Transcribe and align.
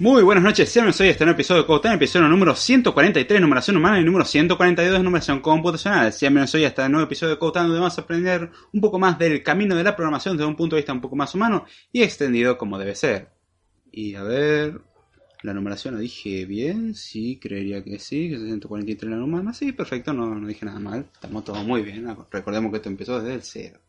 Muy 0.00 0.22
buenas 0.22 0.42
noches, 0.42 0.70
sean 0.70 0.86
hoy 0.86 1.08
este 1.08 1.26
nuevo 1.26 1.36
episodio 1.36 1.60
de 1.60 1.66
Code 1.66 1.92
episodio 1.92 2.26
número 2.26 2.56
143, 2.56 3.38
numeración 3.38 3.76
humana, 3.76 4.00
y 4.00 4.02
número 4.02 4.24
142, 4.24 5.02
numeración 5.02 5.40
computacional. 5.40 6.10
Sean 6.14 6.38
hoy 6.38 6.64
a 6.64 6.68
este 6.68 6.88
nuevo 6.88 7.04
episodio 7.04 7.34
de 7.34 7.38
Code 7.38 7.60
donde 7.60 7.78
vamos 7.78 7.98
a 7.98 8.00
aprender 8.00 8.50
un 8.72 8.80
poco 8.80 8.98
más 8.98 9.18
del 9.18 9.42
camino 9.42 9.76
de 9.76 9.84
la 9.84 9.94
programación 9.94 10.38
desde 10.38 10.48
un 10.48 10.56
punto 10.56 10.74
de 10.74 10.80
vista 10.80 10.94
un 10.94 11.02
poco 11.02 11.16
más 11.16 11.34
humano 11.34 11.66
y 11.92 12.00
extendido 12.00 12.56
como 12.56 12.78
debe 12.78 12.94
ser. 12.94 13.28
Y 13.92 14.14
a 14.14 14.22
ver, 14.22 14.80
la 15.42 15.52
numeración 15.52 15.92
la 15.92 16.00
dije 16.00 16.46
bien, 16.46 16.94
sí, 16.94 17.38
creería 17.38 17.84
que 17.84 17.98
sí, 17.98 18.30
que 18.30 18.36
es 18.36 18.40
143 18.40 19.10
la 19.10 19.22
humana, 19.22 19.52
sí, 19.52 19.72
perfecto, 19.72 20.14
no, 20.14 20.34
no 20.34 20.48
dije 20.48 20.64
nada 20.64 20.80
mal, 20.80 21.10
estamos 21.12 21.44
todos 21.44 21.62
muy 21.62 21.82
bien, 21.82 22.06
recordemos 22.30 22.70
que 22.70 22.78
esto 22.78 22.88
empezó 22.88 23.20
desde 23.20 23.34
el 23.34 23.42
cero. 23.42 23.80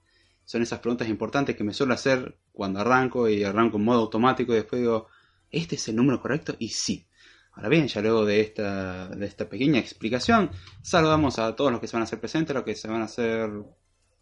Son 0.44 0.62
esas 0.62 0.80
preguntas 0.80 1.08
importantes 1.08 1.56
que 1.56 1.64
me 1.64 1.74
suelo 1.74 1.94
hacer 1.94 2.36
cuando 2.52 2.82
arranco 2.82 3.30
y 3.30 3.46
arranco 3.46 3.78
en 3.78 3.86
modo 3.86 4.02
automático 4.02 4.52
y 4.52 4.56
después 4.56 4.82
digo 4.82 5.08
¿este 5.52 5.76
es 5.76 5.88
el 5.88 5.96
número 5.96 6.22
correcto? 6.22 6.56
Y 6.60 6.70
sí. 6.70 7.06
Ahora 7.54 7.70
bien, 7.70 7.88
ya 7.88 8.02
luego 8.02 8.26
de 8.26 8.40
esta, 8.40 9.10
de 9.10 9.26
esta 9.26 9.50
pequeña 9.50 9.80
explicación, 9.80 10.52
saludamos 10.82 11.38
a 11.38 11.56
todos 11.56 11.72
los 11.72 11.82
que 11.82 11.88
se 11.88 11.98
van 11.98 12.02
a 12.02 12.06
hacer 12.06 12.20
presentes, 12.20 12.56
los 12.56 12.64
que 12.64 12.76
se 12.76 12.88
van 12.88 13.02
a 13.02 13.06
hacer 13.06 13.50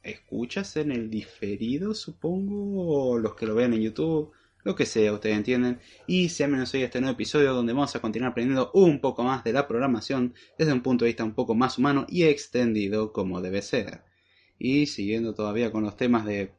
escuchas 0.02 0.78
en 0.78 0.92
el 0.92 1.10
diferido, 1.10 1.94
supongo, 1.94 3.12
o 3.12 3.18
los 3.20 3.36
que 3.36 3.46
lo 3.46 3.54
vean 3.54 3.74
en 3.74 3.82
YouTube, 3.82 4.32
lo 4.64 4.76
que 4.76 4.86
sea, 4.86 5.14
ustedes 5.14 5.38
entienden. 5.38 5.80
Y 6.08 6.30
sean 6.30 6.52
menos 6.52 6.74
hoy 6.74 6.84
este 6.84 7.00
nuevo 7.00 7.14
episodio 7.14 7.54
donde 7.54 7.74
vamos 7.74 7.96
a 7.96 8.00
continuar 8.00 8.32
aprendiendo 8.32 8.72
un 8.74 9.00
poco 9.00 9.24
más 9.24 9.44
de 9.44 9.54
la 9.54 9.68
programación 9.68 10.34
desde 10.58 10.74
un 10.74 10.82
punto 10.82 11.06
de 11.06 11.10
vista 11.10 11.24
un 11.24 11.34
poco 11.34 11.56
más 11.56 11.78
humano 11.78 12.06
y 12.10 12.24
extendido 12.24 13.14
como 13.14 13.42
debe 13.42 13.62
ser. 13.62 14.04
Y 14.58 14.88
siguiendo 14.88 15.34
todavía 15.34 15.72
con 15.72 15.84
los 15.84 15.96
temas 15.96 16.26
de 16.26 16.52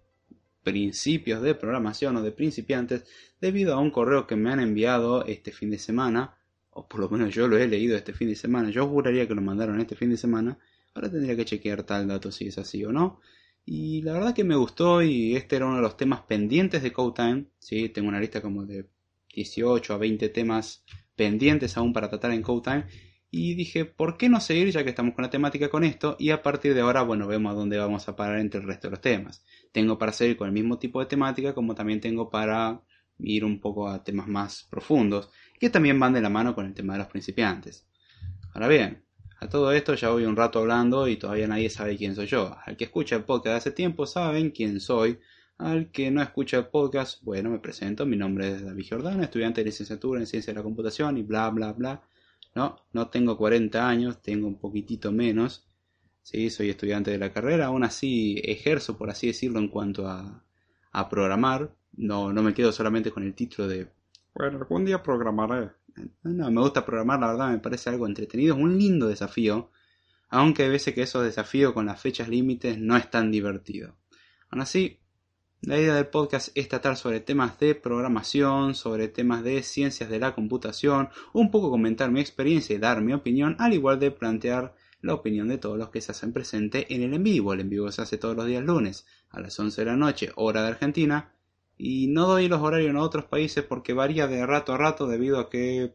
principios 0.62 1.43
de 1.43 1.54
programación 1.54 2.16
o 2.16 2.22
de 2.22 2.32
principiantes 2.32 3.04
debido 3.41 3.75
a 3.75 3.78
un 3.78 3.91
correo 3.91 4.26
que 4.26 4.37
me 4.37 4.50
han 4.50 4.60
enviado 4.60 5.25
este 5.25 5.53
fin 5.53 5.71
de 5.71 5.78
semana, 5.78 6.37
o 6.71 6.88
por 6.88 7.00
lo 7.00 7.09
menos 7.09 7.34
yo 7.34 7.48
lo 7.48 7.56
he 7.56 7.66
leído 7.66 7.97
este 7.97 8.12
fin 8.12 8.28
de 8.28 8.37
semana, 8.37 8.71
yo 8.71 8.87
juraría 8.87 9.26
que 9.26 9.34
lo 9.34 9.43
mandaron 9.43 9.81
este 9.81 9.97
fin 9.97 10.10
de 10.10 10.16
semana, 10.16 10.59
ahora 10.94 11.10
tendría 11.10 11.37
que 11.37 11.44
chequear 11.44 11.82
tal 11.84 12.09
dato 12.09 12.31
si 12.31 12.48
es 12.48 12.59
así 12.59 12.84
o 12.84 12.93
no. 12.93 13.21
Y 13.65 14.03
la 14.03 14.15
verdad 14.15 14.34
que 14.34 14.44
me 14.44 14.56
gustó 14.56 15.03
y 15.03 15.37
este 15.37 15.56
era 15.56 15.66
uno 15.66 15.76
de 15.76 15.82
los 15.82 15.97
temas 15.97 16.22
pendientes 16.22 16.82
de 16.82 16.92
CodeTime, 16.92 17.47
¿sí? 17.59 17.88
tengo 17.91 18.09
una 18.09 18.21
lista 18.21 18.41
como 18.41 18.65
de 18.65 18.87
18 19.34 19.94
a 19.94 19.98
20 19.98 20.28
temas 20.31 20.84
pendientes 21.15 21.77
aún 21.77 21.92
para 21.92 22.09
tratar 22.09 22.32
en 22.32 22.42
CodeTime 22.42 22.87
y 23.30 23.54
dije, 23.54 23.84
¿por 23.84 24.16
qué 24.16 24.28
no 24.28 24.41
seguir 24.41 24.70
ya 24.70 24.82
que 24.82 24.91
estamos 24.91 25.14
con 25.14 25.22
la 25.22 25.30
temática 25.30 25.68
con 25.68 25.84
esto? 25.84 26.16
Y 26.18 26.30
a 26.30 26.42
partir 26.42 26.74
de 26.74 26.80
ahora, 26.80 27.02
bueno, 27.02 27.28
vemos 27.28 27.52
a 27.52 27.54
dónde 27.54 27.78
vamos 27.78 28.08
a 28.08 28.16
parar 28.16 28.41
entre 28.41 28.60
el 28.60 28.66
resto 28.66 28.88
de 28.88 28.92
los 28.92 29.00
temas. 29.00 29.44
Tengo 29.72 29.98
para 29.98 30.12
seguir 30.12 30.36
con 30.36 30.48
el 30.48 30.52
mismo 30.52 30.78
tipo 30.78 30.98
de 31.00 31.06
temática 31.06 31.54
como 31.54 31.74
también 31.74 32.00
tengo 32.00 32.28
para 32.28 32.82
ir 33.18 33.44
un 33.44 33.60
poco 33.60 33.88
a 33.88 34.02
temas 34.02 34.26
más 34.26 34.66
profundos, 34.68 35.30
que 35.58 35.70
también 35.70 36.00
van 36.00 36.12
de 36.12 36.22
la 36.22 36.30
mano 36.30 36.54
con 36.54 36.66
el 36.66 36.74
tema 36.74 36.94
de 36.94 37.00
los 37.00 37.08
principiantes. 37.08 37.86
Ahora 38.52 38.66
bien, 38.66 39.04
a 39.38 39.48
todo 39.48 39.72
esto 39.72 39.94
ya 39.94 40.10
voy 40.10 40.24
un 40.24 40.36
rato 40.36 40.58
hablando 40.58 41.06
y 41.06 41.16
todavía 41.16 41.47
nadie 41.47 41.70
sabe 41.70 41.97
quién 41.97 42.16
soy 42.16 42.26
yo. 42.26 42.56
Al 42.66 42.76
que 42.76 42.84
escucha 42.84 43.16
el 43.16 43.24
podcast 43.24 43.58
hace 43.58 43.70
tiempo 43.70 44.06
saben 44.06 44.50
quién 44.50 44.80
soy. 44.80 45.20
Al 45.56 45.91
que 45.91 46.10
no 46.10 46.21
escucha 46.21 46.56
el 46.59 46.66
podcast, 46.66 47.22
bueno, 47.22 47.50
me 47.50 47.59
presento. 47.59 48.06
Mi 48.06 48.16
nombre 48.16 48.48
es 48.48 48.65
David 48.65 48.86
Jordán, 48.91 49.22
estudiante 49.22 49.60
de 49.60 49.66
licenciatura 49.66 50.18
en 50.18 50.27
Ciencia 50.27 50.53
de 50.53 50.59
la 50.59 50.62
Computación 50.62 51.16
y 51.16 51.22
bla, 51.22 51.48
bla, 51.50 51.72
bla. 51.72 52.03
No, 52.54 52.76
no 52.92 53.08
tengo 53.08 53.36
40 53.36 53.88
años, 53.88 54.22
tengo 54.22 54.48
un 54.48 54.58
poquitito 54.58 55.12
menos. 55.12 55.68
Sí, 56.22 56.50
soy 56.50 56.70
estudiante 56.70 57.10
de 57.10 57.18
la 57.18 57.32
carrera, 57.32 57.66
aún 57.66 57.84
así 57.84 58.41
ejerzo, 58.44 58.97
por 58.97 59.10
así 59.10 59.28
decirlo, 59.28 59.58
en 59.58 59.68
cuanto 59.68 60.06
a, 60.08 60.44
a 60.92 61.08
programar. 61.08 61.74
No, 61.92 62.32
no 62.32 62.42
me 62.42 62.54
quedo 62.54 62.72
solamente 62.72 63.10
con 63.10 63.24
el 63.24 63.34
título 63.34 63.68
de, 63.68 63.91
bueno, 64.34 64.58
algún 64.58 64.84
día 64.84 65.02
programaré. 65.02 65.72
No, 66.22 66.50
me 66.50 66.60
gusta 66.60 66.84
programar, 66.84 67.20
la 67.20 67.26
verdad, 67.28 67.50
me 67.50 67.58
parece 67.58 67.91
algo 67.91 68.06
entretenido, 68.06 68.54
es 68.54 68.62
un 68.62 68.78
lindo 68.78 69.08
desafío. 69.08 69.70
Aunque 70.28 70.62
hay 70.62 70.70
veces 70.70 70.94
que 70.94 71.03
esos 71.03 71.24
desafíos 71.24 71.72
con 71.72 71.86
las 71.86 72.00
fechas 72.00 72.28
límites 72.28 72.78
no 72.78 72.96
es 72.96 73.10
tan 73.10 73.30
divertido. 73.32 73.96
Aún 74.50 74.62
así, 74.62 75.00
la 75.62 75.78
idea 75.78 75.95
del 75.95 76.07
podcast 76.07 76.48
es 76.54 76.68
tratar 76.68 76.97
sobre 76.97 77.21
temas 77.21 77.59
de 77.59 77.74
programación, 77.74 78.74
sobre 78.74 79.09
temas 79.09 79.42
de 79.45 79.62
ciencias 79.62 80.09
de 80.09 80.18
la 80.18 80.34
computación, 80.34 81.10
un 81.34 81.51
poco 81.51 81.71
comentar 81.71 82.10
mi 82.10 82.21
experiencia 82.21 82.74
y 82.74 82.78
dar 82.78 83.03
mi 83.03 83.12
opinión, 83.12 83.57
al 83.59 83.74
igual 83.74 84.01
de 84.01 84.10
plantear 84.10 84.74
la 85.03 85.12
opinión 85.12 85.48
de 85.48 85.59
todos 85.59 85.77
los 85.77 85.91
que 85.91 86.01
se 86.01 86.12
hacen 86.12 86.33
presente 86.33 86.95
en 86.95 87.03
el 87.03 87.12
en 87.12 87.22
vivo. 87.22 87.53
El 87.53 87.60
en 87.60 87.68
vivo 87.68 87.92
se 87.92 88.01
hace 88.01 88.16
todos 88.16 88.36
los 88.36 88.47
días 88.47 88.65
lunes 88.65 89.07
a 89.28 89.41
las 89.41 89.59
11 89.59 89.83
de 89.83 89.84
la 89.84 89.97
noche, 89.97 90.33
hora 90.36 90.62
de 90.62 90.68
Argentina, 90.68 91.34
y 91.77 92.06
no 92.06 92.27
doy 92.27 92.48
los 92.48 92.63
horarios 92.63 92.91
en 92.91 92.97
otros 92.97 93.27
países 93.27 93.63
porque 93.63 93.92
varía 93.92 94.27
de 94.27 94.47
rato 94.47 94.72
a 94.72 94.78
rato 94.78 95.06
debido 95.06 95.39
a 95.39 95.51
que 95.51 95.95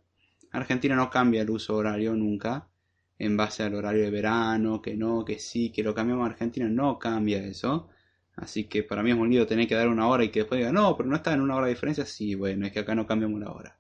Argentina 0.52 0.96
no 0.96 1.10
cambia 1.10 1.42
el 1.42 1.50
uso 1.50 1.76
horario 1.76 2.14
nunca 2.16 2.68
en 3.18 3.36
base 3.36 3.64
al 3.64 3.74
horario 3.74 4.04
de 4.04 4.12
verano, 4.12 4.82
que 4.82 4.96
no, 4.96 5.26
que 5.26 5.40
sí, 5.40 5.72
que 5.72 5.84
lo 5.84 5.96
cambiamos 5.96 6.24
a 6.24 6.32
Argentina, 6.32 6.68
no 6.68 7.00
cambia 7.00 7.44
eso. 7.44 7.90
Así 8.36 8.66
que 8.66 8.84
para 8.84 9.02
mí 9.02 9.12
es 9.12 9.18
un 9.18 9.30
lío 9.30 9.48
tener 9.48 9.68
que 9.68 9.76
dar 9.76 9.88
una 9.88 10.08
hora 10.08 10.24
y 10.24 10.30
que 10.30 10.40
después 10.40 10.60
diga, 10.60 10.72
no, 10.72 10.96
pero 10.98 11.08
no 11.10 11.16
está 11.16 11.34
en 11.34 11.42
una 11.42 11.56
hora 11.56 11.68
de 11.68 11.74
diferencia. 11.74 12.06
Sí, 12.06 12.36
bueno, 12.36 12.66
es 12.66 12.74
que 12.74 12.80
acá 12.80 12.96
no 12.96 13.08
cambiamos 13.08 13.40
la 13.40 13.52
hora. 13.52 13.78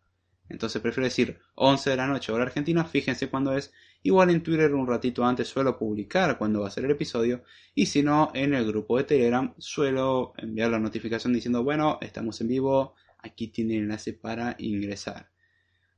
Entonces 0.47 0.81
prefiero 0.81 1.05
decir 1.05 1.39
11 1.55 1.89
de 1.89 1.95
la 1.95 2.07
noche, 2.07 2.31
hora 2.31 2.43
argentina, 2.43 2.85
fíjense 2.85 3.29
cuándo 3.29 3.55
es. 3.55 3.73
Igual 4.03 4.29
en 4.29 4.43
Twitter 4.43 4.73
un 4.75 4.87
ratito 4.87 5.25
antes 5.25 5.47
suelo 5.47 5.77
publicar 5.77 6.37
cuándo 6.37 6.61
va 6.61 6.67
a 6.67 6.71
ser 6.71 6.85
el 6.85 6.91
episodio. 6.91 7.43
Y 7.73 7.87
si 7.87 8.03
no, 8.03 8.31
en 8.35 8.53
el 8.53 8.65
grupo 8.67 8.97
de 8.97 9.03
Telegram 9.03 9.53
suelo 9.57 10.33
enviar 10.37 10.69
la 10.69 10.79
notificación 10.79 11.33
diciendo, 11.33 11.63
bueno, 11.63 11.97
estamos 12.01 12.39
en 12.41 12.47
vivo, 12.47 12.93
aquí 13.17 13.47
tiene 13.47 13.77
el 13.77 13.83
enlace 13.83 14.13
para 14.13 14.55
ingresar. 14.59 15.31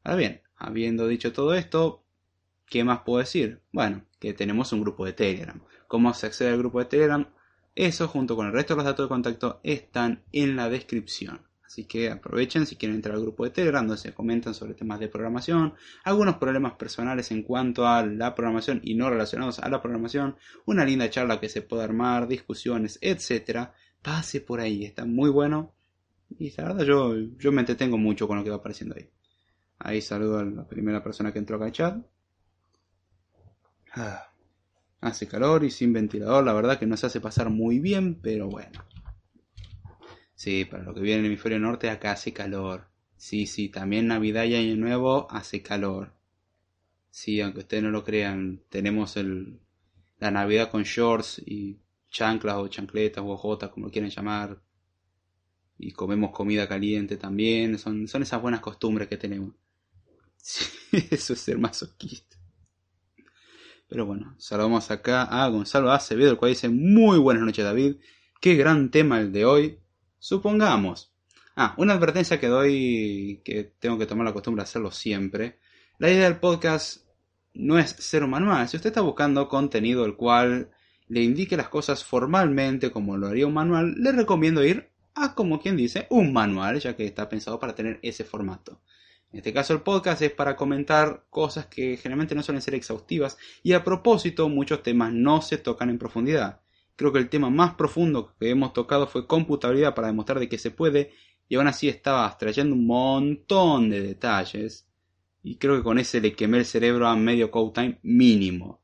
Ahora 0.04 0.18
bien, 0.18 0.42
habiendo 0.56 1.08
dicho 1.08 1.34
todo 1.34 1.54
esto, 1.54 2.06
¿qué 2.66 2.86
más 2.86 3.00
puedo 3.00 3.20
decir? 3.20 3.62
Bueno, 3.74 4.06
que 4.20 4.34
tenemos 4.34 4.72
un 4.72 4.82
grupo 4.82 5.06
de 5.06 5.12
Telegram. 5.12 5.62
¿Cómo 5.88 6.14
se 6.14 6.28
accede 6.28 6.50
al 6.50 6.58
grupo 6.58 6.80
de 6.80 6.86
Telegram? 6.86 7.28
Eso 7.78 8.08
junto 8.08 8.36
con 8.36 8.48
el 8.48 8.54
resto 8.54 8.74
de 8.74 8.78
los 8.78 8.86
datos 8.86 9.06
de 9.06 9.10
contacto 9.10 9.60
están 9.62 10.24
en 10.32 10.56
la 10.56 10.68
descripción. 10.68 11.42
Así 11.64 11.86
que 11.86 12.10
aprovechen 12.10 12.66
si 12.66 12.76
quieren 12.76 12.96
entrar 12.96 13.14
al 13.14 13.22
grupo 13.22 13.44
de 13.44 13.52
Telegram 13.52 13.86
donde 13.86 14.02
se 14.02 14.16
comentan 14.16 14.56
sobre 14.56 14.74
temas 14.74 15.00
de 15.00 15.10
programación, 15.10 15.76
algunos 16.04 16.38
problemas 16.38 16.74
personales 16.74 17.30
en 17.30 17.44
cuanto 17.44 17.86
a 17.86 18.04
la 18.04 18.34
programación 18.34 18.82
y 18.84 18.96
no 18.96 19.12
relacionados 19.12 19.60
a 19.60 19.70
la 19.70 19.80
programación, 19.80 20.38
una 20.66 20.86
linda 20.86 21.08
charla 21.12 21.40
que 21.40 21.50
se 21.50 21.62
puede 21.62 21.84
armar, 21.84 22.28
discusiones, 22.28 22.98
etcétera. 23.00 23.76
Pase 24.02 24.42
por 24.42 24.60
ahí, 24.60 24.84
está 24.84 25.06
muy 25.06 25.30
bueno. 25.30 25.76
Y 26.40 26.50
la 26.58 26.64
verdad 26.64 26.84
yo, 26.84 27.16
yo 27.38 27.52
me 27.52 27.62
entretengo 27.62 28.00
mucho 28.00 28.28
con 28.28 28.40
lo 28.40 28.44
que 28.44 28.50
va 28.50 28.56
apareciendo 28.56 28.96
ahí. 28.98 29.08
Ahí 29.78 30.02
saludo 30.02 30.40
a 30.40 30.46
la 30.46 30.68
primera 30.68 31.04
persona 31.04 31.32
que 31.32 31.38
entró 31.38 31.58
acá 31.58 31.66
al 31.66 31.72
chat. 31.74 31.98
Ah. 33.94 34.32
Hace 35.00 35.28
calor 35.28 35.64
y 35.64 35.70
sin 35.70 35.94
ventilador, 35.94 36.44
la 36.44 36.54
verdad 36.54 36.80
que 36.80 36.88
no 36.88 36.98
se 36.98 37.06
hace 37.06 37.22
pasar 37.22 37.50
muy 37.50 37.80
bien, 37.80 38.16
pero 38.16 38.48
bueno. 38.48 38.84
Sí, 40.34 40.66
para 40.66 40.84
lo 40.84 40.94
que 40.94 41.02
viene 41.02 41.20
en 41.20 41.26
el 41.26 41.32
hemisferio 41.32 41.60
norte 41.60 41.90
acá 41.90 42.12
hace 42.12 42.34
calor. 42.34 42.88
Sí, 43.16 43.48
sí, 43.48 43.70
también 43.70 44.08
Navidad 44.08 44.44
y 44.46 44.56
Año 44.56 44.76
Nuevo 44.76 45.28
hace 45.32 45.62
calor. 45.62 46.14
Sí, 47.10 47.42
aunque 47.42 47.60
ustedes 47.60 47.84
no 47.84 47.90
lo 47.90 48.04
crean, 48.04 48.62
tenemos 48.70 49.18
el, 49.18 49.60
la 50.20 50.30
Navidad 50.32 50.70
con 50.70 50.84
shorts 50.84 51.42
y 51.46 51.80
chanclas 52.10 52.58
o 52.58 52.68
chancletas 52.68 53.24
o 53.24 53.30
ojotas, 53.30 53.70
como 53.70 53.88
lo 53.88 53.92
quieren 53.92 54.12
llamar. 54.12 54.62
Y 55.80 55.92
comemos 55.92 56.32
comida 56.32 56.68
caliente 56.68 57.18
también. 57.18 57.78
Son, 57.78 58.08
son 58.08 58.24
esas 58.24 58.42
buenas 58.42 58.62
costumbres 58.62 59.08
que 59.08 59.18
tenemos. 59.18 59.54
Sí, 60.40 60.66
eso 61.12 61.34
es 61.34 61.40
ser 61.40 61.58
masoquista. 61.58 62.37
Pero 63.90 64.06
bueno, 64.06 64.36
saludamos 64.38 64.92
acá 64.92 65.24
a 65.24 65.48
Gonzalo 65.48 65.92
Acevedo, 65.92 66.32
el 66.32 66.38
cual 66.38 66.52
dice 66.52 66.70
muy 66.70 67.18
buenas 67.20 67.44
noches 67.44 67.64
David. 67.64 67.96
Qué 68.42 68.56
gran 68.56 68.92
tema 68.92 69.20
el 69.20 69.32
de 69.32 69.46
hoy. 69.46 69.80
Supongamos. 70.20 71.14
Ah, 71.56 71.74
una 71.78 71.94
advertencia 71.94 72.40
que 72.40 72.48
doy, 72.48 73.42
que 73.44 73.64
tengo 73.80 73.98
que 73.98 74.06
tomar 74.06 74.26
la 74.26 74.34
costumbre 74.34 74.62
de 74.62 74.66
hacerlo 74.66 74.92
siempre. 74.92 75.58
La 76.00 76.12
idea 76.12 76.26
del 76.26 76.40
podcast 76.40 77.08
no 77.54 77.80
es 77.80 77.92
ser 77.92 78.24
un 78.24 78.30
manual. 78.30 78.68
Si 78.68 78.76
usted 78.78 78.90
está 78.90 79.02
buscando 79.02 79.48
contenido 79.48 80.06
el 80.06 80.16
cual 80.16 80.70
le 81.08 81.24
indique 81.24 81.58
las 81.58 81.70
cosas 81.70 82.04
formalmente 82.04 82.92
como 82.92 83.18
lo 83.18 83.28
haría 83.28 83.48
un 83.48 83.54
manual, 83.54 83.96
le 83.98 84.12
recomiendo 84.12 84.64
ir 84.64 84.92
a, 85.16 85.34
como 85.34 85.60
quien 85.60 85.78
dice, 85.78 86.08
un 86.10 86.34
manual, 86.34 86.80
ya 86.80 86.96
que 86.96 87.06
está 87.06 87.28
pensado 87.30 87.58
para 87.60 87.74
tener 87.74 88.00
ese 88.04 88.24
formato. 88.24 88.82
En 89.32 89.40
este 89.40 89.54
caso 89.54 89.74
el 89.74 89.82
podcast 89.82 90.22
es 90.22 90.32
para 90.32 90.56
comentar 90.56 91.26
cosas 91.30 91.66
que 91.66 91.98
generalmente 91.98 92.34
no 92.34 92.44
suelen 92.44 92.62
ser 92.62 92.76
exhaustivas 92.76 93.38
y 93.62 93.74
a 93.74 93.84
propósito 93.84 94.48
muchos 94.48 94.84
temas 94.84 95.12
no 95.12 95.42
se 95.42 95.58
tocan 95.58 95.90
en 95.90 95.98
profundidad. 95.98 96.62
Creo 96.96 97.12
que 97.12 97.20
el 97.20 97.30
tema 97.30 97.50
más 97.50 97.76
profundo 97.76 98.36
que 98.40 98.50
hemos 98.50 98.74
tocado 98.74 99.06
fue 99.06 99.28
computabilidad 99.28 99.94
para 99.94 100.08
demostrar 100.08 100.40
de 100.40 100.48
que 100.48 100.58
se 100.58 100.72
puede 100.72 101.12
y 101.50 101.56
aún 101.56 101.68
así 101.68 101.90
estaba 101.90 102.28
extrayendo 102.28 102.74
un 102.74 102.88
montón 102.88 103.90
de 103.90 104.02
detalles 104.02 104.88
y 105.44 105.58
creo 105.58 105.78
que 105.78 105.84
con 105.84 106.00
ese 106.00 106.22
le 106.22 106.34
quemé 106.34 106.60
el 106.60 106.66
cerebro 106.66 107.08
a 107.08 107.16
medio 107.16 107.52
code 107.52 107.74
time 107.74 108.00
mínimo. 108.04 108.82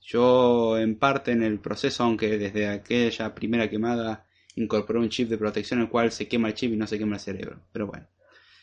Yo 0.00 0.78
en 0.78 0.98
parte 0.98 1.32
en 1.32 1.42
el 1.42 1.58
proceso, 1.60 2.04
aunque 2.04 2.38
desde 2.38 2.68
aquella 2.68 3.34
primera 3.34 3.68
quemada 3.70 4.26
incorporé 4.54 4.98
un 4.98 5.08
chip 5.08 5.28
de 5.28 5.38
protección 5.38 5.80
el 5.80 5.88
cual 5.88 6.12
se 6.12 6.28
quema 6.28 6.48
el 6.48 6.54
chip 6.54 6.72
y 6.72 6.76
no 6.76 6.86
se 6.86 6.98
quema 6.98 7.16
el 7.16 7.20
cerebro. 7.20 7.60
Pero 7.72 7.86
bueno. 7.86 8.06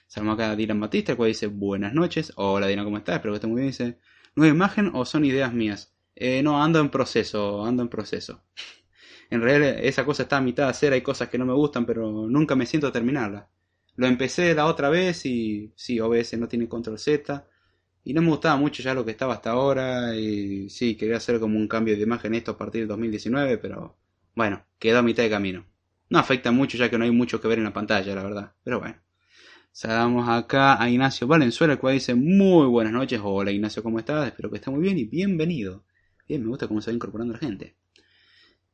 Saludamos 0.07 0.39
acá 0.39 0.51
a 0.51 0.55
Dylan 0.55 0.79
Batista, 0.79 1.15
cual 1.15 1.29
dice 1.29 1.47
buenas 1.47 1.93
noches. 1.93 2.33
Hola 2.35 2.67
Dylan, 2.67 2.85
¿cómo 2.85 2.97
estás? 2.97 3.15
Espero 3.15 3.33
que 3.33 3.37
estés 3.37 3.49
muy 3.49 3.61
bien. 3.61 3.71
Dice, 3.71 3.99
¿nueva 4.35 4.53
imagen 4.53 4.91
o 4.93 5.05
son 5.05 5.25
ideas 5.25 5.53
mías? 5.53 5.95
Eh, 6.15 6.43
no, 6.43 6.63
ando 6.63 6.79
en 6.79 6.89
proceso, 6.89 7.65
ando 7.65 7.83
en 7.83 7.89
proceso. 7.89 8.43
en 9.29 9.41
realidad 9.41 9.77
esa 9.79 10.05
cosa 10.05 10.23
está 10.23 10.37
a 10.37 10.41
mitad 10.41 10.65
de 10.65 10.69
hacer, 10.69 10.93
hay 10.93 11.01
cosas 11.01 11.29
que 11.29 11.37
no 11.37 11.45
me 11.45 11.53
gustan, 11.53 11.85
pero 11.85 12.27
nunca 12.27 12.55
me 12.55 12.65
siento 12.65 12.87
a 12.87 12.91
terminarla. 12.91 13.49
Lo 13.95 14.07
empecé 14.07 14.53
la 14.55 14.65
otra 14.65 14.89
vez 14.89 15.25
y 15.25 15.73
sí, 15.75 15.99
OBS 15.99 16.37
no 16.37 16.47
tiene 16.47 16.67
control 16.67 16.99
Z. 16.99 17.47
Y 18.05 18.13
no 18.13 18.21
me 18.21 18.29
gustaba 18.29 18.57
mucho 18.57 18.83
ya 18.83 18.93
lo 18.93 19.05
que 19.05 19.11
estaba 19.11 19.35
hasta 19.35 19.51
ahora. 19.51 20.15
Y 20.15 20.69
sí, 20.69 20.95
quería 20.95 21.17
hacer 21.17 21.39
como 21.39 21.57
un 21.57 21.67
cambio 21.67 21.95
de 21.95 22.03
imagen 22.03 22.35
esto 22.35 22.51
a 22.51 22.57
partir 22.57 22.81
del 22.81 22.89
2019, 22.89 23.57
pero 23.59 23.97
bueno, 24.35 24.65
quedó 24.79 24.99
a 24.99 25.03
mitad 25.03 25.23
de 25.23 25.29
camino. 25.29 25.65
No 26.09 26.19
afecta 26.19 26.51
mucho 26.51 26.77
ya 26.77 26.89
que 26.89 26.97
no 26.97 27.05
hay 27.05 27.11
mucho 27.11 27.39
que 27.41 27.47
ver 27.47 27.59
en 27.59 27.65
la 27.65 27.73
pantalla, 27.73 28.15
la 28.15 28.23
verdad. 28.23 28.53
Pero 28.63 28.79
bueno. 28.79 29.02
Saludamos 29.75 30.29
acá 30.29 30.79
a 30.79 30.87
Ignacio 30.87 31.25
Valenzuela, 31.25 31.73
el 31.73 31.79
cual 31.79 31.95
dice 31.95 32.13
muy 32.13 32.67
buenas 32.67 32.93
noches. 32.93 33.19
Hola 33.23 33.49
Ignacio, 33.49 33.81
¿cómo 33.81 33.97
estás? 33.97 34.27
Espero 34.27 34.51
que 34.51 34.57
estés 34.57 34.71
muy 34.71 34.83
bien 34.83 34.99
y 34.99 35.05
bienvenido. 35.05 35.83
Bien, 36.27 36.43
me 36.43 36.49
gusta 36.49 36.67
cómo 36.67 36.79
se 36.79 36.91
va 36.91 36.95
incorporando 36.95 37.33
la 37.33 37.39
gente. 37.39 37.75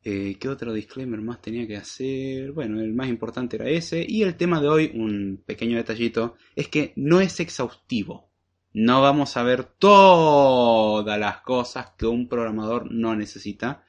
Eh, 0.03 0.35
¿Qué 0.37 0.49
otro 0.49 0.73
disclaimer 0.73 1.21
más 1.21 1.41
tenía 1.41 1.65
que 1.65 1.77
hacer? 1.77 2.51
Bueno, 2.51 2.81
el 2.81 2.93
más 2.93 3.07
importante 3.07 3.55
era 3.55 3.69
ese. 3.69 4.05
Y 4.05 4.23
el 4.23 4.35
tema 4.35 4.59
de 4.59 4.67
hoy, 4.67 4.91
un 4.93 5.41
pequeño 5.45 5.77
detallito, 5.77 6.35
es 6.53 6.67
que 6.67 6.91
no 6.97 7.21
es 7.21 7.39
exhaustivo. 7.39 8.29
No 8.73 9.01
vamos 9.01 9.37
a 9.37 9.43
ver 9.43 9.63
todas 9.63 11.17
las 11.17 11.37
cosas 11.39 11.93
que 11.97 12.07
un 12.07 12.27
programador 12.27 12.91
no 12.91 13.15
necesita. 13.15 13.85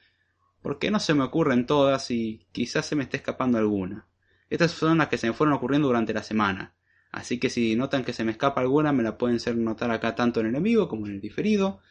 Porque 0.61 0.89
no 0.91 0.99
se 1.01 1.13
me 1.13 1.25
ocurren 1.25 1.65
todas 1.65 2.09
y 2.09 2.47
quizás 2.53 2.85
se 2.85 2.95
me 2.95 3.03
esté 3.03 3.17
escapando 3.17 3.57
alguna. 3.57 4.07
Estas 4.49 4.71
son 4.71 4.99
las 4.99 5.09
que 5.09 5.17
se 5.17 5.27
me 5.27 5.33
fueron 5.33 5.55
ocurriendo 5.55 5.89
durante 5.89 6.13
la 6.13 6.23
semana. 6.23 6.73
Así 7.11 7.39
que 7.39 7.49
si 7.49 7.75
notan 7.75 8.03
que 8.05 8.13
se 8.13 8.23
me 8.23 8.31
escapa 8.31 8.61
alguna, 8.61 8.93
me 8.93 9.03
la 9.03 9.17
pueden 9.17 9.37
hacer 9.37 9.57
notar 9.57 9.91
acá 9.91 10.15
tanto 10.15 10.39
en 10.39 10.47
el 10.47 10.55
enemigo 10.55 10.87
como 10.87 11.07
en 11.07 11.13
el 11.13 11.21
diferido. 11.21 11.81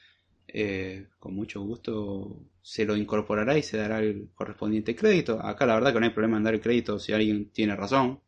Eh, 0.48 1.08
con 1.18 1.34
mucho 1.34 1.60
gusto 1.62 2.42
se 2.62 2.84
lo 2.84 2.96
incorporará 2.96 3.56
y 3.56 3.62
se 3.62 3.76
dará 3.76 4.00
el 4.00 4.30
correspondiente 4.34 4.96
crédito. 4.96 5.38
Acá 5.44 5.66
la 5.66 5.74
verdad 5.74 5.92
que 5.92 6.00
no 6.00 6.06
hay 6.06 6.12
problema 6.12 6.38
en 6.38 6.44
dar 6.44 6.54
el 6.54 6.60
crédito 6.60 6.98
si 6.98 7.12
alguien 7.12 7.50
tiene 7.50 7.76
razón. 7.76 8.20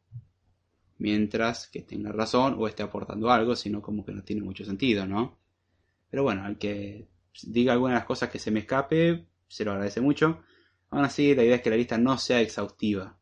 Mientras 0.98 1.68
que 1.68 1.82
tenga 1.82 2.12
razón 2.12 2.54
o 2.58 2.68
esté 2.68 2.82
aportando 2.82 3.30
algo, 3.30 3.56
sino 3.56 3.82
como 3.82 4.04
que 4.04 4.12
no 4.12 4.22
tiene 4.22 4.42
mucho 4.42 4.64
sentido, 4.64 5.06
¿no? 5.06 5.38
Pero 6.10 6.22
bueno, 6.22 6.44
al 6.44 6.58
que 6.58 7.08
diga 7.44 7.72
alguna 7.72 7.94
de 7.94 8.00
las 8.00 8.06
cosas 8.06 8.28
que 8.30 8.38
se 8.38 8.50
me 8.50 8.60
escape, 8.60 9.26
se 9.48 9.64
lo 9.64 9.72
agradece 9.72 10.00
mucho. 10.00 10.42
Aún 10.90 11.04
así, 11.04 11.34
la 11.34 11.42
idea 11.42 11.56
es 11.56 11.62
que 11.62 11.70
la 11.70 11.76
lista 11.76 11.98
no 11.98 12.18
sea 12.18 12.40
exhaustiva. 12.40 13.16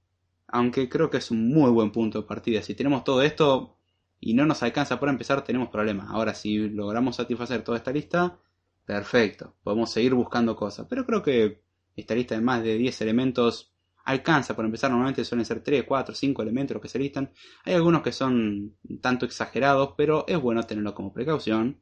Aunque 0.53 0.89
creo 0.89 1.11
que 1.11 1.19
es 1.19 1.31
un 1.31 1.49
muy 1.49 1.71
buen 1.71 1.93
punto 1.93 2.23
de 2.23 2.27
partida. 2.27 2.63
Si 2.63 2.75
tenemos 2.75 3.05
todo 3.05 3.23
esto 3.23 3.77
y 4.19 4.35
no 4.35 4.47
nos 4.47 4.63
alcanza 4.63 4.99
para 4.99 5.13
empezar, 5.13 5.45
tenemos 5.45 5.69
problemas. 5.69 6.09
Ahora, 6.11 6.35
si 6.35 6.69
logramos 6.69 7.17
satisfacer 7.17 7.63
toda 7.63 7.79
esta 7.79 7.93
lista, 7.93 8.39
perfecto. 8.85 9.55
Podemos 9.63 9.93
seguir 9.93 10.15
buscando 10.15 10.57
cosas. 10.57 10.87
Pero 10.89 11.07
creo 11.07 11.23
que 11.23 11.63
esta 11.97 12.15
lista 12.15 12.35
de 12.35 12.41
más 12.41 12.63
de 12.63 12.77
10 12.77 13.01
elementos 13.01 13.73
alcanza. 14.05 14.57
Por 14.57 14.65
empezar, 14.65 14.91
normalmente 14.91 15.25
suelen 15.25 15.47
ser 15.47 15.63
3, 15.63 15.85
4, 15.85 16.15
5 16.15 16.43
elementos 16.43 16.75
los 16.75 16.83
que 16.83 16.89
se 16.89 16.99
listan. 16.99 17.33
Hay 17.65 17.75
algunos 17.75 18.03
que 18.03 18.13
son 18.13 18.75
tanto 19.01 19.27
exagerados, 19.27 19.95
pero 19.97 20.25
es 20.27 20.41
bueno 20.41 20.63
tenerlo 20.65 20.95
como 20.95 21.13
precaución. 21.13 21.81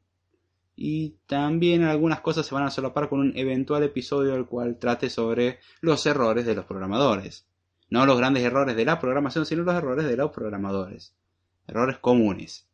Y 0.75 1.17
también 1.25 1.83
algunas 1.83 2.21
cosas 2.21 2.45
se 2.45 2.55
van 2.55 2.63
a 2.63 2.71
solapar 2.71 3.09
con 3.09 3.19
un 3.19 3.35
eventual 3.35 3.83
episodio 3.83 4.35
el 4.35 4.45
cual 4.45 4.77
trate 4.79 5.09
sobre 5.09 5.59
los 5.81 6.05
errores 6.05 6.45
de 6.45 6.55
los 6.55 6.65
programadores. 6.65 7.48
No 7.89 8.05
los 8.05 8.17
grandes 8.17 8.43
errores 8.43 8.75
de 8.75 8.85
la 8.85 8.99
programación, 8.99 9.45
sino 9.45 9.63
los 9.63 9.75
errores 9.75 10.05
de 10.05 10.15
los 10.15 10.31
programadores. 10.31 11.15
Errores 11.67 11.97
comunes. 11.97 12.67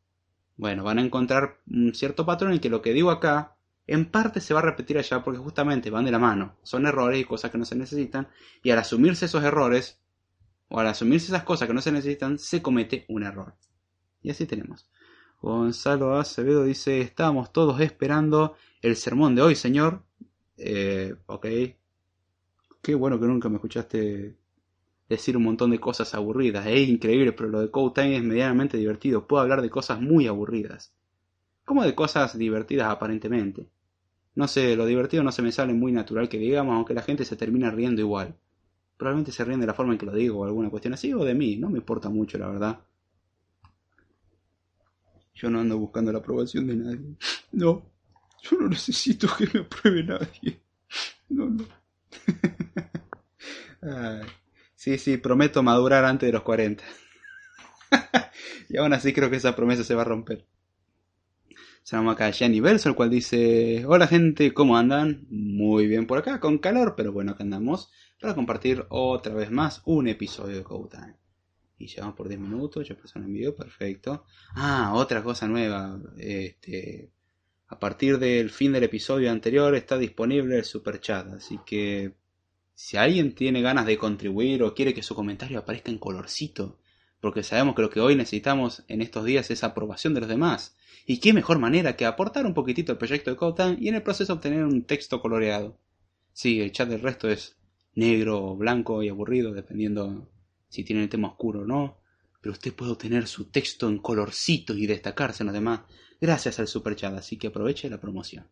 Bueno, 0.57 0.83
van 0.83 0.99
a 0.99 1.01
encontrar 1.01 1.59
un 1.67 1.93
cierto 1.93 2.25
patrón 2.25 2.53
en 2.53 2.59
que 2.59 2.69
lo 2.69 2.81
que 2.81 2.93
digo 2.93 3.11
acá, 3.11 3.55
en 3.87 4.05
parte 4.05 4.41
se 4.41 4.53
va 4.53 4.61
a 4.61 4.63
repetir 4.63 4.97
allá 4.97 5.23
porque 5.23 5.39
justamente 5.39 5.89
van 5.89 6.05
de 6.05 6.11
la 6.11 6.19
mano. 6.19 6.57
Son 6.63 6.85
errores 6.85 7.19
y 7.19 7.25
cosas 7.25 7.51
que 7.51 7.57
no 7.57 7.65
se 7.65 7.75
necesitan. 7.75 8.27
Y 8.63 8.71
al 8.71 8.79
asumirse 8.79 9.25
esos 9.25 9.43
errores, 9.43 9.99
o 10.69 10.79
al 10.79 10.87
asumirse 10.87 11.27
esas 11.27 11.43
cosas 11.43 11.67
que 11.67 11.73
no 11.73 11.81
se 11.81 11.91
necesitan, 11.91 12.39
se 12.39 12.61
comete 12.61 13.05
un 13.09 13.23
error. 13.23 13.55
Y 14.21 14.31
así 14.31 14.45
tenemos. 14.45 14.89
Gonzalo 15.41 16.17
Acevedo 16.17 16.63
dice, 16.63 17.01
estamos 17.01 17.53
todos 17.53 17.79
esperando 17.81 18.55
el 18.81 18.95
sermón 18.95 19.35
de 19.35 19.43
hoy, 19.43 19.55
señor. 19.55 20.03
Eh, 20.57 21.15
ok. 21.27 21.45
Qué 22.81 22.95
bueno 22.95 23.19
que 23.19 23.27
nunca 23.27 23.49
me 23.49 23.55
escuchaste 23.55 24.35
decir 25.09 25.37
un 25.37 25.43
montón 25.43 25.71
de 25.71 25.79
cosas 25.79 26.13
aburridas. 26.13 26.65
Es 26.67 26.87
increíble, 26.87 27.31
pero 27.31 27.49
lo 27.49 27.61
de 27.61 27.69
Time 27.93 28.17
es 28.17 28.23
medianamente 28.23 28.77
divertido. 28.77 29.27
Puedo 29.27 29.41
hablar 29.41 29.61
de 29.61 29.69
cosas 29.69 30.01
muy 30.01 30.27
aburridas. 30.27 30.93
Como 31.63 31.83
de 31.83 31.95
cosas 31.95 32.37
divertidas 32.37 32.89
aparentemente. 32.89 33.69
No 34.35 34.47
sé, 34.47 34.75
lo 34.75 34.85
divertido 34.85 35.23
no 35.23 35.31
se 35.31 35.41
me 35.41 35.51
sale 35.51 35.73
muy 35.73 35.91
natural 35.91 36.27
que 36.29 36.37
digamos, 36.37 36.75
aunque 36.75 36.93
la 36.93 37.01
gente 37.01 37.25
se 37.25 37.37
termina 37.37 37.71
riendo 37.71 38.01
igual. 38.01 38.35
Probablemente 38.97 39.31
se 39.31 39.45
ríen 39.45 39.59
de 39.61 39.67
la 39.67 39.73
forma 39.73 39.93
en 39.93 39.99
que 39.99 40.05
lo 40.05 40.13
digo 40.13 40.39
o 40.39 40.45
alguna 40.45 40.69
cuestión 40.69 40.93
así, 40.93 41.13
o 41.13 41.23
de 41.23 41.33
mí, 41.33 41.57
no 41.57 41.69
me 41.69 41.79
importa 41.79 42.09
mucho, 42.09 42.37
la 42.37 42.47
verdad. 42.47 42.79
Yo 45.33 45.49
no 45.49 45.59
ando 45.59 45.77
buscando 45.77 46.11
la 46.11 46.19
aprobación 46.19 46.67
de 46.67 46.75
nadie. 46.75 47.15
No, 47.51 47.83
yo 48.41 48.57
no 48.57 48.67
necesito 48.69 49.27
que 49.37 49.47
me 49.53 49.65
apruebe 49.65 50.03
nadie. 50.03 50.61
No, 51.29 51.49
no. 51.49 51.65
Ay. 53.81 54.21
Sí, 54.75 54.97
sí, 54.97 55.17
prometo 55.17 55.63
madurar 55.63 56.05
antes 56.05 56.27
de 56.27 56.33
los 56.33 56.43
40. 56.43 56.83
y 58.69 58.77
aún 58.77 58.93
así 58.93 59.13
creo 59.13 59.29
que 59.29 59.37
esa 59.37 59.55
promesa 59.55 59.83
se 59.83 59.95
va 59.95 60.01
a 60.01 60.05
romper. 60.05 60.45
Saludamos 61.83 62.15
acá 62.15 62.25
a 62.25 62.31
Gianni 62.31 62.59
Verso, 62.59 62.89
el 62.89 62.95
cual 62.95 63.09
dice: 63.09 63.85
Hola 63.87 64.07
gente, 64.07 64.53
¿cómo 64.53 64.77
andan? 64.77 65.27
Muy 65.29 65.87
bien 65.87 66.07
por 66.07 66.17
acá, 66.17 66.39
con 66.39 66.57
calor, 66.57 66.95
pero 66.97 67.11
bueno, 67.11 67.31
acá 67.31 67.43
andamos 67.43 67.91
para 68.19 68.33
compartir 68.33 68.85
otra 68.89 69.33
vez 69.33 69.51
más 69.51 69.81
un 69.85 70.07
episodio 70.07 70.57
de 70.57 70.63
Code. 70.63 71.15
Y 71.77 71.87
llevamos 71.87 72.15
por 72.15 72.27
10 72.27 72.39
minutos, 72.39 72.87
ya 72.87 72.95
pasaron 72.95 73.27
en 73.27 73.33
video, 73.33 73.55
perfecto. 73.55 74.25
Ah, 74.55 74.93
otra 74.95 75.21
cosa 75.21 75.47
nueva. 75.47 75.99
Este, 76.17 77.11
a 77.67 77.77
partir 77.77 78.17
del 78.17 78.49
fin 78.49 78.71
del 78.71 78.83
episodio 78.83 79.29
anterior 79.29 79.75
está 79.75 79.97
disponible 79.97 80.57
el 80.57 80.65
super 80.65 80.99
chat, 80.99 81.27
así 81.33 81.59
que 81.65 82.15
si 82.75 82.97
alguien 82.97 83.33
tiene 83.33 83.61
ganas 83.61 83.85
de 83.85 83.97
contribuir 83.97 84.61
o 84.61 84.75
quiere 84.75 84.93
que 84.93 85.01
su 85.01 85.15
comentario 85.15 85.59
aparezca 85.59 85.91
en 85.91 85.97
colorcito, 85.97 86.77
porque 87.21 87.41
sabemos 87.41 87.75
que 87.75 87.81
lo 87.81 87.89
que 87.89 88.01
hoy 88.01 88.15
necesitamos 88.15 88.83
en 88.87 89.01
estos 89.01 89.25
días 89.25 89.49
es 89.49 89.63
aprobación 89.63 90.13
de 90.13 90.19
los 90.19 90.29
demás. 90.29 90.75
Y 91.07 91.19
qué 91.19 91.33
mejor 91.33 91.57
manera 91.57 91.95
que 91.95 92.05
aportar 92.05 92.45
un 92.45 92.53
poquitito 92.53 92.91
al 92.91 92.97
proyecto 92.97 93.31
de 93.31 93.37
Cotan 93.37 93.77
y 93.79 93.87
en 93.87 93.95
el 93.95 94.03
proceso 94.03 94.33
obtener 94.33 94.63
un 94.63 94.83
texto 94.83 95.21
coloreado. 95.21 95.79
Sí, 96.33 96.61
el 96.61 96.71
chat 96.71 96.89
del 96.89 97.01
resto 97.01 97.29
es 97.29 97.57
negro, 97.93 98.55
blanco 98.55 99.01
y 99.01 99.09
aburrido, 99.09 99.53
dependiendo 99.53 100.29
si 100.67 100.83
tiene 100.83 101.03
el 101.03 101.09
tema 101.09 101.29
oscuro 101.29 101.61
o 101.61 101.65
no. 101.65 101.99
Pero 102.41 102.53
usted 102.53 102.73
puede 102.73 102.91
obtener 102.91 103.27
su 103.27 103.49
texto 103.49 103.87
en 103.87 103.99
colorcito 103.99 104.75
y 104.75 104.85
destacarse 104.85 105.43
en 105.43 105.47
los 105.47 105.53
demás 105.53 105.81
gracias 106.19 106.59
al 106.59 106.67
super 106.67 106.95
chat, 106.95 107.15
así 107.15 107.37
que 107.37 107.47
aproveche 107.47 107.89
la 107.89 107.99
promoción. 107.99 108.47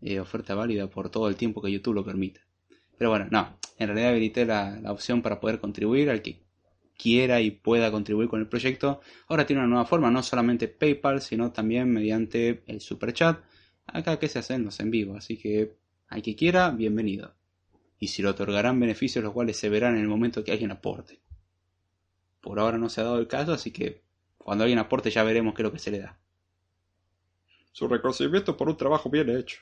Eh, 0.00 0.18
oferta 0.18 0.54
válida 0.54 0.88
por 0.88 1.10
todo 1.10 1.28
el 1.28 1.36
tiempo 1.36 1.62
que 1.62 1.70
YouTube 1.70 1.94
lo 1.94 2.04
permita. 2.04 2.40
Pero 3.02 3.10
bueno, 3.10 3.26
no, 3.32 3.58
en 3.78 3.88
realidad 3.88 4.10
habilité 4.10 4.46
la, 4.46 4.80
opción 4.86 5.22
para 5.22 5.40
poder 5.40 5.58
contribuir 5.58 6.08
al 6.08 6.22
que 6.22 6.40
quiera 6.96 7.40
y 7.40 7.50
pueda 7.50 7.90
contribuir 7.90 8.28
con 8.28 8.38
el 8.38 8.46
proyecto. 8.46 9.00
Ahora 9.26 9.44
tiene 9.44 9.58
una 9.58 9.68
nueva 9.68 9.86
forma, 9.86 10.08
no 10.08 10.22
solamente 10.22 10.68
PayPal, 10.68 11.20
sino 11.20 11.50
también 11.50 11.90
mediante 11.90 12.62
el 12.68 12.80
super 12.80 13.12
chat. 13.12 13.42
Acá 13.88 14.20
que 14.20 14.28
se 14.28 14.38
hacen 14.38 14.62
los 14.62 14.78
en 14.78 14.92
vivo, 14.92 15.16
así 15.16 15.36
que 15.36 15.74
al 16.06 16.22
que 16.22 16.36
quiera, 16.36 16.70
bienvenido. 16.70 17.34
Y 17.98 18.06
si 18.06 18.22
le 18.22 18.28
otorgarán 18.28 18.78
beneficios 18.78 19.24
los 19.24 19.32
cuales 19.32 19.56
se 19.56 19.68
verán 19.68 19.96
en 19.96 20.02
el 20.02 20.08
momento 20.08 20.44
que 20.44 20.52
alguien 20.52 20.70
aporte. 20.70 21.18
Por 22.40 22.60
ahora 22.60 22.78
no 22.78 22.88
se 22.88 23.00
ha 23.00 23.04
dado 23.04 23.18
el 23.18 23.26
caso, 23.26 23.52
así 23.52 23.72
que 23.72 24.00
cuando 24.38 24.62
alguien 24.62 24.78
aporte 24.78 25.10
ya 25.10 25.24
veremos 25.24 25.54
qué 25.56 25.62
es 25.62 25.64
lo 25.64 25.72
que 25.72 25.80
se 25.80 25.90
le 25.90 25.98
da. 25.98 26.20
Su 27.72 27.88
reconocimiento 27.88 28.56
por 28.56 28.68
un 28.68 28.76
trabajo 28.76 29.10
bien 29.10 29.28
hecho. 29.28 29.58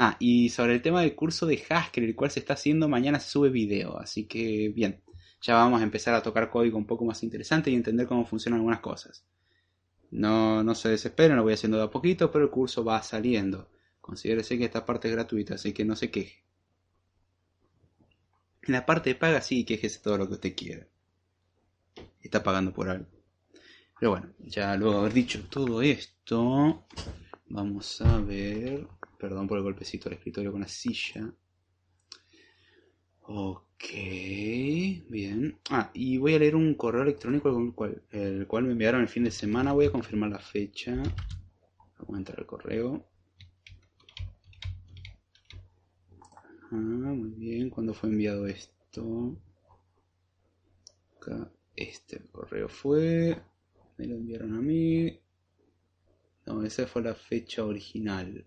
Ah, 0.00 0.16
y 0.20 0.50
sobre 0.50 0.74
el 0.74 0.82
tema 0.82 1.00
del 1.00 1.16
curso 1.16 1.44
de 1.44 1.60
Haskell, 1.68 2.04
el 2.04 2.14
cual 2.14 2.30
se 2.30 2.38
está 2.38 2.54
haciendo, 2.54 2.88
mañana 2.88 3.18
se 3.18 3.30
sube 3.30 3.50
video. 3.50 3.98
Así 3.98 4.26
que, 4.26 4.68
bien, 4.68 5.02
ya 5.42 5.54
vamos 5.54 5.80
a 5.80 5.84
empezar 5.84 6.14
a 6.14 6.22
tocar 6.22 6.50
código 6.50 6.78
un 6.78 6.86
poco 6.86 7.04
más 7.04 7.24
interesante 7.24 7.70
y 7.70 7.74
entender 7.74 8.06
cómo 8.06 8.24
funcionan 8.24 8.60
algunas 8.60 8.78
cosas. 8.78 9.24
No, 10.12 10.62
no 10.62 10.76
se 10.76 10.90
desesperen, 10.90 11.36
lo 11.36 11.42
voy 11.42 11.54
haciendo 11.54 11.78
de 11.78 11.84
a 11.84 11.90
poquito, 11.90 12.30
pero 12.30 12.44
el 12.44 12.50
curso 12.50 12.84
va 12.84 13.02
saliendo. 13.02 13.68
Considérese 14.00 14.56
que 14.56 14.66
esta 14.66 14.86
parte 14.86 15.08
es 15.08 15.14
gratuita, 15.14 15.54
así 15.56 15.72
que 15.72 15.84
no 15.84 15.96
se 15.96 16.12
queje. 16.12 16.44
En 18.62 18.74
la 18.74 18.86
parte 18.86 19.10
de 19.10 19.16
paga 19.16 19.40
sí, 19.40 19.64
quejese 19.64 19.98
todo 19.98 20.16
lo 20.16 20.28
que 20.28 20.34
usted 20.34 20.54
quiera. 20.54 20.86
Está 22.22 22.44
pagando 22.44 22.72
por 22.72 22.88
algo. 22.88 23.06
Pero 23.98 24.12
bueno, 24.12 24.32
ya 24.38 24.76
luego 24.76 25.00
haber 25.00 25.12
dicho 25.12 25.42
todo 25.50 25.82
esto, 25.82 26.86
vamos 27.48 28.00
a 28.00 28.18
ver 28.20 28.86
Perdón 29.18 29.48
por 29.48 29.58
el 29.58 29.64
golpecito 29.64 30.08
al 30.08 30.14
escritorio 30.14 30.52
con 30.52 30.60
la 30.60 30.68
silla. 30.68 31.32
Ok, 33.22 33.84
bien. 35.10 35.58
ah, 35.70 35.90
y 35.92 36.16
voy 36.18 36.34
a 36.34 36.38
leer 36.38 36.56
un 36.56 36.74
correo 36.74 37.02
electrónico 37.02 37.50
el 38.10 38.46
cual, 38.46 38.64
me 38.64 38.72
enviaron 38.72 39.02
el 39.02 39.08
fin 39.08 39.24
de 39.24 39.30
semana. 39.30 39.72
Voy 39.72 39.86
a 39.86 39.92
confirmar 39.92 40.30
la 40.30 40.38
fecha. 40.38 40.94
Vamos 41.98 42.14
a 42.14 42.18
entrar 42.18 42.38
al 42.38 42.46
correo. 42.46 43.04
Ah, 46.70 46.76
muy 46.76 47.30
bien. 47.30 47.70
¿Cuándo 47.70 47.92
fue 47.92 48.08
enviado 48.08 48.46
esto? 48.46 49.36
Acá, 51.16 51.50
este 51.76 52.20
correo 52.32 52.68
fue. 52.68 53.42
Me 53.98 54.06
lo 54.06 54.14
enviaron 54.14 54.54
a 54.54 54.60
mí. 54.60 55.20
No, 56.46 56.62
esa 56.62 56.86
fue 56.86 57.02
la 57.02 57.14
fecha 57.14 57.64
original. 57.64 58.46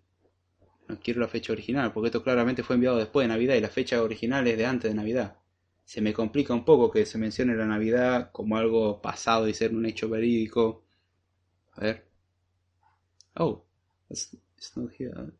Quiero 0.99 1.21
la 1.21 1.27
fecha 1.27 1.53
original, 1.53 1.91
porque 1.93 2.07
esto 2.07 2.23
claramente 2.23 2.63
fue 2.63 2.75
enviado 2.75 2.97
después 2.97 3.25
de 3.25 3.29
Navidad 3.29 3.55
y 3.55 3.61
la 3.61 3.69
fecha 3.69 4.01
original 4.01 4.47
es 4.47 4.57
de 4.57 4.65
antes 4.65 4.91
de 4.91 4.95
Navidad. 4.95 5.37
Se 5.85 6.01
me 6.01 6.13
complica 6.13 6.53
un 6.53 6.65
poco 6.65 6.91
que 6.91 7.05
se 7.05 7.17
mencione 7.17 7.55
la 7.55 7.65
Navidad 7.65 8.31
como 8.31 8.57
algo 8.57 9.01
pasado 9.01 9.47
y 9.47 9.53
ser 9.53 9.73
un 9.73 9.85
hecho 9.85 10.09
verídico. 10.09 10.83
A 11.73 11.81
ver. 11.81 12.05
Oh, 13.35 13.63
it's, 14.09 14.35
not 14.75 14.91
here. 14.97 15.31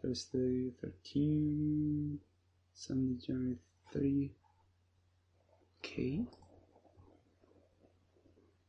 Thursday 0.00 0.72
13, 0.80 2.20
Sunday 2.74 3.18
January 3.26 3.58
3. 3.92 4.30
Okay. 5.78 6.26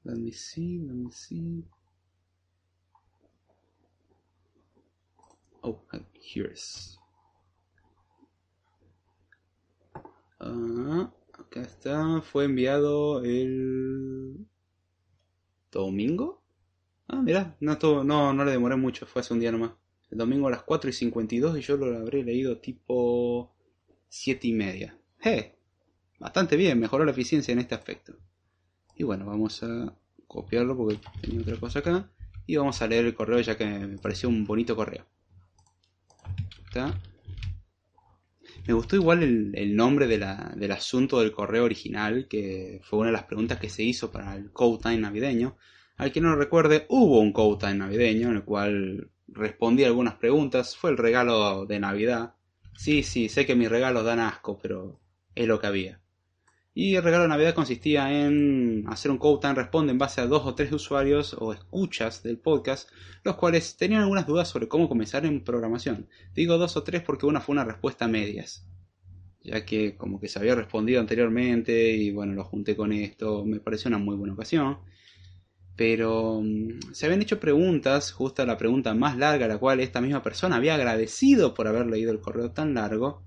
Let 0.06 0.18
me 0.18 0.32
see, 0.32 0.80
let 0.86 0.96
me 0.96 1.12
see. 1.12 1.64
Oh, 5.68 5.82
here's. 6.22 7.00
Ah, 10.40 11.12
acá 11.34 11.62
está. 11.62 12.22
Fue 12.22 12.46
enviado 12.46 13.24
el 13.24 14.46
domingo. 15.72 16.44
Ah, 17.08 17.20
mira, 17.20 17.58
no, 17.60 17.80
no, 18.04 18.32
no 18.32 18.46
le 18.46 18.52
demoré 18.52 18.76
mucho, 18.76 19.08
fue 19.08 19.22
hace 19.22 19.34
un 19.34 19.40
día 19.40 19.52
nomás. 19.52 19.72
El 20.12 20.20
domingo 20.20 20.48
a 20.48 20.52
las 20.52 20.62
4 20.62 20.88
y 20.92 20.94
52 20.94 21.58
y 21.58 21.62
yo 21.62 21.78
lo 21.78 21.98
habré 21.98 22.24
leído 22.24 22.60
tipo 22.60 23.56
7 24.08 24.48
y 24.48 24.54
media. 24.54 25.00
¡Eh! 25.24 25.56
Bastante 26.20 26.58
bien, 26.58 26.80
mejoró 26.80 27.06
la 27.06 27.12
eficiencia 27.12 27.54
en 27.54 27.60
este 27.60 27.74
aspecto. 27.74 28.16
Y 28.96 29.04
bueno, 29.04 29.26
vamos 29.26 29.64
a 29.64 29.98
copiarlo 30.28 30.78
porque 30.78 31.00
tenía 31.22 31.42
otra 31.42 31.58
cosa 31.58 31.80
acá. 31.80 32.12
Y 32.46 32.56
vamos 32.56 32.80
a 32.84 32.88
leer 32.88 33.06
el 33.06 33.16
correo 33.16 33.42
ya 33.42 33.58
que 33.58 33.66
me 33.66 33.98
pareció 33.98 34.30
un 34.30 34.46
bonito 34.46 34.76
correo. 34.76 35.08
Me 38.68 38.74
gustó 38.74 38.96
igual 38.96 39.24
el, 39.24 39.76
nombre 39.76 40.08
del 40.08 40.72
asunto 40.72 41.20
del 41.20 41.32
correo 41.32 41.64
original, 41.64 42.28
que 42.28 42.82
fue 42.84 43.00
una 43.00 43.08
de 43.08 43.14
las 43.14 43.24
preguntas 43.24 43.60
que 43.60 43.70
se 43.70 43.84
hizo 43.84 44.12
para 44.12 44.36
el 44.36 44.52
Code 44.52 44.82
Time 44.82 44.98
navideño. 44.98 45.56
Al 45.98 46.12
que 46.12 46.20
no 46.20 46.32
lo 46.32 46.36
recuerde, 46.36 46.86
hubo 46.90 47.20
un 47.20 47.32
Code 47.32 47.60
Time 47.60 47.76
navideño 47.76 48.30
en 48.30 48.36
el 48.38 48.44
cual 48.44 49.10
respondí 49.28 49.84
algunas 49.84 50.16
preguntas. 50.16 50.76
Fue 50.76 50.90
el 50.90 50.98
regalo 50.98 51.66
de 51.66 51.80
Navidad. 51.80 52.36
Sí, 52.76 53.04
sí, 53.04 53.30
sé 53.30 53.46
que 53.46 53.56
mis 53.56 53.70
regalos 53.70 54.04
dan 54.04 54.20
asco, 54.20 54.60
pero 54.62 55.00
es 55.36 55.48
lo 55.48 55.60
que 55.60 55.68
había. 55.68 56.02
Y 56.78 56.96
el 56.96 57.04
regalo 57.04 57.24
de 57.24 57.30
Navidad 57.30 57.56
consistía 57.56 58.12
en 58.12 58.84
hacer 58.88 59.10
un 59.10 59.18
Code 59.18 59.40
Time 59.40 59.54
Responde 59.54 59.94
en 59.94 59.98
base 59.98 60.20
a 60.20 60.28
dos 60.28 60.46
o 60.46 60.56
tres 60.56 60.74
usuarios 60.74 61.34
o 61.40 61.54
escuchas 61.54 62.22
del 62.22 62.38
podcast, 62.38 62.90
los 63.24 63.38
cuales 63.38 63.78
tenían 63.78 64.02
algunas 64.02 64.28
dudas 64.28 64.50
sobre 64.50 64.68
cómo 64.68 64.90
comenzar 64.90 65.26
en 65.26 65.42
programación. 65.42 66.10
Digo 66.34 66.58
dos 66.58 66.76
o 66.76 66.84
tres 66.84 67.02
porque 67.02 67.28
una 67.28 67.40
fue 67.40 67.54
una 67.54 67.64
respuesta 67.64 68.04
a 68.04 68.08
medias, 68.10 68.68
ya 69.42 69.66
que 69.66 69.96
como 69.96 70.20
que 70.20 70.28
se 70.28 70.38
había 70.38 70.54
respondido 70.54 71.00
anteriormente 71.00 71.94
y 71.94 72.12
bueno, 72.12 72.34
lo 72.34 72.44
junté 72.44 72.76
con 72.76 72.92
esto, 72.92 73.46
me 73.46 73.62
pareció 73.62 73.88
una 73.88 73.98
muy 73.98 74.18
buena 74.18 74.34
ocasión. 74.34 74.80
Pero 75.78 76.42
mm, 76.44 76.92
se 76.92 77.06
habían 77.06 77.22
hecho 77.22 77.40
preguntas, 77.40 78.12
justo 78.12 78.46
la 78.46 78.58
pregunta 78.58 78.94
más 78.94 79.18
larga, 79.18 79.48
la 79.48 79.60
cual 79.60 79.80
esta 79.80 80.02
misma 80.02 80.22
persona 80.22 80.58
había 80.58 80.76
agradecido 80.76 81.54
por 81.54 81.70
haber 81.70 81.86
leído 81.86 82.12
el 82.12 82.20
correo 82.20 82.52
tan 82.52 82.74
largo. 82.74 83.24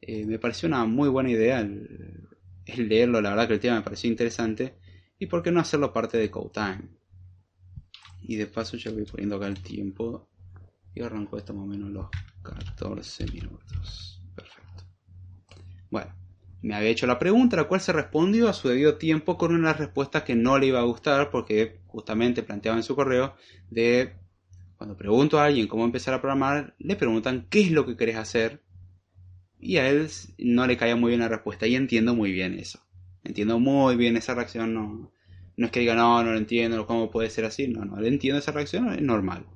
Eh, 0.00 0.24
me 0.24 0.38
pareció 0.38 0.66
una 0.66 0.86
muy 0.86 1.10
buena 1.10 1.30
idea 1.30 1.60
el 1.60 2.29
leerlo, 2.78 3.20
la 3.20 3.30
verdad 3.30 3.48
que 3.48 3.54
el 3.54 3.60
tema 3.60 3.76
me 3.76 3.82
pareció 3.82 4.10
interesante. 4.10 4.76
Y 5.18 5.26
por 5.26 5.42
qué 5.42 5.50
no 5.50 5.60
hacerlo 5.60 5.92
parte 5.92 6.18
de 6.18 6.30
Code 6.30 6.50
Time. 6.52 6.88
Y 8.22 8.36
de 8.36 8.46
paso 8.46 8.76
ya 8.76 8.90
voy 8.90 9.04
poniendo 9.04 9.36
acá 9.36 9.46
el 9.46 9.62
tiempo. 9.62 10.28
Y 10.94 11.02
arranco 11.02 11.36
esto 11.36 11.54
más 11.54 11.64
o 11.64 11.66
menos 11.66 11.90
los 11.90 12.08
14 12.42 13.26
minutos. 13.26 14.22
Perfecto. 14.34 14.84
Bueno, 15.90 16.14
me 16.62 16.74
había 16.74 16.90
hecho 16.90 17.06
la 17.06 17.18
pregunta, 17.18 17.56
la 17.56 17.64
cual 17.64 17.80
se 17.80 17.92
respondió 17.92 18.48
a 18.48 18.52
su 18.52 18.68
debido 18.68 18.96
tiempo 18.96 19.36
con 19.38 19.54
una 19.54 19.72
respuesta 19.72 20.24
que 20.24 20.34
no 20.34 20.58
le 20.58 20.66
iba 20.66 20.80
a 20.80 20.84
gustar, 20.84 21.30
porque 21.30 21.80
justamente 21.86 22.42
planteaba 22.42 22.78
en 22.78 22.82
su 22.82 22.96
correo 22.96 23.34
de 23.70 24.14
cuando 24.76 24.96
pregunto 24.96 25.38
a 25.38 25.44
alguien 25.44 25.68
cómo 25.68 25.84
empezar 25.84 26.14
a 26.14 26.20
programar, 26.20 26.74
le 26.78 26.96
preguntan 26.96 27.46
qué 27.50 27.60
es 27.60 27.70
lo 27.70 27.84
que 27.84 27.98
querés 27.98 28.16
hacer 28.16 28.62
y 29.60 29.76
a 29.76 29.88
él 29.88 30.08
no 30.38 30.66
le 30.66 30.76
caía 30.76 30.96
muy 30.96 31.10
bien 31.10 31.20
la 31.20 31.28
respuesta. 31.28 31.66
Y 31.66 31.76
entiendo 31.76 32.14
muy 32.14 32.32
bien 32.32 32.58
eso. 32.58 32.80
Entiendo 33.24 33.60
muy 33.60 33.96
bien 33.96 34.16
esa 34.16 34.34
reacción. 34.34 34.74
No, 34.74 35.12
no 35.56 35.66
es 35.66 35.72
que 35.72 35.80
diga, 35.80 35.94
no, 35.94 36.22
no 36.22 36.32
lo 36.32 36.38
entiendo, 36.38 36.86
¿cómo 36.86 37.10
puede 37.10 37.30
ser 37.30 37.44
así? 37.44 37.68
No, 37.68 37.84
no, 37.84 38.00
le 38.00 38.08
entiendo 38.08 38.38
esa 38.38 38.52
reacción, 38.52 38.92
es 38.92 39.02
normal. 39.02 39.46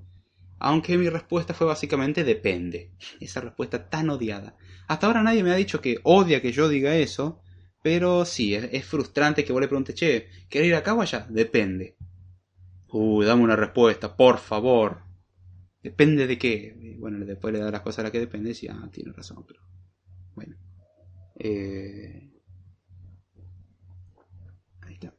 Aunque 0.58 0.96
mi 0.98 1.08
respuesta 1.08 1.54
fue 1.54 1.66
básicamente 1.66 2.24
depende. 2.24 2.92
Esa 3.20 3.40
respuesta 3.40 3.88
tan 3.88 4.10
odiada. 4.10 4.56
Hasta 4.86 5.06
ahora 5.06 5.22
nadie 5.22 5.42
me 5.42 5.50
ha 5.50 5.56
dicho 5.56 5.80
que 5.80 5.98
odia 6.02 6.42
que 6.42 6.52
yo 6.52 6.68
diga 6.68 6.94
eso. 6.96 7.40
Pero 7.82 8.24
sí, 8.24 8.54
es, 8.54 8.84
frustrante 8.86 9.44
que 9.44 9.52
vos 9.52 9.60
le 9.60 9.68
preguntes, 9.68 9.94
che, 9.94 10.28
¿querés 10.48 10.68
ir 10.68 10.74
acá 10.74 10.94
o 10.94 11.02
allá? 11.02 11.26
Depende. 11.28 11.96
Uy, 12.88 13.26
dame 13.26 13.42
una 13.42 13.56
respuesta, 13.56 14.16
por 14.16 14.38
favor. 14.38 15.02
Depende 15.82 16.26
de 16.26 16.38
qué. 16.38 16.96
bueno, 16.98 17.22
después 17.26 17.52
le 17.52 17.60
da 17.60 17.70
las 17.70 17.82
cosas 17.82 17.98
a 17.98 18.02
las 18.04 18.12
que 18.12 18.20
depende 18.20 18.56
y 18.58 18.68
ah, 18.68 18.88
tiene 18.90 19.12
razón, 19.12 19.44
pero 19.46 19.60
bueno. 20.34 20.56
Eh, 21.38 22.30
ahí 24.82 24.94
está. 24.94 25.14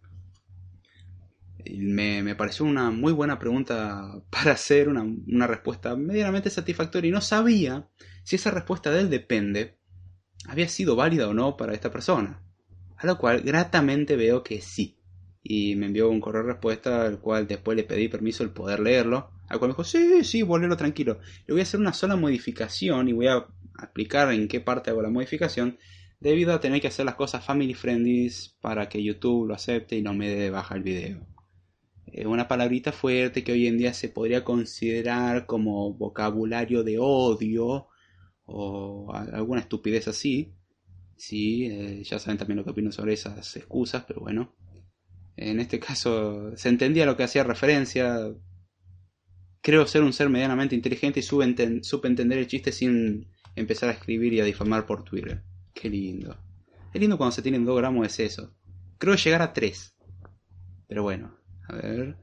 Me, 1.78 2.24
me, 2.24 2.36
pareció 2.36 2.66
una 2.66 2.92
muy 2.92 3.14
buena 3.14 3.40
pregunta 3.40 4.22
para 4.30 4.54
hacer, 4.54 4.90
una, 4.90 5.04
una 5.04 5.48
respuesta 5.48 5.96
medianamente 5.96 6.50
satisfactoria 6.50 7.10
y 7.10 7.12
no 7.12 7.22
sabía 7.22 7.90
si 8.24 8.36
esa 8.36 8.52
respuesta 8.52 8.92
del 8.92 9.10
depende 9.10 9.80
había 10.48 10.68
sido 10.68 10.96
válida 10.96 11.28
o 11.28 11.34
no 11.34 11.58
para 11.58 11.74
esta 11.74 11.92
persona. 11.92 12.42
A 12.98 13.08
lo 13.08 13.18
cual 13.18 13.42
gratamente 13.42 14.16
veo 14.16 14.44
que 14.44 14.62
sí. 14.62 14.98
Y 15.44 15.76
me 15.76 15.88
envió 15.88 16.10
un 16.10 16.22
correo 16.22 16.44
de 16.44 16.54
respuesta 16.54 17.06
al 17.06 17.20
cual 17.20 17.48
después 17.48 17.76
le 17.76 17.84
pedí 17.84 18.08
permiso 18.08 18.44
el 18.44 18.50
poder 18.50 18.80
leerlo. 18.80 19.32
Al 19.48 19.60
cual 19.60 19.70
me 19.70 19.74
dijo, 19.74 19.84
sí, 19.84 20.24
sí, 20.24 20.42
volverlo 20.42 20.76
tranquilo. 20.78 21.20
Le 21.46 21.54
voy 21.54 21.60
a 21.60 21.64
hacer 21.64 21.80
una 21.80 21.94
sola 21.94 22.16
modificación 22.16 23.08
y 23.08 23.14
voy 23.14 23.28
a 23.28 23.46
explicar 23.84 24.32
en 24.32 24.48
qué 24.48 24.62
parte 24.62 24.90
hago 24.90 25.02
la 25.02 25.10
modificación, 25.10 25.78
debido 26.20 26.54
a 26.54 26.60
tener 26.60 26.82
que 26.82 26.88
hacer 26.88 27.06
las 27.06 27.16
cosas 27.16 27.46
family 27.46 27.74
friendly 27.74 28.32
para 28.62 28.90
que 28.90 29.04
YouTube 29.04 29.48
lo 29.48 29.54
acepte 29.54 29.98
y 29.98 30.02
no 30.02 30.14
me 30.14 30.30
dé 30.30 30.50
baja 30.50 30.76
el 30.76 30.84
video. 30.84 31.28
Eh, 32.08 32.26
una 32.28 32.48
palabrita 32.48 32.92
fuerte 32.92 33.44
que 33.44 33.52
hoy 33.52 33.68
en 33.68 33.78
día 33.78 33.94
se 33.94 34.10
podría 34.10 34.44
considerar 34.44 35.46
como 35.46 35.94
vocabulario 35.94 36.84
de 36.84 36.98
odio 37.00 37.88
o 38.46 39.14
alguna 39.14 39.62
estupidez 39.62 40.08
así. 40.08 40.54
Sí, 41.18 41.66
eh, 41.66 42.04
ya 42.04 42.20
saben 42.20 42.38
también 42.38 42.58
lo 42.58 42.64
que 42.64 42.72
opino 42.72 42.92
sobre 42.92 43.14
esas 43.14 43.56
excusas, 43.56 44.06
pero 44.08 44.22
bueno. 44.22 44.56
En 45.38 45.60
este 45.60 45.80
caso 45.80 46.56
se 46.56 46.70
entendía 46.70 47.06
lo 47.06 47.18
que 47.18 47.24
hacía 47.24 47.44
referencia. 47.44 48.34
Creo 49.62 49.86
ser 49.88 50.04
un 50.04 50.14
ser 50.14 50.30
medianamente 50.30 50.76
inteligente 50.76 51.20
y 51.20 51.24
supe 51.24 52.08
entender 52.08 52.38
el 52.38 52.48
chiste 52.48 52.72
sin 52.72 53.28
empezar 53.56 53.90
a 53.90 53.94
escribir 53.94 54.34
y 54.34 54.42
a 54.42 54.46
difamar 54.46 54.86
por 54.86 55.04
Twitter. 55.04 55.44
Qué 55.74 55.90
lindo. 55.90 56.38
Es 56.94 57.02
lindo 57.02 57.18
cuando 57.18 57.34
se 57.34 57.42
tienen 57.42 57.66
2 57.66 57.78
gramos, 57.78 58.08
es 58.08 58.20
eso. 58.20 58.56
Creo 58.98 59.16
llegar 59.16 59.42
a 59.42 59.54
3. 59.54 59.96
Pero 60.88 61.04
bueno, 61.04 61.38
a 61.68 61.76
ver. 61.76 62.18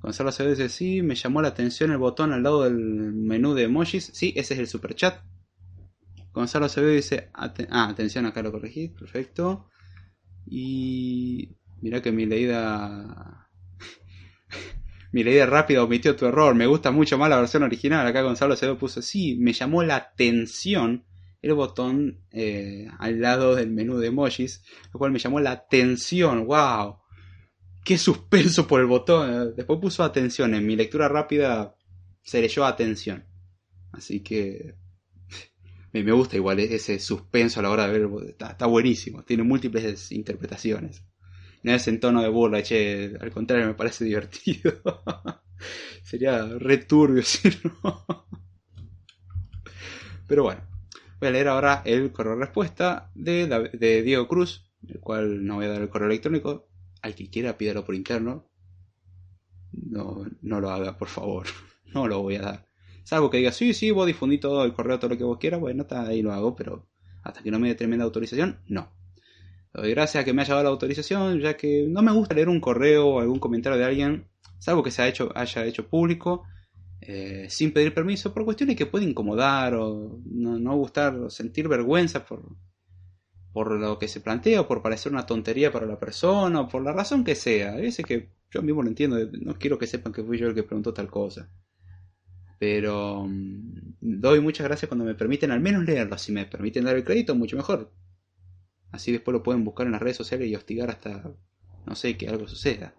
Gonzalo 0.00 0.28
Acevedo 0.28 0.54
dice, 0.54 0.68
sí, 0.68 1.00
me 1.00 1.14
llamó 1.14 1.40
la 1.40 1.48
atención 1.48 1.90
el 1.90 1.96
botón 1.96 2.32
al 2.32 2.42
lado 2.42 2.64
del 2.64 2.74
menú 2.74 3.54
de 3.54 3.62
emojis. 3.62 4.10
Sí, 4.12 4.34
ese 4.36 4.54
es 4.54 4.60
el 4.60 4.66
super 4.66 4.94
chat. 4.94 5.22
Gonzalo 6.32 6.66
Acevedo 6.66 6.92
dice, 6.92 7.30
ah, 7.32 7.54
atención, 7.88 8.26
acá 8.26 8.42
lo 8.42 8.52
corregí, 8.52 8.88
perfecto. 8.88 9.70
Y 10.44 11.56
mira 11.80 12.02
que 12.02 12.12
mi 12.12 12.26
leída 12.26 13.43
mi 15.14 15.22
leída 15.22 15.46
rápida 15.46 15.84
omitió 15.84 16.16
tu 16.16 16.26
error, 16.26 16.56
me 16.56 16.66
gusta 16.66 16.90
mucho 16.90 17.16
más 17.16 17.30
la 17.30 17.38
versión 17.38 17.62
original. 17.62 18.04
Acá 18.04 18.22
Gonzalo 18.22 18.56
se 18.56 18.66
lo 18.66 18.76
puso, 18.76 19.00
sí, 19.00 19.36
me 19.38 19.52
llamó 19.52 19.84
la 19.84 19.94
atención 19.94 21.04
el 21.40 21.54
botón 21.54 22.18
eh, 22.32 22.88
al 22.98 23.20
lado 23.20 23.54
del 23.54 23.70
menú 23.70 23.98
de 23.98 24.08
emojis, 24.08 24.64
lo 24.92 24.98
cual 24.98 25.12
me 25.12 25.20
llamó 25.20 25.38
la 25.38 25.52
atención, 25.52 26.46
wow. 26.46 26.96
Qué 27.84 27.96
suspenso 27.96 28.66
por 28.66 28.80
el 28.80 28.86
botón. 28.86 29.54
Después 29.54 29.78
puso 29.78 30.02
atención, 30.02 30.52
en 30.52 30.66
mi 30.66 30.74
lectura 30.74 31.06
rápida 31.06 31.76
se 32.24 32.40
leyó 32.40 32.64
atención. 32.64 33.24
Así 33.92 34.18
que 34.18 34.74
Me, 35.92 36.02
gusta 36.10 36.34
igual 36.34 36.58
ese 36.58 36.98
suspenso 36.98 37.60
a 37.60 37.62
la 37.62 37.70
hora 37.70 37.86
de 37.86 38.00
ver. 38.00 38.30
Está, 38.30 38.48
está 38.48 38.66
buenísimo. 38.66 39.22
Tiene 39.22 39.44
múltiples 39.44 40.10
interpretaciones. 40.10 41.04
No 41.64 41.72
es 41.72 41.88
en 41.88 41.98
tono 41.98 42.22
de 42.22 42.28
burla, 42.28 42.62
che. 42.62 43.16
Al 43.18 43.32
contrario, 43.32 43.66
me 43.66 43.74
parece 43.74 44.04
divertido. 44.10 44.72
Sería 46.02 46.44
re 46.58 46.78
turbio 46.78 47.22
si. 47.24 47.50
Pero 50.28 50.42
bueno. 50.44 50.60
Voy 51.20 51.28
a 51.28 51.32
leer 51.32 51.48
ahora 51.48 51.82
el 51.86 52.12
correo 52.12 52.36
respuesta 52.36 53.10
de 53.14 54.02
Diego 54.04 54.28
Cruz, 54.28 54.70
el 54.86 55.00
cual 55.00 55.46
no 55.46 55.56
voy 55.56 55.64
a 55.64 55.70
dar 55.70 55.80
el 55.80 55.88
correo 55.88 56.08
electrónico. 56.08 56.68
Al 57.00 57.14
que 57.14 57.30
quiera, 57.30 57.56
pídalo 57.56 57.84
por 57.84 57.94
interno. 57.94 58.50
No, 59.72 60.24
no 60.42 60.60
lo 60.60 60.70
haga, 60.70 60.96
por 60.96 61.08
favor. 61.08 61.46
No 61.94 62.08
lo 62.08 62.22
voy 62.22 62.34
a 62.34 62.42
dar. 62.42 62.68
Salvo 63.04 63.30
que 63.30 63.36
diga, 63.36 63.52
sí, 63.52 63.72
sí, 63.72 63.92
vos 63.92 64.04
difundí 64.04 64.38
todo 64.38 64.64
el 64.64 64.72
correo, 64.72 64.98
todo 64.98 65.10
lo 65.10 65.16
que 65.16 65.22
vos 65.22 65.38
quieras, 65.38 65.60
bueno, 65.60 65.82
está, 65.82 66.08
ahí 66.08 66.22
lo 66.22 66.32
hago, 66.32 66.56
pero 66.56 66.88
hasta 67.22 67.40
que 67.40 67.52
no 67.52 67.60
me 67.60 67.68
dé 67.68 67.76
tremenda 67.76 68.04
autorización, 68.04 68.58
no. 68.66 68.90
Doy 69.74 69.90
gracias 69.90 70.22
a 70.22 70.24
que 70.24 70.32
me 70.32 70.42
haya 70.42 70.54
dado 70.54 70.64
la 70.64 70.70
autorización, 70.70 71.40
ya 71.40 71.56
que 71.56 71.86
no 71.88 72.00
me 72.00 72.12
gusta 72.12 72.34
leer 72.34 72.48
un 72.48 72.60
correo 72.60 73.08
o 73.08 73.20
algún 73.20 73.40
comentario 73.40 73.76
de 73.76 73.84
alguien, 73.84 74.28
salvo 74.60 74.84
que 74.84 74.92
se 74.92 75.02
ha 75.02 75.08
hecho, 75.08 75.32
haya 75.34 75.66
hecho 75.66 75.88
público, 75.88 76.44
eh, 77.00 77.48
sin 77.50 77.72
pedir 77.72 77.92
permiso, 77.92 78.32
por 78.32 78.44
cuestiones 78.44 78.76
que 78.76 78.86
puede 78.86 79.04
incomodar 79.04 79.74
o 79.74 80.20
no, 80.24 80.76
gustar 80.76 81.16
o 81.16 81.28
sentir 81.28 81.66
vergüenza 81.66 82.24
por, 82.24 82.56
por 83.52 83.72
lo 83.72 83.98
que 83.98 84.06
se 84.06 84.20
plantea 84.20 84.60
o 84.60 84.68
por 84.68 84.80
parecer 84.80 85.10
una 85.10 85.26
tontería 85.26 85.72
para 85.72 85.86
la 85.86 85.98
persona 85.98 86.60
o 86.60 86.68
por 86.68 86.84
la 86.84 86.92
razón 86.92 87.24
que 87.24 87.34
sea. 87.34 87.74
Hay 87.74 87.92
que 87.92 88.30
yo 88.52 88.62
mismo 88.62 88.82
lo 88.82 88.88
entiendo, 88.88 89.18
no 89.40 89.58
quiero 89.58 89.76
que 89.76 89.88
sepan 89.88 90.12
que 90.12 90.22
fui 90.22 90.38
yo 90.38 90.46
el 90.46 90.54
que 90.54 90.62
preguntó 90.62 90.94
tal 90.94 91.10
cosa. 91.10 91.50
Pero 92.60 93.24
mm, 93.28 93.96
doy 94.00 94.40
muchas 94.40 94.68
gracias 94.68 94.88
cuando 94.88 95.04
me 95.04 95.16
permiten 95.16 95.50
al 95.50 95.60
menos 95.60 95.84
leerlo. 95.84 96.16
Si 96.16 96.30
me 96.30 96.46
permiten 96.46 96.84
dar 96.84 96.94
el 96.94 97.04
crédito, 97.04 97.34
mucho 97.34 97.56
mejor. 97.56 97.90
Así 98.94 99.12
después 99.12 99.32
lo 99.32 99.42
pueden 99.42 99.64
buscar 99.64 99.86
en 99.86 99.92
las 99.92 100.02
redes 100.02 100.16
sociales 100.16 100.48
y 100.48 100.54
hostigar 100.54 100.88
hasta, 100.88 101.32
no 101.84 101.94
sé, 101.94 102.16
que 102.16 102.28
algo 102.28 102.46
suceda. 102.46 102.94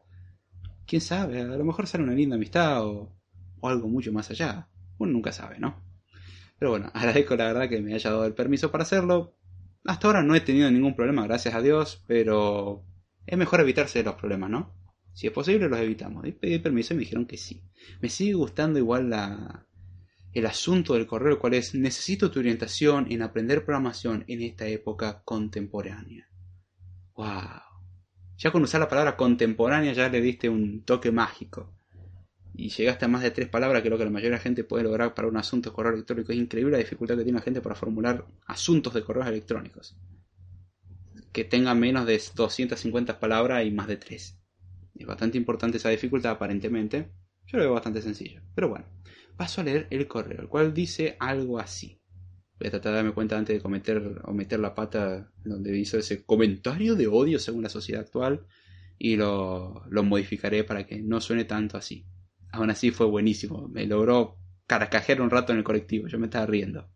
Quién 0.86 1.02
sabe, 1.02 1.42
a 1.42 1.46
lo 1.46 1.64
mejor 1.64 1.88
sale 1.88 2.04
una 2.04 2.14
linda 2.14 2.36
amistad 2.36 2.86
o, 2.86 3.16
o 3.62 3.70
algo 3.70 3.88
mucho 3.88 4.12
más 4.12 4.30
allá. 4.30 4.68
Uno 4.98 5.14
nunca 5.14 5.32
sabe, 5.32 5.58
¿no? 5.58 5.82
Pero 6.60 6.72
bueno, 6.72 6.92
agradezco 6.94 7.36
la 7.36 7.46
verdad 7.46 7.70
que 7.70 7.82
me 7.82 7.94
haya 7.94 8.12
dado 8.12 8.26
el 8.26 8.34
permiso 8.34 8.72
para 8.72 8.84
hacerlo. 8.84 9.38
Hasta 9.86 10.08
ahora 10.08 10.22
no 10.22 10.36
he 10.36 10.42
tenido 10.42 10.70
ningún 10.70 10.96
problema, 10.96 11.24
gracias 11.24 11.54
a 11.56 11.62
Dios, 11.62 12.04
pero 12.08 12.84
es 13.26 13.38
mejor 13.38 13.62
evitarse 13.62 14.04
los 14.04 14.16
problemas, 14.16 14.50
¿no? 14.50 14.74
Si 15.14 15.28
es 15.28 15.34
posible, 15.34 15.70
los 15.70 15.80
evitamos. 15.80 16.26
Y 16.28 16.34
pedí 16.34 16.60
permiso 16.60 16.94
y 16.94 16.98
me 16.98 17.02
dijeron 17.02 17.26
que 17.26 17.38
sí. 17.38 17.64
Me 18.02 18.10
sigue 18.10 18.34
gustando 18.34 18.80
igual 18.80 19.10
la, 19.10 19.66
el 20.36 20.46
asunto 20.46 20.94
del 20.94 21.08
correo, 21.08 21.40
cual 21.40 21.54
es 21.54 21.74
necesito 21.74 22.30
tu 22.30 22.40
orientación 22.40 23.08
en 23.10 23.22
aprender 23.22 23.64
programación 23.64 24.26
en 24.28 24.42
esta 24.42 24.68
época 24.68 25.22
contemporánea. 25.24 26.28
¡Wow! 27.16 27.62
Ya 28.38 28.52
con 28.52 28.62
usar 28.62 28.82
la 28.82 28.90
palabra 28.90 29.16
contemporánea 29.16 29.94
ya 29.94 30.10
le 30.10 30.20
diste 30.20 30.50
un 30.50 30.84
toque 30.84 31.10
mágico. 31.10 31.74
Y 32.54 32.68
llegaste 32.68 33.06
a 33.06 33.08
más 33.08 33.22
de 33.22 33.32
tres 33.32 33.48
palabras, 33.48 33.82
que 33.82 33.90
lo 33.90 33.98
que 33.98 34.04
la 34.04 34.10
mayoría 34.10 34.32
de 34.32 34.38
la 34.38 34.44
gente 34.44 34.66
puede 34.66 34.84
lograr 34.84 35.14
para 35.14 35.30
un 35.30 35.38
asunto 35.38 35.70
de 35.70 35.76
correo 35.76 35.94
electrónico. 35.94 36.34
Es 36.34 36.38
increíble 36.38 36.74
la 36.74 36.80
dificultad 36.80 37.16
que 37.16 37.24
tiene 37.24 37.40
la 37.40 37.44
gente 37.44 37.62
para 37.62 37.76
formular 37.76 38.26
asuntos 38.46 38.94
de 38.94 39.04
correos 39.04 39.28
electrónicos. 39.28 39.98
Que 41.32 41.46
tengan 41.46 41.80
menos 41.80 42.06
de 42.06 42.22
250 42.36 43.22
palabras 43.22 43.66
y 43.66 43.72
más 43.72 43.88
de 43.88 43.96
tres. 43.96 44.38
Es 44.96 45.08
bastante 45.08 45.38
importante 45.38 45.78
esa 45.78 45.90
dificultad 45.90 46.34
aparentemente. 46.34 47.10
Yo 47.46 47.58
lo 47.58 47.64
veo 47.64 47.74
bastante 47.74 48.02
sencillo. 48.02 48.42
Pero 48.54 48.68
bueno, 48.68 48.86
paso 49.38 49.62
a 49.62 49.64
leer 49.64 49.88
el 49.90 50.08
correo, 50.08 50.42
el 50.42 50.48
cual 50.48 50.74
dice 50.74 51.16
algo 51.20 51.60
así. 51.60 52.02
Voy 52.60 52.68
a 52.68 52.72
tratar 52.72 52.92
de 52.92 52.98
darme 52.98 53.14
cuenta 53.14 53.38
antes 53.38 53.56
de 53.56 53.62
cometer 53.62 54.22
o 54.24 54.34
meter 54.34 54.60
la 54.60 54.74
pata 54.74 55.32
donde 55.44 55.78
hizo 55.78 55.98
ese 55.98 56.24
comentario 56.24 56.96
de 56.96 57.08
odio 57.08 57.38
según 57.38 57.64
la 57.64 57.70
sociedad 57.70 58.02
actual 58.02 58.46
y 58.98 59.18
lo, 59.18 59.84
lo 59.90 60.04
modificaré 60.04 60.64
para 60.64 60.86
que 60.86 61.02
no 61.02 61.20
suene 61.20 61.44
tanto 61.44 61.78
así. 61.78 62.06
Aún 62.52 62.70
así 62.70 62.92
fue 62.92 63.08
buenísimo. 63.08 63.68
Me 63.68 63.86
logró 63.86 64.38
carcajear 64.68 65.22
un 65.22 65.30
rato 65.30 65.52
en 65.52 65.60
el 65.60 65.64
colectivo. 65.66 66.08
Yo 66.08 66.18
me 66.18 66.28
estaba 66.28 66.46
riendo. 66.46 66.90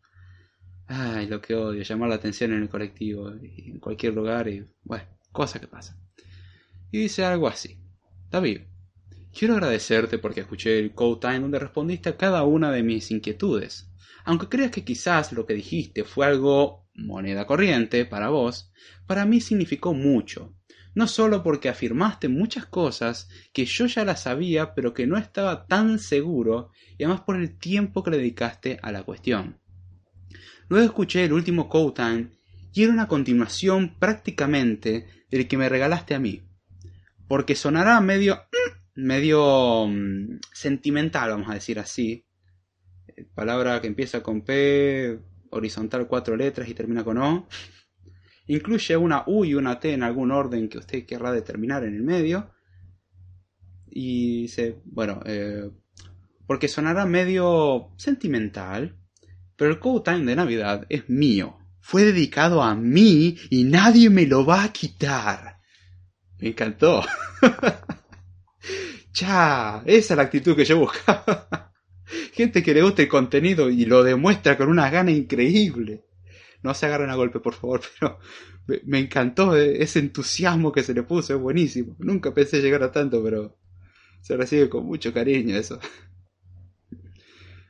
Ay, 0.88 1.28
lo 1.28 1.42
que 1.42 1.54
odio, 1.54 1.84
llamar 1.84 2.10
la 2.10 2.16
atención 2.16 2.54
en 2.54 2.64
el 2.64 2.70
colectivo, 2.70 3.32
en 3.32 3.80
cualquier 3.80 4.14
lugar 4.14 4.48
y 4.48 4.66
bueno, 4.84 5.06
cosa 5.32 5.60
que 5.60 5.68
pasa. 5.68 6.00
Y 6.90 7.00
dice 7.00 7.24
algo 7.24 7.48
así. 7.48 7.78
David, 8.32 8.62
quiero 9.34 9.54
agradecerte 9.54 10.18
porque 10.18 10.42
escuché 10.42 10.80
el 10.80 10.94
Code 10.94 11.20
Time 11.22 11.40
donde 11.40 11.60
respondiste 11.60 12.10
a 12.10 12.18
cada 12.18 12.44
una 12.44 12.72
de 12.72 12.84
mis 12.84 13.12
inquietudes. 13.12 13.90
Aunque 14.26 14.50
creas 14.50 14.72
que 14.72 14.84
quizás 14.84 15.32
lo 15.32 15.46
que 15.46 15.54
dijiste 15.54 16.04
fue 16.04 16.26
algo 16.26 16.88
moneda 16.94 17.46
corriente 17.48 18.06
para 18.06 18.30
vos, 18.30 18.72
para 19.08 19.26
mí 19.26 19.42
significó 19.42 19.94
mucho. 19.94 20.54
No 20.96 21.08
solo 21.08 21.44
porque 21.44 21.70
afirmaste 21.70 22.28
muchas 22.28 22.66
cosas 22.66 23.30
que 23.54 23.66
yo 23.66 23.86
ya 23.86 24.04
las 24.04 24.24
sabía 24.24 24.74
pero 24.74 24.94
que 24.94 25.08
no 25.08 25.18
estaba 25.18 25.66
tan 25.66 26.00
seguro 26.00 26.72
y 26.98 27.04
además 27.04 27.22
por 27.22 27.38
el 27.38 27.58
tiempo 27.58 28.04
que 28.04 28.12
le 28.12 28.18
dedicaste 28.18 28.80
a 28.82 28.92
la 28.92 29.04
cuestión. 29.04 29.60
Luego 30.68 30.86
escuché 30.86 31.26
el 31.26 31.34
último 31.34 31.70
Code 31.70 31.94
Time 31.96 32.30
y 32.74 32.84
era 32.84 32.94
una 32.94 33.08
continuación 33.08 33.96
prácticamente 33.98 35.08
del 35.32 35.48
que 35.48 35.58
me 35.58 35.70
regalaste 35.70 36.16
a 36.16 36.20
mí. 36.20 36.44
Porque 37.28 37.56
sonará 37.56 38.00
medio 38.02 38.42
medio 39.04 39.88
mm, 39.88 40.40
sentimental, 40.54 41.32
vamos 41.32 41.50
a 41.50 41.56
decir 41.56 41.80
así. 41.80 42.26
Eh, 43.08 43.26
Palabra 43.34 43.82
que 43.82 43.88
empieza 43.88 44.22
con 44.22 44.42
P, 44.42 45.20
horizontal 45.52 46.08
cuatro 46.08 46.36
letras 46.36 46.68
y 46.70 46.74
termina 46.74 47.04
con 47.04 47.18
O. 47.18 47.48
Incluye 48.48 48.98
una 48.98 49.24
U 49.28 49.46
y 49.46 49.54
una 49.54 49.80
T 49.80 49.94
en 49.94 50.04
algún 50.04 50.32
orden 50.32 50.70
que 50.70 50.80
usted 50.80 51.06
querrá 51.06 51.32
determinar 51.32 51.84
en 51.84 51.96
el 51.96 52.04
medio. 52.04 52.52
Y 53.92 54.44
dice, 54.44 54.82
bueno, 54.86 55.22
eh, 55.26 55.70
porque 56.48 56.68
sonará 56.68 57.06
medio 57.06 57.92
sentimental, 57.98 58.98
pero 59.56 59.72
el 59.72 59.80
Code 59.80 60.12
Time 60.12 60.26
de 60.26 60.36
Navidad 60.36 60.86
es 60.90 61.10
mío. 61.10 61.58
Fue 61.80 62.04
dedicado 62.04 62.64
a 62.64 62.76
mí 62.76 63.38
y 63.50 63.64
nadie 63.64 64.10
me 64.10 64.26
lo 64.26 64.46
va 64.46 64.64
a 64.64 64.74
quitar. 64.74 65.60
Me 66.40 66.50
encantó. 66.50 67.04
Ya, 69.20 69.84
esa 69.86 70.14
es 70.14 70.18
la 70.18 70.24
actitud 70.24 70.56
que 70.56 70.64
yo 70.64 70.80
buscaba. 70.80 71.74
Gente 72.34 72.64
que 72.64 72.74
le 72.74 72.82
gusta 72.82 73.02
el 73.02 73.10
contenido 73.10 73.70
y 73.70 73.86
lo 73.86 74.04
demuestra 74.04 74.58
con 74.58 74.70
una 74.70 74.90
gana 74.90 75.12
increíble. 75.12 76.06
No 76.64 76.74
se 76.74 76.86
agarren 76.86 77.10
a 77.10 77.16
golpe, 77.16 77.40
por 77.40 77.54
favor, 77.54 77.82
pero 78.00 78.20
me, 78.86 79.00
encantó 79.00 79.56
ese 79.58 80.00
entusiasmo 80.00 80.72
que 80.72 80.84
se 80.84 80.94
le 80.94 81.04
puso, 81.04 81.34
es 81.34 81.40
buenísimo. 81.40 81.96
Nunca 82.00 82.34
pensé 82.34 82.62
llegar 82.62 82.84
a 82.84 82.92
tanto, 82.92 83.22
pero 83.22 83.58
se 84.22 84.38
recibe 84.38 84.70
con 84.70 84.86
mucho 84.86 85.14
cariño 85.14 85.58
eso. 85.58 85.80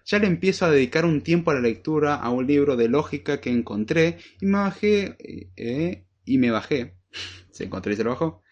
Ya 0.05 0.19
le 0.19 0.27
empiezo 0.27 0.65
a 0.65 0.71
dedicar 0.71 1.05
un 1.05 1.21
tiempo 1.21 1.51
a 1.51 1.55
la 1.55 1.61
lectura 1.61 2.15
a 2.15 2.29
un 2.29 2.45
libro 2.47 2.75
de 2.75 2.89
lógica 2.89 3.39
que 3.39 3.51
encontré 3.51 4.17
y 4.39 4.45
me 4.45 4.57
bajé, 4.57 5.17
eh, 5.55 6.05
y 6.25 6.37
me 6.37 6.51
bajé, 6.51 6.95
se 7.51 7.65
encontró 7.65 7.91
y 7.91 7.95
se 7.95 8.03
lo 8.03 8.11
bajó, 8.11 8.43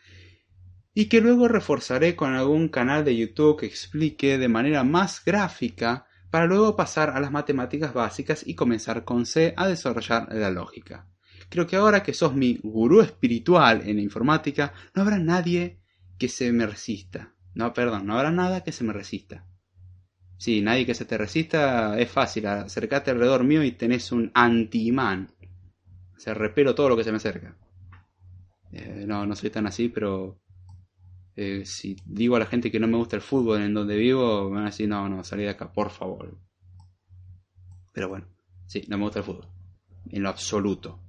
y 0.97 1.09
que 1.09 1.21
luego 1.21 1.47
reforzaré 1.47 2.15
con 2.15 2.33
algún 2.33 2.69
canal 2.69 3.05
de 3.05 3.15
YouTube 3.15 3.59
que 3.59 3.67
explique 3.67 4.39
de 4.39 4.47
manera 4.47 4.83
más 4.83 5.23
gráfica 5.23 6.07
para 6.31 6.47
luego 6.47 6.75
pasar 6.75 7.11
a 7.11 7.19
las 7.19 7.29
matemáticas 7.29 7.93
básicas 7.93 8.41
y 8.47 8.55
comenzar 8.55 9.05
con 9.05 9.27
C 9.27 9.53
a 9.57 9.67
desarrollar 9.67 10.27
la 10.33 10.49
lógica. 10.49 11.05
Creo 11.49 11.67
que 11.67 11.75
ahora 11.75 12.01
que 12.01 12.15
sos 12.15 12.33
mi 12.33 12.59
gurú 12.63 13.01
espiritual 13.01 13.83
en 13.85 13.97
la 13.97 14.01
informática, 14.01 14.73
no 14.95 15.03
habrá 15.03 15.19
nadie 15.19 15.77
que 16.17 16.29
se 16.29 16.51
me 16.51 16.65
resista. 16.65 17.31
No, 17.53 17.75
perdón, 17.75 18.07
no 18.07 18.15
habrá 18.17 18.31
nada 18.31 18.63
que 18.63 18.71
se 18.71 18.83
me 18.83 18.91
resista. 18.91 19.45
Sí, 20.39 20.63
nadie 20.63 20.87
que 20.87 20.95
se 20.95 21.05
te 21.05 21.15
resista 21.15 21.99
es 21.99 22.09
fácil. 22.09 22.47
Acercate 22.47 23.11
alrededor 23.11 23.43
mío 23.43 23.63
y 23.63 23.71
tenés 23.73 24.11
un 24.11 24.31
anti-imán. 24.33 25.31
O 26.15 26.19
sea, 26.19 26.33
repelo 26.33 26.73
todo 26.73 26.89
lo 26.89 26.97
que 26.97 27.03
se 27.03 27.11
me 27.11 27.17
acerca. 27.17 27.55
Eh, 28.71 29.05
no, 29.05 29.27
no 29.27 29.35
soy 29.35 29.51
tan 29.51 29.67
así, 29.67 29.89
pero 29.89 30.39
eh, 31.37 31.65
si 31.65 31.95
digo 32.03 32.35
a 32.35 32.39
la 32.39 32.47
gente 32.47 32.71
que 32.71 32.79
no 32.79 32.87
me 32.87 32.97
gusta 32.97 33.15
el 33.15 33.21
fútbol 33.21 33.61
en 33.61 33.75
donde 33.75 33.95
vivo, 33.95 34.49
me 34.49 34.55
van 34.55 34.63
a 34.63 34.71
decir, 34.71 34.89
no, 34.89 35.07
no, 35.07 35.23
salí 35.23 35.43
de 35.43 35.49
acá, 35.49 35.71
por 35.71 35.91
favor. 35.91 36.35
Pero 37.93 38.09
bueno, 38.09 38.25
sí, 38.65 38.83
no 38.87 38.97
me 38.97 39.03
gusta 39.03 39.19
el 39.19 39.25
fútbol. 39.25 39.47
En 40.09 40.23
lo 40.23 40.29
absoluto. 40.29 40.99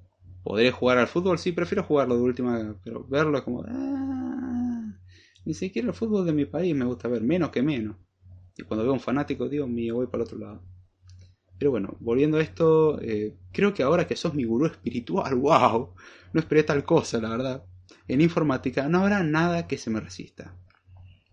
¿Podré 0.42 0.70
jugar 0.70 0.98
al 0.98 1.08
fútbol? 1.08 1.38
Sí, 1.38 1.52
prefiero 1.52 1.82
jugarlo 1.82 2.16
de 2.16 2.22
última, 2.22 2.78
pero 2.84 3.06
verlo 3.08 3.38
es 3.38 3.44
como... 3.44 3.64
Ah, 3.66 4.92
ni 5.46 5.54
siquiera 5.54 5.88
el 5.88 5.94
fútbol 5.94 6.26
de 6.26 6.32
mi 6.34 6.44
país 6.44 6.76
me 6.76 6.84
gusta 6.84 7.08
ver, 7.08 7.22
menos 7.22 7.48
que 7.48 7.62
menos. 7.62 7.96
Y 8.54 8.64
cuando 8.64 8.84
veo 8.84 8.92
a 8.92 8.96
un 8.96 9.00
fanático, 9.00 9.48
Dios 9.48 9.66
mío, 9.66 9.94
voy 9.94 10.08
para 10.08 10.24
el 10.24 10.26
otro 10.26 10.38
lado. 10.38 10.62
Pero 11.58 11.70
bueno, 11.70 11.96
volviendo 12.00 12.36
a 12.36 12.42
esto, 12.42 13.00
eh, 13.00 13.34
creo 13.50 13.72
que 13.72 13.82
ahora 13.82 14.06
que 14.06 14.14
sos 14.14 14.34
mi 14.34 14.44
gurú 14.44 14.66
espiritual, 14.66 15.34
wow, 15.36 15.94
no 16.34 16.40
esperé 16.40 16.64
tal 16.64 16.84
cosa, 16.84 17.18
la 17.18 17.30
verdad. 17.30 17.64
En 18.08 18.20
informática 18.20 18.88
no 18.88 19.00
habrá 19.00 19.22
nada 19.22 19.66
que 19.66 19.78
se 19.78 19.90
me 19.90 20.00
resista. 20.00 20.56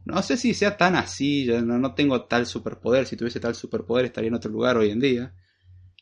No 0.03 0.21
sé 0.21 0.37
si 0.37 0.53
sea 0.53 0.77
tan 0.77 0.95
así, 0.95 1.45
yo 1.45 1.61
no, 1.61 1.79
no 1.79 1.95
tengo 1.95 2.25
tal 2.25 2.45
superpoder, 2.45 3.07
si 3.07 3.15
tuviese 3.15 3.39
tal 3.39 3.55
superpoder 3.55 4.05
estaría 4.05 4.27
en 4.27 4.35
otro 4.35 4.51
lugar 4.51 4.77
hoy 4.77 4.91
en 4.91 4.99
día. 4.99 5.33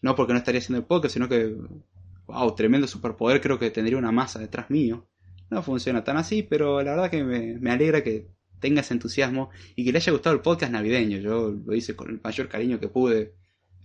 No 0.01 0.15
porque 0.15 0.33
no 0.33 0.39
estaría 0.39 0.59
haciendo 0.59 0.79
el 0.79 0.85
podcast, 0.85 1.13
sino 1.13 1.29
que, 1.29 1.55
wow, 2.25 2.53
tremendo 2.55 2.87
superpoder, 2.87 3.39
creo 3.39 3.57
que 3.57 3.71
tendría 3.71 3.97
una 3.97 4.11
masa 4.11 4.39
detrás 4.39 4.69
mío. 4.69 5.07
No 5.49 5.63
funciona 5.63 6.03
tan 6.03 6.17
así, 6.17 6.43
pero 6.43 6.81
la 6.81 6.91
verdad 6.91 7.09
que 7.11 7.23
me, 7.23 7.57
me 7.59 7.71
alegra 7.71 8.03
que 8.03 8.27
tengas 8.59 8.91
entusiasmo 8.91 9.51
y 9.75 9.85
que 9.85 9.91
le 9.91 9.99
haya 9.99 10.11
gustado 10.11 10.35
el 10.35 10.41
podcast 10.41 10.71
navideño. 10.71 11.19
Yo 11.19 11.51
lo 11.51 11.73
hice 11.73 11.95
con 11.95 12.09
el 12.09 12.19
mayor 12.21 12.49
cariño 12.49 12.79
que 12.79 12.89
pude, 12.89 13.35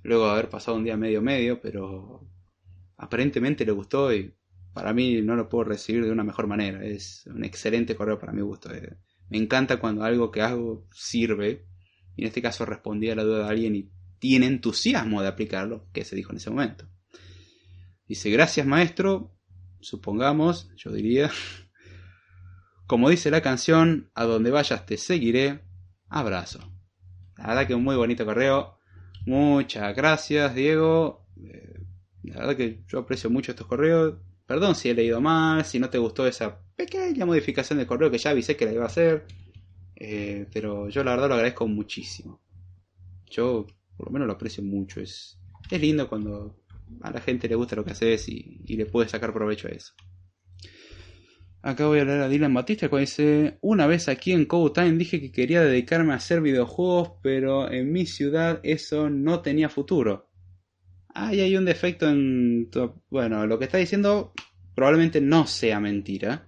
luego 0.03 0.25
de 0.27 0.33
haber 0.33 0.49
pasado 0.49 0.77
un 0.77 0.85
día 0.85 0.97
medio 0.97 1.23
medio, 1.23 1.61
pero 1.61 2.27
aparentemente 2.97 3.65
le 3.65 3.73
gustó 3.73 4.13
y 4.13 4.35
para 4.79 4.93
mí 4.93 5.21
no 5.23 5.35
lo 5.35 5.49
puedo 5.49 5.65
recibir 5.65 6.05
de 6.05 6.13
una 6.13 6.23
mejor 6.23 6.47
manera. 6.47 6.85
Es 6.85 7.27
un 7.27 7.43
excelente 7.43 7.97
correo 7.97 8.17
para 8.17 8.33
mi 8.33 8.43
gusto. 8.43 8.73
Eh, 8.73 8.97
me 9.29 9.37
encanta 9.37 9.81
cuando 9.81 10.05
algo 10.05 10.31
que 10.31 10.41
hago 10.41 10.87
sirve. 10.93 11.67
Y 12.15 12.23
en 12.23 12.29
este 12.29 12.41
caso 12.41 12.65
respondí 12.65 13.11
a 13.11 13.17
la 13.17 13.25
duda 13.25 13.39
de 13.43 13.51
alguien 13.51 13.75
y 13.75 13.91
tiene 14.21 14.47
entusiasmo 14.47 15.21
de 15.21 15.27
aplicarlo, 15.27 15.89
que 15.93 16.05
se 16.05 16.15
dijo 16.15 16.31
en 16.31 16.37
ese 16.37 16.51
momento. 16.51 16.87
Dice, 18.07 18.31
gracias 18.31 18.69
maestro, 18.69 19.37
supongamos, 19.81 20.71
yo 20.77 20.93
diría, 20.93 21.29
como 22.87 23.11
dice 23.11 23.33
la 23.33 23.43
canción, 23.43 24.13
a 24.15 24.27
donde 24.27 24.53
vayas 24.53 24.87
te 24.87 24.97
seguiré, 24.97 25.65
abrazo. 26.09 26.61
La 27.37 27.49
verdad 27.49 27.67
que 27.67 27.75
un 27.75 27.83
muy 27.83 27.97
bonito 27.97 28.25
correo. 28.25 28.79
Muchas 29.27 29.97
gracias, 29.97 30.55
Diego. 30.55 31.27
Eh, 31.43 31.81
la 32.23 32.39
verdad 32.39 32.57
que 32.57 32.85
yo 32.87 33.01
aprecio 33.01 33.29
mucho 33.29 33.51
estos 33.51 33.67
correos. 33.67 34.19
Perdón 34.49 34.75
si 34.75 34.89
he 34.89 34.95
leído 34.95 35.21
mal, 35.21 35.63
si 35.67 35.79
no 35.79 35.91
te 35.91 35.99
gustó 35.99 36.27
esa 36.27 36.59
pequeña 36.75 37.27
modificación 37.27 37.79
del 37.79 37.87
correo 37.87 38.11
que 38.11 38.17
ya 38.17 38.31
avisé 38.31 38.57
que 38.57 38.65
la 38.65 38.73
iba 38.73 38.85
a 38.85 38.87
hacer. 38.87 39.27
Eh, 39.95 40.47
pero 40.51 40.89
yo 40.89 41.05
la 41.05 41.11
verdad 41.11 41.29
lo 41.29 41.35
agradezco 41.35 41.69
muchísimo. 41.69 42.41
Yo 43.31 43.67
por 43.99 44.07
lo 44.07 44.13
menos 44.13 44.27
lo 44.27 44.33
aprecio 44.33 44.65
mucho. 44.65 45.03
Es, 45.03 45.39
es 45.71 45.81
lindo 45.81 46.09
cuando 46.09 46.57
a 47.03 47.11
la 47.11 47.21
gente 47.21 47.47
le 47.47 47.57
gusta 47.57 47.77
lo 47.77 47.85
que 47.85 47.91
haces 47.91 48.27
y, 48.31 48.63
y 48.65 48.77
le 48.77 48.87
puedes 48.87 49.11
sacar 49.11 49.35
provecho 49.35 49.69
a 49.69 49.73
eso. 49.73 49.93
Acá 51.61 51.87
voy 51.87 51.99
a 51.99 52.07
leer 52.07 52.23
a 52.23 52.29
Dylan 52.31 52.55
Batista 52.55 52.89
que 52.89 52.97
dice, 52.97 53.59
una 53.61 53.87
vez 53.87 54.09
aquí 54.09 54.33
en 54.33 54.47
Code 54.47 54.73
Time 54.73 54.97
dije 54.97 55.21
que 55.21 55.31
quería 55.31 55.61
dedicarme 55.61 56.15
a 56.15 56.17
hacer 56.17 56.41
videojuegos, 56.41 57.19
pero 57.23 57.71
en 57.71 57.93
mi 57.93 58.07
ciudad 58.07 58.61
eso 58.63 59.11
no 59.11 59.43
tenía 59.43 59.69
futuro. 59.69 60.28
Ahí 61.21 61.41
hay 61.41 61.57
un 61.57 61.65
defecto 61.65 62.09
en... 62.09 62.71
Bueno, 63.11 63.45
lo 63.45 63.59
que 63.59 63.65
está 63.65 63.77
diciendo 63.77 64.33
probablemente 64.77 65.21
no 65.21 65.49
sea 65.49 65.81
mentira, 65.81 66.47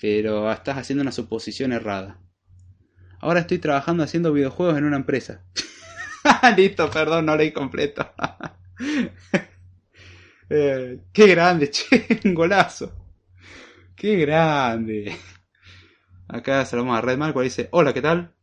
pero 0.00 0.50
estás 0.52 0.78
haciendo 0.78 1.02
una 1.02 1.10
suposición 1.10 1.72
errada. 1.72 2.20
Ahora 3.18 3.40
estoy 3.40 3.58
trabajando 3.58 4.04
haciendo 4.04 4.32
videojuegos 4.32 4.78
en 4.78 4.84
una 4.84 4.96
empresa. 4.96 5.44
Listo, 6.56 6.88
perdón, 6.90 7.26
no 7.26 7.36
leí 7.36 7.52
completo. 7.52 8.08
Eh, 10.52 11.02
qué 11.12 11.28
grande, 11.28 11.70
che, 11.70 12.18
un 12.24 12.34
golazo. 12.34 12.92
Qué 13.94 14.16
grande. 14.16 15.16
Acá 16.26 16.64
saludamos 16.64 16.98
a 16.98 17.02
Red 17.02 17.18
Marco, 17.18 17.40
dice, 17.40 17.68
hola, 17.70 17.94
¿qué 17.94 18.02
tal? 18.02 18.34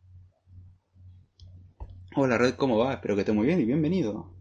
Hola 2.15 2.37
Red, 2.37 2.53
¿cómo 2.53 2.77
va? 2.77 2.93
Espero 2.93 3.15
que 3.15 3.21
esté 3.23 3.33
muy 3.33 3.45
bien 3.45 3.59
y 3.59 3.65
bienvenido. 3.65 4.36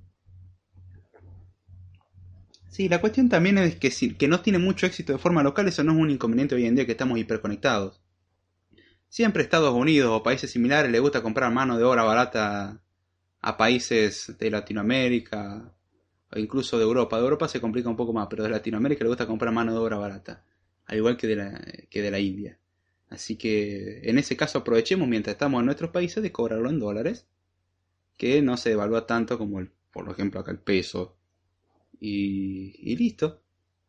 Sí, 2.76 2.90
la 2.90 3.00
cuestión 3.00 3.30
también 3.30 3.56
es 3.56 3.76
que, 3.76 3.90
si, 3.90 4.12
que 4.16 4.28
no 4.28 4.42
tiene 4.42 4.58
mucho 4.58 4.84
éxito 4.84 5.14
de 5.14 5.18
forma 5.18 5.42
local, 5.42 5.66
eso 5.66 5.82
no 5.82 5.92
es 5.92 5.98
un 5.98 6.10
inconveniente 6.10 6.54
hoy 6.54 6.66
en 6.66 6.74
día 6.74 6.84
que 6.84 6.92
estamos 6.92 7.18
hiperconectados. 7.18 8.02
Siempre 9.08 9.42
Estados 9.42 9.72
Unidos 9.72 10.10
o 10.12 10.22
países 10.22 10.50
similares 10.50 10.92
le 10.92 11.00
gusta 11.00 11.22
comprar 11.22 11.50
mano 11.50 11.78
de 11.78 11.84
obra 11.84 12.02
barata 12.02 12.82
a 13.40 13.56
países 13.56 14.36
de 14.38 14.50
Latinoamérica 14.50 15.72
o 16.30 16.38
incluso 16.38 16.76
de 16.76 16.84
Europa. 16.84 17.16
De 17.16 17.22
Europa 17.22 17.48
se 17.48 17.62
complica 17.62 17.88
un 17.88 17.96
poco 17.96 18.12
más, 18.12 18.26
pero 18.28 18.42
de 18.42 18.50
Latinoamérica 18.50 19.04
le 19.04 19.08
gusta 19.08 19.26
comprar 19.26 19.54
mano 19.54 19.72
de 19.72 19.78
obra 19.78 19.96
barata, 19.96 20.44
al 20.84 20.98
igual 20.98 21.16
que 21.16 21.28
de 21.28 21.36
la, 21.36 21.58
que 21.88 22.02
de 22.02 22.10
la 22.10 22.18
India. 22.18 22.58
Así 23.08 23.36
que 23.36 24.00
en 24.02 24.18
ese 24.18 24.36
caso 24.36 24.58
aprovechemos 24.58 25.08
mientras 25.08 25.32
estamos 25.32 25.60
en 25.60 25.64
nuestros 25.64 25.92
países 25.92 26.22
de 26.22 26.30
cobrarlo 26.30 26.68
en 26.68 26.78
dólares, 26.78 27.24
que 28.18 28.42
no 28.42 28.58
se 28.58 28.68
devalúa 28.68 29.06
tanto 29.06 29.38
como 29.38 29.60
el, 29.60 29.70
por 29.90 30.10
ejemplo 30.10 30.40
acá 30.40 30.50
el 30.50 30.58
peso 30.58 31.15
y, 32.00 32.96
listo. 32.96 33.42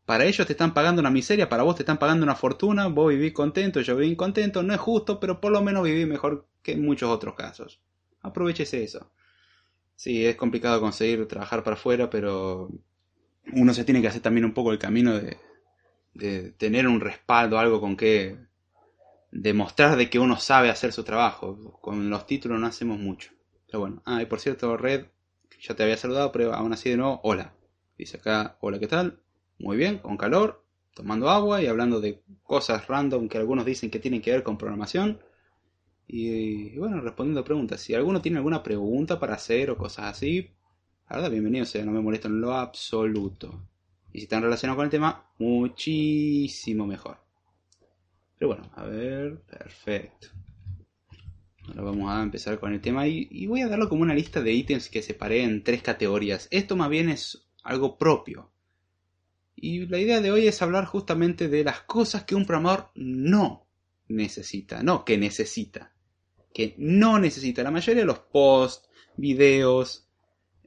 Para 0.05 0.25
ellos 0.25 0.47
te 0.47 0.53
están 0.53 0.73
pagando 0.73 1.01
una 1.01 1.09
miseria, 1.09 1.49
para 1.49 1.63
vos 1.63 1.75
te 1.75 1.83
están 1.83 1.97
pagando 1.97 2.23
una 2.23 2.35
fortuna, 2.35 2.87
vos 2.87 3.09
vivís 3.09 3.33
contento, 3.33 3.81
yo 3.81 3.95
viví 3.95 4.15
contento, 4.15 4.63
no 4.63 4.73
es 4.73 4.79
justo, 4.79 5.19
pero 5.19 5.41
por 5.41 5.51
lo 5.51 5.61
menos 5.61 5.83
viví 5.83 6.05
mejor 6.05 6.47
que 6.61 6.73
en 6.73 6.85
muchos 6.85 7.09
otros 7.09 7.35
casos. 7.35 7.81
Aprovechese 8.21 8.83
eso. 8.83 9.11
Sí, 9.95 10.25
es 10.25 10.35
complicado 10.35 10.79
conseguir 10.79 11.27
trabajar 11.27 11.63
para 11.63 11.75
afuera, 11.75 12.09
pero 12.09 12.69
uno 13.53 13.73
se 13.73 13.83
tiene 13.83 14.01
que 14.01 14.07
hacer 14.07 14.21
también 14.21 14.45
un 14.45 14.53
poco 14.53 14.71
el 14.71 14.79
camino 14.79 15.13
de, 15.13 15.37
de 16.13 16.51
tener 16.51 16.87
un 16.87 17.01
respaldo, 17.01 17.59
algo 17.59 17.81
con 17.81 17.97
que 17.97 18.37
demostrar 19.31 19.97
de 19.97 20.09
que 20.09 20.19
uno 20.19 20.37
sabe 20.37 20.69
hacer 20.69 20.93
su 20.93 21.03
trabajo. 21.03 21.79
Con 21.81 22.09
los 22.09 22.25
títulos 22.25 22.59
no 22.59 22.67
hacemos 22.67 22.99
mucho. 22.99 23.31
Pero 23.67 23.81
bueno, 23.81 24.01
ah, 24.05 24.21
y 24.21 24.25
por 24.25 24.39
cierto, 24.39 24.77
Red, 24.77 25.07
ya 25.59 25.75
te 25.75 25.83
había 25.83 25.97
saludado, 25.97 26.31
pero 26.31 26.53
aún 26.53 26.73
así 26.73 26.89
de 26.89 26.97
nuevo, 26.97 27.19
hola. 27.23 27.53
Dice 27.97 28.17
acá, 28.17 28.57
hola, 28.61 28.77
¿qué 28.77 28.87
tal? 28.87 29.19
Muy 29.57 29.75
bien, 29.75 29.97
con 29.97 30.17
calor, 30.17 30.63
tomando 30.93 31.29
agua 31.31 31.63
y 31.63 31.65
hablando 31.65 31.99
de 31.99 32.21
cosas 32.43 32.87
random 32.87 33.27
que 33.27 33.39
algunos 33.39 33.65
dicen 33.65 33.89
que 33.89 33.99
tienen 33.99 34.21
que 34.21 34.31
ver 34.31 34.43
con 34.43 34.57
programación. 34.57 35.19
Y, 36.07 36.77
bueno, 36.77 37.01
respondiendo 37.01 37.41
a 37.41 37.43
preguntas. 37.43 37.81
Si 37.81 37.95
alguno 37.95 38.21
tiene 38.21 38.37
alguna 38.37 38.61
pregunta 38.61 39.19
para 39.19 39.33
hacer 39.33 39.71
o 39.71 39.77
cosas 39.77 40.05
así, 40.05 40.51
la 41.09 41.15
verdad, 41.15 41.31
bienvenido 41.31 41.65
sea, 41.65 41.83
no 41.85 41.91
me 41.91 41.99
molesto 41.99 42.27
en 42.27 42.39
lo 42.39 42.53
absoluto. 42.53 43.67
Y 44.13 44.19
si 44.19 44.23
están 44.25 44.43
relacionados 44.43 44.77
con 44.77 44.85
el 44.85 44.91
tema, 44.91 45.31
muchísimo 45.39 46.85
mejor. 46.85 47.17
Pero 48.37 48.49
bueno, 48.49 48.69
a 48.75 48.83
ver, 48.85 49.41
perfecto. 49.41 50.27
Ahora 51.67 51.81
vamos 51.81 52.11
a 52.11 52.21
empezar 52.21 52.59
con 52.59 52.73
el 52.73 52.79
tema 52.79 53.07
y, 53.07 53.27
y, 53.31 53.47
voy 53.47 53.61
a 53.61 53.67
darlo 53.67 53.89
como 53.89 54.03
una 54.03 54.13
lista 54.13 54.41
de 54.41 54.53
ítems 54.53 54.87
que 54.87 55.01
separé 55.01 55.43
en 55.43 55.63
tres 55.63 55.81
categorías. 55.81 56.47
Esto 56.51 56.75
más 56.75 56.89
bien 56.89 57.09
es 57.09 57.46
algo 57.67 57.97
propio. 57.97 58.51
Y 59.55 59.87
la 59.87 59.99
idea 59.99 60.21
de 60.21 60.31
hoy 60.31 60.47
es 60.47 60.61
hablar 60.61 60.85
justamente 60.85 61.49
de 61.49 61.63
las 61.63 61.81
cosas 61.81 62.23
que 62.23 62.35
un 62.35 62.45
programador 62.45 62.91
no 62.95 63.67
necesita, 64.07 64.83
no 64.83 65.03
que 65.03 65.17
necesita, 65.17 65.93
que 66.53 66.75
no 66.77 67.19
necesita. 67.19 67.63
La 67.63 67.71
mayoría 67.71 68.01
de 68.01 68.07
los 68.07 68.19
posts, 68.19 68.87
videos, 69.17 70.07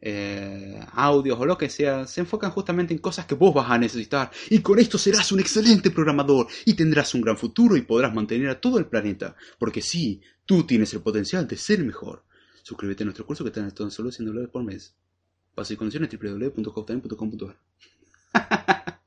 eh, 0.02 0.80
audios 0.92 1.38
o 1.38 1.46
lo 1.46 1.56
que 1.56 1.70
sea, 1.70 2.06
se 2.06 2.20
enfocan 2.20 2.50
justamente 2.50 2.92
en 2.92 3.00
cosas 3.00 3.26
que 3.26 3.34
vos 3.34 3.54
vas 3.54 3.70
a 3.70 3.78
necesitar. 3.78 4.30
Y 4.50 4.58
con 4.58 4.78
esto 4.78 4.98
serás 4.98 5.32
un 5.32 5.40
excelente 5.40 5.90
programador 5.90 6.48
y 6.66 6.74
tendrás 6.74 7.14
un 7.14 7.22
gran 7.22 7.38
futuro 7.38 7.76
y 7.76 7.82
podrás 7.82 8.12
mantener 8.12 8.48
a 8.50 8.60
todo 8.60 8.78
el 8.78 8.86
planeta. 8.86 9.36
Porque 9.58 9.80
sí, 9.80 10.20
tú 10.44 10.64
tienes 10.64 10.92
el 10.92 11.00
potencial 11.00 11.46
de 11.46 11.56
ser 11.56 11.82
mejor. 11.84 12.24
Suscríbete 12.62 13.04
a 13.04 13.06
nuestro 13.06 13.24
curso 13.24 13.44
que 13.44 13.48
está 13.48 13.60
en 13.60 13.90
solo 13.90 14.10
100 14.10 14.26
dólares 14.26 14.50
por 14.52 14.64
mes. 14.64 14.94
Paso 15.54 15.72
y 15.72 15.76
condiciones 15.76 16.10
www.codetime.com.ar 16.10 17.56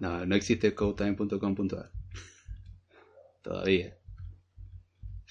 No, 0.00 0.24
no 0.26 0.34
existe 0.34 0.74
codetime.com.ar 0.74 1.90
Todavía. 3.42 3.96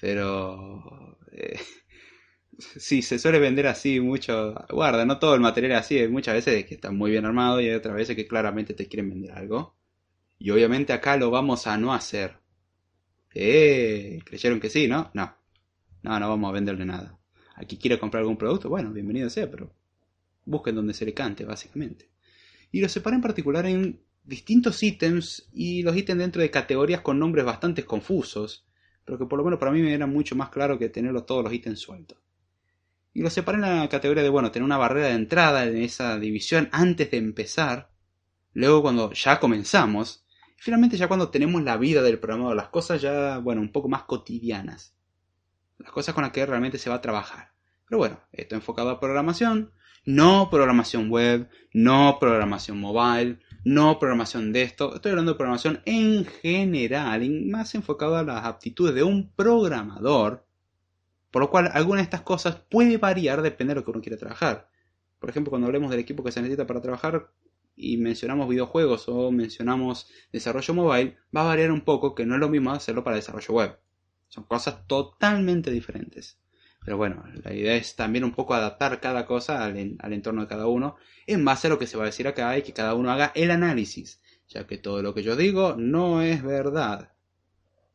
Pero... 0.00 1.18
Eh, 1.32 1.58
sí, 2.58 3.02
se 3.02 3.18
suele 3.18 3.38
vender 3.38 3.66
así 3.66 4.00
mucho. 4.00 4.54
Guarda, 4.70 5.04
no 5.04 5.18
todo 5.18 5.34
el 5.34 5.40
material 5.40 5.72
así. 5.72 5.98
Hay 5.98 6.08
muchas 6.08 6.34
veces 6.34 6.64
que 6.66 6.74
está 6.74 6.90
muy 6.90 7.10
bien 7.10 7.24
armado 7.26 7.60
y 7.60 7.68
hay 7.68 7.74
otras 7.74 7.94
veces 7.94 8.16
que 8.16 8.26
claramente 8.26 8.74
te 8.74 8.86
quieren 8.86 9.10
vender 9.10 9.32
algo. 9.32 9.76
Y 10.38 10.50
obviamente 10.50 10.92
acá 10.92 11.16
lo 11.16 11.30
vamos 11.30 11.66
a 11.66 11.76
no 11.76 11.92
hacer. 11.92 12.38
Eh, 13.34 14.20
¿Creyeron 14.24 14.60
que 14.60 14.70
sí, 14.70 14.88
no? 14.88 15.10
No. 15.14 15.36
No, 16.02 16.18
no 16.18 16.28
vamos 16.28 16.48
a 16.48 16.52
venderle 16.52 16.86
nada. 16.86 17.18
Aquí 17.56 17.76
quiere 17.76 17.98
comprar 17.98 18.22
algún 18.22 18.38
producto, 18.38 18.70
bueno, 18.70 18.90
bienvenido 18.90 19.28
sea, 19.28 19.50
pero 19.50 19.70
busquen 20.50 20.74
donde 20.74 20.94
se 20.94 21.06
le 21.06 21.14
cante, 21.14 21.44
básicamente. 21.44 22.10
Y 22.72 22.80
lo 22.80 22.88
separé 22.88 23.16
en 23.16 23.22
particular 23.22 23.66
en 23.66 24.00
distintos 24.24 24.82
ítems 24.82 25.48
y 25.52 25.82
los 25.82 25.96
ítems 25.96 26.18
dentro 26.18 26.42
de 26.42 26.50
categorías 26.50 27.00
con 27.00 27.18
nombres 27.18 27.44
bastante 27.44 27.84
confusos, 27.84 28.66
pero 29.04 29.18
que 29.18 29.26
por 29.26 29.38
lo 29.38 29.44
menos 29.44 29.58
para 29.58 29.72
mí 29.72 29.80
me 29.80 29.94
era 29.94 30.06
mucho 30.06 30.36
más 30.36 30.50
claro 30.50 30.78
que 30.78 30.88
tenerlos 30.88 31.26
todos 31.26 31.44
los 31.44 31.52
ítems 31.52 31.80
sueltos. 31.80 32.18
Y 33.12 33.22
lo 33.22 33.30
separé 33.30 33.56
en 33.56 33.62
la 33.62 33.88
categoría 33.88 34.22
de, 34.22 34.28
bueno, 34.28 34.50
tener 34.50 34.64
una 34.64 34.76
barrera 34.76 35.08
de 35.08 35.14
entrada 35.14 35.64
en 35.64 35.76
esa 35.78 36.18
división 36.18 36.68
antes 36.70 37.10
de 37.10 37.16
empezar, 37.16 37.90
luego 38.52 38.82
cuando 38.82 39.12
ya 39.12 39.40
comenzamos, 39.40 40.24
y 40.56 40.62
finalmente 40.62 40.96
ya 40.96 41.08
cuando 41.08 41.30
tenemos 41.30 41.62
la 41.62 41.76
vida 41.76 42.02
del 42.02 42.20
programador, 42.20 42.54
las 42.54 42.68
cosas 42.68 43.02
ya, 43.02 43.38
bueno, 43.38 43.60
un 43.60 43.72
poco 43.72 43.88
más 43.88 44.04
cotidianas, 44.04 44.94
las 45.78 45.90
cosas 45.90 46.14
con 46.14 46.22
las 46.22 46.32
que 46.32 46.46
realmente 46.46 46.78
se 46.78 46.90
va 46.90 46.96
a 46.96 47.00
trabajar. 47.00 47.52
Pero 47.88 47.98
bueno, 47.98 48.20
esto 48.30 48.54
enfocado 48.54 48.90
a 48.90 49.00
programación, 49.00 49.72
no 50.04 50.48
programación 50.50 51.10
web, 51.10 51.48
no 51.72 52.18
programación 52.20 52.80
mobile, 52.80 53.38
no 53.64 53.98
programación 53.98 54.52
de 54.52 54.62
esto. 54.62 54.94
Estoy 54.94 55.10
hablando 55.10 55.32
de 55.32 55.38
programación 55.38 55.82
en 55.84 56.24
general, 56.24 57.28
más 57.46 57.74
enfocado 57.74 58.16
a 58.16 58.22
las 58.22 58.44
aptitudes 58.44 58.94
de 58.94 59.02
un 59.02 59.30
programador. 59.32 60.46
Por 61.30 61.42
lo 61.42 61.50
cual, 61.50 61.70
alguna 61.72 61.98
de 61.98 62.04
estas 62.04 62.22
cosas 62.22 62.56
puede 62.56 62.96
variar 62.96 63.42
depende 63.42 63.74
de 63.74 63.80
lo 63.80 63.84
que 63.84 63.90
uno 63.90 64.00
quiera 64.00 64.16
trabajar. 64.18 64.68
por 65.18 65.28
ejemplo, 65.28 65.50
cuando 65.50 65.66
hablemos 65.66 65.90
del 65.90 66.00
equipo 66.00 66.24
que 66.24 66.32
se 66.32 66.40
necesita 66.40 66.66
para 66.66 66.80
trabajar 66.80 67.30
y 67.76 67.98
mencionamos 67.98 68.48
videojuegos 68.48 69.06
o 69.08 69.30
mencionamos 69.30 70.08
desarrollo 70.32 70.74
mobile, 70.74 71.18
va 71.36 71.42
a 71.42 71.44
variar 71.44 71.70
un 71.70 71.82
poco, 71.82 72.14
que 72.14 72.24
no 72.24 72.34
es 72.34 72.40
lo 72.40 72.48
mismo 72.48 72.72
hacerlo 72.72 73.04
para 73.04 73.16
desarrollo 73.16 73.54
web. 73.54 73.78
Son 74.28 74.44
cosas 74.44 74.86
totalmente 74.86 75.70
diferentes. 75.70 76.38
Pero 76.84 76.96
bueno, 76.96 77.24
la 77.44 77.52
idea 77.52 77.76
es 77.76 77.94
también 77.94 78.24
un 78.24 78.32
poco 78.32 78.54
adaptar 78.54 79.00
cada 79.00 79.26
cosa 79.26 79.64
al, 79.64 79.96
al, 79.98 80.12
entorno 80.12 80.42
de 80.42 80.48
cada 80.48 80.66
uno 80.66 80.96
en 81.26 81.44
base 81.44 81.66
a 81.66 81.70
lo 81.70 81.78
que 81.78 81.86
se 81.86 81.96
va 81.96 82.04
a 82.04 82.06
decir 82.06 82.26
acá 82.26 82.56
y 82.56 82.62
que 82.62 82.72
cada 82.72 82.94
uno 82.94 83.10
haga 83.10 83.32
el 83.34 83.50
análisis, 83.50 84.20
ya 84.48 84.66
que 84.66 84.78
todo 84.78 85.02
lo 85.02 85.14
que 85.14 85.22
yo 85.22 85.36
digo 85.36 85.74
no 85.76 86.22
es 86.22 86.42
verdad. 86.42 87.12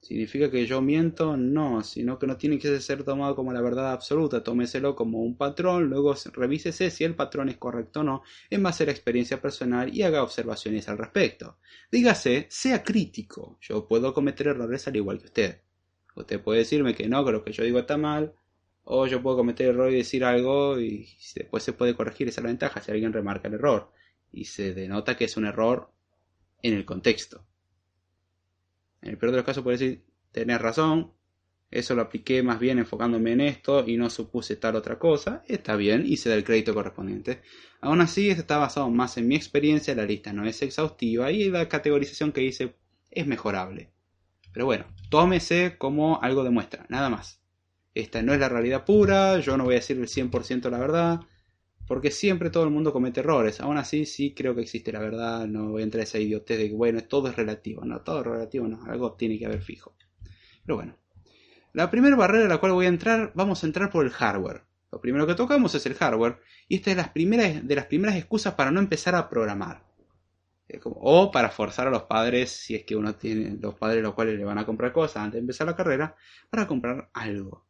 ¿Significa 0.06 0.52
que 0.52 0.68
yo 0.68 0.84
miento? 0.84 1.36
No, 1.36 1.82
sino 1.82 2.20
que 2.20 2.28
no 2.28 2.38
tiene 2.38 2.60
que 2.60 2.80
ser 2.80 3.04
tomado 3.04 3.36
como 3.36 3.52
la 3.52 3.62
verdad 3.62 3.92
absoluta. 3.92 4.44
Tómeselo 4.44 4.96
como 4.96 5.24
un 5.24 5.36
patrón, 5.36 5.90
luego 5.90 6.14
revísese 6.32 6.92
si 6.92 7.04
el 7.04 7.16
patrón 7.16 7.50
es 7.50 7.58
correcto 7.58 8.02
o 8.02 8.04
no 8.04 8.22
en 8.52 8.62
base 8.62 8.84
a 8.84 8.86
la 8.86 8.92
experiencia 8.92 9.42
personal 9.42 9.92
y 9.92 10.04
haga 10.04 10.22
observaciones 10.22 10.88
al 10.90 11.00
respecto. 11.00 11.58
Dígase, 11.92 12.46
sea 12.52 12.84
crítico. 12.84 13.58
Yo 13.62 13.88
puedo 13.88 14.14
cometer 14.14 14.46
errores 14.46 14.88
al 14.88 14.96
igual 14.96 15.18
que 15.18 15.26
usted. 15.26 15.62
Usted 16.16 16.40
puede 16.40 16.60
decirme 16.60 16.94
que 16.94 17.10
no, 17.10 17.26
que 17.26 17.32
lo 17.32 17.44
que 17.44 17.52
yo 17.52 17.64
digo 17.64 17.80
está 17.80 17.98
mal, 17.98 18.36
o 18.86 19.08
yo 19.08 19.22
puedo 19.22 19.38
cometer 19.38 19.68
error 19.70 19.92
y 19.92 19.98
decir 19.98 20.24
algo 20.24 20.80
y 20.80 21.10
después 21.36 21.64
se 21.64 21.74
puede 21.74 21.96
corregir 21.96 22.28
esa 22.28 22.42
ventaja 22.42 22.82
si 22.82 22.92
alguien 22.92 23.14
remarca 23.14 23.48
el 23.48 23.56
error 23.56 23.92
y 24.32 24.46
se 24.46 24.74
denota 24.74 25.18
que 25.18 25.26
es 25.26 25.38
un 25.38 25.46
error 25.46 25.92
en 26.62 26.74
el 26.76 26.86
contexto. 26.86 27.46
En 29.02 29.10
el 29.10 29.18
peor 29.18 29.32
de 29.32 29.38
los 29.38 29.46
casos 29.46 29.64
puede 29.64 29.78
decir, 29.78 30.06
tenés 30.32 30.62
razón, 30.62 31.14
eso 31.72 31.96
lo 31.96 32.04
apliqué 32.04 32.44
más 32.44 32.60
bien 32.60 32.78
enfocándome 32.78 33.32
en 33.32 33.42
esto 33.42 33.84
y 33.88 33.98
no 33.98 34.10
supuse 34.10 34.56
tal 34.56 34.76
otra 34.76 35.00
cosa, 35.00 35.44
está 35.48 35.76
bien 35.76 36.04
y 36.06 36.18
se 36.18 36.30
da 36.30 36.36
el 36.36 36.44
crédito 36.44 36.74
correspondiente. 36.74 37.42
Aún 37.82 38.02
así, 38.02 38.30
esto 38.30 38.42
está 38.42 38.58
basado 38.58 38.90
más 38.90 39.18
en 39.18 39.28
mi 39.28 39.36
experiencia, 39.36 39.96
la 39.96 40.06
lista 40.06 40.32
no 40.32 40.46
es 40.46 40.62
exhaustiva 40.62 41.32
y 41.32 41.50
la 41.50 41.68
categorización 41.68 42.32
que 42.32 42.44
hice 42.44 42.76
es 43.10 43.26
mejorable. 43.26 43.92
Pero 44.54 44.66
bueno, 44.66 44.86
tómese 45.10 45.78
como 45.78 46.22
algo 46.22 46.44
de 46.44 46.52
muestra, 46.52 46.86
nada 46.88 47.10
más. 47.10 47.45
Esta 47.96 48.22
no 48.22 48.34
es 48.34 48.40
la 48.42 48.50
realidad 48.50 48.84
pura, 48.84 49.40
yo 49.40 49.56
no 49.56 49.64
voy 49.64 49.76
a 49.76 49.78
decir 49.78 49.98
el 49.98 50.10
100% 50.10 50.70
la 50.70 50.80
verdad, 50.80 51.22
porque 51.88 52.12
siempre 52.12 52.50
todo 52.50 52.66
el 52.66 52.70
mundo 52.70 52.92
comete 52.92 53.22
errores. 53.22 53.62
Aún 53.62 53.78
así, 53.78 54.06
sí 54.06 54.34
creo 54.34 54.54
que 54.54 54.62
existe 54.62 54.92
la 54.92 55.00
verdad. 55.00 55.48
No 55.48 55.70
voy 55.70 55.82
a 55.82 55.86
entrar 55.86 56.02
a 56.02 56.04
esa 56.04 56.20
idiotez 56.20 56.58
de 56.58 56.70
que, 56.70 56.76
bueno, 56.76 57.02
todo 57.06 57.30
es 57.30 57.36
relativo. 57.38 57.86
No, 57.86 58.02
todo 58.02 58.20
es 58.20 58.28
relativo, 58.28 58.68
no. 58.68 58.84
Algo 58.86 59.14
tiene 59.14 59.40
que 59.40 59.46
haber 59.46 59.62
fijo. 59.62 59.96
Pero 60.66 60.76
bueno. 60.76 60.98
La 61.72 61.90
primera 61.90 62.16
barrera 62.16 62.46
a 62.46 62.50
la 62.50 62.58
cual 62.58 62.74
voy 62.74 62.86
a 62.86 62.90
entrar, 62.90 63.32
vamos 63.36 63.64
a 63.64 63.68
entrar 63.68 63.90
por 63.90 64.06
el 64.06 64.12
hardware. 64.12 64.64
Lo 64.92 65.00
primero 65.00 65.28
que 65.28 65.36
tocamos 65.36 65.74
es 65.76 65.86
el 65.86 65.94
hardware. 65.94 66.40
Y 66.68 66.76
esta 66.76 66.92
es 66.92 66.98
las 66.98 67.10
primeras, 67.10 67.66
de 67.66 67.76
las 67.76 67.86
primeras 67.86 68.18
excusas 68.18 68.56
para 68.56 68.72
no 68.72 68.80
empezar 68.80 69.16
a 69.16 69.30
programar. 69.30 69.86
O 70.84 71.32
para 71.32 71.50
forzar 71.50 71.88
a 71.88 71.92
los 71.92 72.04
padres, 72.04 72.50
si 72.50 72.76
es 72.76 72.84
que 72.84 72.96
uno 72.96 73.16
tiene 73.16 73.58
los 73.62 73.76
padres 73.76 74.02
los 74.02 74.14
cuales 74.16 74.38
le 74.38 74.44
van 74.44 74.58
a 74.58 74.66
comprar 74.66 74.92
cosas 74.92 75.18
antes 75.18 75.34
de 75.34 75.40
empezar 75.40 75.68
la 75.68 75.76
carrera, 75.76 76.16
para 76.50 76.66
comprar 76.66 77.10
algo. 77.14 77.65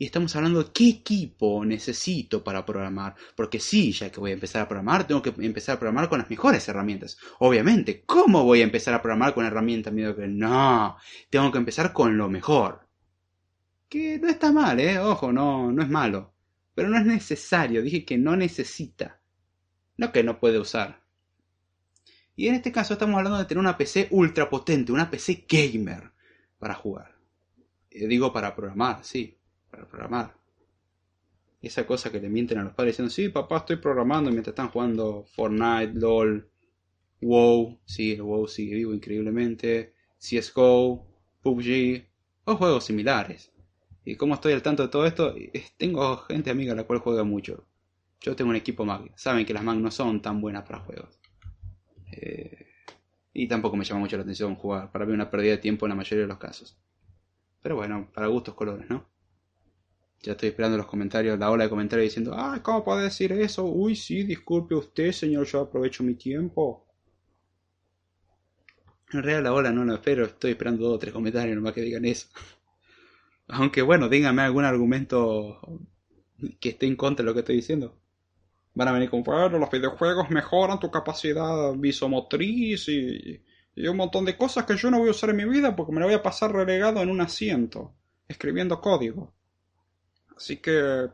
Y 0.00 0.06
estamos 0.06 0.34
hablando 0.34 0.64
de 0.64 0.72
qué 0.72 0.88
equipo 0.88 1.62
necesito 1.62 2.42
para 2.42 2.64
programar. 2.64 3.14
Porque 3.36 3.60
sí, 3.60 3.92
ya 3.92 4.10
que 4.10 4.18
voy 4.18 4.30
a 4.30 4.34
empezar 4.34 4.62
a 4.62 4.66
programar, 4.66 5.06
tengo 5.06 5.20
que 5.20 5.34
empezar 5.44 5.76
a 5.76 5.78
programar 5.78 6.08
con 6.08 6.20
las 6.20 6.30
mejores 6.30 6.66
herramientas. 6.66 7.18
Obviamente, 7.40 8.02
¿cómo 8.06 8.42
voy 8.44 8.62
a 8.62 8.64
empezar 8.64 8.94
a 8.94 9.02
programar 9.02 9.34
con 9.34 9.44
herramientas 9.44 9.92
que 9.92 10.26
No, 10.26 10.96
tengo 11.28 11.52
que 11.52 11.58
empezar 11.58 11.92
con 11.92 12.16
lo 12.16 12.30
mejor. 12.30 12.88
Que 13.90 14.18
no 14.18 14.30
está 14.30 14.50
mal, 14.52 14.80
¿eh? 14.80 14.98
Ojo, 14.98 15.32
no, 15.32 15.70
no 15.70 15.82
es 15.82 15.90
malo. 15.90 16.32
Pero 16.74 16.88
no 16.88 16.96
es 16.96 17.04
necesario, 17.04 17.82
dije 17.82 18.06
que 18.06 18.16
no 18.16 18.36
necesita. 18.36 19.20
No 19.98 20.12
que 20.12 20.24
no 20.24 20.40
puede 20.40 20.58
usar. 20.58 21.04
Y 22.34 22.48
en 22.48 22.54
este 22.54 22.72
caso 22.72 22.94
estamos 22.94 23.18
hablando 23.18 23.38
de 23.38 23.44
tener 23.44 23.60
una 23.60 23.76
PC 23.76 24.08
ultra 24.12 24.48
potente, 24.48 24.92
una 24.92 25.10
PC 25.10 25.44
gamer 25.46 26.10
para 26.58 26.72
jugar. 26.72 27.18
Eh, 27.90 28.06
digo 28.06 28.32
para 28.32 28.56
programar, 28.56 29.04
sí 29.04 29.36
para 29.70 29.86
programar. 29.86 30.36
Esa 31.62 31.86
cosa 31.86 32.10
que 32.10 32.20
le 32.20 32.28
mienten 32.28 32.58
a 32.58 32.64
los 32.64 32.72
padres 32.72 32.94
diciendo, 32.94 33.10
sí, 33.10 33.28
papá, 33.28 33.58
estoy 33.58 33.76
programando 33.76 34.30
mientras 34.30 34.52
están 34.52 34.70
jugando 34.70 35.24
Fortnite, 35.34 35.92
LOL, 35.94 36.50
WoW, 37.20 37.78
sí, 37.84 38.12
el 38.12 38.22
WoW 38.22 38.48
sigue 38.48 38.76
vivo 38.76 38.94
increíblemente, 38.94 39.94
CSGO, 40.18 41.06
PUBG, 41.42 42.06
o 42.44 42.56
juegos 42.56 42.84
similares. 42.84 43.52
Y 44.04 44.16
como 44.16 44.34
estoy 44.34 44.54
al 44.54 44.62
tanto 44.62 44.82
de 44.82 44.88
todo 44.88 45.06
esto, 45.06 45.34
tengo 45.76 46.16
gente 46.18 46.50
amiga 46.50 46.74
la 46.74 46.84
cual 46.84 47.00
juega 47.00 47.24
mucho. 47.24 47.66
Yo 48.20 48.36
tengo 48.36 48.50
un 48.50 48.56
equipo 48.56 48.84
Mac, 48.84 49.12
saben 49.16 49.46
que 49.46 49.54
las 49.54 49.62
Mac 49.62 49.76
no 49.76 49.90
son 49.90 50.20
tan 50.20 50.40
buenas 50.40 50.64
para 50.64 50.80
juegos. 50.80 51.18
Eh, 52.12 52.66
y 53.32 53.46
tampoco 53.46 53.76
me 53.76 53.84
llama 53.84 54.00
mucho 54.00 54.16
la 54.16 54.22
atención 54.22 54.56
jugar, 54.56 54.90
para 54.90 55.06
mí 55.06 55.12
una 55.12 55.30
pérdida 55.30 55.52
de 55.52 55.58
tiempo 55.58 55.86
en 55.86 55.90
la 55.90 55.96
mayoría 55.96 56.22
de 56.22 56.28
los 56.28 56.38
casos. 56.38 56.78
Pero 57.62 57.76
bueno, 57.76 58.10
para 58.12 58.26
gustos 58.26 58.54
colores, 58.54 58.88
¿no? 58.88 59.06
Ya 60.22 60.32
estoy 60.32 60.50
esperando 60.50 60.76
los 60.76 60.86
comentarios, 60.86 61.38
la 61.38 61.50
ola 61.50 61.64
de 61.64 61.70
comentarios 61.70 62.08
diciendo, 62.10 62.34
ah, 62.36 62.60
¿cómo 62.62 62.84
puede 62.84 63.04
decir 63.04 63.32
eso? 63.32 63.64
Uy, 63.64 63.96
sí, 63.96 64.22
disculpe 64.22 64.74
usted, 64.74 65.12
señor, 65.12 65.46
yo 65.46 65.60
aprovecho 65.60 66.02
mi 66.02 66.14
tiempo. 66.14 66.86
En 69.12 69.22
realidad 69.22 69.44
la 69.44 69.54
ola 69.54 69.72
no 69.72 69.84
lo 69.84 69.94
espero, 69.94 70.26
estoy 70.26 70.52
esperando 70.52 70.84
dos 70.84 70.96
o 70.96 70.98
tres 70.98 71.14
comentarios 71.14 71.56
nomás 71.56 71.72
que 71.72 71.80
digan 71.80 72.04
eso. 72.04 72.28
Aunque 73.48 73.80
bueno, 73.80 74.08
díganme 74.10 74.42
algún 74.42 74.64
argumento 74.64 75.58
que 76.60 76.70
esté 76.70 76.86
en 76.86 76.96
contra 76.96 77.24
de 77.24 77.30
lo 77.30 77.34
que 77.34 77.40
estoy 77.40 77.56
diciendo. 77.56 77.96
Van 78.74 78.88
a 78.88 78.92
venir 78.92 79.08
con, 79.08 79.22
bueno, 79.22 79.58
los 79.58 79.70
videojuegos 79.70 80.30
mejoran 80.30 80.78
tu 80.78 80.90
capacidad 80.90 81.72
visomotriz 81.74 82.88
y, 82.88 83.42
y 83.74 83.86
un 83.88 83.96
montón 83.96 84.26
de 84.26 84.36
cosas 84.36 84.66
que 84.66 84.76
yo 84.76 84.90
no 84.90 84.98
voy 84.98 85.08
a 85.08 85.12
usar 85.12 85.30
en 85.30 85.36
mi 85.36 85.44
vida 85.46 85.74
porque 85.74 85.92
me 85.92 86.00
lo 86.00 86.06
voy 86.06 86.14
a 86.14 86.22
pasar 86.22 86.52
relegado 86.52 87.00
en 87.00 87.10
un 87.10 87.22
asiento, 87.22 87.94
escribiendo 88.28 88.80
código. 88.80 89.32
Así 90.40 90.56
que 90.56 91.10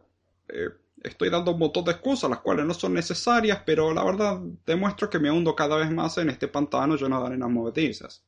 eh, 0.48 0.68
estoy 1.02 1.30
dando 1.30 1.50
un 1.50 1.58
montón 1.58 1.84
de 1.84 1.90
excusas, 1.90 2.30
las 2.30 2.38
cuales 2.38 2.64
no 2.64 2.72
son 2.74 2.94
necesarias, 2.94 3.60
pero 3.66 3.92
la 3.92 4.04
verdad 4.04 4.40
demuestro 4.64 5.10
que 5.10 5.18
me 5.18 5.32
hundo 5.32 5.56
cada 5.56 5.76
vez 5.76 5.90
más 5.90 6.16
en 6.18 6.30
este 6.30 6.46
pantano 6.46 6.94
lleno 6.94 7.20
de 7.20 7.26
arenas 7.26 7.50
movedizas. 7.50 8.24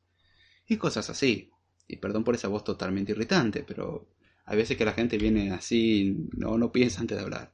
Y 0.67 0.75
cosas 0.75 1.09
así. 1.09 1.51
Y 1.87 1.95
perdón 1.95 2.25
por 2.25 2.35
esa 2.35 2.49
voz 2.49 2.65
totalmente 2.65 3.13
irritante, 3.13 3.63
pero 3.65 4.09
hay 4.43 4.57
veces 4.57 4.75
que 4.75 4.83
la 4.83 4.91
gente 4.91 5.17
viene 5.17 5.51
así, 5.51 6.27
no, 6.35 6.57
no 6.57 6.69
piensa 6.69 6.99
antes 6.99 7.17
de 7.17 7.23
hablar. 7.23 7.53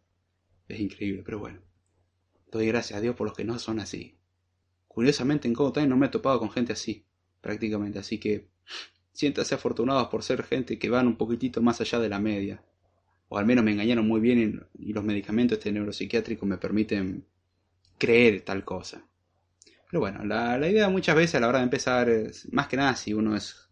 Es 0.67 0.79
increíble, 0.79 1.21
pero 1.23 1.38
bueno. 1.38 1.62
Doy 2.51 2.65
gracias 2.65 2.97
a 2.97 3.01
Dios 3.01 3.15
por 3.15 3.27
los 3.27 3.38
que 3.38 3.43
no 3.43 3.60
son 3.60 3.79
así. 3.79 4.17
Curiosamente 4.88 5.47
en 5.47 5.53
Code 5.53 5.86
no 5.86 5.97
me 5.97 6.08
he 6.08 6.10
topado 6.10 6.39
con 6.39 6.49
gente 6.49 6.73
así, 6.73 7.05
prácticamente, 7.41 7.99
así 7.99 8.17
que 8.17 8.47
siéntase 9.12 9.53
afortunados 9.53 10.08
por 10.08 10.23
ser 10.23 10.43
gente 10.43 10.79
que 10.79 10.89
van 10.89 11.05
un 11.05 11.15
poquitito 11.15 11.62
más 11.62 11.79
allá 11.79 11.99
de 11.99 12.10
la 12.10 12.19
media 12.19 12.63
o 13.29 13.38
al 13.38 13.45
menos 13.45 13.63
me 13.63 13.71
engañaron 13.71 14.07
muy 14.07 14.21
bien 14.21 14.65
y 14.77 14.93
los 14.93 15.03
medicamentos 15.03 15.57
este 15.57 15.71
neuropsiquiátricos 15.71 16.47
me 16.47 16.57
permiten 16.57 17.25
creer 17.97 18.41
tal 18.41 18.63
cosa. 18.63 19.05
Pero 19.89 19.99
bueno, 19.99 20.25
la, 20.25 20.57
idea 20.69 20.89
muchas 20.89 21.15
veces 21.15 21.35
a 21.35 21.39
la 21.39 21.47
hora 21.47 21.59
de 21.59 21.65
empezar, 21.65 22.09
es, 22.09 22.51
más 22.51 22.67
que 22.67 22.77
nada 22.77 22.95
si 22.95 23.13
uno 23.13 23.35
es, 23.35 23.69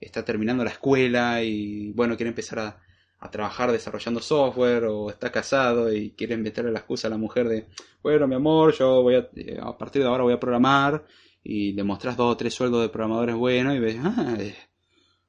está 0.00 0.24
terminando 0.24 0.64
la 0.64 0.70
escuela 0.70 1.42
y 1.42 1.92
bueno, 1.92 2.16
quiere 2.16 2.30
empezar 2.30 2.58
a, 2.58 2.82
trabajar 3.30 3.72
desarrollando 3.72 4.20
software 4.20 4.84
o 4.84 5.10
está 5.10 5.32
casado 5.32 5.92
y 5.92 6.12
quiere 6.12 6.36
meterle 6.36 6.70
la 6.70 6.78
excusa 6.78 7.08
a 7.08 7.10
la 7.10 7.16
mujer 7.16 7.48
de, 7.48 7.66
bueno, 8.00 8.28
mi 8.28 8.36
amor, 8.36 8.72
yo 8.72 9.02
voy 9.02 9.16
a, 9.16 9.28
a 9.62 9.76
partir 9.76 10.02
de 10.02 10.06
ahora 10.06 10.22
voy 10.22 10.32
a 10.32 10.38
programar 10.38 11.04
y 11.42 11.72
le 11.72 11.82
dos 11.82 12.16
o 12.18 12.36
tres 12.36 12.54
sueldos 12.54 12.82
de 12.82 12.88
programadores 12.88 13.34
buenos 13.34 13.74
y 13.74 13.80
ves, 13.80 13.96
ah, 14.00 14.36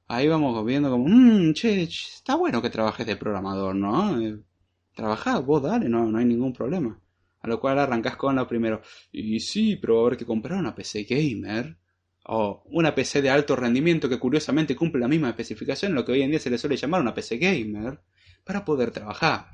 ahí 0.08 0.26
vamos 0.26 0.64
viendo 0.64 0.90
como, 0.90 1.06
mmm, 1.06 1.52
che, 1.52 1.82
está 1.82 2.34
bueno 2.34 2.60
que 2.62 2.70
trabajes 2.70 3.06
de 3.06 3.16
programador, 3.16 3.74
¿no? 3.74 4.20
Eh, 4.20 4.38
vos 5.44 5.62
dale, 5.62 5.88
no, 5.88 6.06
no 6.06 6.18
hay 6.18 6.24
ningún 6.24 6.52
problema. 6.52 6.98
A 7.40 7.48
lo 7.48 7.60
cual 7.60 7.78
arrancas 7.78 8.16
con 8.16 8.34
lo 8.34 8.48
primero, 8.48 8.82
y 9.12 9.38
sí, 9.38 9.76
pero 9.76 10.00
a 10.00 10.06
haber 10.06 10.18
que 10.18 10.26
comprar 10.26 10.58
una 10.58 10.74
PC 10.74 11.04
gamer. 11.04 11.76
O 12.30 12.62
una 12.66 12.94
PC 12.94 13.22
de 13.22 13.30
alto 13.30 13.56
rendimiento 13.56 14.08
que 14.08 14.18
curiosamente 14.18 14.76
cumple 14.76 15.00
la 15.00 15.08
misma 15.08 15.30
especificación, 15.30 15.94
lo 15.94 16.04
que 16.04 16.12
hoy 16.12 16.22
en 16.22 16.30
día 16.30 16.40
se 16.40 16.50
le 16.50 16.58
suele 16.58 16.76
llamar 16.76 17.00
una 17.00 17.14
PC 17.14 17.38
gamer, 17.38 18.00
para 18.44 18.64
poder 18.64 18.90
trabajar. 18.90 19.52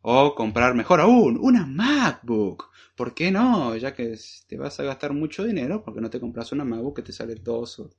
O 0.00 0.34
comprar 0.34 0.74
mejor 0.74 1.00
aún, 1.00 1.38
una 1.40 1.66
MacBook. 1.66 2.70
¿Por 2.96 3.12
qué 3.14 3.30
no? 3.30 3.76
Ya 3.76 3.94
que 3.94 4.16
te 4.46 4.56
vas 4.56 4.78
a 4.80 4.84
gastar 4.84 5.12
mucho 5.12 5.44
dinero, 5.44 5.82
porque 5.82 6.00
no 6.00 6.10
te 6.10 6.20
compras 6.20 6.52
una 6.52 6.64
MacBook 6.64 6.96
que 6.96 7.02
te 7.02 7.12
sale 7.12 7.34
dos 7.34 7.78
o 7.80 7.90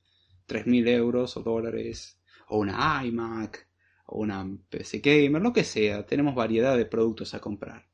3.000 0.46 0.88
euros 0.88 1.36
o 1.36 1.42
dólares, 1.42 2.20
o 2.48 2.58
una 2.58 3.04
iMac, 3.04 3.68
o 4.06 4.20
una 4.20 4.46
PC 4.68 4.98
Gamer, 4.98 5.42
lo 5.42 5.52
que 5.52 5.64
sea. 5.64 6.06
Tenemos 6.06 6.34
variedad 6.34 6.76
de 6.76 6.86
productos 6.86 7.34
a 7.34 7.40
comprar. 7.40 7.86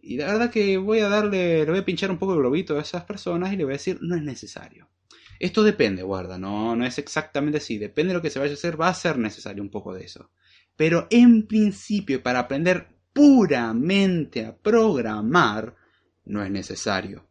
Y 0.00 0.16
la 0.16 0.26
verdad 0.26 0.50
que 0.50 0.78
voy 0.78 0.98
a 0.98 1.08
darle, 1.08 1.64
le 1.64 1.70
voy 1.70 1.78
a 1.78 1.84
pinchar 1.84 2.10
un 2.10 2.18
poco 2.18 2.34
el 2.34 2.40
globito 2.40 2.76
a 2.76 2.82
esas 2.82 3.04
personas 3.04 3.52
y 3.52 3.56
le 3.56 3.64
voy 3.64 3.74
a 3.74 3.76
decir, 3.76 3.98
no 4.02 4.16
es 4.16 4.22
necesario. 4.22 4.90
Esto 5.38 5.62
depende, 5.62 6.02
guarda, 6.02 6.38
no, 6.38 6.76
no 6.76 6.84
es 6.84 6.98
exactamente 6.98 7.58
así. 7.58 7.78
Depende 7.78 8.12
de 8.12 8.18
lo 8.18 8.22
que 8.22 8.30
se 8.30 8.38
vaya 8.38 8.52
a 8.52 8.54
hacer, 8.54 8.80
va 8.80 8.88
a 8.88 8.94
ser 8.94 9.18
necesario 9.18 9.62
un 9.62 9.70
poco 9.70 9.94
de 9.94 10.04
eso. 10.04 10.30
Pero 10.76 11.06
en 11.10 11.46
principio, 11.46 12.22
para 12.22 12.40
aprender 12.40 12.88
puramente 13.12 14.44
a 14.44 14.56
programar, 14.56 15.76
no 16.24 16.42
es 16.42 16.50
necesario. 16.50 17.26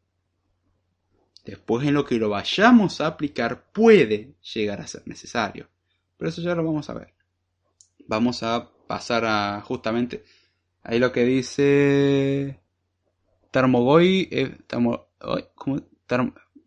Después 1.46 1.88
en 1.88 1.96
lo 1.96 2.06
que 2.06 2.16
lo 2.16 2.30
vayamos 2.30 3.02
a 3.02 3.08
aplicar 3.08 3.72
puede 3.72 4.36
llegar 4.54 4.82
a 4.82 4.88
ser 4.88 5.04
necesario. 5.08 5.68
Pero 6.18 6.30
eso 6.30 6.42
ya 6.42 6.54
lo 6.54 6.64
vamos 6.64 6.90
a 6.90 6.94
ver. 6.94 7.14
Vamos 8.08 8.44
a 8.44 8.70
pasar 8.88 9.26
a 9.26 9.62
justamente 9.62 10.24
ahí 10.84 11.00
lo 11.00 11.12
que 11.12 11.24
dice 11.24 12.60
Tarmogoy, 13.52 14.28
eh, 14.32 14.58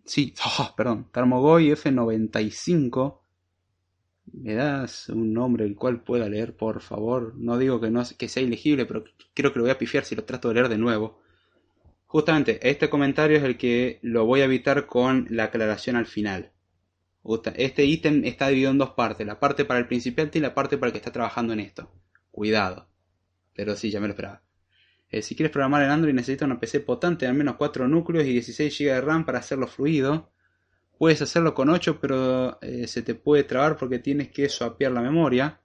sí, 0.04 0.34
perdón, 0.76 1.08
Tarmogoy 1.12 1.70
F95. 1.70 3.20
¿Me 4.32 4.54
das 4.54 5.08
un 5.10 5.32
nombre 5.32 5.64
el 5.64 5.76
cual 5.76 6.02
pueda 6.02 6.28
leer, 6.28 6.56
por 6.56 6.80
favor? 6.80 7.34
No 7.37 7.58
digo 7.58 7.80
que, 7.80 7.90
no, 7.90 8.02
que 8.18 8.28
sea 8.28 8.42
ilegible, 8.42 8.87
pero 8.87 9.04
creo 9.32 9.52
que 9.52 9.58
lo 9.58 9.64
voy 9.64 9.70
a 9.70 9.78
pifiar 9.78 10.04
si 10.04 10.16
lo 10.16 10.24
trato 10.24 10.48
de 10.48 10.54
leer 10.54 10.68
de 10.68 10.78
nuevo. 10.78 11.20
Justamente, 12.14 12.61
este 12.62 12.88
comentario 12.88 13.38
es 13.38 13.42
el 13.42 13.59
que 13.59 13.98
lo 14.00 14.24
voy 14.24 14.40
a 14.40 14.44
evitar 14.44 14.87
con 14.87 15.27
la 15.31 15.46
aclaración 15.46 15.96
al 15.96 16.07
final. 16.07 16.53
Este 17.57 17.87
ítem 17.87 18.24
está 18.24 18.46
dividido 18.46 18.70
en 18.70 18.79
dos 18.79 18.90
partes, 18.90 19.27
la 19.27 19.40
parte 19.40 19.64
para 19.64 19.81
el 19.81 19.88
principiante 19.88 20.38
y 20.38 20.40
la 20.40 20.55
parte 20.55 20.79
para 20.79 20.90
el 20.90 20.92
que 20.92 20.98
está 20.98 21.11
trabajando 21.11 21.53
en 21.53 21.59
esto. 21.59 21.90
Cuidado. 22.31 22.88
Pero 23.53 23.74
sí, 23.74 23.90
ya 23.90 23.98
me 23.98 24.07
lo 24.07 24.12
esperaba. 24.12 24.44
Eh, 25.11 25.22
si 25.22 25.35
quieres 25.35 25.50
programar 25.50 25.83
en 25.83 25.90
Android 25.90 26.14
necesitas 26.14 26.46
una 26.46 26.61
PC 26.61 26.79
potente 26.83 27.27
al 27.27 27.35
menos 27.35 27.57
4 27.57 27.88
núcleos 27.88 28.24
y 28.27 28.33
16 28.33 28.79
GB 28.79 28.94
de 28.94 29.00
RAM 29.00 29.27
para 29.27 29.40
hacerlo 29.40 29.66
fluido. 29.66 30.31
Puedes 30.96 31.20
hacerlo 31.20 31.53
con 31.53 31.68
8, 31.68 31.98
pero 32.00 32.61
eh, 32.62 32.87
se 32.87 33.03
te 33.03 33.16
puede 33.16 33.42
trabar 33.42 33.77
porque 33.77 33.98
tienes 33.98 34.29
que 34.29 34.48
swapear 34.48 34.92
la 34.92 35.00
memoria. 35.00 35.62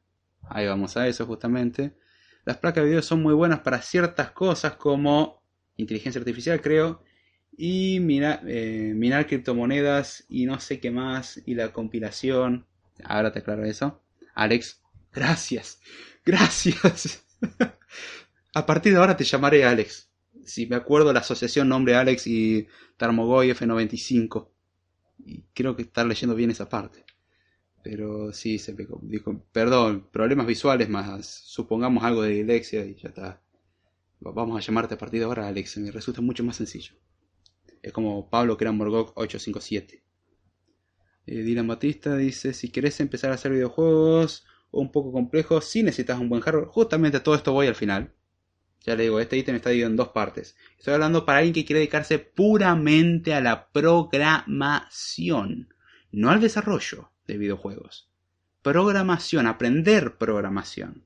Ahí 0.49 0.65
vamos 0.65 0.97
a 0.97 1.07
eso 1.07 1.27
justamente. 1.27 1.95
Las 2.43 2.57
placas 2.57 2.85
de 2.85 2.89
video 2.89 3.03
son 3.03 3.21
muy 3.21 3.35
buenas 3.35 3.59
para 3.59 3.83
ciertas 3.83 4.31
cosas 4.31 4.77
como 4.77 5.38
inteligencia 5.81 6.19
artificial, 6.19 6.61
creo, 6.61 7.03
y 7.57 7.99
minar, 7.99 8.41
eh, 8.47 8.93
minar 8.95 9.27
criptomonedas 9.27 10.25
y 10.29 10.45
no 10.45 10.59
sé 10.59 10.79
qué 10.79 10.91
más, 10.91 11.41
y 11.45 11.55
la 11.55 11.73
compilación. 11.73 12.65
Ahora 13.03 13.31
te 13.31 13.39
aclaro 13.39 13.65
eso. 13.65 14.01
Alex, 14.35 14.81
gracias, 15.11 15.79
gracias. 16.25 17.25
A 18.53 18.65
partir 18.65 18.93
de 18.93 18.99
ahora 18.99 19.15
te 19.15 19.23
llamaré 19.23 19.63
Alex. 19.63 20.09
Si 20.43 20.65
me 20.65 20.75
acuerdo 20.75 21.13
la 21.13 21.19
asociación 21.19 21.69
nombre 21.69 21.95
Alex 21.95 22.27
y 22.27 22.67
Tarmogoy 22.97 23.51
F95. 23.51 24.49
Y 25.25 25.43
creo 25.53 25.75
que 25.75 25.83
estar 25.83 26.05
leyendo 26.05 26.35
bien 26.35 26.49
esa 26.49 26.67
parte. 26.67 27.05
Pero 27.83 28.33
sí, 28.33 28.57
se 28.59 28.73
me 28.73 28.85
dijo, 29.03 29.45
perdón, 29.51 30.07
problemas 30.11 30.47
visuales 30.47 30.89
más, 30.89 31.25
supongamos 31.27 32.03
algo 32.03 32.23
de 32.23 32.31
dislexia 32.31 32.85
y 32.85 32.95
ya 32.95 33.09
está. 33.09 33.41
Vamos 34.21 34.57
a 34.57 34.65
llamarte 34.65 34.95
a 34.95 34.97
partir 34.97 35.21
de 35.21 35.25
ahora 35.25 35.47
Alex, 35.47 35.77
me 35.77 35.91
resulta 35.91 36.21
mucho 36.21 36.43
más 36.43 36.57
sencillo. 36.57 36.93
Es 37.81 37.93
como 37.93 38.29
Pablo 38.29 38.57
que 38.57 38.65
era 38.65 38.73
Morgok 38.73 39.13
857. 39.15 40.03
Eh, 41.25 41.43
Dylan 41.43 41.67
Batista 41.67 42.17
dice, 42.17 42.53
si 42.53 42.69
querés 42.69 42.99
empezar 42.99 43.31
a 43.31 43.35
hacer 43.35 43.51
videojuegos 43.51 44.45
un 44.71 44.91
poco 44.91 45.11
complejos, 45.11 45.65
si 45.65 45.83
necesitas 45.83 46.19
un 46.19 46.27
buen 46.27 46.41
hardware, 46.41 46.67
justamente 46.67 47.21
todo 47.21 47.35
esto 47.35 47.53
voy 47.53 47.67
al 47.67 47.75
final. 47.75 48.13
Ya 48.85 48.95
le 48.95 49.03
digo, 49.03 49.19
este 49.19 49.37
ítem 49.37 49.55
está 49.55 49.69
dividido 49.69 49.89
en 49.89 49.95
dos 49.95 50.09
partes. 50.09 50.57
Estoy 50.77 50.95
hablando 50.95 51.25
para 51.25 51.39
alguien 51.39 51.53
que 51.53 51.65
quiere 51.65 51.79
dedicarse 51.79 52.19
puramente 52.19 53.33
a 53.33 53.41
la 53.41 53.71
programación, 53.71 55.73
no 56.11 56.29
al 56.29 56.41
desarrollo 56.41 57.11
de 57.27 57.37
videojuegos. 57.37 58.09
Programación, 58.61 59.47
aprender 59.47 60.17
programación. 60.17 61.05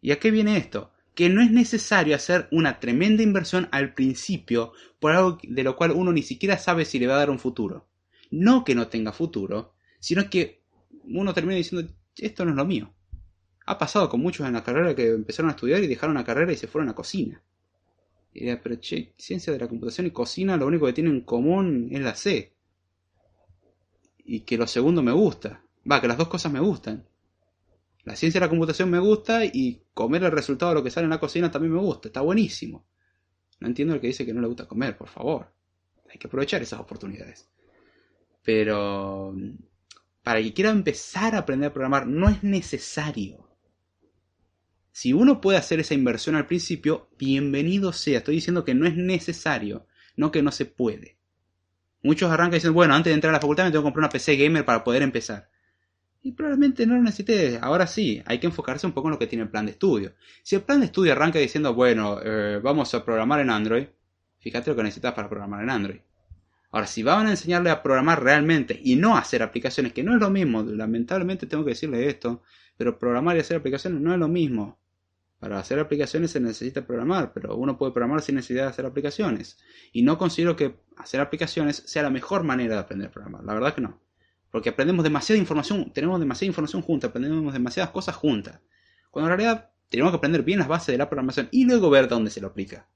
¿Y 0.00 0.10
a 0.10 0.18
qué 0.18 0.30
viene 0.30 0.56
esto? 0.56 0.91
Que 1.14 1.28
no 1.28 1.42
es 1.42 1.50
necesario 1.50 2.16
hacer 2.16 2.48
una 2.50 2.80
tremenda 2.80 3.22
inversión 3.22 3.68
al 3.70 3.94
principio 3.94 4.72
por 4.98 5.12
algo 5.12 5.38
de 5.42 5.62
lo 5.62 5.76
cual 5.76 5.92
uno 5.92 6.12
ni 6.12 6.22
siquiera 6.22 6.56
sabe 6.58 6.84
si 6.84 6.98
le 6.98 7.06
va 7.06 7.14
a 7.14 7.18
dar 7.18 7.30
un 7.30 7.38
futuro. 7.38 7.88
No 8.30 8.64
que 8.64 8.74
no 8.74 8.88
tenga 8.88 9.12
futuro, 9.12 9.74
sino 10.00 10.30
que 10.30 10.62
uno 11.04 11.34
termina 11.34 11.56
diciendo, 11.56 11.92
esto 12.16 12.44
no 12.44 12.52
es 12.52 12.56
lo 12.56 12.64
mío. 12.64 12.94
Ha 13.66 13.78
pasado 13.78 14.08
con 14.08 14.20
muchos 14.20 14.46
en 14.46 14.54
la 14.54 14.64
carrera 14.64 14.94
que 14.94 15.08
empezaron 15.08 15.50
a 15.50 15.54
estudiar 15.54 15.82
y 15.82 15.86
dejaron 15.86 16.14
la 16.14 16.24
carrera 16.24 16.52
y 16.52 16.56
se 16.56 16.66
fueron 16.66 16.88
a 16.88 16.94
cocina. 16.94 17.42
Y 18.32 18.48
era, 18.48 18.60
pero 18.62 18.76
che, 18.80 19.12
ciencia 19.18 19.52
de 19.52 19.58
la 19.58 19.68
computación 19.68 20.06
y 20.06 20.10
cocina 20.10 20.56
lo 20.56 20.66
único 20.66 20.86
que 20.86 20.94
tienen 20.94 21.14
en 21.14 21.20
común 21.20 21.88
es 21.92 22.00
la 22.00 22.14
C. 22.14 22.54
Y 24.24 24.40
que 24.40 24.56
lo 24.56 24.66
segundo 24.66 25.02
me 25.02 25.12
gusta. 25.12 25.62
Va, 25.90 26.00
que 26.00 26.08
las 26.08 26.16
dos 26.16 26.28
cosas 26.28 26.52
me 26.52 26.60
gustan. 26.60 27.06
La 28.04 28.16
ciencia 28.16 28.40
de 28.40 28.46
la 28.46 28.50
computación 28.50 28.90
me 28.90 28.98
gusta 28.98 29.44
y 29.44 29.84
comer 29.94 30.24
el 30.24 30.32
resultado 30.32 30.72
de 30.72 30.74
lo 30.76 30.82
que 30.84 30.90
sale 30.90 31.04
en 31.04 31.10
la 31.10 31.20
cocina 31.20 31.50
también 31.50 31.72
me 31.72 31.80
gusta. 31.80 32.08
Está 32.08 32.20
buenísimo. 32.20 32.86
No 33.60 33.68
entiendo 33.68 33.94
el 33.94 34.00
que 34.00 34.08
dice 34.08 34.26
que 34.26 34.34
no 34.34 34.40
le 34.40 34.48
gusta 34.48 34.66
comer, 34.66 34.96
por 34.96 35.08
favor. 35.08 35.52
Hay 36.10 36.18
que 36.18 36.26
aprovechar 36.26 36.60
esas 36.62 36.80
oportunidades. 36.80 37.48
Pero 38.42 39.34
para 40.22 40.40
el 40.40 40.46
que 40.46 40.54
quiera 40.54 40.70
empezar 40.70 41.34
a 41.34 41.38
aprender 41.38 41.70
a 41.70 41.72
programar 41.72 42.06
no 42.08 42.28
es 42.28 42.42
necesario. 42.42 43.48
Si 44.90 45.12
uno 45.12 45.40
puede 45.40 45.58
hacer 45.58 45.80
esa 45.80 45.94
inversión 45.94 46.34
al 46.34 46.46
principio, 46.46 47.08
bienvenido 47.18 47.92
sea. 47.92 48.18
Estoy 48.18 48.34
diciendo 48.34 48.64
que 48.64 48.74
no 48.74 48.86
es 48.86 48.96
necesario, 48.96 49.86
no 50.16 50.32
que 50.32 50.42
no 50.42 50.50
se 50.50 50.66
puede. 50.66 51.18
Muchos 52.02 52.30
arrancan 52.30 52.54
diciendo, 52.54 52.74
bueno, 52.74 52.94
antes 52.94 53.10
de 53.10 53.14
entrar 53.14 53.30
a 53.30 53.36
la 53.36 53.40
facultad 53.40 53.64
me 53.64 53.70
tengo 53.70 53.82
que 53.82 53.86
comprar 53.86 54.04
una 54.04 54.10
PC 54.10 54.36
gamer 54.36 54.64
para 54.64 54.82
poder 54.82 55.02
empezar. 55.02 55.51
Y 56.22 56.32
probablemente 56.32 56.86
no 56.86 56.94
lo 56.94 57.02
necesite. 57.02 57.58
Ahora 57.60 57.86
sí, 57.86 58.22
hay 58.26 58.38
que 58.38 58.46
enfocarse 58.46 58.86
un 58.86 58.92
poco 58.92 59.08
en 59.08 59.12
lo 59.12 59.18
que 59.18 59.26
tiene 59.26 59.44
el 59.44 59.50
plan 59.50 59.66
de 59.66 59.72
estudio. 59.72 60.14
Si 60.42 60.54
el 60.54 60.62
plan 60.62 60.80
de 60.80 60.86
estudio 60.86 61.12
arranca 61.12 61.38
diciendo, 61.38 61.74
bueno, 61.74 62.20
eh, 62.22 62.60
vamos 62.62 62.94
a 62.94 63.04
programar 63.04 63.40
en 63.40 63.50
Android, 63.50 63.86
fíjate 64.38 64.70
lo 64.70 64.76
que 64.76 64.84
necesitas 64.84 65.14
para 65.14 65.28
programar 65.28 65.62
en 65.62 65.70
Android. 65.70 66.00
Ahora, 66.70 66.86
si 66.86 67.02
van 67.02 67.26
a 67.26 67.30
enseñarle 67.30 67.70
a 67.70 67.82
programar 67.82 68.22
realmente 68.22 68.80
y 68.82 68.96
no 68.96 69.16
a 69.16 69.18
hacer 69.18 69.42
aplicaciones, 69.42 69.92
que 69.92 70.02
no 70.02 70.14
es 70.14 70.20
lo 70.20 70.30
mismo, 70.30 70.62
lamentablemente 70.62 71.46
tengo 71.46 71.64
que 71.64 71.70
decirle 71.70 72.08
esto, 72.08 72.42
pero 72.78 72.98
programar 72.98 73.36
y 73.36 73.40
hacer 73.40 73.58
aplicaciones 73.58 74.00
no 74.00 74.12
es 74.14 74.18
lo 74.18 74.28
mismo. 74.28 74.78
Para 75.38 75.58
hacer 75.58 75.80
aplicaciones 75.80 76.30
se 76.30 76.40
necesita 76.40 76.86
programar, 76.86 77.32
pero 77.34 77.56
uno 77.56 77.76
puede 77.76 77.92
programar 77.92 78.22
sin 78.22 78.36
necesidad 78.36 78.62
de 78.62 78.70
hacer 78.70 78.86
aplicaciones. 78.86 79.58
Y 79.92 80.02
no 80.02 80.16
considero 80.16 80.54
que 80.54 80.76
hacer 80.96 81.20
aplicaciones 81.20 81.82
sea 81.84 82.04
la 82.04 82.10
mejor 82.10 82.44
manera 82.44 82.74
de 82.74 82.80
aprender 82.80 83.08
a 83.08 83.10
programar. 83.10 83.44
La 83.44 83.54
verdad 83.54 83.74
que 83.74 83.80
no. 83.80 84.00
Porque 84.52 84.68
aprendemos 84.68 85.02
demasiada 85.02 85.40
información, 85.40 85.90
tenemos 85.92 86.20
demasiada 86.20 86.50
información 86.50 86.82
junta, 86.82 87.08
aprendemos 87.08 87.52
demasiadas 87.54 87.90
cosas 87.90 88.14
juntas. 88.14 88.60
Cuando 89.10 89.30
en 89.30 89.38
realidad 89.38 89.70
tenemos 89.88 90.12
que 90.12 90.18
aprender 90.18 90.42
bien 90.42 90.58
las 90.58 90.68
bases 90.68 90.88
de 90.88 90.98
la 90.98 91.08
programación 91.08 91.48
y 91.50 91.64
luego 91.64 91.90
ver 91.90 92.06
dónde 92.06 92.30
se 92.30 92.42
lo 92.42 92.48
aplica. 92.48 92.86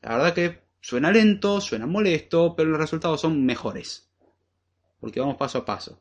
La 0.00 0.16
verdad 0.16 0.34
que 0.34 0.62
suena 0.80 1.12
lento, 1.12 1.60
suena 1.60 1.86
molesto, 1.86 2.56
pero 2.56 2.70
los 2.70 2.80
resultados 2.80 3.20
son 3.20 3.44
mejores. 3.44 4.10
Porque 4.98 5.20
vamos 5.20 5.36
paso 5.36 5.58
a 5.58 5.64
paso. 5.66 6.00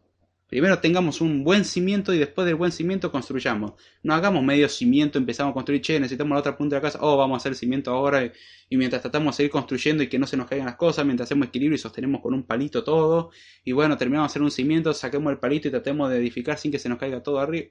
Primero 0.52 0.80
tengamos 0.80 1.22
un 1.22 1.46
buen 1.46 1.64
cimiento 1.64 2.14
y 2.14 2.18
después 2.18 2.46
del 2.46 2.56
buen 2.56 2.74
cimiento 2.74 3.10
construyamos. 3.10 3.72
No 4.04 4.14
hagamos 4.14 4.44
medio 4.44 4.68
cimiento, 4.68 5.18
empezamos 5.18 5.52
a 5.52 5.54
construir, 5.54 5.80
che, 5.82 5.98
necesitamos 5.98 6.36
la 6.36 6.40
otra 6.42 6.58
punta 6.58 6.76
de 6.76 6.82
la 6.82 6.88
casa, 6.90 7.00
oh, 7.02 7.16
vamos 7.16 7.36
a 7.36 7.38
hacer 7.38 7.56
cimiento 7.56 7.90
ahora. 7.90 8.30
Y, 8.68 8.76
mientras 8.76 9.02
tratamos 9.02 9.34
de 9.34 9.38
seguir 9.38 9.52
construyendo 9.52 10.04
y 10.04 10.10
que 10.10 10.20
no 10.20 10.28
se 10.28 10.36
nos 10.36 10.48
caigan 10.48 10.66
las 10.66 10.76
cosas, 10.76 11.06
mientras 11.06 11.28
hacemos 11.28 11.48
equilibrio 11.48 11.76
y 11.76 11.78
sostenemos 11.78 12.20
con 12.20 12.34
un 12.34 12.44
palito 12.44 12.84
todo. 12.84 13.32
Y 13.64 13.72
bueno, 13.72 13.96
terminamos 13.98 14.28
de 14.28 14.32
hacer 14.34 14.42
un 14.42 14.52
cimiento, 14.52 14.94
saquemos 14.94 15.32
el 15.32 15.40
palito 15.40 15.70
y 15.70 15.72
tratemos 15.72 16.10
de 16.10 16.18
edificar 16.18 16.58
sin 16.58 16.70
que 16.70 16.80
se 16.80 16.90
nos 16.90 16.98
caiga 16.98 17.24
todo 17.24 17.40
arriba. 17.40 17.70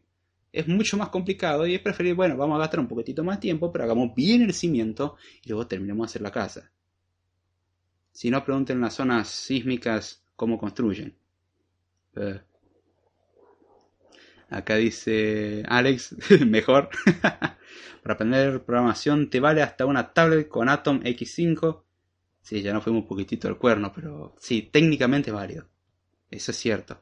Es 0.50 0.66
mucho 0.66 0.96
más 0.96 1.10
complicado 1.10 1.66
y 1.66 1.74
es 1.74 1.82
preferible, 1.82 2.14
bueno, 2.14 2.38
vamos 2.38 2.56
a 2.56 2.60
gastar 2.60 2.80
un 2.80 2.88
poquitito 2.88 3.22
más 3.22 3.40
tiempo, 3.40 3.70
pero 3.70 3.84
hagamos 3.84 4.14
bien 4.14 4.40
el 4.40 4.54
cimiento 4.54 5.16
y 5.44 5.50
luego 5.50 5.66
terminemos 5.66 6.06
de 6.06 6.10
hacer 6.12 6.22
la 6.22 6.30
casa. 6.30 6.72
Si 8.10 8.30
no, 8.30 8.42
pregunten 8.42 8.78
en 8.78 8.84
las 8.84 8.94
zonas 8.94 9.28
sísmicas 9.28 10.24
cómo 10.34 10.56
construyen. 10.56 11.14
Eh, 12.16 12.40
Acá 14.50 14.76
dice 14.76 15.62
Alex, 15.68 16.16
mejor. 16.46 16.90
Para 18.02 18.14
aprender 18.14 18.62
programación 18.62 19.30
te 19.30 19.38
vale 19.38 19.62
hasta 19.62 19.86
una 19.86 20.12
tablet 20.12 20.48
con 20.48 20.68
Atom 20.68 21.00
X5. 21.02 21.82
Sí, 22.42 22.60
ya 22.60 22.72
no 22.72 22.80
fuimos 22.80 23.02
un 23.02 23.08
poquitito 23.08 23.46
al 23.46 23.58
cuerno, 23.58 23.92
pero 23.94 24.34
sí, 24.40 24.68
técnicamente 24.72 25.30
válido. 25.30 25.68
Eso 26.30 26.50
es 26.50 26.56
cierto. 26.56 26.98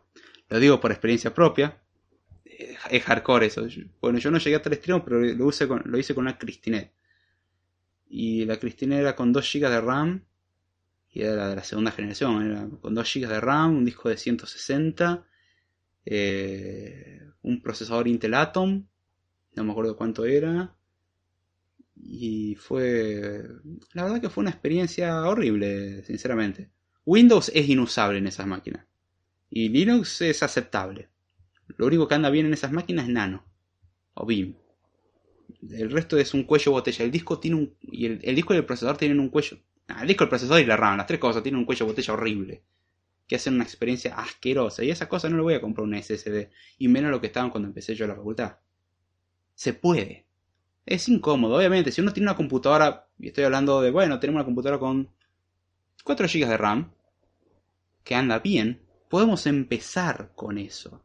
Lo 0.51 0.59
digo 0.59 0.79
por 0.79 0.91
experiencia 0.91 1.33
propia. 1.33 1.81
Eh, 2.45 2.77
es 2.91 3.03
hardcore 3.05 3.47
eso. 3.47 3.67
Bueno, 4.01 4.19
yo 4.19 4.31
no 4.31 4.39
llegué 4.39 4.57
hasta 4.57 4.69
el 4.69 4.75
extremo, 4.75 5.03
pero 5.03 5.21
lo, 5.21 5.79
lo 5.85 5.99
hice 5.99 6.15
con 6.15 6.25
una 6.25 6.37
Cristinet. 6.37 6.93
Y 8.11 8.45
la 8.45 8.59
Cristinet 8.59 9.01
era 9.01 9.17
con 9.17 9.33
2 9.33 9.53
GB 9.55 9.71
de 9.71 9.81
RAM. 9.81 10.25
Y 11.11 11.23
era 11.23 11.49
de 11.49 11.57
la 11.57 11.65
segunda 11.65 11.93
generación. 11.93 12.51
Era 12.51 12.69
con 12.83 12.95
2 12.95 13.15
GB 13.15 13.29
de 13.29 13.41
RAM, 13.41 13.77
un 13.77 13.85
disco 13.87 14.11
de 14.11 14.19
160 14.19 15.25
eh, 16.11 17.21
un 17.43 17.61
procesador 17.61 18.09
Intel 18.09 18.35
Atom, 18.35 18.87
no 19.55 19.65
me 19.65 19.73
acuerdo 19.73 19.97
cuánto 19.97 20.25
era, 20.25 20.75
y 21.97 22.55
fue, 22.55 23.43
la 23.93 24.05
verdad 24.05 24.21
que 24.21 24.31
fue 24.31 24.43
una 24.43 24.51
experiencia 24.51 25.23
horrible, 25.29 26.03
sinceramente. 26.05 26.71
Windows 27.05 27.51
es 27.55 27.69
inusable 27.69 28.19
en 28.19 28.27
esas 28.27 28.47
máquinas, 28.47 28.87
y 29.51 29.69
Linux 29.69 30.23
es 30.23 30.43
aceptable. 30.43 31.09
Lo 31.77 31.87
único 31.87 32.09
que 32.09 32.15
anda 32.15 32.31
bien 32.31 32.47
en 32.47 32.55
esas 32.55 32.73
máquinas 32.73 33.07
es 33.07 33.13
Nano, 33.13 33.45
o 34.15 34.25
BIM. 34.25 34.55
El 35.71 35.91
resto 35.91 36.17
es 36.17 36.33
un 36.33 36.45
cuello 36.45 36.73
botella. 36.73 37.05
El 37.05 37.11
disco 37.11 37.39
tiene 37.39 37.57
un. 37.57 37.75
Y 37.83 38.07
el, 38.07 38.21
el 38.23 38.35
disco 38.35 38.55
y 38.55 38.59
el 38.59 38.65
procesador 38.65 38.97
tienen 38.97 39.21
un 39.21 39.29
cuello. 39.29 39.59
Ah, 39.89 40.03
el 40.03 40.09
disco, 40.09 40.25
el 40.25 40.31
procesador 40.31 40.61
y 40.61 40.67
la 40.67 40.77
RAM, 40.77 40.97
las 40.97 41.07
tres 41.07 41.19
cosas 41.21 41.43
tienen 41.43 41.59
un 41.59 41.67
cuello 41.67 41.87
botella 41.87 42.15
horrible. 42.15 42.63
Que 43.29 43.37
hacen 43.37 43.55
una 43.55 43.65
experiencia 43.65 44.17
asquerosa. 44.17 44.83
Y 44.83 44.91
esa 44.91 45.09
cosa 45.09 45.29
no 45.29 45.37
le 45.37 45.43
voy 45.43 45.55
a 45.55 45.61
comprar 45.61 45.87
un 45.87 45.95
SSD. 45.95 46.51
Y 46.79 46.89
menos 46.89 47.13
lo 47.13 47.21
que 47.21 47.29
estaban 47.29 47.51
cuando 47.51 47.69
empecé 47.69 47.95
yo 47.95 48.09
la 48.09 48.17
facultad. 48.17 48.57
Se 49.55 49.75
puede. 49.75 50.27
Es 50.85 51.09
incómodo, 51.09 51.57
obviamente. 51.57 51.93
Si 51.93 52.01
uno 52.01 52.13
tiene 52.13 52.29
una 52.29 52.37
computadora. 52.37 53.09
Y 53.19 53.29
estoy 53.29 53.45
hablando 53.45 53.81
de, 53.81 53.91
bueno, 53.91 54.19
tenemos 54.19 54.39
una 54.39 54.47
computadora 54.47 54.81
con 54.81 55.11
4 56.03 56.27
GB 56.27 56.49
de 56.49 56.57
RAM. 56.57 56.93
Que 58.03 58.17
anda 58.17 58.41
bien. 58.41 58.83
Podemos 59.09 59.47
empezar 59.47 60.33
con 60.35 60.59
eso. 60.59 61.05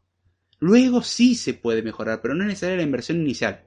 Luego 0.60 1.04
sí 1.04 1.36
se 1.36 1.54
puede 1.54 1.84
mejorar, 1.84 2.22
pero 2.22 2.36
no 2.36 2.44
es 2.44 2.48
necesaria 2.48 2.78
la 2.78 2.84
inversión 2.84 3.20
inicial. 3.20 3.66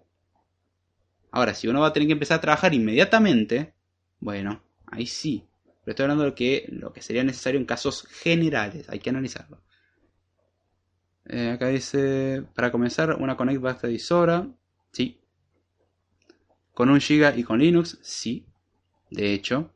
Ahora, 1.30 1.52
si 1.52 1.68
uno 1.68 1.80
va 1.80 1.88
a 1.88 1.92
tener 1.92 2.06
que 2.06 2.14
empezar 2.14 2.38
a 2.38 2.40
trabajar 2.40 2.72
inmediatamente, 2.72 3.74
bueno, 4.18 4.62
ahí 4.86 5.04
sí. 5.04 5.46
Pero 5.86 5.92
estoy 5.92 6.02
hablando 6.02 6.24
de 6.24 6.30
lo 6.30 6.34
que, 6.34 6.66
lo 6.72 6.92
que 6.92 7.00
sería 7.00 7.22
necesario 7.22 7.60
en 7.60 7.64
casos 7.64 8.08
generales, 8.08 8.88
hay 8.88 8.98
que 8.98 9.10
analizarlo. 9.10 9.62
Eh, 11.26 11.50
acá 11.50 11.68
dice, 11.68 12.42
para 12.56 12.72
comenzar, 12.72 13.14
una 13.20 13.36
Connect 13.36 13.60
bastadizora, 13.60 14.48
sí. 14.90 15.20
Con 16.74 16.90
un 16.90 17.00
Giga 17.00 17.36
y 17.36 17.44
con 17.44 17.60
Linux, 17.60 18.00
sí. 18.02 18.48
De 19.12 19.32
hecho. 19.32 19.72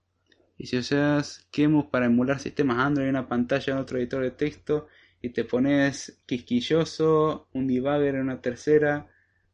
Y 0.58 0.66
si 0.66 0.78
usas 0.78 1.46
Kemus 1.52 1.86
para 1.86 2.06
emular 2.06 2.40
sistemas 2.40 2.78
Android 2.78 3.06
en 3.06 3.10
una 3.10 3.28
pantalla 3.28 3.72
en 3.72 3.78
otro 3.78 3.96
editor 3.98 4.24
de 4.24 4.32
texto 4.32 4.88
y 5.22 5.28
te 5.28 5.44
pones 5.44 6.20
quisquilloso, 6.26 7.46
un 7.52 7.68
debugger 7.68 8.16
en 8.16 8.22
una 8.22 8.40
tercera, 8.40 9.06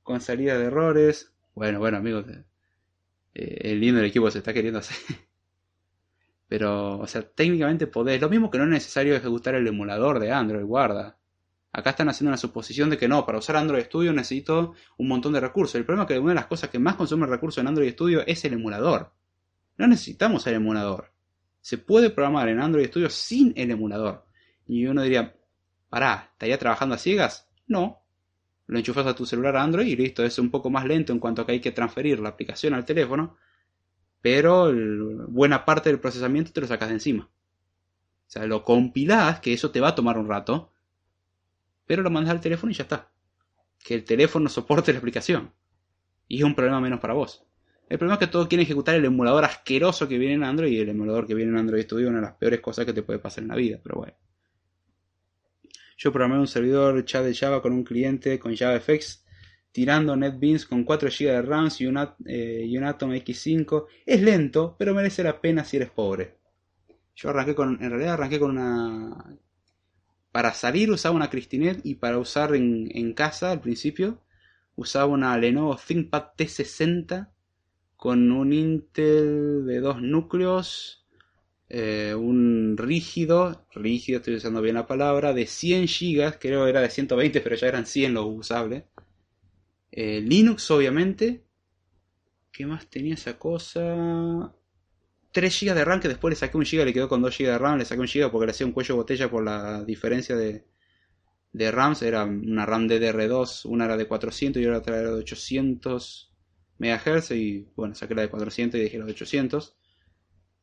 con 0.03 0.23
salida 0.23 0.57
de 0.57 0.65
errores. 0.65 1.35
Bueno, 1.55 1.81
bueno, 1.81 1.99
amigos, 1.99 2.25
eh, 3.35 3.59
el 3.61 3.79
lindo 3.79 4.01
del 4.01 4.09
equipo 4.09 4.31
se 4.31 4.39
está 4.39 4.55
queriendo 4.55 4.79
hacer. 4.79 4.97
Pero, 6.49 6.99
o 6.99 7.07
sea, 7.07 7.23
técnicamente 7.23 7.87
podés. 7.87 8.21
Lo 8.21 8.29
mismo 8.29 8.51
que 8.51 8.59
no 8.59 8.65
es 8.65 8.71
necesario 8.71 9.17
ejecutar 9.17 9.55
el 9.55 9.67
emulador 9.67 10.21
de 10.21 10.33
Android, 10.33 10.65
guarda. 10.65 11.19
Acá 11.73 11.91
están 11.91 12.09
haciendo 12.09 12.31
una 12.31 12.39
suposición 12.39 12.89
de 12.89 12.97
que 12.97 13.09
no, 13.09 13.27
para 13.27 13.39
usar 13.39 13.57
Android 13.57 13.85
Studio 13.85 14.13
necesito 14.13 14.73
un 14.97 15.09
montón 15.09 15.33
de 15.35 15.41
recursos. 15.41 15.75
El 15.75 15.85
problema 15.85 16.05
es 16.05 16.09
que 16.09 16.19
una 16.19 16.31
de 16.31 16.37
las 16.37 16.47
cosas 16.47 16.71
que 16.71 16.79
más 16.79 16.95
consume 16.95 17.27
recursos 17.27 17.61
en 17.61 17.69
Android 17.69 17.93
Studio 17.93 18.23
es 18.27 18.45
el 18.45 18.55
emulador. 18.55 19.13
No 19.77 19.87
necesitamos 19.87 20.47
el 20.47 20.55
emulador. 20.55 21.13
Se 21.61 21.77
puede 21.77 22.11
programar 22.11 22.49
en 22.49 22.61
Android 22.61 22.87
Studio 22.87 23.11
sin 23.11 23.53
el 23.57 23.71
emulador. 23.71 24.25
Y 24.67 24.87
uno 24.87 25.03
diría, 25.03 25.37
pará, 25.91 26.31
¿estaría 26.33 26.59
trabajando 26.59 26.95
a 26.95 26.99
ciegas? 26.99 27.49
No. 27.67 28.03
Lo 28.67 28.79
enchufas 28.79 29.07
a 29.07 29.15
tu 29.15 29.27
celular 29.27 29.57
Android 29.57 29.87
y 29.87 29.97
listo, 29.97 30.25
es 30.25 30.39
un 30.39 30.51
poco 30.51 30.71
más 30.71 30.87
lento 30.87 31.13
en 31.13 31.19
cuanto 31.19 31.43
a 31.43 31.47
que 31.47 31.53
hay 31.53 31.61
que 31.61 31.73
transferir 31.73 32.21
la 32.21 32.31
aplicación 32.31 32.73
al 32.73 32.85
teléfono, 32.85 33.37
pero 34.27 34.73
buena 35.29 35.65
parte 35.65 35.89
del 35.89 36.01
procesamiento 36.01 36.51
te 36.53 36.61
lo 36.61 36.67
sacas 36.67 36.89
de 36.89 36.95
encima. 36.95 37.31
O 38.27 38.29
sea, 38.29 38.45
lo 38.45 38.65
compilás, 38.65 39.39
que 39.39 39.53
eso 39.53 39.71
te 39.71 39.79
va 39.79 39.91
a 39.91 39.95
tomar 39.95 40.19
un 40.19 40.29
rato, 40.29 40.73
pero 41.87 42.03
lo 42.03 42.11
mandas 42.11 42.35
al 42.35 42.41
teléfono 42.41 42.73
y 42.73 42.75
ya 42.75 42.83
está. 42.83 43.09
Que 43.79 43.95
el 43.95 44.03
teléfono 44.03 44.49
soporte 44.49 44.93
la 44.93 44.99
aplicación. 44.99 45.53
Y 46.27 46.39
es 46.39 46.43
un 46.43 46.57
problema 46.57 46.81
menos 46.81 46.99
para 46.99 47.15
vos. 47.15 47.47
El 47.89 47.99
problema 47.99 48.15
es 48.15 48.19
que 48.19 48.33
todos 48.33 48.49
quieren 48.49 48.65
ejecutar 48.65 48.97
el 48.97 49.05
emulador 49.05 49.45
asqueroso 49.45 50.09
que 50.09 50.19
viene 50.19 50.35
en 50.35 50.43
Android 50.43 50.73
y 50.73 50.81
el 50.81 50.89
emulador 50.89 51.29
que 51.29 51.35
viene 51.37 51.53
en 51.53 51.59
Android 51.59 51.85
Studio 51.85 52.07
es 52.07 52.11
una 52.11 52.19
de 52.19 52.27
las 52.27 52.35
peores 52.35 52.59
cosas 52.59 52.85
que 52.85 52.93
te 52.93 53.05
puede 53.05 53.21
pasar 53.21 53.45
en 53.45 53.49
la 53.51 53.55
vida, 53.55 53.79
pero 53.81 53.95
bueno. 53.95 54.15
Yo 55.99 56.11
programé 56.11 56.41
un 56.41 56.49
servidor 56.49 57.05
chat 57.05 57.25
de 57.25 57.33
Java 57.33 57.63
con 57.63 57.73
un 57.73 57.85
cliente 57.85 58.41
con 58.41 58.57
JavaFX 58.57 59.25
tirando 59.77 60.17
NetBeans 60.17 60.65
con 60.65 60.85
4 60.85 61.11
GB 61.11 61.33
de 61.33 61.43
RAM 61.43 61.69
y 61.79 61.85
un, 61.85 61.99
eh, 62.25 62.65
y 62.67 62.79
Atom 62.79 63.13
X5. 63.13 63.85
Es 64.07 64.23
lento, 64.23 64.75
pero 64.79 64.95
merece 64.95 65.23
la 65.23 65.39
pena 65.39 65.67
si 65.67 65.77
eres 65.77 65.91
pobre. 65.91 66.39
Yo 67.15 67.29
arranqué 67.29 67.55
con, 67.55 67.77
en 67.83 67.91
realidad 67.91 68.15
arranqué 68.15 68.41
con 68.41 68.53
una... 68.53 69.37
Para 70.33 70.55
salir 70.55 70.91
usaba 70.91 71.15
una 71.15 71.29
Cristinet 71.29 71.85
y 71.85 71.97
para 71.97 72.17
usar 72.17 72.55
en, 72.55 73.13
casa 73.13 73.51
al 73.51 73.61
principio 73.61 74.23
usaba 74.77 75.13
una 75.13 75.37
Lenovo 75.37 75.77
ThinkPad 75.77 76.25
T60 76.39 77.29
con 77.99 78.33
un 78.33 78.55
Intel 78.55 79.67
de 79.67 79.81
dos 79.81 80.01
núcleos 80.01 81.07
eh, 81.69 82.15
un 82.15 82.77
rígido, 82.79 83.67
rígido, 83.75 84.19
estoy 84.21 84.37
usando 84.37 84.63
bien 84.63 84.77
la 84.77 84.87
palabra, 84.87 85.35
de 85.35 85.47
100 85.47 85.87
GB, 85.87 86.39
creo 86.39 86.67
era 86.67 86.81
de 86.81 86.89
120, 86.89 87.41
pero 87.43 87.57
ya 87.57 87.67
eran 87.67 87.85
100 87.85 88.15
los 88.15 88.25
usables. 88.27 88.85
Eh, 89.97 90.21
Linux, 90.21 90.71
obviamente. 90.71 91.47
¿Qué 92.53 92.67
más 92.67 92.87
tenía 92.91 93.15
esa 93.15 93.39
cosa? 93.39 94.55
3 95.33 95.61
GB 95.61 95.75
de 95.75 95.85
RAM, 95.87 96.01
que 96.01 96.09
después 96.09 96.33
le 96.33 96.37
saqué 96.37 96.59
un 96.59 96.65
GB, 96.65 96.85
le 96.85 96.93
quedó 96.93 97.09
con 97.09 97.23
2 97.23 97.35
GB 97.37 97.47
de 97.47 97.59
RAM, 97.59 97.79
le 97.79 97.87
saqué 97.87 98.03
un 98.03 98.07
GB 98.07 98.31
porque 98.31 98.47
le 98.47 98.51
hacía 98.51 98.67
un 98.67 98.73
cuello 98.73 98.95
de 98.95 99.01
botella 99.01 99.31
por 99.31 99.43
la 99.43 99.85
diferencia 99.85 100.37
de, 100.37 100.67
de 101.53 101.71
RAMs. 101.71 102.03
Era 102.03 102.25
una 102.25 102.67
RAM 102.67 102.89
DDR2, 102.89 103.65
una 103.65 103.87
era 103.87 103.97
de 103.97 104.07
400 104.07 104.63
y 104.63 104.67
otra 104.67 104.99
era 104.99 105.11
de 105.13 105.17
800 105.17 106.35
MHz. 106.79 107.31
Y 107.31 107.67
bueno, 107.75 107.95
saqué 107.95 108.15
la 108.15 108.23
de 108.23 108.29
400 108.29 108.79
y 108.79 108.83
dejé 108.83 108.99
la 108.99 109.07
de 109.07 109.13
800. 109.13 109.77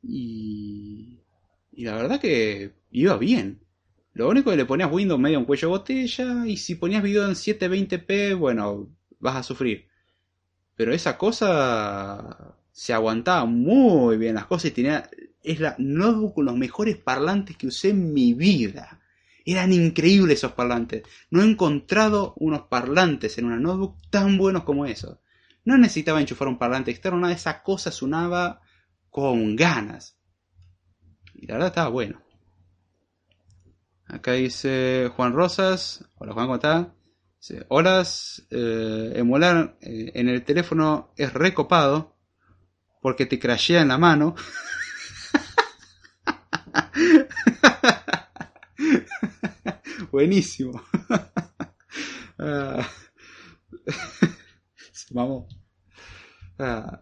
Y, 0.04 1.24
y 1.72 1.86
la 1.86 1.96
verdad 1.96 2.22
que 2.22 2.74
iba 2.92 3.18
bien. 3.18 3.64
Lo 4.14 4.30
único 4.30 4.52
que 4.52 4.58
le 4.58 4.66
ponías 4.66 4.92
Windows 4.92 5.20
medio 5.20 5.40
en 5.40 5.46
cuello 5.46 5.70
botella 5.70 6.46
y 6.46 6.58
si 6.58 6.76
ponías 6.76 7.02
video 7.02 7.26
en 7.26 7.34
720p, 7.34 8.38
bueno, 8.38 8.96
vas 9.24 9.38
a 9.38 9.44
sufrir. 9.44 9.88
Pero 10.76 10.94
esa 10.94 11.18
cosa 11.18 12.56
se 12.72 12.94
aguantaba 12.94 13.46
muy 13.46 14.18
bien 14.18 14.36
las 14.36 14.46
cosas 14.46 14.66
y 14.66 14.72
tenía 14.72 15.10
es 15.44 15.60
la 15.60 15.76
notebook 15.78 16.36
con 16.36 16.46
los 16.46 16.56
mejores 16.56 16.98
parlantes 16.98 17.58
que 17.58 17.68
usé 17.68 17.90
en 17.90 18.14
mi 18.14 18.34
vida. 18.34 19.02
Eran 19.46 19.74
increíbles 19.74 20.40
esos 20.40 20.54
parlantes. 20.54 21.04
No 21.30 21.42
he 21.42 21.46
encontrado 21.46 22.34
unos 22.38 22.64
parlantes 22.64 23.38
en 23.38 23.46
una 23.46 23.58
notebook 23.58 23.98
tan 24.10 24.38
buenos 24.38 24.64
como 24.64 24.86
esos. 24.86 25.18
No 25.66 25.78
necesitaba 25.78 26.22
enchufar 26.22 26.48
un 26.48 26.58
parlante 26.58 26.92
externo, 26.92 27.20
nada 27.20 27.34
esa 27.34 27.62
cosa 27.62 27.92
sonaba 27.92 28.62
con 29.10 29.56
ganas. 29.56 30.18
Y 31.36 31.48
la 31.48 31.56
verdad 31.56 31.70
estaba 31.70 31.90
bueno. 31.90 32.22
Acá 34.08 34.34
dice 34.34 35.12
Juan 35.16 35.34
Rosas. 35.34 36.06
Hola 36.18 36.34
Juan, 36.34 36.46
¿cómo 36.46 36.56
estás? 36.56 37.03
Hola, 37.68 38.08
eh, 38.52 39.12
emular 39.16 39.76
eh, 39.82 40.12
en 40.16 40.30
el 40.30 40.46
teléfono 40.46 41.12
es 41.18 41.34
recopado 41.34 42.16
porque 43.02 43.26
te 43.26 43.38
crashea 43.38 43.82
en 43.82 43.90
la 43.90 43.98
mano. 43.98 44.34
Buenísimo. 50.12 50.82
Ah. 52.40 52.90
Ah. 56.58 57.02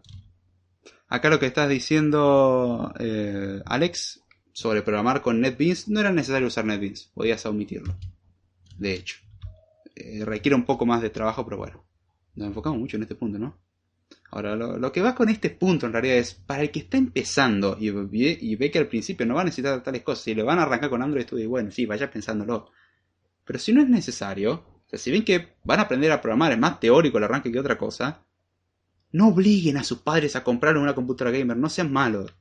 Acá 1.07 1.29
lo 1.29 1.39
que 1.39 1.45
estás 1.45 1.69
diciendo, 1.69 2.93
eh, 2.99 3.61
Alex, 3.65 4.21
sobre 4.51 4.81
programar 4.81 5.21
con 5.21 5.39
NetBeans, 5.39 5.87
no 5.87 6.01
era 6.01 6.11
necesario 6.11 6.47
usar 6.47 6.65
NetBeans, 6.65 7.11
podías 7.13 7.45
omitirlo. 7.45 7.95
De 8.77 8.93
hecho, 8.93 9.21
eh, 9.95 10.23
requiere 10.25 10.55
un 10.55 10.65
poco 10.65 10.85
más 10.85 11.01
de 11.01 11.09
trabajo, 11.09 11.43
pero 11.45 11.57
bueno, 11.57 11.83
nos 12.35 12.47
enfocamos 12.47 12.79
mucho 12.79 12.97
en 12.97 13.03
este 13.03 13.15
punto, 13.15 13.37
¿no? 13.37 13.57
Ahora, 14.31 14.55
lo, 14.55 14.91
que 14.91 15.01
va 15.01 15.15
con 15.15 15.29
este 15.29 15.49
punto 15.49 15.85
en 15.85 15.93
realidad 15.93 16.17
es, 16.17 16.33
para 16.33 16.61
el 16.63 16.71
que 16.71 16.79
está 16.79 16.97
empezando 16.97 17.77
y, 17.79 17.89
ve 17.91 18.71
que 18.71 18.79
al 18.79 18.87
principio 18.87 19.25
no 19.25 19.35
va 19.35 19.41
a 19.41 19.45
necesitar 19.45 19.83
tales 19.83 20.03
cosas, 20.03 20.27
y 20.27 20.35
le 20.35 20.43
van 20.43 20.59
a 20.59 20.63
arrancar 20.63 20.89
con 20.89 21.01
Android 21.01 21.23
Studio, 21.23 21.49
bueno, 21.49 21.71
sí, 21.71 21.85
vaya 21.85 22.09
pensándolo. 22.09 22.69
Pero 23.45 23.59
si 23.59 23.73
no 23.73 23.81
es 23.81 23.89
necesario, 23.89 24.83
o 24.91 24.97
si 24.97 25.11
ven 25.11 25.23
que 25.23 25.55
van 25.63 25.79
a 25.79 25.83
aprender 25.83 26.11
a 26.11 26.21
programar, 26.21 26.51
es 26.51 26.57
más 26.57 26.79
teórico 26.79 27.17
el 27.17 27.25
arranque 27.25 27.51
que 27.51 27.59
otra 27.59 27.77
cosa, 27.77 28.25
no 29.11 29.27
obliguen 29.27 29.77
a 29.77 29.83
sus 29.83 29.99
padres 29.99 30.35
a 30.35 30.43
comprar 30.43 30.77
una 30.77 30.95
computadora 30.95 31.37
gamer, 31.37 31.57
no 31.57 31.69
sean 31.69 31.91
malos. 31.91 32.33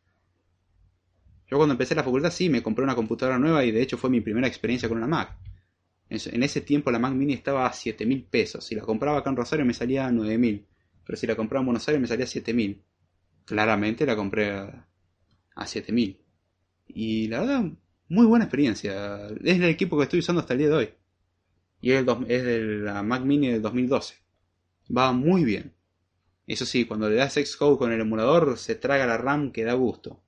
Yo 1.49 1.57
cuando 1.57 1.73
empecé 1.73 1.97
la 1.97 2.05
facultad 2.05 2.31
sí 2.31 2.49
me 2.49 2.63
compré 2.63 2.85
una 2.85 2.95
computadora 2.95 3.39
nueva 3.39 3.65
y 3.65 3.73
de 3.73 3.83
hecho 3.83 3.99
fue 3.99 4.09
mi 4.09 4.21
primera 4.21 4.47
experiencia 4.47 4.89
con 4.89 4.99
una 4.99 5.09
Mac. 5.09 5.37
En 6.11 6.43
ese 6.43 6.61
tiempo 6.61 6.91
la 6.91 6.99
Mac 6.99 7.15
Mini 7.15 7.35
estaba 7.35 7.67
a 7.67 7.73
7 7.73 8.05
mil 8.05 8.25
pesos. 8.25 8.65
Si 8.65 8.75
la 8.75 8.83
compraba 8.83 9.19
acá 9.19 9.31
en 9.31 9.37
Rosario 9.37 9.65
me 9.65 9.75
salía 9.75 10.07
a 10.07 10.13
9 10.13 10.39
mil. 10.39 10.67
Pero 11.07 11.17
si 11.17 11.27
la 11.27 11.37
compraba 11.37 11.63
en 11.63 11.67
Buenos 11.67 11.87
Aires 11.89 12.01
me 12.01 12.09
salía 12.09 12.25
a 12.25 12.29
7 12.29 12.53
mil. 12.53 12.83
Claramente 13.45 14.05
la 14.05 14.17
compré 14.17 14.51
a, 14.51 14.89
a 15.55 15.67
7 15.67 15.93
mil. 15.93 16.21
Y 16.89 17.29
la 17.29 17.41
verdad, 17.41 17.65
muy 18.09 18.27
buena 18.27 18.47
experiencia. 18.47 19.29
Es 19.45 19.57
el 19.57 19.65
equipo 19.65 19.97
que 19.97 20.03
estoy 20.03 20.19
usando 20.19 20.41
hasta 20.41 20.55
el 20.55 20.59
día 20.59 20.69
de 20.69 20.75
hoy. 20.75 20.91
Y 21.81 21.93
es, 21.93 22.05
es 22.29 22.45
de 22.45 22.61
la 22.79 23.05
Mac 23.05 23.23
Mini 23.23 23.49
del 23.49 23.63
2012. 23.63 24.17
Va 24.97 25.13
muy 25.13 25.45
bien. 25.45 25.75
Eso 26.49 26.67
sí, 26.67 26.87
cuando 26.87 27.09
le 27.09 27.15
das 27.15 27.35
Xcode 27.35 27.79
con 27.79 27.93
el 27.93 28.01
emulador, 28.01 28.59
se 28.59 28.75
traga 28.75 29.07
la 29.07 29.17
RAM 29.17 29.53
que 29.53 29.63
da 29.63 29.75
gusto. 29.75 30.21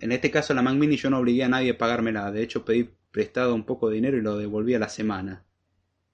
En 0.00 0.12
este 0.12 0.30
caso, 0.30 0.52
la 0.52 0.60
Mac 0.60 0.74
Mini 0.74 0.96
yo 0.96 1.08
no 1.08 1.18
obligué 1.18 1.44
a 1.44 1.48
nadie 1.48 1.70
a 1.70 1.78
pagármela. 1.78 2.30
De 2.30 2.42
hecho, 2.42 2.62
pedí 2.62 2.90
prestado 3.14 3.54
un 3.54 3.62
poco 3.64 3.88
de 3.88 3.94
dinero 3.94 4.18
y 4.18 4.22
lo 4.22 4.36
devolví 4.36 4.74
a 4.74 4.80
la 4.80 4.88
semana. 4.88 5.44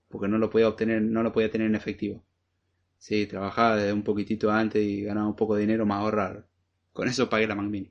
Porque 0.08 0.28
no 0.28 0.36
lo 0.36 0.50
podía 0.50 0.68
obtener, 0.68 1.00
no 1.00 1.22
lo 1.22 1.32
podía 1.32 1.50
tener 1.50 1.66
en 1.66 1.74
efectivo. 1.74 2.22
Sí, 2.98 3.26
trabajaba 3.26 3.90
un 3.94 4.02
poquitito 4.02 4.50
antes 4.50 4.84
y 4.84 5.04
ganaba 5.04 5.26
un 5.26 5.34
poco 5.34 5.54
de 5.54 5.62
dinero 5.62 5.86
más 5.86 6.00
ahorrar. 6.00 6.46
Con 6.92 7.08
eso 7.08 7.30
pagué 7.30 7.46
la 7.46 7.54
Mac. 7.54 7.90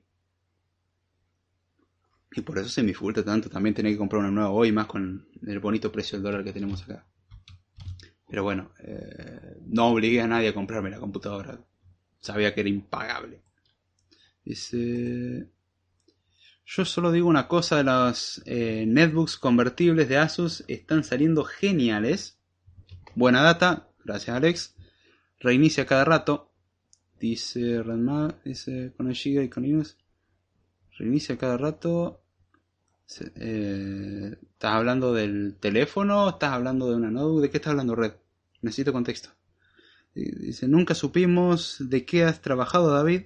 Y 2.33 2.41
por 2.41 2.59
eso 2.59 2.69
se 2.69 2.83
me 2.83 2.89
dificulta 2.89 3.25
tanto 3.25 3.49
también 3.49 3.73
tener 3.73 3.93
que 3.93 3.97
comprar 3.97 4.19
una 4.19 4.29
nueva 4.29 4.51
hoy, 4.51 4.71
más 4.71 4.85
con 4.85 5.27
el 5.41 5.59
bonito 5.59 5.91
precio 5.91 6.19
del 6.19 6.23
dólar 6.23 6.43
que 6.43 6.53
tenemos 6.53 6.83
acá. 6.83 7.07
Pero 8.27 8.43
bueno, 8.43 8.73
eh, 8.83 9.57
no 9.65 9.87
obligué 9.87 10.21
a 10.21 10.27
nadie 10.27 10.49
a 10.49 10.53
comprarme 10.53 10.91
la 10.91 10.99
computadora. 10.99 11.59
Sabía 12.19 12.53
que 12.53 12.61
era 12.61 12.69
impagable. 12.69 13.41
Dice... 14.45 15.49
Yo 16.71 16.85
solo 16.85 17.11
digo 17.11 17.27
una 17.27 17.47
cosa 17.47 17.81
los 17.81 18.43
eh, 18.45 18.85
netbooks 18.87 19.37
convertibles 19.37 20.07
de 20.07 20.17
Asus. 20.17 20.63
Están 20.67 21.03
saliendo 21.03 21.43
geniales. 21.43 22.37
Buena 23.15 23.41
data. 23.41 23.89
Gracias 24.05 24.37
Alex. 24.37 24.75
Reinicia 25.39 25.87
cada 25.87 26.05
rato. 26.05 26.51
Dice 27.19 27.81
Redma. 27.81 28.35
Dice 28.45 28.93
con 28.95 29.07
el 29.07 29.15
Giga 29.15 29.41
y 29.41 29.49
con 29.49 29.63
Linux. 29.63 29.97
Reinicia 30.99 31.39
cada 31.39 31.57
rato. 31.57 32.21
Eh, 33.35 34.37
¿Estás 34.39 34.71
hablando 34.71 35.11
del 35.11 35.57
teléfono? 35.59 36.29
¿Estás 36.29 36.51
hablando 36.51 36.87
de 36.87 36.97
una 36.97 37.09
notebook? 37.09 37.41
¿De 37.41 37.49
qué 37.49 37.57
estás 37.57 37.71
hablando, 37.71 37.95
Red? 37.95 38.13
Necesito 38.61 38.93
contexto. 38.93 39.29
Dice, 40.13 40.67
nunca 40.67 40.93
supimos 40.93 41.77
de 41.79 42.05
qué 42.05 42.25
has 42.25 42.41
trabajado, 42.41 42.93
David. 42.93 43.23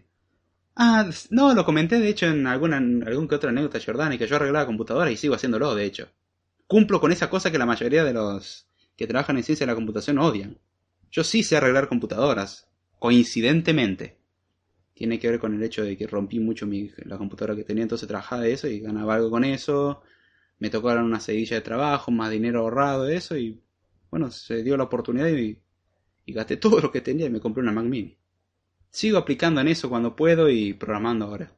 Ah, 0.76 1.10
no, 1.30 1.54
lo 1.54 1.66
comenté 1.66 2.00
de 2.00 2.10
hecho 2.10 2.28
en 2.28 2.48
alguna 2.48 2.78
algún 2.78 3.28
que 3.28 3.36
otra 3.36 3.50
anécdota 3.52 3.80
Jordani, 3.84 4.18
que 4.18 4.28
yo 4.28 4.36
arreglaba 4.36 4.66
computadoras 4.66 5.12
y 5.14 5.18
sigo 5.18 5.36
haciéndolo, 5.36 5.76
de 5.76 5.86
hecho. 5.86 6.10
Cumplo 6.68 7.00
con 7.02 7.12
esa 7.12 7.30
cosa 7.30 7.52
que 7.52 7.58
la 7.60 7.66
mayoría 7.66 8.04
de 8.04 8.14
los 8.14 8.68
que 8.98 9.08
trabajan 9.08 9.38
en 9.38 9.44
ciencia 9.44 9.66
de 9.66 9.72
la 9.72 9.76
computación 9.76 10.20
odian. 10.20 10.60
Yo 11.12 11.24
sí 11.24 11.44
sé 11.44 11.58
arreglar 11.58 11.88
computadoras, 11.90 12.68
coincidentemente. 13.00 14.20
Tiene 14.96 15.20
que 15.20 15.30
ver 15.30 15.40
con 15.40 15.56
el 15.56 15.64
hecho 15.64 15.84
de 15.84 15.98
que 15.98 16.08
rompí 16.08 16.40
mucho 16.40 16.68
mi, 16.68 16.92
la 17.06 17.18
computadora 17.18 17.56
que 17.56 17.64
tenía, 17.66 17.84
entonces 17.84 18.08
trabajaba 18.08 18.44
de 18.44 18.54
eso 18.54 18.68
y 18.68 18.80
ganaba 18.82 19.16
algo 19.16 19.32
con 19.32 19.44
eso. 19.46 20.02
Me 20.60 20.70
tocaron 20.72 21.06
una 21.06 21.20
sedilla 21.22 21.58
de 21.58 21.62
trabajo, 21.64 22.12
más 22.12 22.32
dinero 22.32 22.62
ahorrado 22.62 23.06
de 23.06 23.18
eso 23.18 23.38
y 23.38 23.62
bueno, 24.12 24.32
se 24.32 24.64
dio 24.64 24.78
la 24.78 24.86
oportunidad 24.86 25.30
y, 25.30 25.60
y 26.26 26.34
gasté 26.34 26.58
todo 26.58 26.82
lo 26.82 26.92
que 26.92 27.02
tenía 27.02 27.28
y 27.28 27.32
me 27.32 27.42
compré 27.42 27.64
una 27.64 27.74
Mac 27.74 27.86
Mini. 27.86 28.18
Sigo 28.94 29.18
aplicando 29.18 29.60
en 29.60 29.70
eso 29.70 29.90
cuando 29.90 30.16
puedo 30.16 30.50
y 30.52 30.74
programando 30.74 31.26
ahora. 31.26 31.52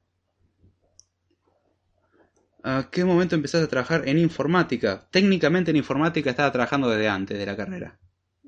¿A 2.63 2.89
qué 2.89 3.03
momento 3.03 3.35
empezaste 3.35 3.65
a 3.65 3.69
trabajar 3.69 4.07
en 4.07 4.17
informática? 4.17 5.05
Técnicamente 5.11 5.69
en 5.69 5.75
informática 5.75 6.29
estaba 6.29 6.53
trabajando 6.53 6.89
desde 6.89 7.09
antes 7.09 7.37
de 7.37 7.45
la 7.45 7.57
carrera. 7.57 7.99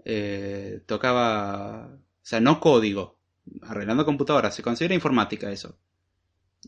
Eh, 0.06 0.84
tocaba, 0.86 1.88
o 1.96 2.00
sea, 2.22 2.40
no 2.40 2.62
código, 2.62 3.20
arreglando 3.64 4.06
computadoras, 4.06 4.56
se 4.56 4.64
considera 4.64 4.96
informática 4.96 5.52
eso. 5.52 5.78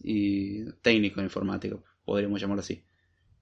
Y 0.03 0.65
técnico 0.81 1.21
informático, 1.21 1.85
podríamos 2.03 2.41
llamarlo 2.41 2.59
así. 2.59 2.83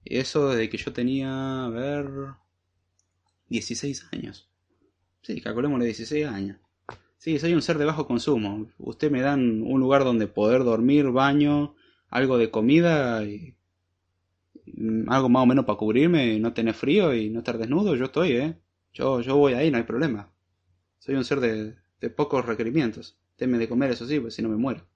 Eso 0.04 0.50
desde 0.50 0.68
que 0.68 0.78
yo 0.78 0.92
tenía, 0.92 1.64
a 1.64 1.68
ver, 1.68 2.06
16 3.48 4.06
años. 4.12 4.48
Sí, 5.22 5.40
calculémosle 5.40 5.86
16 5.86 6.26
años. 6.28 6.58
Sí, 7.18 7.38
soy 7.40 7.52
un 7.52 7.62
ser 7.62 7.78
de 7.78 7.84
bajo 7.84 8.06
consumo. 8.06 8.70
Usted 8.78 9.10
me 9.10 9.20
dan 9.20 9.62
un 9.62 9.80
lugar 9.80 10.04
donde 10.04 10.28
poder 10.28 10.62
dormir, 10.62 11.10
baño, 11.10 11.74
algo 12.10 12.38
de 12.38 12.50
comida 12.50 13.24
y 13.24 13.56
algo 15.08 15.28
más 15.28 15.42
o 15.42 15.46
menos 15.46 15.64
para 15.64 15.78
cubrirme, 15.78 16.38
no 16.38 16.52
tener 16.52 16.74
frío 16.74 17.12
y 17.14 17.28
no 17.30 17.40
estar 17.40 17.58
desnudo, 17.58 17.96
yo 17.96 18.04
estoy, 18.06 18.32
¿eh? 18.32 18.56
Yo, 18.92 19.20
yo 19.20 19.36
voy 19.36 19.54
ahí, 19.54 19.70
no 19.70 19.78
hay 19.78 19.82
problema. 19.82 20.30
Soy 21.00 21.16
un 21.16 21.24
ser 21.24 21.40
de, 21.40 22.10
pocos 22.10 22.46
requerimientos. 22.46 23.18
Teme 23.36 23.58
de 23.58 23.68
comer, 23.68 23.90
eso 23.90 24.06
sí, 24.06 24.20
pues 24.20 24.34
si 24.34 24.42
no 24.42 24.48
me 24.48 24.56
muero. 24.56 24.86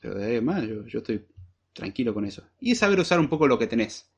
Pero 0.00 0.16
de 0.16 0.26
ahí 0.26 0.40
más, 0.40 0.66
yo, 0.66 0.84
yo 0.86 0.98
estoy 0.98 1.24
tranquilo 1.74 2.12
con 2.12 2.24
eso. 2.24 2.42
Y 2.58 2.74
saber 2.74 2.98
usar 2.98 3.20
un 3.20 3.28
poco 3.28 3.46
lo 3.46 3.58
que 3.58 3.68
tenés. 3.68 4.10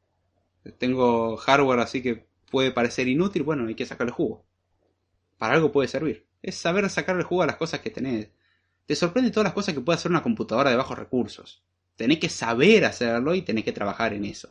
Tengo 0.78 1.36
hardware 1.36 1.80
así 1.80 2.02
que 2.02 2.26
puede 2.50 2.70
parecer 2.70 3.06
inútil, 3.06 3.42
bueno, 3.42 3.66
hay 3.66 3.74
que 3.74 3.86
sacarle 3.86 4.12
jugo. 4.12 4.46
Para 5.36 5.54
algo 5.54 5.72
puede 5.72 5.88
servir 5.88 6.29
es 6.42 6.54
saber 6.56 6.88
sacarle 6.88 7.22
jugo 7.22 7.42
a 7.42 7.46
las 7.46 7.56
cosas 7.56 7.80
que 7.80 7.90
tenés. 7.90 8.28
Te 8.86 8.96
sorprende 8.96 9.30
todas 9.30 9.44
las 9.44 9.52
cosas 9.52 9.74
que 9.74 9.80
puede 9.80 9.96
hacer 9.98 10.10
una 10.10 10.22
computadora 10.22 10.70
de 10.70 10.76
bajos 10.76 10.98
recursos. 10.98 11.62
Tenés 11.96 12.18
que 12.18 12.28
saber 12.28 12.84
hacerlo 12.84 13.34
y 13.34 13.42
tenés 13.42 13.64
que 13.64 13.72
trabajar 13.72 14.14
en 14.14 14.24
eso. 14.24 14.50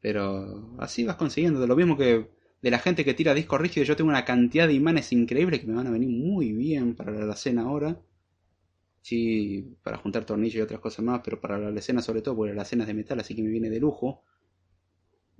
Pero 0.00 0.76
así 0.78 1.04
vas 1.04 1.16
consiguiendo. 1.16 1.60
De 1.60 1.66
lo 1.66 1.76
mismo 1.76 1.96
que 1.96 2.28
de 2.60 2.70
la 2.70 2.78
gente 2.78 3.04
que 3.04 3.14
tira 3.14 3.34
discos 3.34 3.60
rígidos, 3.60 3.88
yo 3.88 3.96
tengo 3.96 4.10
una 4.10 4.24
cantidad 4.24 4.66
de 4.66 4.74
imanes 4.74 5.12
increíbles 5.12 5.60
que 5.60 5.66
me 5.66 5.74
van 5.74 5.86
a 5.86 5.90
venir 5.90 6.08
muy 6.08 6.52
bien 6.52 6.94
para 6.94 7.12
la 7.12 7.36
cena 7.36 7.62
ahora. 7.62 7.98
Sí, 9.02 9.76
para 9.82 9.96
juntar 9.96 10.26
tornillos 10.26 10.56
y 10.56 10.60
otras 10.60 10.80
cosas 10.80 11.04
más, 11.04 11.22
pero 11.24 11.40
para 11.40 11.58
la 11.58 11.78
escena 11.78 12.02
sobre 12.02 12.20
todo, 12.20 12.36
porque 12.36 12.52
la 12.52 12.66
cena 12.66 12.82
es 12.84 12.88
de 12.88 12.94
metal, 12.94 13.18
así 13.18 13.34
que 13.34 13.42
me 13.42 13.48
viene 13.48 13.70
de 13.70 13.80
lujo. 13.80 14.22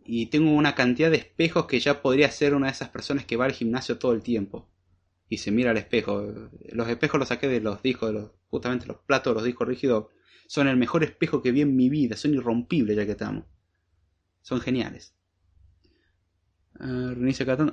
Y 0.03 0.27
tengo 0.27 0.53
una 0.53 0.75
cantidad 0.75 1.11
de 1.11 1.19
espejos 1.19 1.67
que 1.67 1.79
ya 1.79 2.01
podría 2.01 2.31
ser 2.31 2.55
una 2.55 2.67
de 2.67 2.73
esas 2.73 2.89
personas 2.89 3.27
que 3.27 3.37
va 3.37 3.45
al 3.45 3.53
gimnasio 3.53 3.99
todo 3.99 4.13
el 4.13 4.23
tiempo 4.23 4.67
y 5.31 5.39
se 5.39 5.53
mira 5.53 5.71
al 5.71 5.79
espejo. 5.79 6.27
Los 6.73 6.89
espejos 6.89 7.19
los 7.19 7.29
saqué 7.29 7.49
de 7.49 7.61
los 7.61 7.81
discos, 7.83 8.33
justamente 8.49 8.87
los 8.87 8.99
platos 8.99 9.33
los 9.33 9.45
discos 9.45 9.67
rígidos. 9.67 10.07
Son 10.49 10.67
el 10.67 10.77
mejor 10.77 11.05
espejo 11.05 11.41
que 11.41 11.53
vi 11.53 11.63
en 11.63 11.77
mi 11.77 11.89
vida, 11.89 12.17
son 12.17 12.35
irrompibles 12.35 12.97
ya 12.97 13.07
que 13.07 13.13
estamos. 13.13 13.45
Son 14.43 14.61
geniales. 14.61 15.15
Uh, 16.81 17.15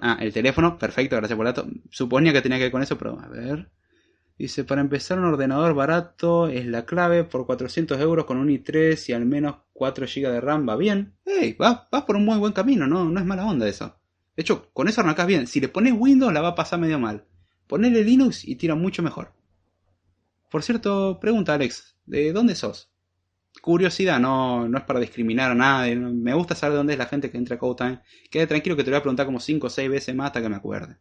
Ah, 0.01 0.17
el 0.21 0.31
teléfono, 0.33 0.77
perfecto, 0.77 1.15
gracias 1.15 1.35
por 1.35 1.47
el 1.47 1.53
dato. 1.53 1.67
Suponía 1.89 2.31
que 2.31 2.41
tenía 2.41 2.59
que 2.59 2.65
ver 2.65 2.71
con 2.71 2.83
eso, 2.83 2.97
pero 2.97 3.19
a 3.19 3.27
ver. 3.27 3.71
Dice, 4.37 4.63
para 4.63 4.81
empezar 4.81 5.17
un 5.17 5.25
ordenador 5.25 5.73
barato 5.73 6.47
es 6.47 6.67
la 6.67 6.85
clave 6.85 7.23
por 7.23 7.47
400 7.47 7.99
euros 7.99 8.25
con 8.25 8.37
un 8.37 8.49
i3 8.49 9.09
y 9.09 9.13
al 9.13 9.25
menos 9.25 9.55
4 9.73 10.05
GB 10.05 10.31
de 10.31 10.41
RAM, 10.41 10.69
va 10.69 10.75
bien. 10.75 11.15
Hey, 11.25 11.55
vas, 11.57 11.87
vas 11.91 12.03
por 12.03 12.17
un 12.17 12.25
muy 12.25 12.37
buen 12.37 12.53
camino, 12.53 12.85
no, 12.85 13.05
no 13.05 13.19
es 13.19 13.25
mala 13.25 13.47
onda 13.47 13.67
eso. 13.67 13.99
De 14.35 14.41
hecho, 14.41 14.69
con 14.73 14.87
eso 14.87 15.01
arrancas 15.01 15.25
bien. 15.25 15.47
Si 15.47 15.59
le 15.59 15.69
pones 15.69 15.93
Windows 15.97 16.31
la 16.31 16.41
va 16.41 16.49
a 16.49 16.55
pasar 16.55 16.79
medio 16.79 16.99
mal. 16.99 17.25
Ponele 17.67 18.03
Linux 18.03 18.47
y 18.47 18.55
tira 18.55 18.75
mucho 18.75 19.03
mejor. 19.03 19.33
Por 20.49 20.63
cierto, 20.63 21.19
pregunta 21.19 21.53
Alex, 21.53 21.95
¿de 22.05 22.31
dónde 22.31 22.55
sos? 22.55 22.89
Curiosidad, 23.61 24.19
no, 24.19 24.67
no 24.69 24.77
es 24.77 24.83
para 24.85 24.99
discriminar 24.99 25.51
a 25.51 25.55
nadie. 25.55 25.95
Me 25.95 26.33
gusta 26.33 26.55
saber 26.55 26.77
dónde 26.77 26.93
es 26.93 26.99
la 26.99 27.07
gente 27.07 27.29
que 27.29 27.37
entra 27.37 27.55
a 27.55 27.59
CodeTime. 27.59 28.01
Quede 28.29 28.47
tranquilo 28.47 28.75
que 28.75 28.83
te 28.83 28.91
voy 28.91 28.99
a 28.99 29.01
preguntar 29.01 29.25
como 29.25 29.39
5 29.39 29.67
o 29.67 29.69
6 29.69 29.89
veces 29.89 30.15
más 30.15 30.27
hasta 30.27 30.41
que 30.41 30.49
me 30.49 30.55
acuerde. 30.55 30.97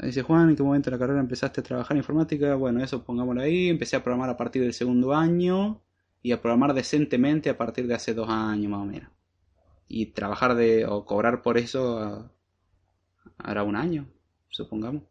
Dice 0.00 0.22
Juan, 0.22 0.50
¿en 0.50 0.56
qué 0.56 0.62
momento 0.62 0.90
de 0.90 0.96
la 0.96 1.00
carrera 1.00 1.20
empezaste 1.20 1.60
a 1.60 1.64
trabajar 1.64 1.96
en 1.96 1.98
informática? 1.98 2.54
Bueno, 2.54 2.82
eso 2.82 3.02
pongámoslo 3.02 3.40
ahí. 3.42 3.68
Empecé 3.68 3.96
a 3.96 4.02
programar 4.02 4.30
a 4.30 4.36
partir 4.36 4.62
del 4.62 4.72
segundo 4.72 5.12
año 5.14 5.82
y 6.22 6.32
a 6.32 6.40
programar 6.40 6.74
decentemente 6.74 7.50
a 7.50 7.56
partir 7.56 7.86
de 7.86 7.94
hace 7.94 8.14
dos 8.14 8.28
años 8.28 8.70
más 8.70 8.80
o 8.80 8.84
menos. 8.84 9.10
Y 9.88 10.06
trabajar 10.06 10.54
de 10.54 10.86
o 10.86 11.04
cobrar 11.04 11.42
por 11.42 11.58
eso 11.58 12.30
hará 13.38 13.62
un 13.64 13.74
año, 13.74 14.06
supongamos. 14.50 15.02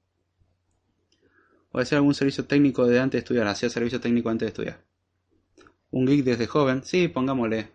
O 1.72 1.80
hacer 1.80 1.98
algún 1.98 2.14
servicio 2.14 2.46
técnico 2.46 2.86
de 2.88 3.00
antes 3.00 3.14
de 3.14 3.20
estudiar. 3.20 3.48
Hacía 3.48 3.70
servicio 3.70 4.00
técnico 4.00 4.30
antes 4.30 4.46
de 4.46 4.50
estudiar. 4.50 4.86
Un 5.92 6.06
geek 6.06 6.24
desde 6.24 6.48
joven. 6.48 6.84
Sí, 6.84 7.08
pongámosle. 7.08 7.72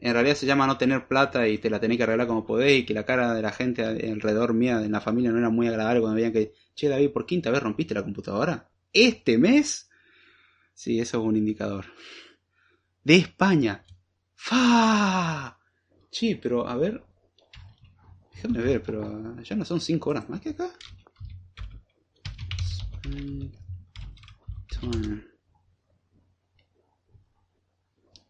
En 0.00 0.12
realidad 0.12 0.36
se 0.36 0.46
llama 0.46 0.66
no 0.66 0.78
tener 0.78 1.08
plata 1.08 1.48
y 1.48 1.58
te 1.58 1.70
la 1.70 1.80
tenés 1.80 1.96
que 1.96 2.04
arreglar 2.04 2.28
como 2.28 2.46
podés 2.46 2.80
y 2.80 2.86
que 2.86 2.94
la 2.94 3.04
cara 3.04 3.34
de 3.34 3.42
la 3.42 3.50
gente 3.50 3.84
alrededor 3.84 4.54
mía, 4.54 4.80
en 4.84 4.92
la 4.92 5.00
familia, 5.00 5.32
no 5.32 5.38
era 5.38 5.50
muy 5.50 5.66
agradable 5.66 6.00
cuando 6.00 6.16
veían 6.16 6.32
que, 6.32 6.54
che 6.74 6.88
David, 6.88 7.10
por 7.10 7.26
quinta 7.26 7.50
vez 7.50 7.62
rompiste 7.62 7.94
la 7.94 8.04
computadora. 8.04 8.70
¿Este 8.92 9.38
mes? 9.38 9.90
Sí, 10.72 11.00
eso 11.00 11.18
es 11.20 11.24
un 11.24 11.36
indicador. 11.36 11.86
De 13.02 13.16
España. 13.16 13.84
¡Fa! 14.36 15.58
Sí, 16.10 16.36
pero 16.36 16.68
a 16.68 16.76
ver. 16.76 17.02
Déjame 18.34 18.60
ver, 18.60 18.82
pero 18.82 19.42
ya 19.42 19.56
no 19.56 19.64
son 19.64 19.80
cinco 19.80 20.10
horas 20.10 20.28
más 20.28 20.40
que 20.40 20.50
acá. 20.50 20.70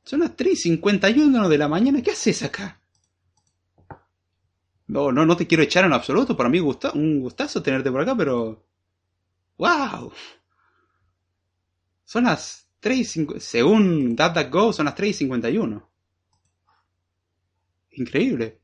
Son 0.08 0.20
las 0.20 0.34
3 0.36 0.52
y 0.52 0.56
51 0.56 1.48
de 1.50 1.58
la 1.58 1.68
mañana. 1.68 2.00
¿Qué 2.02 2.12
haces 2.12 2.42
acá? 2.42 2.80
No, 4.86 5.12
no, 5.12 5.26
no 5.26 5.36
te 5.36 5.46
quiero 5.46 5.62
echar 5.62 5.84
en 5.84 5.92
absoluto. 5.92 6.34
Para 6.34 6.48
mí 6.48 6.60
un 6.60 7.20
gustazo 7.20 7.62
tenerte 7.62 7.90
por 7.90 8.00
acá, 8.00 8.16
pero... 8.16 8.64
¡Wow! 9.58 10.10
Son 12.04 12.24
las 12.24 12.70
3 12.80 12.98
y 12.98 13.04
50... 13.04 13.40
Según 13.40 14.16
DataGo, 14.16 14.72
son 14.72 14.86
las 14.86 14.94
3 14.94 15.10
y 15.10 15.18
51. 15.18 15.90
Increíble. 17.90 18.60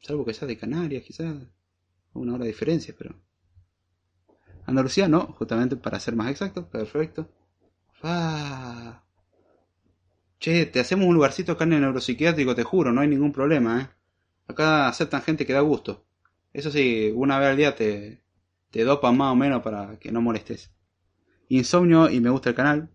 Salvo 0.00 0.24
que 0.24 0.32
sea 0.32 0.48
de 0.48 0.56
Canarias, 0.56 1.04
quizás. 1.04 1.36
Una 2.14 2.32
hora 2.32 2.44
de 2.44 2.50
diferencia, 2.50 2.94
pero... 2.96 3.14
Andalucía 4.66 5.08
no, 5.08 5.34
justamente 5.38 5.76
para 5.76 6.00
ser 6.00 6.16
más 6.16 6.30
exacto. 6.30 6.68
Perfecto. 6.68 7.28
Ah. 8.02 9.02
Che, 10.38 10.66
te 10.66 10.80
hacemos 10.80 11.06
un 11.06 11.14
lugarcito 11.14 11.52
acá 11.52 11.64
en 11.64 11.74
el 11.74 11.80
neuropsiquiátrico, 11.82 12.54
te 12.54 12.64
juro, 12.64 12.92
no 12.92 13.00
hay 13.00 13.08
ningún 13.08 13.32
problema, 13.32 13.80
¿eh? 13.80 13.88
Acá 14.48 14.88
aceptan 14.88 15.22
gente 15.22 15.46
que 15.46 15.52
da 15.52 15.60
gusto. 15.60 16.04
Eso 16.52 16.70
sí, 16.70 17.12
una 17.14 17.38
vez 17.38 17.50
al 17.50 17.56
día 17.56 17.76
te, 17.76 18.22
te 18.70 18.84
dopan 18.84 19.16
más 19.16 19.32
o 19.32 19.36
menos 19.36 19.62
para 19.62 19.98
que 20.00 20.10
no 20.10 20.20
molestes. 20.20 20.72
Insomnio 21.48 22.10
y 22.10 22.20
me 22.20 22.30
gusta 22.30 22.50
el 22.50 22.56
canal. 22.56 22.90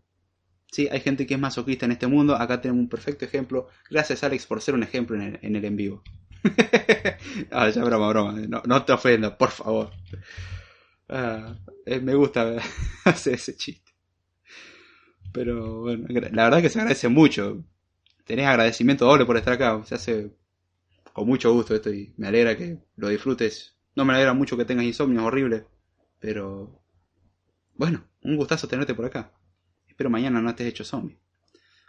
Sí, 0.72 0.90
hay 0.92 1.00
gente 1.00 1.26
que 1.26 1.36
es 1.36 1.40
masoquista 1.40 1.86
en 1.86 1.94
este 1.94 2.08
mundo. 2.08 2.36
Acá 2.36 2.60
tenemos 2.60 2.82
un 2.82 2.90
perfecto 2.90 3.26
ejemplo. 3.26 3.70
Gracias 3.90 4.24
Alex 4.24 4.46
por 4.46 4.62
ser 4.62 4.76
un 4.76 4.84
ejemplo 4.84 5.16
en 5.16 5.22
el 5.22 5.40
en, 5.42 5.56
el 5.56 5.66
en 5.66 5.76
vivo. 5.78 6.04
ah, 7.52 7.70
ya 7.70 7.84
broma, 7.84 8.10
broma. 8.10 8.34
No, 8.48 8.62
no 8.66 8.84
te 8.84 8.92
ofendas, 8.92 9.34
por 9.34 9.52
favor. 9.52 9.92
Ah, 11.10 11.58
eh, 11.86 12.00
me 12.00 12.16
gusta 12.16 12.58
hacer 13.06 13.36
ese 13.36 13.56
chiste. 13.56 13.92
Pero 15.32 15.82
bueno, 15.82 16.08
la 16.10 16.44
verdad 16.46 16.62
que 16.62 16.70
se 16.70 16.80
agradece 16.80 17.10
mucho. 17.10 17.64
Tenés 18.26 18.48
agradecimiento 18.48 19.06
doble 19.06 19.26
por 19.26 19.38
estar 19.38 19.54
acá. 19.54 19.82
Se 19.86 19.96
hace 19.96 20.32
con 21.14 21.28
mucho 21.28 21.54
gusto 21.54 21.76
esto 21.76 21.92
y 21.94 22.14
me 22.18 22.28
alegra 22.28 22.58
que 22.58 22.80
lo 22.96 23.10
disfrutes. 23.10 23.76
No 23.96 24.06
me 24.06 24.14
alegra 24.14 24.34
mucho 24.34 24.58
que 24.58 24.66
tengas 24.66 24.86
insomnio, 24.86 25.26
horrible. 25.26 25.66
Pero 26.20 26.82
bueno, 27.76 28.04
un 28.24 28.36
gustazo 28.36 28.68
tenerte 28.68 28.96
por 28.96 29.06
acá. 29.06 29.32
Espero 29.88 30.10
mañana 30.10 30.42
no 30.42 30.50
estés 30.50 30.68
hecho 30.68 30.84
zombie. 30.84 31.18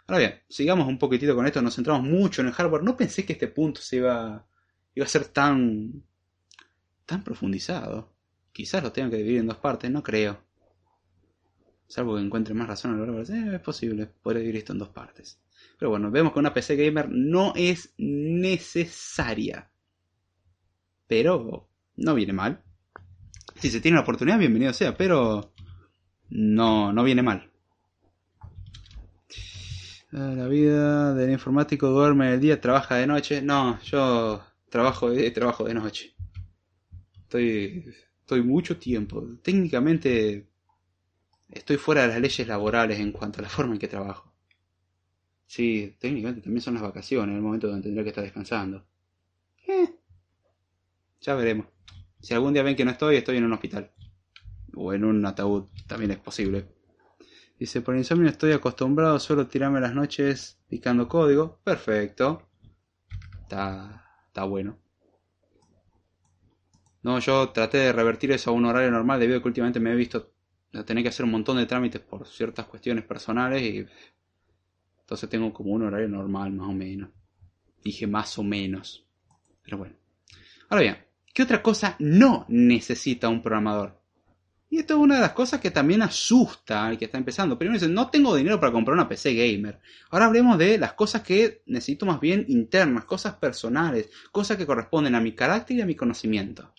Ahora 0.07 0.19
bien, 0.19 0.41
sigamos 0.49 0.87
un 0.87 0.97
poquitito 0.97 1.35
con 1.35 1.45
esto, 1.45 1.61
nos 1.61 1.75
centramos 1.75 2.03
mucho 2.03 2.41
en 2.41 2.47
el 2.47 2.53
hardware. 2.53 2.83
No 2.83 2.97
pensé 2.97 3.25
que 3.25 3.33
este 3.33 3.47
punto 3.47 3.81
se 3.81 3.97
iba, 3.97 4.47
iba 4.95 5.05
a 5.05 5.09
ser 5.09 5.25
tan, 5.25 6.03
tan 7.05 7.23
profundizado. 7.23 8.11
Quizás 8.51 8.83
lo 8.83 8.91
tenga 8.91 9.11
que 9.11 9.17
dividir 9.17 9.39
en 9.39 9.47
dos 9.47 9.57
partes, 9.57 9.89
no 9.89 10.03
creo. 10.03 10.41
Salvo 11.87 12.15
que 12.15 12.21
encuentre 12.21 12.53
más 12.53 12.67
razón 12.67 12.91
a 12.91 12.97
lo 12.97 13.05
largo 13.05 13.23
de 13.23 13.55
Es 13.55 13.61
posible, 13.61 14.05
podría 14.05 14.41
dividir 14.41 14.59
esto 14.59 14.73
en 14.73 14.79
dos 14.79 14.89
partes. 14.89 15.39
Pero 15.77 15.89
bueno, 15.89 16.11
vemos 16.11 16.33
que 16.33 16.39
una 16.39 16.53
PC 16.53 16.75
gamer 16.75 17.09
no 17.09 17.53
es 17.55 17.93
necesaria. 17.97 19.71
Pero 21.07 21.67
no 21.95 22.13
viene 22.13 22.33
mal. 22.33 22.61
Si 23.55 23.69
se 23.69 23.81
tiene 23.81 23.95
la 23.95 24.03
oportunidad, 24.03 24.37
bienvenido 24.37 24.73
sea, 24.73 24.95
pero 24.95 25.53
no, 26.29 26.93
no 26.93 27.03
viene 27.03 27.23
mal. 27.23 27.49
Ah, 30.11 30.33
la 30.35 30.47
vida 30.47 31.13
del 31.13 31.31
informático 31.31 31.87
duerme 31.89 32.33
el 32.33 32.39
día, 32.39 32.59
trabaja 32.59 32.95
de 32.95 33.07
noche. 33.07 33.41
No, 33.41 33.79
yo 33.83 34.43
trabajo 34.69 35.09
de, 35.11 35.29
trabajo 35.31 35.65
de 35.65 35.73
noche. 35.73 36.15
Estoy, 37.23 37.93
estoy 38.29 38.43
mucho 38.43 38.77
tiempo. 38.77 39.27
Técnicamente 39.41 40.47
estoy 41.49 41.77
fuera 41.77 42.03
de 42.03 42.09
las 42.09 42.21
leyes 42.21 42.47
laborales 42.47 42.99
en 42.99 43.11
cuanto 43.11 43.39
a 43.39 43.41
la 43.41 43.49
forma 43.49 43.73
en 43.73 43.79
que 43.79 43.87
trabajo. 43.87 44.31
Sí, 45.47 45.95
técnicamente 45.99 46.41
también 46.41 46.61
son 46.61 46.75
las 46.75 46.83
vacaciones, 46.83 47.35
el 47.35 47.41
momento 47.41 47.67
donde 47.67 47.81
tendría 47.81 48.03
que 48.03 48.09
estar 48.09 48.23
descansando. 48.23 48.85
Eh, 49.67 49.95
ya 51.21 51.33
veremos. 51.33 51.65
Si 52.21 52.35
algún 52.35 52.53
día 52.53 52.61
ven 52.61 52.75
que 52.75 52.85
no 52.85 52.91
estoy, 52.91 53.15
estoy 53.15 53.37
en 53.37 53.45
un 53.45 53.53
hospital. 53.53 53.91
O 54.75 54.93
en 54.93 55.05
un 55.05 55.25
ataúd, 55.25 55.65
también 55.87 56.11
es 56.11 56.19
posible. 56.19 56.67
Dice, 57.57 57.81
por 57.81 57.95
insomnio 57.95 58.29
estoy 58.29 58.51
acostumbrado 58.51 59.15
a 59.15 59.47
tirarme 59.47 59.81
las 59.81 59.95
noches 59.95 60.59
picando 60.69 61.07
código. 61.07 61.59
Perfecto. 61.63 62.47
Está, 63.41 64.05
está 64.27 64.43
bueno. 64.43 64.77
No, 67.01 67.19
yo 67.19 67.49
traté 67.49 67.77
de 67.77 67.93
revertir 67.93 68.31
eso 68.31 68.49
a 68.49 68.53
un 68.53 68.65
horario 68.65 68.91
normal 68.91 69.19
debido 69.19 69.39
a 69.39 69.41
que 69.41 69.47
últimamente 69.47 69.79
me 69.79 69.91
he 69.91 69.95
visto 69.95 70.33
tener 70.85 71.03
que 71.03 71.09
hacer 71.09 71.25
un 71.25 71.31
montón 71.31 71.57
de 71.57 71.65
trámites 71.65 72.01
por 72.01 72.27
ciertas 72.27 72.65
cuestiones 72.65 73.03
personales 73.05 73.61
y 73.61 73.85
entonces 75.01 75.29
tengo 75.29 75.51
como 75.51 75.71
un 75.71 75.83
horario 75.83 76.07
normal 76.07 76.51
más 76.51 76.69
o 76.69 76.73
menos. 76.73 77.09
Dije 77.83 78.05
más 78.05 78.37
o 78.37 78.43
menos. 78.43 79.05
Pero 79.63 79.77
bueno. 79.77 79.95
Ahora 80.69 80.81
bien, 80.83 80.97
¿qué 81.33 81.43
otra 81.43 81.63
cosa 81.63 81.95
no 81.99 82.45
necesita 82.49 83.29
un 83.29 83.41
programador? 83.41 83.99
Y 84.69 84.77
esto 84.77 84.93
es 84.93 84.99
una 84.99 85.15
de 85.15 85.21
las 85.21 85.31
cosas 85.31 85.59
que 85.59 85.71
también 85.71 86.03
asusta 86.03 86.85
al 86.85 86.97
que 86.99 87.05
está 87.05 87.17
empezando. 87.17 87.57
Primero 87.57 87.79
dice, 87.79 87.91
no 87.91 88.11
tengo 88.11 88.35
dinero 88.35 88.59
para 88.59 88.71
comprar 88.71 88.93
una 88.93 89.09
PC 89.09 89.33
gamer. 89.33 89.79
Ahora 90.11 90.27
hablemos 90.27 90.59
de 90.59 90.77
las 90.77 90.93
cosas 90.93 91.23
que 91.23 91.63
necesito 91.65 92.05
más 92.05 92.19
bien 92.19 92.45
internas, 92.49 93.05
cosas 93.05 93.33
personales, 93.33 94.11
cosas 94.31 94.57
que 94.57 94.67
corresponden 94.67 95.15
a 95.15 95.21
mi 95.21 95.33
carácter 95.33 95.77
y 95.77 95.81
a 95.81 95.87
mi 95.87 95.95
conocimiento. 95.95 96.71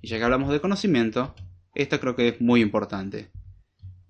Y 0.00 0.08
ya 0.08 0.18
que 0.18 0.24
hablamos 0.24 0.50
de 0.50 0.60
conocimiento, 0.60 1.34
esto 1.74 2.00
creo 2.00 2.16
que 2.16 2.28
es 2.28 2.40
muy 2.40 2.60
importante. 2.60 3.30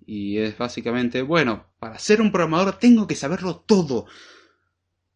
Y 0.07 0.39
es 0.39 0.57
básicamente, 0.57 1.23
bueno, 1.23 1.67
para 1.79 1.99
ser 1.99 2.21
un 2.21 2.33
programador 2.33 2.79
tengo 2.79 3.07
que 3.07 3.15
saberlo 3.15 3.57
todo. 3.57 4.07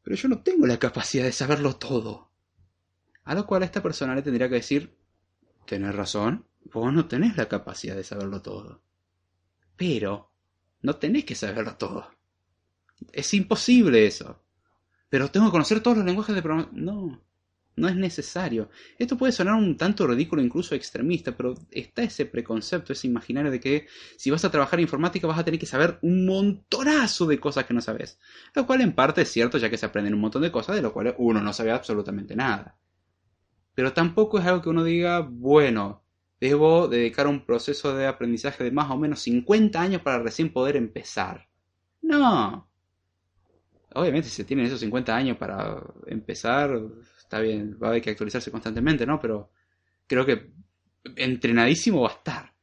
Pero 0.03 0.16
yo 0.16 0.29
no 0.29 0.41
tengo 0.41 0.66
la 0.66 0.79
capacidad 0.79 1.25
de 1.25 1.33
saberlo 1.33 1.77
todo. 1.77 2.31
A 3.25 3.35
lo 3.35 3.47
cual 3.47 3.62
esta 3.62 3.83
persona 3.83 4.14
le 4.14 4.22
tendría 4.22 4.49
que 4.49 4.57
decir, 4.57 4.95
tenés 5.66 5.95
razón, 5.95 6.47
vos 6.72 6.93
no 6.93 7.07
tenés 7.07 7.37
la 7.37 7.49
capacidad 7.49 7.97
de 7.97 8.05
saberlo 8.05 8.43
todo. 8.43 8.83
Pero 9.77 10.31
no 10.83 10.97
tenés 10.97 11.25
que 11.25 11.35
saberlo 11.35 11.77
todo. 11.77 12.11
Es 13.12 13.33
imposible 13.35 14.07
eso. 14.07 14.43
Pero 15.09 15.31
tengo 15.31 15.47
que 15.47 15.53
conocer 15.53 15.81
todos 15.81 15.97
los 15.99 16.07
lenguajes 16.07 16.35
de 16.35 16.43
programación. 16.43 16.85
No, 16.85 17.22
no 17.77 17.89
es 17.89 17.97
necesario. 17.97 18.70
Esto 18.99 19.16
puede 19.16 19.33
sonar 19.33 19.55
un 19.55 19.77
tanto 19.77 20.07
ridículo, 20.07 20.43
incluso 20.43 20.75
extremista, 20.75 21.37
pero 21.37 21.55
está 21.70 22.03
ese 22.03 22.27
preconcepto, 22.27 22.93
ese 22.93 23.07
imaginario 23.07 23.51
de 23.51 23.61
que 23.61 23.87
si 24.16 24.31
vas 24.31 24.45
a 24.45 24.51
trabajar 24.51 24.79
en 24.79 24.85
informática 24.85 25.27
vas 25.27 25.39
a 25.39 25.45
tener 25.45 25.59
que 25.59 25.66
saber 25.66 25.99
un 26.03 26.27
montonazo 26.27 27.27
de 27.27 27.41
cosas 27.41 27.64
que 27.64 27.75
no 27.75 27.81
sabes. 27.81 28.18
Lo 28.55 28.66
cual 28.66 28.81
en 28.81 28.93
parte 28.93 29.22
es 29.22 29.31
cierto, 29.31 29.59
ya 29.59 29.70
que 29.70 29.79
se 29.79 29.87
aprenden 29.87 30.14
un 30.14 30.20
montón 30.20 30.43
de 30.43 30.53
cosas 30.53 30.77
de 30.77 30.83
lo 30.83 30.93
cual 30.93 31.14
uno 31.18 31.41
no 31.41 31.53
sabe 31.53 31.72
absolutamente 31.72 32.37
nada. 32.37 32.77
Pero 33.75 33.93
tampoco 33.93 34.39
es 34.39 34.47
algo 34.47 34.62
que 34.62 34.68
uno 34.68 34.85
diga, 34.85 35.20
bueno, 35.20 36.05
debo 36.41 36.89
dedicar 36.89 37.27
un 37.27 37.45
proceso 37.45 37.97
de 37.97 38.07
aprendizaje 38.07 38.62
de 38.62 38.70
más 38.70 38.91
o 38.91 38.97
menos 38.97 39.20
50 39.20 39.81
años 39.81 40.03
para 40.03 40.22
recién 40.22 40.53
poder 40.53 40.77
empezar. 40.77 41.49
No. 42.03 42.68
Obviamente 43.95 44.29
si 44.29 44.37
se 44.37 44.45
tienen 44.45 44.66
esos 44.66 44.81
50 44.81 45.14
años 45.14 45.37
para 45.37 45.83
empezar, 46.07 46.81
está 47.25 47.41
bien, 47.41 47.77
va 47.83 47.89
a 47.89 47.91
haber 47.91 48.03
que 48.03 48.11
actualizarse 48.11 48.51
constantemente, 48.51 49.05
¿no? 49.07 49.18
Pero 49.20 49.51
creo 50.07 50.25
que 50.25 50.53
entrenadísimo 51.16 52.03
va 52.03 52.11
a 52.11 52.12
estar. 52.12 52.55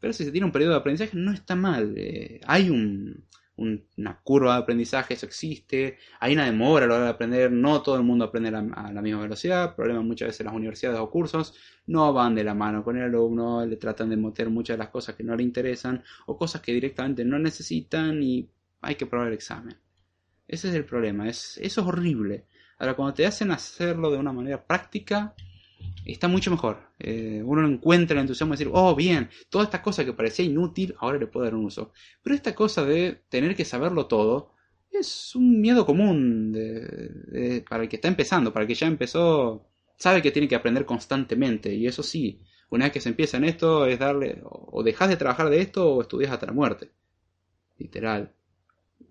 Pero 0.00 0.12
si 0.12 0.24
se 0.24 0.32
tiene 0.32 0.46
un 0.46 0.52
periodo 0.52 0.72
de 0.72 0.78
aprendizaje, 0.78 1.16
no 1.16 1.32
está 1.32 1.54
mal. 1.54 1.94
Eh, 1.96 2.40
hay 2.46 2.70
un, 2.70 3.24
una 3.58 4.20
curva 4.22 4.54
de 4.54 4.62
aprendizaje, 4.62 5.14
eso 5.14 5.26
existe. 5.26 5.98
Hay 6.20 6.32
una 6.32 6.44
demora 6.44 6.86
a 6.86 6.88
la 6.88 6.94
hora 6.94 7.04
de 7.04 7.10
aprender. 7.10 7.50
No 7.50 7.82
todo 7.82 7.96
el 7.96 8.04
mundo 8.04 8.24
aprende 8.24 8.48
a 8.50 8.52
la, 8.52 9.02
misma 9.02 9.22
velocidad. 9.22 9.70
El 9.70 9.74
problema 9.74 10.02
muchas 10.02 10.28
veces 10.28 10.46
las 10.46 10.54
universidades 10.54 11.00
o 11.00 11.10
cursos 11.10 11.54
no 11.86 12.12
van 12.12 12.34
de 12.34 12.44
la 12.44 12.54
mano 12.54 12.84
con 12.84 12.96
el 12.96 13.04
alumno. 13.04 13.66
Le 13.66 13.76
tratan 13.76 14.10
de 14.10 14.16
meter 14.16 14.48
muchas 14.50 14.74
de 14.74 14.78
las 14.78 14.90
cosas 14.90 15.16
que 15.16 15.24
no 15.24 15.34
le 15.34 15.42
interesan 15.42 16.02
o 16.26 16.36
cosas 16.36 16.62
que 16.62 16.72
directamente 16.72 17.24
no 17.24 17.38
necesitan 17.38 18.22
y 18.22 18.48
hay 18.80 18.94
que 18.94 19.06
probar 19.06 19.28
el 19.28 19.34
examen. 19.34 19.76
Ese 20.46 20.68
es 20.68 20.74
el 20.74 20.84
problema. 20.84 21.28
Es, 21.28 21.58
eso 21.60 21.80
es 21.80 21.86
horrible. 21.86 22.46
Ahora, 22.78 22.94
cuando 22.94 23.14
te 23.14 23.26
hacen 23.26 23.50
hacerlo 23.50 24.10
de 24.10 24.18
una 24.18 24.32
manera 24.32 24.64
práctica, 24.64 25.34
está 26.04 26.28
mucho 26.28 26.50
mejor. 26.50 26.92
Eh, 26.98 27.42
uno 27.44 27.66
encuentra 27.66 28.14
el 28.14 28.22
entusiasmo 28.22 28.54
de 28.54 28.58
decir, 28.58 28.72
oh, 28.74 28.94
bien, 28.94 29.28
toda 29.50 29.64
esta 29.64 29.82
cosa 29.82 30.04
que 30.04 30.12
parecía 30.12 30.44
inútil, 30.44 30.94
ahora 30.98 31.18
le 31.18 31.26
puedo 31.26 31.44
dar 31.44 31.54
un 31.54 31.64
uso. 31.64 31.92
Pero 32.22 32.36
esta 32.36 32.54
cosa 32.54 32.84
de 32.84 33.22
tener 33.28 33.56
que 33.56 33.64
saberlo 33.64 34.06
todo, 34.06 34.54
es 34.90 35.34
un 35.34 35.60
miedo 35.60 35.84
común 35.84 36.52
para 37.68 37.82
el 37.82 37.88
que 37.88 37.96
está 37.96 38.08
empezando, 38.08 38.52
para 38.52 38.62
el 38.62 38.68
que 38.68 38.74
ya 38.74 38.86
empezó, 38.86 39.68
sabe 39.96 40.22
que 40.22 40.30
tiene 40.30 40.48
que 40.48 40.56
aprender 40.56 40.84
constantemente. 40.86 41.74
Y 41.74 41.86
eso 41.86 42.02
sí, 42.02 42.40
una 42.70 42.86
vez 42.86 42.92
que 42.92 43.00
se 43.00 43.10
empieza 43.10 43.36
en 43.36 43.44
esto, 43.44 43.86
es 43.86 43.98
darle, 43.98 44.40
o 44.44 44.82
dejas 44.82 45.08
de 45.08 45.16
trabajar 45.16 45.50
de 45.50 45.60
esto 45.60 45.94
o 45.94 46.02
estudias 46.02 46.32
hasta 46.32 46.46
la 46.46 46.52
muerte. 46.52 46.90
Literal. 47.78 48.32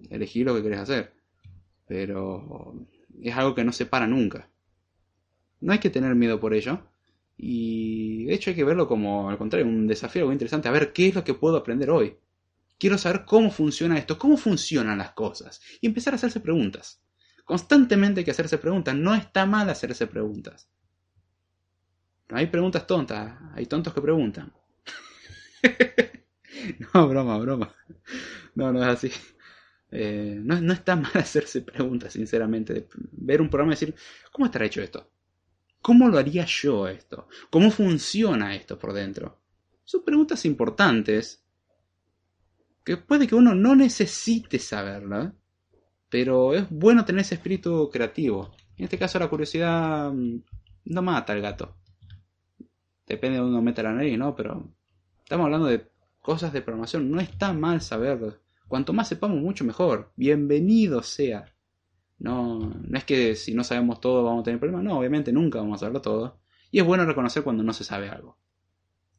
Elegir 0.09 0.45
lo 0.45 0.55
que 0.55 0.63
querés 0.63 0.79
hacer. 0.79 1.13
Pero 1.87 2.75
es 3.21 3.35
algo 3.35 3.55
que 3.55 3.63
no 3.63 3.71
se 3.71 3.85
para 3.85 4.07
nunca. 4.07 4.49
No 5.59 5.73
hay 5.73 5.79
que 5.79 5.89
tener 5.89 6.15
miedo 6.15 6.39
por 6.39 6.53
ello. 6.53 6.81
Y 7.37 8.25
de 8.25 8.33
hecho 8.33 8.49
hay 8.49 8.55
que 8.55 8.63
verlo 8.63 8.87
como, 8.87 9.29
al 9.29 9.37
contrario, 9.37 9.67
un 9.67 9.87
desafío 9.87 10.25
muy 10.25 10.33
interesante. 10.33 10.67
A 10.67 10.71
ver 10.71 10.93
qué 10.93 11.07
es 11.07 11.15
lo 11.15 11.23
que 11.23 11.33
puedo 11.33 11.57
aprender 11.57 11.89
hoy. 11.89 12.17
Quiero 12.79 12.97
saber 12.97 13.25
cómo 13.25 13.51
funciona 13.51 13.97
esto, 13.97 14.17
cómo 14.17 14.37
funcionan 14.37 14.97
las 14.99 15.11
cosas. 15.11 15.61
Y 15.81 15.87
empezar 15.87 16.13
a 16.13 16.17
hacerse 16.17 16.39
preguntas. 16.39 17.01
Constantemente 17.43 18.21
hay 18.21 18.25
que 18.25 18.31
hacerse 18.31 18.57
preguntas. 18.57 18.95
No 18.95 19.15
está 19.15 19.45
mal 19.45 19.69
hacerse 19.69 20.07
preguntas. 20.07 20.69
No 22.29 22.37
hay 22.37 22.47
preguntas 22.47 22.85
tontas. 22.85 23.39
Hay 23.53 23.65
tontos 23.65 23.93
que 23.93 24.01
preguntan. 24.01 24.53
no, 26.93 27.07
broma, 27.07 27.37
broma. 27.37 27.73
No, 28.55 28.71
no 28.71 28.81
es 28.81 28.87
así. 28.87 29.11
Eh, 29.91 30.39
no, 30.41 30.73
está 30.73 30.95
mal 30.95 31.11
hacerse 31.15 31.61
preguntas, 31.61 32.13
sinceramente. 32.13 32.87
ver 33.11 33.41
un 33.41 33.49
programa 33.49 33.73
y 33.73 33.75
decir, 33.75 33.95
¿cómo 34.31 34.45
estará 34.45 34.65
hecho 34.65 34.81
esto? 34.81 35.09
¿Cómo 35.81 36.09
lo 36.09 36.17
haría 36.17 36.45
yo 36.45 36.87
esto? 36.87 37.27
¿Cómo 37.49 37.71
funciona 37.71 38.55
esto 38.55 38.77
por 38.77 38.93
dentro? 38.93 39.39
Son 39.83 40.03
preguntas 40.03 40.43
importantes 40.45 41.43
que 42.83 42.97
puede 42.97 43.27
que 43.27 43.35
uno 43.35 43.55
no 43.55 43.75
necesite 43.75 44.59
saberla, 44.59 45.33
pero 46.09 46.53
es 46.53 46.69
bueno 46.69 47.05
tener 47.05 47.21
ese 47.21 47.35
espíritu 47.35 47.89
creativo. 47.91 48.51
En 48.75 48.85
este 48.85 48.97
caso 48.97 49.19
la 49.19 49.29
curiosidad 49.29 50.11
mm, 50.11 50.39
no 50.85 51.01
mata 51.01 51.33
al 51.33 51.41
gato. 51.41 51.77
Depende 53.05 53.35
de 53.35 53.41
dónde 53.41 53.55
uno 53.55 53.61
meta 53.61 53.83
la 53.83 53.93
nariz, 53.93 54.17
¿no? 54.17 54.35
Pero 54.35 54.77
Estamos 55.27 55.43
hablando 55.43 55.67
de 55.67 55.85
cosas 56.21 56.53
de 56.53 56.61
programación. 56.61 57.11
No 57.11 57.19
está 57.19 57.51
mal 57.51 57.81
saberlo. 57.81 58.37
Cuanto 58.67 58.91
más 58.91 59.07
sepamos, 59.07 59.39
mucho 59.39 59.63
mejor. 59.63 60.11
Bienvenido 60.17 61.01
sea. 61.01 61.53
No, 62.19 62.59
no 62.59 62.97
es 62.97 63.05
que 63.05 63.35
si 63.35 63.53
no 63.53 63.63
sabemos 63.63 64.01
todo 64.01 64.23
vamos 64.23 64.41
a 64.41 64.43
tener 64.43 64.59
problemas. 64.59 64.83
No, 64.83 64.99
obviamente 64.99 65.31
nunca 65.31 65.59
vamos 65.59 65.75
a 65.75 65.79
saberlo 65.79 66.01
todo. 66.01 66.41
Y 66.69 66.79
es 66.79 66.85
bueno 66.85 67.05
reconocer 67.05 67.43
cuando 67.43 67.63
no 67.63 67.71
se 67.71 67.85
sabe 67.85 68.09
algo. 68.09 68.37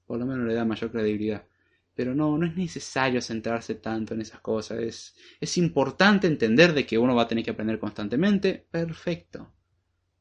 Por 0.07 0.19
lo 0.19 0.27
menos 0.27 0.47
le 0.47 0.55
da 0.55 0.67
mayor 0.67 0.91
credibilidad. 0.91 1.47
Pero 1.95 2.15
no, 2.15 2.37
no 2.37 2.47
es 2.47 2.57
necesario 2.57 3.23
centrarse 3.23 3.77
tanto 3.77 4.13
en 4.13 4.21
esas 4.21 4.41
cosas. 4.41 4.81
Es, 4.81 5.17
es 5.41 5.57
importante 5.57 6.27
entender 6.27 6.75
de 6.75 6.85
que 6.85 6.99
uno 6.99 7.15
va 7.15 7.23
a 7.23 7.29
tener 7.29 7.43
que 7.43 7.53
aprender 7.53 7.79
constantemente. 7.79 8.67
Perfecto. 8.71 9.51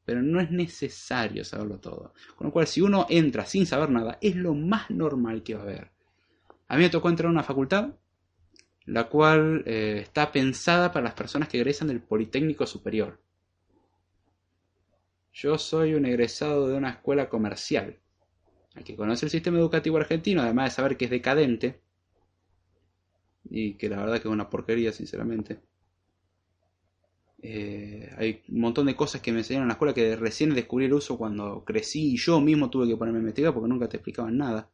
Pero 0.06 0.22
no 0.22 0.40
es 0.40 0.50
necesario 0.50 1.44
saberlo 1.44 1.80
todo. 1.80 2.14
Con 2.34 2.46
lo 2.46 2.52
cual, 2.52 2.66
si 2.66 2.80
uno 2.80 3.06
entra 3.10 3.44
sin 3.44 3.66
saber 3.66 3.90
nada, 3.90 4.16
es 4.22 4.36
lo 4.36 4.54
más 4.54 4.90
normal 4.90 5.42
que 5.42 5.54
va 5.54 5.60
a 5.60 5.64
haber. 5.64 5.90
A 6.68 6.76
mí 6.76 6.84
me 6.84 6.90
tocó 6.90 7.10
entrar 7.10 7.28
a 7.28 7.32
una 7.32 7.42
facultad, 7.42 7.90
la 8.88 9.04
cual 9.04 9.62
eh, 9.66 10.00
está 10.02 10.32
pensada 10.32 10.90
para 10.90 11.04
las 11.04 11.12
personas 11.12 11.48
que 11.48 11.58
egresan 11.58 11.88
del 11.88 12.00
Politécnico 12.00 12.66
Superior. 12.66 13.20
Yo 15.30 15.58
soy 15.58 15.92
un 15.92 16.06
egresado 16.06 16.68
de 16.68 16.76
una 16.76 16.90
escuela 16.90 17.28
comercial. 17.28 17.98
Hay 18.74 18.84
que 18.84 18.96
conocer 18.96 19.26
el 19.26 19.30
sistema 19.30 19.58
educativo 19.58 19.98
argentino, 19.98 20.40
además 20.40 20.70
de 20.70 20.76
saber 20.76 20.96
que 20.96 21.04
es 21.04 21.10
decadente. 21.10 21.80
Y 23.50 23.74
que 23.74 23.90
la 23.90 23.98
verdad 23.98 24.14
que 24.14 24.28
es 24.28 24.32
una 24.32 24.48
porquería, 24.48 24.90
sinceramente. 24.90 25.60
Eh, 27.42 28.10
hay 28.16 28.42
un 28.48 28.60
montón 28.60 28.86
de 28.86 28.96
cosas 28.96 29.20
que 29.20 29.32
me 29.32 29.40
enseñaron 29.40 29.64
en 29.64 29.68
la 29.68 29.74
escuela 29.74 29.92
que 29.92 30.16
recién 30.16 30.54
descubrí 30.54 30.86
el 30.86 30.94
uso 30.94 31.18
cuando 31.18 31.62
crecí 31.64 32.14
y 32.14 32.16
yo 32.16 32.40
mismo 32.40 32.68
tuve 32.70 32.88
que 32.88 32.96
ponerme 32.96 33.18
a 33.18 33.20
investigar 33.20 33.52
porque 33.52 33.68
nunca 33.68 33.88
te 33.88 33.98
explicaban 33.98 34.38
nada. 34.38 34.70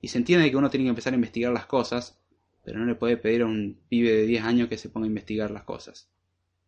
Y 0.00 0.08
se 0.08 0.16
entiende 0.18 0.50
que 0.50 0.56
uno 0.56 0.70
tiene 0.70 0.84
que 0.84 0.90
empezar 0.90 1.12
a 1.12 1.16
investigar 1.16 1.52
las 1.52 1.66
cosas, 1.66 2.18
pero 2.66 2.80
no 2.80 2.84
le 2.84 2.96
puede 2.96 3.16
pedir 3.16 3.42
a 3.42 3.46
un 3.46 3.78
pibe 3.88 4.10
de 4.10 4.26
10 4.26 4.42
años 4.42 4.68
que 4.68 4.76
se 4.76 4.88
ponga 4.88 5.04
a 5.04 5.08
investigar 5.08 5.52
las 5.52 5.62
cosas. 5.62 6.10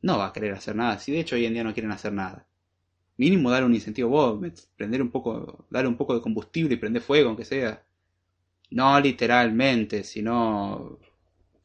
No 0.01 0.16
va 0.16 0.28
a 0.28 0.32
querer 0.32 0.55
hacer 0.55 0.76
nada, 0.76 0.96
si 1.01 1.11
de 1.11 1.18
hecho 1.18 1.34
hoy 1.34 1.44
en 1.44 1.55
día 1.55 1.64
no 1.64 1.74
quieren 1.74 1.90
hacer 1.90 2.12
nada. 2.12 2.46
Mínimo 3.16 3.51
darle 3.51 3.66
un 3.66 3.74
incentivo 3.74 4.09
vos, 4.09 4.68
prender 4.76 5.03
un 5.03 5.11
poco, 5.11 5.66
darle 5.68 5.88
un 5.88 5.96
poco 5.96 6.14
de 6.14 6.20
combustible 6.20 6.74
y 6.74 6.76
prender 6.76 7.03
fuego, 7.03 7.30
aunque 7.30 7.44
sea. 7.44 7.84
No 8.70 9.01
literalmente, 9.01 10.05
sino 10.05 11.01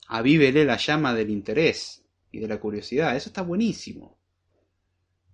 avívele 0.08 0.66
la 0.66 0.78
llama 0.78 1.14
del 1.14 1.30
interés 1.30 2.04
y 2.32 2.40
de 2.40 2.48
la 2.48 2.60
curiosidad. 2.60 3.16
Eso 3.16 3.30
está 3.30 3.44
buenísimo. 3.44 4.18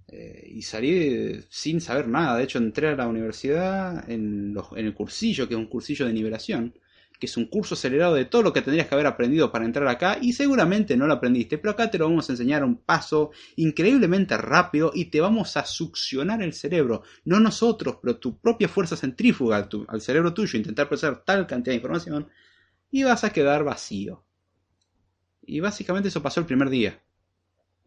Eh, 0.09 0.45
y 0.55 0.61
salí 0.61 1.39
sin 1.49 1.79
saber 1.79 2.09
nada. 2.09 2.37
De 2.37 2.43
hecho, 2.43 2.57
entré 2.57 2.89
a 2.89 2.95
la 2.97 3.07
universidad 3.07 4.09
en, 4.11 4.57
en, 4.75 4.85
el 4.85 4.93
cursillo, 4.93 5.47
que 5.47 5.53
es 5.53 5.59
un 5.59 5.67
cursillo 5.67 6.05
de 6.05 6.11
nivelación, 6.11 6.73
que 7.19 7.25
es 7.25 7.35
un 7.35 7.45
curso 7.45 7.75
acelerado 7.75 8.15
de 8.15 8.25
todo 8.25 8.41
lo 8.41 8.53
que 8.53 8.61
tendrías 8.61 8.87
que 8.87 8.95
haber 8.95 9.07
aprendido 9.07 9.51
para 9.51 9.65
entrar 9.65 9.87
acá, 9.87 10.17
y 10.21 10.33
seguramente 10.33 10.95
no 10.95 11.05
lo 11.05 11.13
aprendiste, 11.13 11.57
pero 11.57 11.71
acá 11.71 11.91
te 11.91 11.97
lo 11.97 12.07
vamos 12.07 12.29
a 12.29 12.33
enseñar 12.33 12.63
a 12.63 12.65
un 12.65 12.77
paso 12.77 13.31
increíblemente 13.57 14.37
rápido 14.37 14.91
y 14.93 15.05
te 15.05 15.19
vamos 15.19 15.57
a 15.57 15.65
succionar 15.65 16.41
el 16.41 16.53
cerebro. 16.53 17.03
No 17.25 17.39
nosotros, 17.39 17.97
pero 18.01 18.17
tu 18.17 18.39
propia 18.39 18.69
fuerza 18.69 18.95
centrífuga 18.95 19.67
al 19.87 20.01
cerebro 20.01 20.33
tuyo, 20.33 20.57
intentar 20.57 20.87
procesar 20.87 21.23
tal 21.25 21.45
cantidad 21.45 21.73
de 21.73 21.77
información, 21.77 22.29
y 22.89 23.03
vas 23.03 23.23
a 23.23 23.31
quedar 23.31 23.63
vacío. 23.63 24.23
Y 25.41 25.59
básicamente 25.59 26.09
eso 26.09 26.23
pasó 26.23 26.39
el 26.39 26.45
primer 26.45 26.69
día. 26.69 27.01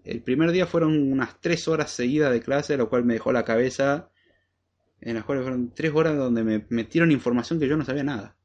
El 0.05 0.22
primer 0.22 0.51
día 0.51 0.66
fueron 0.66 1.12
unas 1.12 1.41
tres 1.41 1.68
horas 1.68 1.91
seguidas 1.91 2.33
de 2.33 2.41
clase, 2.41 2.76
lo 2.76 2.89
cual 2.89 3.05
me 3.05 3.14
dejó 3.14 3.33
la 3.33 3.45
cabeza. 3.45 4.11
En 5.01 5.14
las 5.14 5.24
cuales 5.24 5.45
fueron 5.45 5.72
tres 5.74 5.93
horas 5.95 6.16
donde 6.16 6.45
me 6.45 6.66
metieron 6.70 7.12
información 7.12 7.59
que 7.59 7.68
yo 7.68 7.76
no 7.76 7.85
sabía 7.85 8.05
nada. 8.05 8.37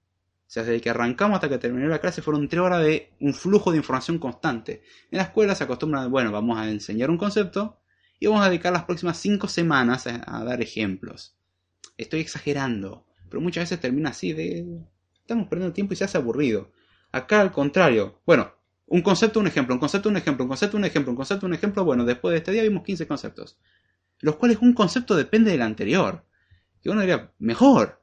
O 0.48 0.50
sea, 0.50 0.64
desde 0.64 0.80
que 0.80 0.90
arrancamos 0.90 1.36
hasta 1.36 1.50
que 1.50 1.58
terminó 1.58 1.88
la 1.90 2.00
clase 2.00 2.22
fueron 2.22 2.48
tres 2.48 2.62
horas 2.62 2.82
de 2.82 3.12
un 3.20 3.34
flujo 3.34 3.72
de 3.72 3.78
información 3.78 4.18
constante. 4.18 4.82
En 5.12 5.18
la 5.18 5.24
escuela 5.24 5.54
se 5.56 5.66
acostumbran, 5.66 6.10
bueno, 6.10 6.32
vamos 6.32 6.58
a 6.58 6.70
enseñar 6.70 7.10
un 7.10 7.18
concepto 7.18 7.82
y 8.18 8.28
vamos 8.28 8.46
a 8.46 8.50
dedicar 8.50 8.72
las 8.72 8.86
próximas 8.86 9.18
cinco 9.18 9.50
semanas 9.50 10.08
a, 10.08 10.44
dar 10.46 10.62
ejemplos. 10.62 11.36
Estoy 11.98 12.22
exagerando, 12.22 13.06
pero 13.30 13.42
muchas 13.42 13.64
veces 13.64 13.82
termina 13.82 14.12
así 14.12 14.32
de... 14.32 14.66
Estamos 15.20 15.50
perdiendo 15.50 15.74
tiempo 15.74 15.94
y 15.94 15.98
se 15.98 16.06
hace 16.06 16.18
aburrido. 16.18 16.72
Acá 17.12 17.42
al 17.42 17.52
contrario, 17.52 18.22
bueno, 18.26 18.54
un 18.86 19.02
concepto, 19.02 19.42
un 19.42 19.48
ejemplo, 19.48 19.76
un 19.76 19.80
concepto, 19.82 20.08
un 20.08 20.16
ejemplo, 20.16 20.46
un 20.46 20.48
concepto, 20.48 20.78
un 20.78 20.86
ejemplo, 20.86 21.12
un 21.12 21.18
concepto, 21.18 21.46
un 21.46 21.54
ejemplo. 21.54 21.84
Bueno, 21.84 22.06
después 22.06 22.32
de 22.32 22.38
este 22.38 22.54
día 22.54 22.64
vimos 22.64 22.84
15 22.84 23.06
conceptos. 23.06 23.58
Los 24.22 24.38
cuales 24.38 24.60
un 24.62 24.74
concepto 24.74 25.14
depende 25.14 25.52
del 25.52 25.62
anterior. 25.62 26.24
Que 26.82 26.90
uno 26.90 27.02
diría, 27.02 27.34
mejor. 27.38 28.02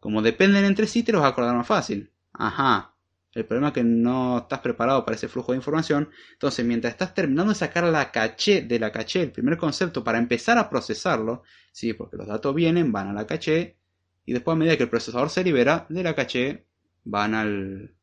Como 0.00 0.22
dependen 0.22 0.64
entre 0.64 0.86
sí, 0.86 1.02
te 1.02 1.12
los 1.12 1.20
vas 1.20 1.30
a 1.30 1.32
acordar 1.32 1.56
más 1.56 1.66
fácil. 1.66 2.12
Ajá. 2.32 2.94
El 3.32 3.44
problema 3.44 3.68
es 3.68 3.74
que 3.74 3.84
no 3.84 4.38
estás 4.38 4.60
preparado 4.60 5.04
para 5.04 5.16
ese 5.16 5.28
flujo 5.28 5.52
de 5.52 5.58
información. 5.58 6.08
Entonces, 6.32 6.64
mientras 6.64 6.92
estás 6.92 7.14
terminando 7.14 7.52
de 7.52 7.58
sacar 7.58 7.84
la 7.84 8.10
caché 8.10 8.62
de 8.62 8.78
la 8.78 8.90
caché, 8.90 9.22
el 9.22 9.32
primer 9.32 9.56
concepto, 9.56 10.02
para 10.02 10.18
empezar 10.18 10.58
a 10.58 10.70
procesarlo, 10.70 11.42
sí, 11.72 11.92
porque 11.92 12.16
los 12.16 12.26
datos 12.26 12.54
vienen, 12.54 12.90
van 12.90 13.08
a 13.08 13.12
la 13.12 13.26
caché, 13.26 13.76
y 14.24 14.32
después 14.32 14.54
a 14.54 14.58
medida 14.58 14.76
que 14.76 14.84
el 14.84 14.90
procesador 14.90 15.30
se 15.30 15.44
libera 15.44 15.86
de 15.88 16.02
la 16.02 16.14
caché, 16.14 16.66
van 17.04 17.34
al, 17.34 17.94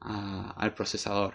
al 0.00 0.74
procesador 0.74 1.34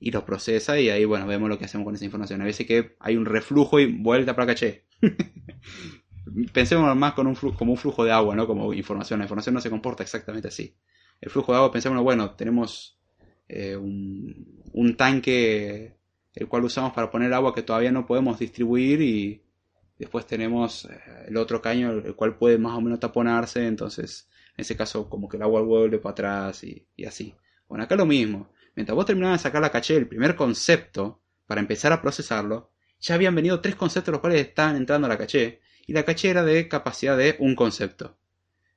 y 0.00 0.10
lo 0.10 0.24
procesa 0.24 0.78
y 0.78 0.90
ahí 0.90 1.04
bueno 1.04 1.26
vemos 1.26 1.48
lo 1.48 1.58
que 1.58 1.64
hacemos 1.64 1.84
con 1.84 1.94
esa 1.94 2.04
información 2.04 2.40
a 2.40 2.44
veces 2.44 2.66
que 2.66 2.96
hay 3.00 3.16
un 3.16 3.26
reflujo 3.26 3.80
y 3.80 3.86
vuelta 3.86 4.34
para 4.34 4.46
caché 4.46 4.84
pensemos 6.52 6.94
más 6.96 7.12
con 7.14 7.26
un 7.26 7.36
flujo, 7.36 7.58
como 7.58 7.72
un 7.72 7.78
flujo 7.78 8.04
de 8.04 8.12
agua 8.12 8.34
no 8.34 8.46
como 8.46 8.72
información. 8.72 9.18
La 9.18 9.24
información 9.24 9.54
no 9.54 9.60
se 9.60 9.70
comporta 9.70 10.02
exactamente 10.02 10.48
así. 10.48 10.74
El 11.20 11.30
flujo 11.30 11.52
de 11.52 11.58
agua 11.58 11.72
pensemos 11.72 12.02
bueno 12.02 12.30
tenemos 12.32 12.98
eh, 13.48 13.76
un, 13.76 14.96
tanque 14.96 15.96
el 16.34 16.48
cual 16.48 16.64
usamos 16.64 16.92
para 16.92 17.10
poner 17.10 17.32
agua 17.32 17.54
que 17.54 17.62
todavía 17.62 17.90
no 17.90 18.06
podemos 18.06 18.38
distribuir 18.38 19.00
y 19.02 19.42
después 19.98 20.26
tenemos 20.26 20.84
eh, 20.84 21.00
el 21.28 21.36
otro 21.36 21.60
caño 21.60 21.90
el 21.90 22.14
cual 22.14 22.36
puede 22.36 22.58
más 22.58 22.76
o 22.76 22.80
menos 22.80 23.00
taponarse. 23.00 23.66
Entonces 23.66 24.28
en 24.56 24.62
ese 24.62 24.76
caso 24.76 25.08
como 25.08 25.28
que 25.28 25.36
el 25.36 25.42
agua 25.42 25.62
vuelve 25.62 25.98
para 25.98 26.12
atrás 26.12 26.64
y, 26.64 26.86
y 26.96 27.04
así. 27.04 27.34
Bueno, 27.68 27.84
acá 27.84 27.96
lo 27.96 28.06
mismo. 28.06 28.50
Mientras 28.74 28.94
vos 28.94 29.06
terminabas 29.06 29.40
de 29.40 29.42
sacar 29.42 29.60
la 29.60 29.70
caché 29.70 29.94
del 29.94 30.06
primer 30.06 30.36
concepto, 30.36 31.20
para 31.48 31.62
empezar 31.62 31.92
a 31.92 32.00
procesarlo, 32.00 32.70
ya 33.00 33.14
habían 33.14 33.34
venido 33.34 33.60
tres 33.60 33.74
conceptos 33.74 34.12
los 34.12 34.20
cuales 34.20 34.46
estaban 34.46 34.76
entrando 34.76 35.06
a 35.06 35.08
la 35.08 35.18
caché, 35.18 35.60
y 35.88 35.94
la 35.94 36.04
caché 36.04 36.28
era 36.28 36.44
de 36.44 36.68
capacidad 36.68 37.16
de 37.16 37.34
un 37.40 37.56
concepto. 37.56 38.18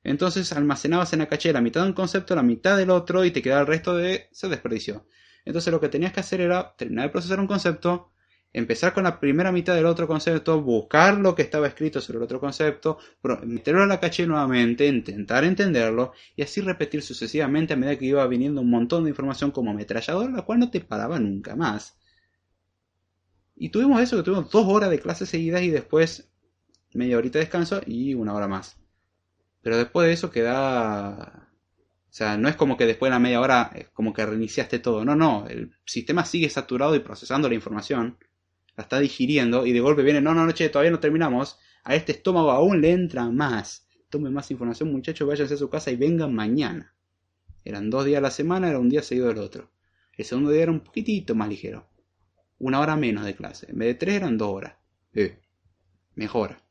Entonces 0.01 0.53
almacenabas 0.53 1.11
en 1.11 1.19
la 1.19 1.27
caché 1.27 1.51
la 1.51 1.59
mitad 1.59 1.81
de 1.81 1.87
un 1.87 1.93
concepto, 1.93 2.33
la 2.35 2.41
mitad 2.41 2.77
del 2.77 2.89
otro, 2.89 3.25
y 3.25 3.31
te 3.31 3.41
quedaba 3.41 3.61
el 3.61 3.67
resto 3.67 3.95
de... 3.97 4.29
se 4.31 4.47
desperdició. 4.47 5.05
Entonces 5.43 5.73
lo 5.73 5.81
que 5.81 5.89
tenías 5.89 6.13
que 6.13 6.21
hacer 6.21 6.39
era 6.39 6.73
terminar 6.77 7.07
de 7.07 7.11
procesar 7.11 7.41
un 7.41 7.47
concepto, 7.47 8.13
empezar 8.53 8.93
con 8.93 9.03
la 9.03 9.19
primera 9.19 9.51
mitad 9.51 9.75
del 9.75 9.87
otro 9.87 10.07
concepto, 10.07 10.61
buscar 10.61 11.17
lo 11.17 11.35
que 11.35 11.41
estaba 11.41 11.67
escrito 11.67 11.99
sobre 11.99 12.19
el 12.19 12.23
otro 12.23 12.39
concepto, 12.39 12.97
meterlo 13.43 13.83
a 13.83 13.87
la 13.87 13.99
caché 13.99 14.25
nuevamente, 14.25 14.87
intentar 14.87 15.43
entenderlo 15.43 16.13
y 16.37 16.43
así 16.43 16.61
repetir 16.61 17.01
sucesivamente 17.01 17.73
a 17.73 17.75
medida 17.75 17.97
que 17.97 18.05
iba 18.05 18.25
viniendo 18.25 18.61
un 18.61 18.69
montón 18.69 19.03
de 19.03 19.09
información 19.09 19.51
como 19.51 19.71
ametrallador, 19.71 20.31
la 20.31 20.43
cual 20.43 20.59
no 20.59 20.71
te 20.71 20.79
paraba 20.79 21.19
nunca 21.19 21.57
más. 21.57 21.97
Y 23.53 23.67
tuvimos 23.69 24.01
eso, 24.01 24.15
que 24.15 24.23
tuvimos 24.23 24.49
dos 24.49 24.65
horas 24.65 24.89
de 24.89 24.99
clases 24.99 25.27
seguidas 25.27 25.61
y 25.61 25.69
después 25.69 26.30
media 26.93 27.17
horita 27.17 27.39
de 27.39 27.45
descanso 27.45 27.81
y 27.85 28.13
una 28.13 28.33
hora 28.33 28.47
más. 28.47 28.77
Pero 29.61 29.77
después 29.77 30.07
de 30.07 30.13
eso 30.13 30.31
queda... 30.31 31.47
O 32.09 32.13
sea, 32.13 32.37
no 32.37 32.49
es 32.49 32.55
como 32.55 32.75
que 32.75 32.85
después 32.85 33.09
de 33.09 33.15
la 33.15 33.19
media 33.19 33.39
hora 33.39 33.71
como 33.93 34.13
que 34.13 34.25
reiniciaste 34.25 34.79
todo. 34.79 35.05
No, 35.05 35.15
no, 35.15 35.47
el 35.47 35.71
sistema 35.85 36.25
sigue 36.25 36.49
saturado 36.49 36.93
y 36.95 36.99
procesando 36.99 37.47
la 37.47 37.55
información 37.55 38.17
la 38.75 38.83
está 38.83 38.99
digiriendo 38.99 39.65
y 39.65 39.73
de 39.73 39.79
golpe 39.79 40.03
viene, 40.03 40.21
no, 40.21 40.33
no, 40.33 40.45
no, 40.45 40.51
che, 40.51 40.69
todavía 40.69 40.91
no 40.91 40.99
terminamos, 40.99 41.57
a 41.83 41.95
este 41.95 42.13
estómago 42.13 42.51
aún 42.51 42.81
le 42.81 42.91
entra 42.91 43.29
más. 43.29 43.87
Tome 44.09 44.29
más 44.29 44.51
información, 44.51 44.91
muchachos, 44.91 45.27
váyanse 45.27 45.53
a 45.53 45.57
su 45.57 45.69
casa 45.69 45.91
y 45.91 45.95
vengan 45.95 46.33
mañana. 46.33 46.93
Eran 47.63 47.89
dos 47.89 48.05
días 48.05 48.17
a 48.17 48.21
la 48.21 48.31
semana, 48.31 48.69
era 48.69 48.79
un 48.79 48.89
día 48.89 49.01
seguido 49.01 49.27
del 49.27 49.37
otro. 49.37 49.71
El 50.17 50.25
segundo 50.25 50.51
día 50.51 50.63
era 50.63 50.71
un 50.71 50.81
poquitito 50.81 51.35
más 51.35 51.47
ligero. 51.47 51.87
Una 52.59 52.79
hora 52.79 52.95
menos 52.95 53.25
de 53.25 53.35
clase. 53.35 53.67
En 53.69 53.77
vez 53.77 53.87
de 53.89 53.95
tres 53.95 54.15
eran 54.15 54.37
dos 54.37 54.49
horas. 54.49 54.75
Eh, 55.13 55.39
mejora. 56.15 56.61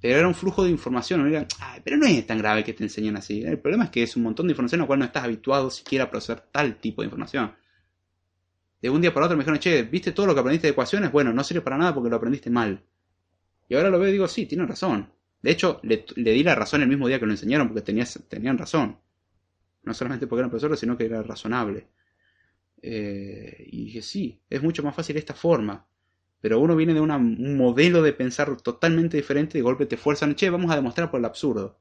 Pero 0.00 0.18
era 0.18 0.28
un 0.28 0.34
flujo 0.34 0.64
de 0.64 0.70
información. 0.70 1.46
pero 1.84 1.96
no 1.96 2.06
es 2.06 2.26
tan 2.26 2.38
grave 2.38 2.64
que 2.64 2.72
te 2.72 2.84
enseñen 2.84 3.16
así. 3.16 3.42
El 3.42 3.58
problema 3.58 3.84
es 3.84 3.90
que 3.90 4.02
es 4.02 4.16
un 4.16 4.22
montón 4.22 4.46
de 4.46 4.52
información 4.52 4.80
a 4.80 4.84
la 4.84 4.86
cual 4.86 4.98
no 5.00 5.04
estás 5.04 5.24
habituado 5.24 5.70
siquiera 5.70 6.04
a 6.04 6.10
procesar 6.10 6.46
tal 6.52 6.76
tipo 6.76 7.02
de 7.02 7.06
información 7.06 7.52
de 8.80 8.90
un 8.90 9.00
día 9.00 9.12
para 9.12 9.26
otro 9.26 9.36
me 9.36 9.42
dijeron, 9.42 9.58
che, 9.58 9.82
¿viste 9.82 10.12
todo 10.12 10.26
lo 10.26 10.34
que 10.34 10.40
aprendiste 10.40 10.68
de 10.68 10.72
ecuaciones? 10.72 11.10
Bueno, 11.10 11.32
no 11.32 11.42
sirve 11.42 11.62
para 11.62 11.78
nada 11.78 11.94
porque 11.94 12.10
lo 12.10 12.16
aprendiste 12.16 12.50
mal. 12.50 12.84
Y 13.68 13.74
ahora 13.74 13.90
lo 13.90 13.98
veo 13.98 14.08
y 14.08 14.12
digo, 14.12 14.28
sí, 14.28 14.46
tiene 14.46 14.66
razón. 14.66 15.12
De 15.42 15.50
hecho, 15.50 15.80
le, 15.82 16.04
di 16.16 16.42
la 16.42 16.54
razón 16.54 16.82
el 16.82 16.88
mismo 16.88 17.08
día 17.08 17.18
que 17.18 17.26
lo 17.26 17.32
enseñaron 17.32 17.68
porque 17.68 17.82
tenían 17.82 18.58
razón. 18.58 18.98
No 19.82 19.94
solamente 19.94 20.26
porque 20.26 20.40
eran 20.40 20.50
profesores, 20.50 20.80
sino 20.80 20.96
que 20.96 21.06
era 21.06 21.22
razonable. 21.22 21.88
Eh, 22.80 23.64
y 23.66 23.86
dije, 23.86 24.02
sí, 24.02 24.40
es 24.48 24.62
mucho 24.62 24.82
más 24.82 24.94
fácil 24.94 25.16
esta 25.16 25.34
forma. 25.34 25.86
Pero 26.40 26.60
uno 26.60 26.76
viene 26.76 26.94
de 26.94 27.00
un 27.00 27.56
modelo 27.56 28.02
de 28.02 28.12
pensar 28.12 28.60
totalmente 28.60 29.16
diferente 29.16 29.58
y 29.58 29.60
de 29.60 29.64
golpe 29.64 29.86
te 29.86 29.96
fuerzan, 29.96 30.34
che, 30.34 30.50
vamos 30.50 30.70
a 30.70 30.76
demostrar 30.76 31.10
por 31.10 31.18
el 31.18 31.26
absurdo. 31.26 31.80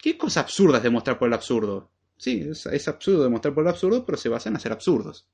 ¿Qué 0.00 0.18
cosa 0.18 0.40
absurda 0.40 0.78
es 0.78 0.82
demostrar 0.82 1.18
por 1.18 1.28
el 1.28 1.34
absurdo? 1.34 1.90
Sí, 2.18 2.48
es, 2.50 2.88
absurdo 2.88 3.24
demostrar 3.24 3.54
por 3.54 3.64
el 3.64 3.70
absurdo, 3.70 4.04
pero 4.04 4.18
se 4.18 4.28
basa 4.28 4.48
en 4.48 4.56
hacer 4.56 4.72
absurdos. 4.72 5.28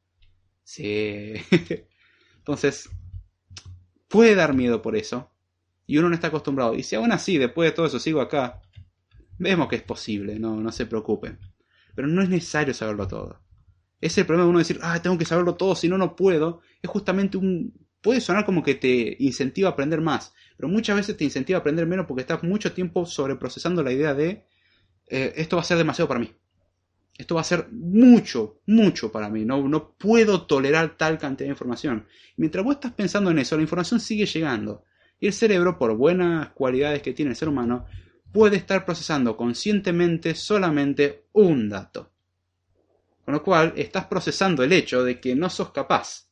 Sí. 0.65 1.35
Entonces, 2.39 2.89
puede 4.09 4.35
dar 4.35 4.55
miedo 4.55 4.83
por 4.83 4.97
eso. 4.97 5.31
Y 5.87 5.99
uno 5.99 6.09
no 6.09 6.15
está 6.15 6.29
acostumbrado. 6.29 6.75
Y 6.75 6.83
si 6.83 6.97
aún 6.97 7.13
así, 7.13 7.39
después 7.39 7.71
de 7.71 7.75
todo 7.75 7.87
eso, 7.87 7.99
sigo 7.99 8.21
acá, 8.21 8.63
vemos 9.39 9.69
que 9.69 9.77
es 9.77 9.83
posible, 9.83 10.39
no, 10.39 10.57
no 10.57 10.73
se 10.73 10.87
preocupen. 10.87 11.39
Pero 11.95 12.09
no 12.09 12.23
es 12.23 12.29
necesario 12.29 12.73
saberlo 12.73 13.07
todo. 13.07 13.41
Es 14.01 14.17
el 14.19 14.27
problema 14.27 14.45
de 14.45 14.51
uno 14.51 14.59
decir, 14.59 14.79
ah, 14.83 15.01
tengo 15.01 15.19
que 15.19 15.25
saberlo 15.25 15.55
todo, 15.55 15.77
si 15.77 15.89
no, 15.89 15.99
no 15.99 16.17
puedo. 16.17 16.61
Es 16.81 16.91
justamente 16.91 17.37
un... 17.37 17.73
Puede 18.03 18.21
sonar 18.21 18.45
como 18.45 18.63
que 18.63 18.75
te 18.75 19.17
incentiva 19.21 19.69
a 19.69 19.73
aprender 19.73 20.01
más, 20.01 20.35
pero 20.57 20.69
muchas 20.69 20.97
veces 20.97 21.17
te 21.17 21.25
incentiva 21.25 21.59
a 21.59 21.61
aprender 21.61 21.87
menos 21.87 22.07
porque 22.07 22.23
estás 22.23 22.43
mucho 22.43 22.73
tiempo 22.73 23.07
sobreprocesando 23.07 23.83
la 23.83 23.93
idea 23.93 24.13
de, 24.13 24.45
eh, 25.07 25.33
esto 25.37 25.57
va 25.57 25.63
a 25.63 25.65
ser 25.65 25.79
demasiado 25.79 26.09
para 26.09 26.21
mí. 26.21 26.31
Esto 27.17 27.37
va 27.37 27.43
a 27.43 27.45
ser 27.45 27.69
mucho, 27.71 28.61
mucho 28.67 29.13
para 29.13 29.29
mí. 29.29 29.45
No, 29.45 29.69
no 29.69 29.93
puedo 29.93 30.47
tolerar 30.47 30.97
tal 30.97 31.19
cantidad 31.19 31.47
de 31.47 31.53
información. 31.53 32.07
Mientras 32.37 32.65
vos 32.65 32.75
estás 32.75 32.93
pensando 32.93 33.31
en 33.31 33.39
eso, 33.39 33.57
la 33.57 33.63
información 33.63 34.01
sigue 34.01 34.27
llegando. 34.27 34.85
Y 35.21 35.27
el 35.27 35.33
cerebro, 35.33 35.79
por 35.79 35.97
buenas 35.97 36.51
cualidades 36.51 37.03
que 37.03 37.13
tiene 37.13 37.31
el 37.31 37.37
ser 37.37 37.49
humano, 37.49 37.87
puede 38.33 38.57
estar 38.57 38.85
procesando 38.85 39.37
conscientemente 39.37 40.35
solamente 40.35 41.27
un 41.33 41.69
dato. 41.69 42.11
Con 43.25 43.35
lo 43.35 43.43
cual, 43.45 43.75
estás 43.77 44.07
procesando 44.07 44.65
el 44.65 44.73
hecho 44.73 45.05
de 45.05 45.21
que 45.21 45.37
no 45.37 45.49
sos 45.49 45.71
capaz. 45.71 46.32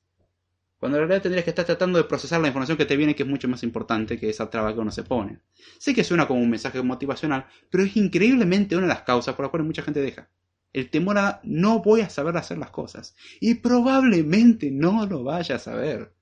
Cuando 0.81 0.97
en 0.97 1.03
realidad 1.03 1.23
tendrías 1.23 1.45
que 1.45 1.51
estar 1.51 1.67
tratando 1.67 1.99
de 1.99 2.05
procesar 2.05 2.41
la 2.41 2.47
información 2.47 2.79
que 2.79 2.87
te 2.87 2.97
viene, 2.97 3.15
que 3.15 3.25
es 3.25 3.29
mucho 3.29 3.49
más 3.49 3.63
importante 3.63 4.19
que 4.19 4.31
esa 4.31 4.49
traba 4.49 4.73
que 4.73 4.81
uno 4.81 4.91
se 4.91 5.03
pone. 5.03 5.41
Sé 5.79 5.95
que 5.95 6.03
suena 6.03 6.27
como 6.27 6.41
un 6.41 6.49
mensaje 6.49 6.83
motivacional, 6.83 7.45
pero 7.69 7.85
es 7.85 7.95
increíblemente 7.99 8.77
una 8.77 8.87
de 8.87 8.95
las 8.95 9.03
causas 9.03 9.35
por 9.35 9.45
las 9.45 9.51
cuales 9.51 9.67
mucha 9.67 9.83
gente 9.83 10.01
deja. 10.01 10.31
El 10.73 10.89
temor 10.89 11.19
a 11.19 11.41
no 11.45 11.83
voy 11.83 12.01
a 12.01 12.09
saber 12.09 12.35
hacer 12.39 12.57
las 12.57 12.71
cosas. 12.71 13.15
Y 13.41 13.57
probablemente 13.57 14.71
no 14.71 15.05
lo 15.05 15.23
vaya 15.23 15.57
a 15.57 15.59
saber. 15.59 16.15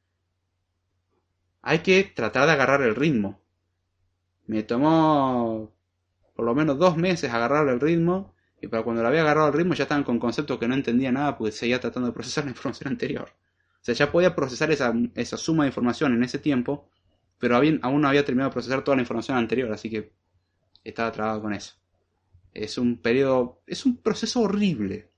Hay 1.63 1.79
que 1.79 2.03
tratar 2.03 2.47
de 2.47 2.53
agarrar 2.53 2.83
el 2.83 2.97
ritmo. 2.97 3.41
Me 4.47 4.65
tomó 4.65 5.73
por 6.35 6.45
lo 6.45 6.55
menos 6.57 6.79
dos 6.79 6.97
meses 6.97 7.33
agarrar 7.33 7.69
el 7.69 7.79
ritmo 7.79 8.35
y 8.61 8.67
para 8.67 8.83
cuando 8.83 9.03
lo 9.03 9.09
había 9.09 9.21
agarrado 9.21 9.49
el 9.49 9.55
ritmo 9.55 9.75
ya 9.75 9.85
estaban 9.85 10.03
con 10.03 10.19
conceptos 10.19 10.59
que 10.59 10.67
no 10.67 10.75
entendía 10.75 11.13
nada 11.13 11.39
porque 11.39 11.53
seguía 11.53 11.81
tratando 11.81 12.09
de 12.09 12.13
procesar 12.13 12.45
la 12.45 12.51
información 12.51 12.89
anterior. 12.89 13.31
O 13.81 13.85
sea, 13.85 13.95
ya 13.95 14.13
podía 14.13 14.35
procesar 14.35 14.71
esa, 14.71 14.93
esa 15.15 15.37
suma 15.37 15.65
de 15.65 15.69
información 15.69 16.15
en 16.15 16.25
ese 16.25 16.39
tiempo, 16.39 16.91
pero 17.39 17.57
aún 17.57 18.01
no 18.01 18.09
había 18.09 18.25
terminado 18.25 18.51
de 18.51 18.55
procesar 18.55 18.83
toda 18.83 18.97
la 18.97 19.03
información 19.03 19.39
anterior, 19.39 19.73
así 19.73 19.89
que 19.89 20.13
estaba 20.85 21.13
trabado 21.13 21.43
con 21.43 21.53
eso. 21.53 21.75
Es 22.53 22.79
un 22.79 22.99
periodo, 22.99 23.63
es 23.67 23.87
un 23.87 23.99
proceso 23.99 24.41
horrible, 24.41 25.11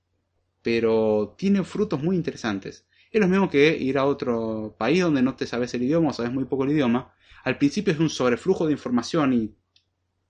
pero 0.62 1.34
tiene 1.38 1.64
frutos 1.64 2.02
muy 2.02 2.16
interesantes. 2.16 2.86
Es 3.10 3.20
lo 3.20 3.28
mismo 3.28 3.48
que 3.48 3.76
ir 3.76 3.98
a 3.98 4.04
otro 4.04 4.76
país 4.78 5.00
donde 5.02 5.22
no 5.22 5.34
te 5.34 5.46
sabes 5.46 5.74
el 5.74 5.82
idioma 5.82 6.10
o 6.10 6.12
sabes 6.12 6.32
muy 6.32 6.44
poco 6.44 6.64
el 6.64 6.70
idioma. 6.70 7.12
Al 7.44 7.58
principio 7.58 7.92
es 7.92 7.98
un 7.98 8.10
sobreflujo 8.10 8.66
de 8.66 8.72
información 8.72 9.32
y 9.32 9.54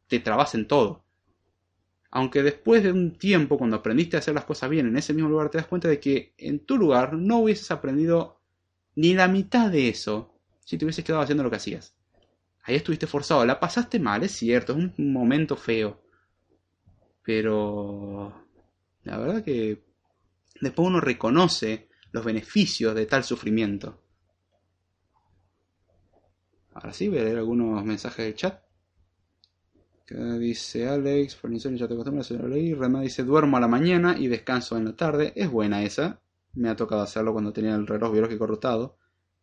te 0.07 0.21
trabas 0.21 0.55
en 0.55 0.67
todo. 0.67 1.05
Aunque 2.11 2.43
después 2.43 2.83
de 2.83 2.91
un 2.91 3.17
tiempo, 3.17 3.57
cuando 3.57 3.77
aprendiste 3.77 4.17
a 4.17 4.19
hacer 4.19 4.35
las 4.35 4.45
cosas 4.45 4.69
bien 4.69 4.87
en 4.87 4.97
ese 4.97 5.15
mismo 5.15 5.29
lugar, 5.29 5.51
te 5.51 5.59
das 5.59 5.67
cuenta 5.67 5.89
de 5.89 6.01
que 6.01 6.35
en 6.39 6.61
tu 6.61 6.77
lugar 6.77 7.13
no 7.13 7.39
hubieses 7.39 7.71
aprendido 7.71 8.41
ni 8.97 9.15
la 9.15 9.29
mitad 9.29 9.71
de 9.71 9.89
eso 9.89 10.35
si 10.65 10.77
te 10.77 10.85
hubieses 10.85 11.05
quedado 11.05 11.23
haciendo 11.23 11.45
lo 11.45 11.51
que 11.51 11.57
hacías. 11.57 11.95
Ahí 12.65 12.75
estuviste 12.75 13.07
forzado, 13.07 13.45
la 13.47 13.61
pasaste 13.61 13.99
mal, 14.01 14.23
es 14.25 14.33
cierto, 14.33 14.73
es 14.73 14.79
un 14.99 15.13
momento 15.13 15.57
feo. 15.57 16.03
Pero 17.23 18.47
la 19.05 19.19
verdad 19.19 19.45
que 19.45 19.85
después 20.61 20.89
uno 20.89 21.01
reconoce 21.01 21.89
los 22.13 22.25
beneficios 22.25 22.95
de 22.95 23.07
tal 23.07 23.23
sufrimiento. 23.23 24.03
Ahora 26.75 26.93
sí, 26.93 27.09
voy 27.09 27.19
a 27.19 27.25
leer 27.25 27.39
algunos 27.39 27.85
mensajes 27.85 28.25
del 28.25 28.35
chat 28.35 28.70
dice 30.11 30.89
Alex, 30.89 31.37
por 31.37 31.53
insomnio 31.53 31.79
ya 31.79 31.89
te 31.89 31.95
acostumbras, 31.95 32.31
lo 32.33 32.49
leí. 32.49 32.75
Rema 32.75 33.01
dice, 33.01 33.23
duermo 33.23 33.57
a 33.57 33.61
la 33.61 33.69
mañana 33.69 34.17
y 34.19 34.29
descanso 34.29 34.77
en 34.77 34.85
la 34.87 34.97
tarde. 34.97 35.33
Es 35.37 35.51
buena 35.51 35.83
esa. 35.83 36.21
Me 36.55 36.69
ha 36.69 36.77
tocado 36.77 37.03
hacerlo 37.03 37.33
cuando 37.33 37.53
tenía 37.53 37.75
el 37.75 37.87
reloj 37.87 38.13
biológico 38.13 38.47
rotado, 38.47 38.97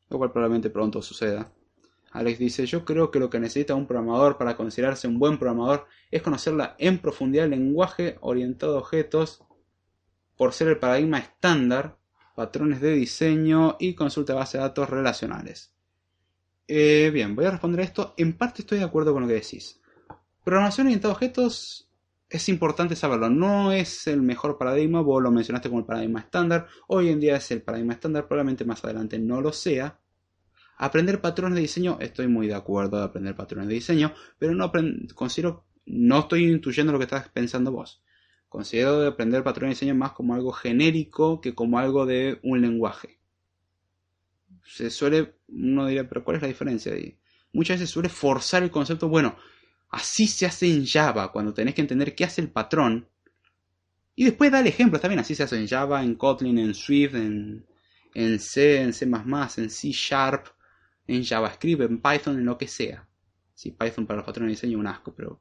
lo 0.09 0.17
cual 0.17 0.31
probablemente 0.31 0.69
pronto 0.69 1.01
suceda. 1.01 1.51
Alex 2.11 2.39
dice, 2.39 2.65
yo 2.65 2.83
creo 2.83 3.11
que 3.11 3.19
lo 3.19 3.29
que 3.29 3.39
necesita 3.39 3.75
un 3.75 3.87
programador 3.87 4.37
para 4.37 4.55
considerarse 4.55 5.07
un 5.07 5.19
buen 5.19 5.37
programador 5.37 5.87
es 6.09 6.21
conocerla 6.21 6.75
en 6.79 6.99
profundidad 6.99 7.45
el 7.45 7.51
lenguaje 7.51 8.17
orientado 8.21 8.75
a 8.75 8.79
objetos 8.79 9.43
por 10.35 10.53
ser 10.53 10.69
el 10.69 10.79
paradigma 10.79 11.19
estándar, 11.19 11.97
patrones 12.35 12.81
de 12.81 12.93
diseño 12.93 13.75
y 13.79 13.95
consulta 13.95 14.33
de 14.33 14.39
base 14.39 14.57
de 14.57 14.63
datos 14.63 14.89
relacionales. 14.89 15.73
Eh, 16.67 17.09
bien, 17.13 17.35
voy 17.35 17.45
a 17.45 17.51
responder 17.51 17.81
a 17.81 17.83
esto. 17.83 18.13
En 18.17 18.37
parte 18.37 18.61
estoy 18.61 18.79
de 18.79 18.85
acuerdo 18.85 19.13
con 19.13 19.23
lo 19.23 19.27
que 19.27 19.35
decís. 19.35 19.81
Programación 20.47 20.87
orientada 20.87 21.11
a 21.11 21.15
objetos 21.17 21.89
es 22.29 22.47
importante 22.47 22.95
saberlo. 22.95 23.29
No 23.29 23.73
es 23.73 24.07
el 24.07 24.21
mejor 24.21 24.57
paradigma, 24.57 25.01
vos 25.01 25.21
lo 25.21 25.29
mencionaste 25.29 25.67
como 25.67 25.81
el 25.81 25.85
paradigma 25.85 26.21
estándar. 26.21 26.67
Hoy 26.87 27.09
en 27.09 27.19
día 27.19 27.35
es 27.35 27.51
el 27.51 27.61
paradigma 27.61 27.91
estándar, 27.91 28.29
probablemente 28.29 28.63
más 28.63 28.81
adelante 28.81 29.19
no 29.19 29.41
lo 29.41 29.51
sea. 29.51 29.99
Aprender 30.77 31.19
patrones 31.19 31.55
de 31.55 31.63
diseño, 31.63 31.97
estoy 31.99 32.29
muy 32.29 32.47
de 32.47 32.55
acuerdo 32.55 32.97
de 32.97 33.03
aprender 33.03 33.35
patrones 33.35 33.67
de 33.67 33.73
diseño, 33.73 34.13
pero 34.39 34.55
no 34.55 34.71
considero, 35.15 35.65
no 35.85 36.19
estoy 36.19 36.45
intuyendo 36.45 36.93
lo 36.93 36.99
que 36.99 37.03
estás 37.03 37.27
pensando 37.27 37.73
vos. 37.73 38.01
Considero 38.47 39.05
aprender 39.05 39.43
patrones 39.43 39.77
de 39.77 39.85
diseño 39.85 39.99
más 39.99 40.13
como 40.13 40.33
algo 40.33 40.53
genérico 40.53 41.41
que 41.41 41.53
como 41.53 41.77
algo 41.77 42.05
de 42.05 42.39
un 42.43 42.61
lenguaje. 42.61 43.19
Se 44.63 44.91
suele, 44.91 45.39
uno 45.49 45.87
diría, 45.87 46.07
pero 46.07 46.23
¿cuál 46.23 46.37
es 46.37 46.41
la 46.41 46.47
diferencia? 46.47 46.93
muchas 47.51 47.79
veces 47.79 47.89
suele 47.89 48.07
forzar 48.07 48.63
el 48.63 48.71
concepto, 48.71 49.09
bueno, 49.09 49.35
Así 49.89 50.27
se 50.27 50.45
hace 50.45 50.67
en 50.67 50.85
Java, 50.85 51.31
cuando 51.31 51.53
tenés 51.53 51.73
que 51.73 51.81
entender 51.81 52.15
qué 52.15 52.25
hace 52.25 52.41
el 52.41 52.49
patrón. 52.49 53.07
Y 54.15 54.25
después 54.25 54.51
da 54.51 54.59
el 54.59 54.67
ejemplo, 54.67 54.99
también 54.99 55.19
así 55.19 55.35
se 55.35 55.43
hace 55.43 55.57
en 55.57 55.67
Java, 55.67 56.03
en 56.03 56.15
Kotlin, 56.15 56.57
en 56.57 56.73
Swift, 56.73 57.15
en, 57.15 57.65
en 58.13 58.39
C, 58.39 58.81
en 58.81 58.93
C++, 58.93 59.05
en 59.05 59.69
C 59.69 59.91
Sharp, 59.91 60.47
en 61.07 61.23
JavaScript, 61.23 61.81
en 61.81 62.01
Python, 62.01 62.37
en 62.37 62.45
lo 62.45 62.57
que 62.57 62.67
sea. 62.67 63.07
Sí, 63.53 63.71
Python 63.71 64.05
para 64.05 64.17
los 64.17 64.25
patrones 64.25 64.49
de 64.49 64.55
diseño 64.55 64.77
es 64.77 64.79
un 64.81 64.87
asco, 64.87 65.13
pero 65.15 65.39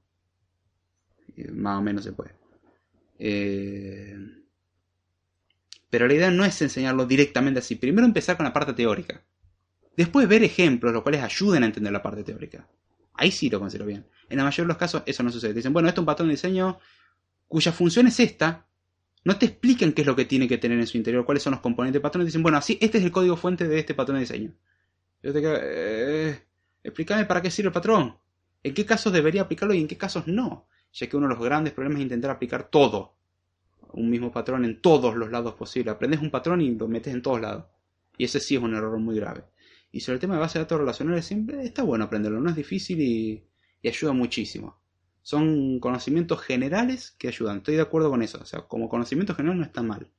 eh, 1.37 1.51
más 1.51 1.79
o 1.79 1.83
menos 1.83 2.05
se 2.05 2.13
puede. 2.13 2.35
Eh, 3.19 4.17
pero 5.91 6.07
la 6.07 6.15
idea 6.15 6.31
no 6.31 6.45
es 6.45 6.61
enseñarlo 6.63 7.07
directamente 7.07 7.61
así. 7.61 7.77
Primero 7.77 8.07
empezar 8.07 8.37
con 8.37 8.45
la 8.45 8.53
parte 8.53 8.75
teórica. 8.75 9.23
Después 9.97 10.29
ver 10.29 10.43
ejemplos, 10.43 10.93
los 10.93 11.03
cuales 11.03 11.23
ayuden 11.23 11.63
a 11.63 11.67
entender 11.67 11.93
la 11.93 12.03
parte 12.03 12.23
teórica. 12.23 12.69
Ahí 13.15 13.31
sí 13.31 13.49
lo 13.49 13.59
considero 13.59 13.87
bien. 13.87 14.07
En 14.29 14.39
la 14.39 14.45
mayoría 14.45 14.65
de 14.65 14.69
los 14.69 14.77
casos 14.77 15.03
eso 15.07 15.23
no 15.23 15.31
sucede. 15.31 15.55
dicen, 15.55 15.73
bueno, 15.73 15.89
esto 15.89 16.01
es 16.01 16.03
un 16.03 16.07
patrón 16.07 16.29
de 16.29 16.35
diseño 16.35 16.79
cuya 17.49 17.73
función 17.73 18.07
es 18.07 18.21
esta. 18.21 18.67
No 19.25 19.39
te 19.39 19.47
explican 19.47 19.93
qué 19.93 20.03
es 20.03 20.07
lo 20.07 20.15
que 20.15 20.25
tiene 20.25 20.47
que 20.47 20.59
tener 20.59 20.79
en 20.79 20.87
su 20.87 20.97
interior, 20.97 21.25
cuáles 21.25 21.43
son 21.43 21.53
los 21.53 21.61
componentes 21.61 21.95
del 21.95 22.03
patrón. 22.03 22.25
Dicen, 22.25 22.43
bueno, 22.43 22.59
así, 22.59 22.79
este 22.81 22.99
es 22.99 23.05
el 23.05 23.13
código 23.13 23.37
fuente 23.37 23.67
de 23.67 23.79
este 23.79 23.95
patrón 23.95 24.17
de 24.17 24.21
diseño. 24.21 24.53
Yo 25.23 25.33
te 25.33 25.41
quedo, 25.41 25.59
eh, 25.61 26.43
explícame 26.85 27.25
para 27.25 27.43
qué 27.43 27.51
sirve 27.51 27.69
el 27.69 27.73
patrón. 27.73 28.17
¿En 28.63 28.75
qué 28.75 28.85
casos 28.85 29.13
debería 29.13 29.43
aplicarlo 29.43 29.75
y 29.75 29.81
en 29.81 29.89
qué 29.89 29.97
casos 29.97 30.27
no? 30.27 30.69
Ya 30.93 31.09
que 31.09 31.17
uno 31.17 31.29
de 31.29 31.35
los 31.35 31.43
grandes 31.43 31.73
problemas 31.73 31.99
es 31.99 32.05
intentar 32.05 32.31
aplicar 32.31 32.71
todo. 32.71 33.17
Un 33.93 34.11
mismo 34.11 34.31
patrón 34.31 34.65
en 34.65 34.81
todos 34.81 35.17
los 35.17 35.31
lados 35.31 35.55
posibles. 35.55 35.95
Aprendes 35.95 36.21
un 36.21 36.31
patrón 36.31 36.61
y 36.61 36.75
lo 36.75 36.89
metes 36.89 37.13
en 37.13 37.23
todos 37.23 37.41
lados. 37.41 37.65
Y 38.19 38.25
ese 38.25 38.41
sí 38.41 38.57
es 38.57 38.63
un 38.63 38.75
error 38.75 38.99
muy 38.99 39.17
grave. 39.17 39.45
Y 39.93 40.01
sobre 40.01 40.15
el 40.15 40.21
tema 40.21 40.35
de 40.35 40.41
base 40.41 40.59
de 40.59 40.65
datos 40.65 40.79
relacionales 40.79 41.25
siempre 41.25 41.65
está 41.65 41.83
bueno 41.83 42.05
aprenderlo, 42.05 42.41
no 42.41 42.51
es 42.51 42.57
difícil 42.57 43.01
y, 43.01 43.45
ayuda 43.85 44.13
muchísimo. 44.13 44.79
Son 45.23 45.81
conocimientos 45.81 46.41
generales 46.41 47.15
que 47.19 47.29
ayudan, 47.29 47.59
estoy 47.59 47.77
de 47.77 47.83
acuerdo 47.83 48.11
con 48.11 48.23
eso, 48.23 48.39
o 48.41 48.47
sea, 48.47 48.63
como 48.63 48.89
conocimiento 48.89 49.35
general 49.35 49.59
no 49.59 49.65
está 49.65 49.83
mal. 49.83 50.11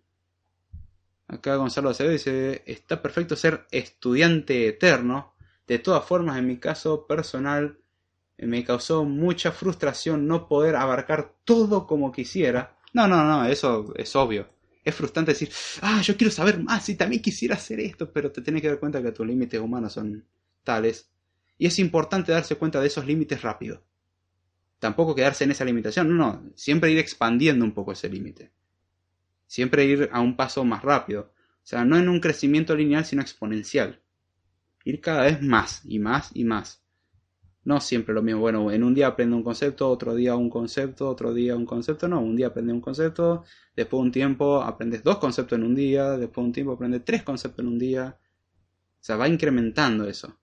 Acá 1.27 1.55
Gonzalo 1.55 1.89
Acevedo 1.89 2.13
dice, 2.13 2.63
está 2.65 3.01
perfecto 3.01 3.35
ser 3.35 3.67
estudiante 3.71 4.67
eterno, 4.67 5.33
de 5.67 5.79
todas 5.79 6.05
formas 6.05 6.37
en 6.37 6.47
mi 6.47 6.57
caso 6.57 7.07
personal 7.07 7.79
me 8.37 8.63
causó 8.63 9.03
mucha 9.03 9.51
frustración 9.51 10.27
no 10.27 10.47
poder 10.47 10.75
abarcar 10.75 11.33
todo 11.43 11.87
como 11.87 12.11
quisiera. 12.11 12.77
No, 12.93 13.07
no, 13.07 13.23
no, 13.23 13.45
eso 13.45 13.93
es 13.95 14.15
obvio 14.15 14.47
es 14.87 14.95
frustrante 14.95 15.33
decir, 15.33 15.49
ah, 15.81 16.01
yo 16.01 16.15
quiero 16.15 16.31
saber 16.31 16.63
más 16.63 16.87
y 16.87 16.95
también 16.95 17.21
quisiera 17.21 17.55
hacer 17.55 17.81
esto, 17.81 18.09
pero 18.09 18.31
te 18.31 18.41
tienes 18.41 18.61
que 18.61 18.69
dar 18.69 18.79
cuenta 18.79 19.03
que 19.03 19.11
tus 19.11 19.27
límites 19.27 19.59
humanos 19.59 19.91
son 19.91 20.25
tales. 20.63 21.09
Y 21.57 21.65
es 21.65 21.79
importante 21.79 22.31
darse 22.31 22.55
cuenta 22.55 22.79
de 22.79 22.87
esos 22.87 23.05
límites 23.05 23.41
rápido. 23.41 23.83
Tampoco 24.79 25.15
quedarse 25.15 25.43
en 25.43 25.51
esa 25.51 25.65
limitación, 25.65 26.15
no, 26.15 26.15
no, 26.15 26.51
siempre 26.55 26.91
ir 26.91 26.99
expandiendo 26.99 27.65
un 27.65 27.73
poco 27.73 27.93
ese 27.93 28.09
límite. 28.09 28.51
Siempre 29.47 29.85
ir 29.85 30.09
a 30.11 30.21
un 30.21 30.35
paso 30.35 30.63
más 30.63 30.83
rápido. 30.83 31.33
O 31.63 31.69
sea, 31.69 31.83
no 31.83 31.97
en 31.97 32.09
un 32.09 32.19
crecimiento 32.19 32.75
lineal, 32.75 33.05
sino 33.05 33.21
exponencial. 33.21 34.01
Ir 34.83 35.01
cada 35.01 35.23
vez 35.23 35.41
más 35.41 35.81
y 35.85 35.99
más 35.99 36.31
y 36.33 36.43
más. 36.43 36.83
No 37.63 37.81
siempre 37.81 38.13
lo 38.13 38.21
mismo. 38.21 38.39
Bueno, 38.39 38.71
en 38.71 38.83
un 38.83 38.93
día 38.93 39.07
aprende 39.07 39.35
un 39.35 39.43
concepto, 39.43 39.89
otro 39.89 40.15
día 40.15 40.35
un 40.35 40.49
concepto, 40.49 41.09
otro 41.09 41.33
día 41.33 41.55
un 41.55 41.65
concepto. 41.65 42.07
No, 42.07 42.21
un 42.21 42.35
día 42.35 42.47
aprende 42.47 42.71
un 42.71 42.79
concepto, 42.79 43.43
después 43.75 43.99
de 43.99 44.05
un 44.05 44.11
tiempo 44.11 44.61
aprendes 44.61 45.03
dos 45.03 45.17
conceptos 45.17 45.57
en 45.57 45.65
un 45.65 45.75
día, 45.75 46.11
después 46.11 46.43
de 46.43 46.47
un 46.47 46.53
tiempo 46.53 46.73
aprendes 46.73 47.03
tres 47.03 47.23
conceptos 47.23 47.59
en 47.59 47.67
un 47.67 47.79
día. 47.79 48.17
O 48.19 49.03
sea, 49.03 49.17
va 49.17 49.27
incrementando 49.27 50.07
eso. 50.07 50.39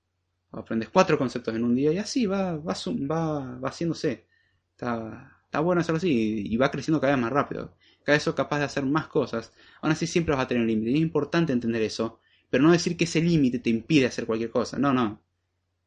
Aprendes 0.57 0.89
cuatro 0.89 1.19
conceptos 1.19 1.55
en 1.55 1.65
un 1.65 1.75
día 1.75 1.93
y 1.93 1.99
así 1.99 2.27
va, 2.27 2.57
va, 2.57 2.75
va, 3.11 3.59
va 3.59 3.69
haciéndose. 3.69 4.27
Está, 4.73 5.41
está 5.45 5.61
bueno 5.61 5.81
hacerlo 5.81 5.99
así 5.99 6.47
y 6.47 6.57
va 6.57 6.71
creciendo 6.71 7.01
cada 7.01 7.15
vez 7.15 7.23
más 7.23 7.33
rápido. 7.33 7.75
Cada 8.05 8.17
vez 8.17 8.23
sos 8.23 8.35
capaz 8.35 8.59
de 8.59 8.65
hacer 8.65 8.85
más 8.85 9.07
cosas. 9.07 9.53
Aún 9.81 9.93
así 9.93 10.07
siempre 10.07 10.35
vas 10.35 10.45
a 10.45 10.49
tener 10.49 10.67
límites. 10.67 10.95
Es 10.95 11.01
importante 11.01 11.53
entender 11.53 11.83
eso. 11.83 12.21
Pero 12.51 12.63
no 12.63 12.73
decir 12.73 12.97
que 12.97 13.05
ese 13.05 13.21
límite 13.21 13.59
te 13.59 13.71
impide 13.71 14.07
hacer 14.07 14.27
cualquier 14.27 14.51
cosa. 14.51 14.79
No, 14.79 14.93
no. 14.93 15.21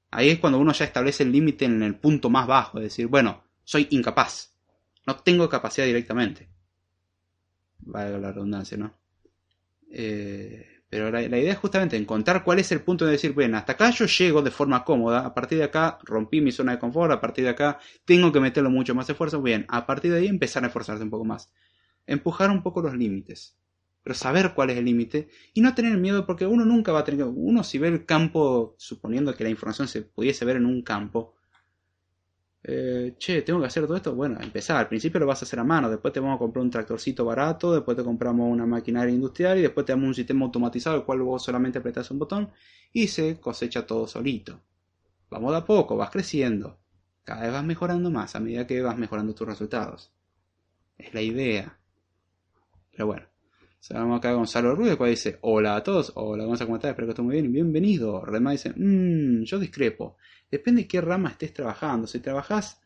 Ahí 0.09 0.29
es 0.29 0.39
cuando 0.39 0.59
uno 0.59 0.73
ya 0.73 0.85
establece 0.85 1.23
el 1.23 1.31
límite 1.31 1.65
en 1.65 1.83
el 1.83 1.95
punto 1.95 2.29
más 2.29 2.47
bajo. 2.47 2.79
Es 2.79 2.85
decir, 2.85 3.07
bueno, 3.07 3.43
soy 3.63 3.87
incapaz. 3.91 4.53
No 5.05 5.15
tengo 5.17 5.47
capacidad 5.47 5.85
directamente. 5.85 6.49
Vale 7.79 8.19
la 8.19 8.31
redundancia, 8.31 8.77
¿no? 8.77 8.93
Eh, 9.91 10.76
pero 10.89 11.11
la, 11.11 11.21
idea 11.21 11.51
es 11.51 11.57
justamente 11.57 11.97
encontrar 11.97 12.43
cuál 12.43 12.59
es 12.59 12.71
el 12.71 12.81
punto 12.81 13.05
de 13.05 13.11
decir, 13.11 13.33
bueno, 13.33 13.57
hasta 13.57 13.73
acá 13.73 13.89
yo 13.89 14.05
llego 14.05 14.41
de 14.41 14.51
forma 14.51 14.85
cómoda, 14.85 15.25
a 15.25 15.33
partir 15.33 15.57
de 15.57 15.65
acá 15.65 15.99
rompí 16.03 16.39
mi 16.39 16.51
zona 16.51 16.73
de 16.73 16.79
confort, 16.79 17.11
a 17.11 17.19
partir 17.19 17.43
de 17.43 17.49
acá 17.51 17.79
tengo 18.05 18.31
que 18.31 18.39
meterlo 18.39 18.69
mucho 18.69 18.95
más 18.95 19.09
esfuerzo, 19.09 19.41
bien, 19.41 19.65
a 19.67 19.85
partir 19.85 20.13
de 20.13 20.19
ahí 20.19 20.27
empezar 20.27 20.63
a 20.63 20.67
esforzarse 20.67 21.03
un 21.03 21.09
poco 21.09 21.25
más. 21.25 21.51
Empujar 22.05 22.49
un 22.51 22.63
poco 22.63 22.81
los 22.81 22.93
límites, 22.93 23.57
pero 24.01 24.15
saber 24.15 24.53
cuál 24.53 24.69
es 24.69 24.77
el 24.77 24.85
límite 24.85 25.27
y 25.53 25.59
no 25.59 25.75
tener 25.75 25.97
miedo 25.97 26.25
porque 26.25 26.45
uno 26.47 26.63
nunca 26.63 26.93
va 26.93 26.99
a 26.99 27.03
tener, 27.03 27.25
uno 27.25 27.63
si 27.65 27.77
ve 27.79 27.89
el 27.89 28.05
campo, 28.05 28.75
suponiendo 28.77 29.35
que 29.35 29.43
la 29.43 29.49
información 29.49 29.89
se 29.89 30.03
pudiese 30.03 30.45
ver 30.45 30.55
en 30.55 30.65
un 30.65 30.83
campo, 30.83 31.35
eh, 32.69 33.15
che, 33.17 33.43
tengo 33.43 33.61
que 33.61 33.67
hacer 33.67 33.85
todo 33.85 33.95
esto. 33.95 34.13
Bueno, 34.13 34.37
empezar. 34.41 34.75
Al 34.75 34.89
principio 34.89 35.21
lo 35.21 35.25
vas 35.25 35.41
a 35.41 35.45
hacer 35.45 35.57
a 35.57 35.63
mano. 35.63 35.89
Después 35.89 36.13
te 36.13 36.19
vamos 36.19 36.35
a 36.35 36.39
comprar 36.39 36.63
un 36.63 36.69
tractorcito 36.69 37.23
barato. 37.23 37.73
Después 37.73 37.95
te 37.95 38.03
compramos 38.03 38.51
una 38.51 38.65
maquinaria 38.65 39.13
industrial. 39.13 39.57
Y 39.57 39.61
después 39.61 39.85
te 39.85 39.93
damos 39.93 40.09
un 40.09 40.13
sistema 40.13 40.43
automatizado, 40.45 40.97
el 40.97 41.03
cual 41.05 41.21
vos 41.21 41.41
solamente 41.43 41.79
apretas 41.79 42.11
un 42.11 42.19
botón 42.19 42.51
y 42.91 43.07
se 43.07 43.39
cosecha 43.39 43.87
todo 43.87 44.05
solito. 44.05 44.59
Vamos 45.29 45.51
de 45.51 45.57
a 45.59 45.65
poco, 45.65 45.95
vas 45.95 46.09
creciendo. 46.09 46.77
Cada 47.23 47.43
vez 47.43 47.53
vas 47.53 47.63
mejorando 47.63 48.11
más 48.11 48.35
a 48.35 48.41
medida 48.41 48.67
que 48.67 48.81
vas 48.81 48.97
mejorando 48.97 49.33
tus 49.33 49.47
resultados. 49.47 50.11
Es 50.97 51.13
la 51.13 51.21
idea. 51.21 51.79
Pero 52.91 53.07
bueno. 53.07 53.27
Saludamos 53.79 54.17
acá 54.17 54.31
a 54.31 54.33
Gonzalo 54.33 54.75
Ruiz, 54.75 54.97
el 54.99 55.09
dice: 55.09 55.37
Hola 55.41 55.77
a 55.77 55.83
todos. 55.83 56.11
Hola, 56.15 56.43
vamos 56.43 56.59
a 56.59 56.65
comentar. 56.65 56.89
Espero 56.89 57.07
que 57.07 57.11
estén 57.11 57.25
muy 57.25 57.35
bien. 57.35 57.53
Bienvenido. 57.53 58.25
Rema 58.25 58.51
dice: 58.51 58.73
Mmm, 58.75 59.43
yo 59.43 59.59
discrepo. 59.59 60.17
Depende 60.49 60.83
de 60.83 60.87
qué 60.87 61.01
rama 61.01 61.29
estés 61.29 61.53
trabajando. 61.53 62.07
Si 62.07 62.19
trabajas 62.19 62.81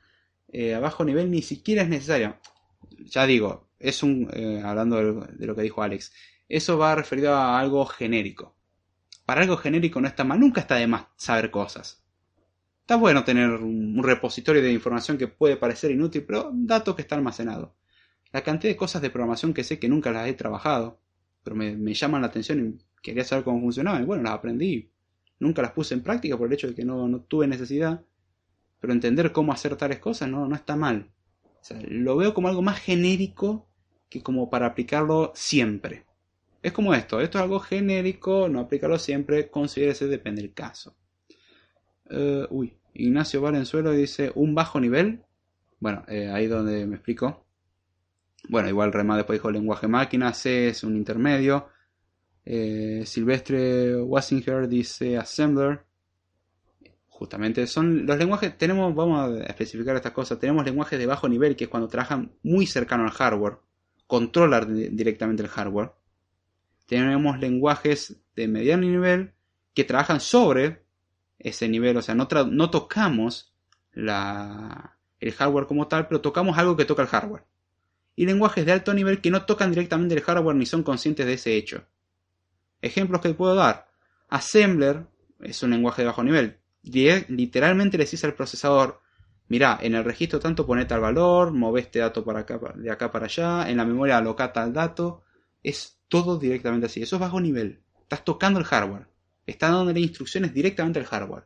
eh, 0.51 0.73
a 0.73 0.79
bajo 0.79 1.05
nivel, 1.05 1.29
ni 1.29 1.41
siquiera 1.41 1.83
es 1.83 1.89
necesario. 1.89 2.37
Ya 2.99 3.25
digo, 3.25 3.69
es 3.79 4.03
un. 4.03 4.29
Eh, 4.33 4.61
hablando 4.63 4.97
de, 4.97 5.45
lo 5.45 5.55
que 5.55 5.61
dijo 5.61 5.81
Alex, 5.81 6.13
eso 6.49 6.77
va 6.77 6.95
referido 6.95 7.35
a 7.35 7.59
algo 7.59 7.85
genérico. 7.85 8.55
Para 9.25 9.41
algo 9.41 9.57
genérico 9.57 10.01
no 10.01 10.07
está 10.07 10.23
mal, 10.23 10.39
nunca 10.39 10.61
está 10.61 10.75
de 10.75 10.87
más 10.87 11.05
saber 11.15 11.51
cosas. 11.51 12.03
Está 12.81 12.95
bueno 12.95 13.23
tener 13.23 13.49
un, 13.51 14.01
repositorio 14.03 14.61
de 14.61 14.73
información 14.73 15.17
que 15.17 15.27
puede 15.27 15.55
parecer 15.55 15.91
inútil, 15.91 16.23
pero 16.25 16.51
datos 16.53 16.95
que 16.95 17.03
está 17.03 17.15
almacenado. 17.15 17.75
La 18.31 18.43
cantidad 18.43 18.73
de 18.73 18.77
cosas 18.77 19.01
de 19.01 19.09
programación 19.09 19.53
que 19.53 19.63
sé 19.63 19.79
que 19.79 19.87
nunca 19.87 20.11
las 20.11 20.27
he 20.27 20.33
trabajado, 20.33 20.99
pero 21.43 21.55
me, 21.55 21.75
me 21.75 21.93
llaman 21.93 22.21
la 22.21 22.27
atención 22.27 22.59
y 22.79 23.01
quería 23.01 23.23
saber 23.23 23.43
cómo 23.45 23.61
funcionaban. 23.61 24.03
Y 24.03 24.05
bueno, 24.05 24.23
las 24.23 24.33
aprendí 24.33 24.91
Nunca 25.41 25.63
las 25.63 25.71
puse 25.71 25.95
en 25.95 26.03
práctica 26.03 26.37
por 26.37 26.47
el 26.47 26.53
hecho 26.53 26.67
de 26.67 26.75
que 26.75 26.85
no, 26.85 27.21
tuve 27.27 27.47
necesidad. 27.47 28.05
Pero 28.79 28.93
entender 28.93 29.31
cómo 29.31 29.51
hacer 29.51 29.75
tales 29.75 29.99
cosas 29.99 30.29
no, 30.29 30.47
no 30.47 30.55
está 30.55 30.75
mal. 30.75 31.11
lo 31.89 32.15
veo 32.15 32.33
como 32.33 32.47
algo 32.47 32.61
más 32.61 32.79
genérico 32.79 33.67
que 34.07 34.21
como 34.21 34.51
para 34.51 34.67
aplicarlo 34.67 35.31
siempre. 35.33 36.05
Es 36.61 36.73
como 36.73 36.93
esto, 36.93 37.19
esto 37.21 37.39
es 37.39 37.43
algo 37.43 37.59
genérico, 37.59 38.47
no 38.49 38.59
aplicarlo 38.59 38.99
siempre, 38.99 39.49
considérese, 39.49 40.05
depende 40.05 40.43
del 40.43 40.53
caso. 40.53 40.95
Uh, 42.05 42.45
uy, 42.51 42.77
Ignacio 42.93 43.41
Valenzuela 43.41 43.89
dice, 43.91 44.31
un 44.35 44.53
bajo 44.53 44.79
nivel. 44.79 45.23
Bueno, 45.79 46.03
eh, 46.07 46.29
ahí 46.29 46.45
donde 46.45 46.85
me 46.85 46.97
explico. 46.97 47.47
Bueno, 48.47 48.69
igual 48.69 48.93
Rema 48.93 49.17
después 49.17 49.39
dijo 49.39 49.49
lenguaje 49.49 49.87
máquina, 49.87 50.33
C 50.33 50.67
es 50.67 50.83
un 50.83 50.95
intermedio. 50.95 51.67
Eh, 52.45 53.03
Silvestre 53.05 53.95
Wassinger 54.01 54.67
dice 54.67 55.17
Assembler. 55.17 55.83
Justamente 57.07 57.67
son 57.67 58.07
los 58.07 58.17
lenguajes, 58.17 58.57
tenemos, 58.57 58.95
vamos 58.95 59.29
a 59.29 59.43
especificar 59.43 59.95
estas 59.95 60.11
cosas, 60.11 60.39
tenemos 60.39 60.65
lenguajes 60.65 60.97
de 60.97 61.05
bajo 61.05 61.29
nivel 61.29 61.55
que 61.55 61.65
es 61.65 61.69
cuando 61.69 61.87
trabajan 61.87 62.31
muy 62.41 62.65
cercano 62.65 63.03
al 63.03 63.11
hardware, 63.11 63.57
controlan 64.07 64.95
directamente 64.95 65.43
el 65.43 65.49
hardware. 65.49 65.91
Tenemos 66.87 67.39
lenguajes 67.39 68.17
de 68.35 68.47
mediano 68.47 68.87
nivel 68.87 69.33
que 69.75 69.83
trabajan 69.83 70.19
sobre 70.19 70.81
ese 71.37 71.69
nivel, 71.69 71.97
o 71.97 72.01
sea, 72.01 72.15
no, 72.15 72.27
no 72.49 72.69
tocamos 72.71 73.53
el 73.93 75.31
hardware 75.31 75.67
como 75.67 75.87
tal, 75.87 76.07
pero 76.07 76.21
tocamos 76.21 76.57
algo 76.57 76.75
que 76.75 76.85
toca 76.85 77.03
el 77.03 77.07
hardware. 77.07 77.43
Y 78.15 78.25
lenguajes 78.25 78.65
de 78.65 78.71
alto 78.71 78.93
nivel 78.95 79.21
que 79.21 79.29
no 79.29 79.45
tocan 79.45 79.69
directamente 79.69 80.15
el 80.15 80.21
hardware 80.21 80.55
ni 80.55 80.65
son 80.65 80.81
conscientes 80.81 81.25
de 81.25 81.33
ese 81.33 81.55
hecho. 81.55 81.85
Ejemplos 82.81 83.21
que 83.21 83.33
puedo 83.33 83.55
dar. 83.55 83.87
Assembler 84.29 85.05
es 85.41 85.61
un 85.63 85.71
lenguaje 85.71 86.01
de 86.01 86.07
bajo 86.07 86.23
nivel. 86.23 86.57
Literalmente 86.83 87.97
le 87.97 88.05
dice 88.05 88.25
al 88.25 88.33
procesador, 88.33 89.01
mira, 89.47 89.77
en 89.81 89.95
el 89.95 90.03
registro 90.03 90.39
tanto 90.39 90.65
pone 90.65 90.85
tal 90.85 91.01
valor, 91.01 91.51
move 91.51 91.81
este 91.81 91.99
dato 91.99 92.23
para 92.23 92.39
acá, 92.39 92.59
de 92.75 92.89
acá 92.89 93.11
para 93.11 93.25
allá, 93.25 93.69
en 93.69 93.77
la 93.77 93.85
memoria 93.85 94.17
aloca 94.17 94.51
tal 94.51 94.73
dato. 94.73 95.23
Es 95.61 95.99
todo 96.07 96.37
directamente 96.37 96.87
así. 96.87 97.01
Eso 97.01 97.17
es 97.17 97.19
bajo 97.19 97.39
nivel. 97.39 97.81
Estás 98.01 98.23
tocando 98.25 98.59
el 98.59 98.65
hardware. 98.65 99.07
Estás 99.45 99.71
dándole 99.71 99.99
instrucciones 99.99 100.53
directamente 100.53 100.99
al 100.99 101.05
hardware. 101.05 101.45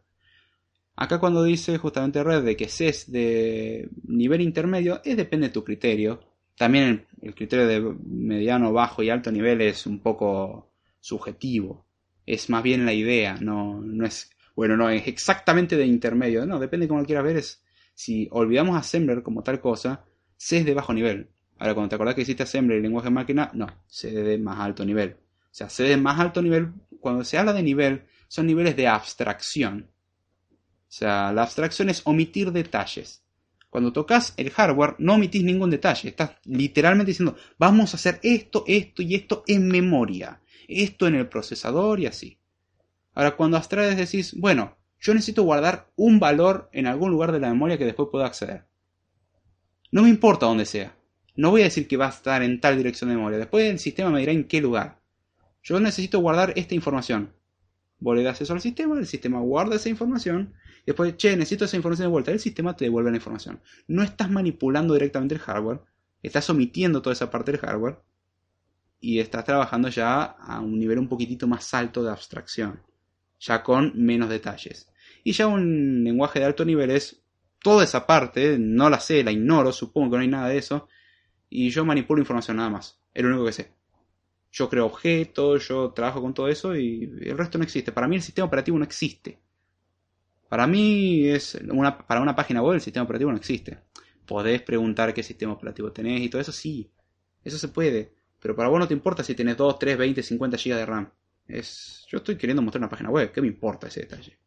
Acá 0.95 1.19
cuando 1.19 1.43
dice 1.43 1.77
justamente 1.77 2.23
Red 2.23 2.43
de 2.43 2.55
que 2.55 2.65
es 2.65 3.11
de 3.11 3.89
nivel 4.05 4.41
intermedio, 4.41 5.01
es 5.03 5.17
depende 5.17 5.47
de 5.47 5.53
tu 5.53 5.63
criterio. 5.63 6.21
También 6.57 7.05
el 7.21 7.35
criterio 7.35 7.67
de 7.67 7.81
mediano, 8.05 8.71
bajo 8.71 9.03
y 9.03 9.09
alto 9.09 9.29
nivel 9.31 9.59
es 9.59 9.85
un 9.85 9.99
poco 9.99 10.71
subjetivo. 11.05 11.85
Es 12.25 12.49
más 12.49 12.63
bien 12.63 12.83
la 12.83 12.93
idea, 12.93 13.37
no, 13.39 13.79
no 13.79 14.07
es, 14.07 14.31
bueno, 14.55 14.75
no 14.75 14.89
es 14.89 15.07
exactamente 15.07 15.77
de 15.77 15.85
intermedio, 15.85 16.47
no, 16.47 16.57
depende 16.57 16.85
de 16.85 16.87
cómo 16.87 17.01
lo 17.01 17.05
quieras 17.05 17.23
ver, 17.23 17.37
es, 17.37 17.63
si 17.93 18.27
olvidamos 18.31 18.75
Assembler 18.75 19.21
como 19.21 19.43
tal 19.43 19.61
cosa, 19.61 20.03
C 20.35 20.57
es 20.57 20.65
de 20.65 20.73
bajo 20.73 20.93
nivel. 20.93 21.29
Ahora, 21.59 21.75
cuando 21.75 21.89
te 21.89 21.95
acordás 21.95 22.15
que 22.15 22.23
hiciste 22.23 22.41
Assembler 22.41 22.79
y 22.79 22.81
lenguaje 22.81 23.05
de 23.05 23.11
máquina, 23.11 23.51
no, 23.53 23.67
C 23.87 24.07
es 24.07 24.25
de 24.25 24.37
más 24.39 24.59
alto 24.59 24.83
nivel. 24.83 25.11
O 25.11 25.51
sea, 25.51 25.69
C 25.69 25.83
de 25.83 25.95
más 25.95 26.19
alto 26.19 26.41
nivel, 26.41 26.73
cuando 26.99 27.23
se 27.23 27.37
habla 27.37 27.53
de 27.53 27.61
nivel, 27.61 28.05
son 28.27 28.47
niveles 28.47 28.75
de 28.75 28.87
abstracción. 28.87 29.91
O 30.51 30.91
sea, 30.91 31.31
la 31.33 31.43
abstracción 31.43 31.89
es 31.89 32.01
omitir 32.05 32.51
detalles. 32.51 33.23
Cuando 33.69 33.93
tocas 33.93 34.33
el 34.37 34.49
hardware, 34.49 34.95
no 34.97 35.13
omitís 35.13 35.43
ningún 35.43 35.69
detalle. 35.69 36.09
Estás 36.09 36.31
literalmente 36.45 37.11
diciendo, 37.11 37.35
vamos 37.59 37.93
a 37.93 37.97
hacer 37.97 38.19
esto, 38.23 38.63
esto 38.65 39.03
y 39.03 39.13
esto 39.13 39.43
en 39.45 39.67
memoria 39.67 40.41
esto 40.67 41.07
en 41.07 41.15
el 41.15 41.27
procesador 41.27 41.99
y 41.99 42.05
así. 42.05 42.39
Ahora, 43.13 43.35
cuando 43.35 43.57
abstraes 43.57 43.97
decís, 43.97 44.33
bueno, 44.37 44.77
yo 44.99 45.13
necesito 45.13 45.43
guardar 45.43 45.91
un 45.95 46.19
valor 46.19 46.69
en 46.71 46.87
algún 46.87 47.11
lugar 47.11 47.31
de 47.31 47.39
la 47.39 47.49
memoria 47.49 47.77
que 47.77 47.85
después 47.85 48.09
pueda 48.11 48.25
acceder. 48.25 48.65
No 49.91 50.03
me 50.03 50.09
importa 50.09 50.45
dónde 50.45 50.65
sea. 50.65 50.95
No 51.35 51.51
voy 51.51 51.61
a 51.61 51.65
decir 51.65 51.87
que 51.87 51.97
va 51.97 52.07
a 52.07 52.09
estar 52.09 52.41
en 52.43 52.59
tal 52.59 52.77
dirección 52.77 53.09
de 53.09 53.15
memoria. 53.15 53.37
Después 53.37 53.69
el 53.69 53.79
sistema 53.79 54.09
me 54.09 54.19
dirá 54.19 54.31
en 54.31 54.45
qué 54.45 54.61
lugar. 54.61 54.99
Yo 55.63 55.79
necesito 55.79 56.19
guardar 56.19 56.53
esta 56.55 56.75
información. 56.75 57.33
Vos 57.99 58.15
le 58.15 58.23
das 58.23 58.41
eso 58.41 58.53
al 58.53 58.61
sistema, 58.61 58.97
el 58.97 59.07
sistema 59.07 59.39
guarda 59.39 59.75
esa 59.75 59.89
información. 59.89 60.53
Y 60.81 60.87
después, 60.87 61.15
che, 61.17 61.35
necesito 61.37 61.65
esa 61.65 61.77
información 61.77 62.07
de 62.07 62.11
vuelta. 62.11 62.31
El 62.31 62.39
sistema 62.39 62.75
te 62.75 62.85
devuelve 62.85 63.11
la 63.11 63.17
información. 63.17 63.61
No 63.87 64.03
estás 64.03 64.29
manipulando 64.29 64.93
directamente 64.93 65.35
el 65.35 65.41
hardware. 65.41 65.81
Estás 66.21 66.49
omitiendo 66.49 67.01
toda 67.01 67.13
esa 67.13 67.29
parte 67.29 67.51
del 67.51 67.61
hardware 67.61 67.99
y 69.05 69.19
estás 69.19 69.45
trabajando 69.45 69.89
ya 69.89 70.23
a 70.23 70.59
un 70.61 70.79
nivel 70.79 70.97
un 70.97 71.07
poquitito 71.07 71.45
más 71.45 71.71
alto 71.75 72.01
de 72.03 72.09
abstracción, 72.09 72.81
ya 73.39 73.61
con 73.61 73.93
menos 73.95 74.29
detalles. 74.29 74.89
Y 75.23 75.33
ya 75.33 75.45
un 75.45 76.03
lenguaje 76.03 76.39
de 76.39 76.45
alto 76.45 76.65
nivel 76.65 76.89
es 76.89 77.21
toda 77.61 77.83
esa 77.83 78.07
parte, 78.07 78.57
no 78.57 78.89
la 78.89 78.99
sé, 78.99 79.23
la 79.23 79.31
ignoro, 79.31 79.71
supongo 79.71 80.09
que 80.09 80.17
no 80.17 80.21
hay 80.23 80.27
nada 80.27 80.49
de 80.49 80.57
eso, 80.57 80.87
y 81.51 81.69
yo 81.69 81.85
manipulo 81.85 82.19
información 82.19 82.57
nada 82.57 82.71
más, 82.71 82.99
es 83.13 83.21
lo 83.21 83.29
único 83.29 83.45
que 83.45 83.51
sé. 83.51 83.73
Yo 84.51 84.69
creo 84.69 84.87
objetos, 84.87 85.67
yo 85.67 85.91
trabajo 85.91 86.19
con 86.19 86.33
todo 86.33 86.47
eso 86.47 86.75
y 86.75 87.03
el 87.21 87.37
resto 87.37 87.59
no 87.59 87.63
existe. 87.63 87.91
Para 87.91 88.07
mí 88.07 88.15
el 88.15 88.23
sistema 88.23 88.47
operativo 88.47 88.79
no 88.79 88.85
existe. 88.85 89.37
Para 90.49 90.65
mí 90.65 91.27
es 91.27 91.59
una, 91.69 91.95
para 91.95 92.21
una 92.21 92.35
página 92.35 92.63
web 92.63 92.75
el 92.75 92.81
sistema 92.81 93.03
operativo 93.03 93.29
no 93.29 93.37
existe. 93.37 93.81
Podés 94.25 94.63
preguntar 94.63 95.13
qué 95.13 95.21
sistema 95.21 95.53
operativo 95.53 95.91
tenés 95.91 96.21
y 96.21 96.29
todo 96.29 96.41
eso, 96.41 96.51
sí. 96.51 96.89
Eso 97.43 97.59
se 97.59 97.67
puede. 97.67 98.14
Pero 98.45 98.55
para 98.55 98.69
vos 98.69 98.77
no 98.79 98.87
te 98.87 98.93
importa 98.93 99.23
si 99.23 99.33
tenés 99.33 99.57
2, 99.57 99.79
3, 99.79 99.97
20, 99.97 100.21
50 100.21 100.57
GB 100.57 100.75
de 100.75 100.85
RAM. 100.85 101.09
Es, 101.47 102.05
yo 102.11 102.19
estoy 102.19 102.35
queriendo 102.35 102.61
mostrar 102.61 102.79
una 102.79 102.89
página 102.89 103.09
web, 103.09 103.31
¿qué 103.31 103.41
me 103.41 103.47
importa 103.47 103.87
ese 103.87 104.01
detalle? 104.01 104.37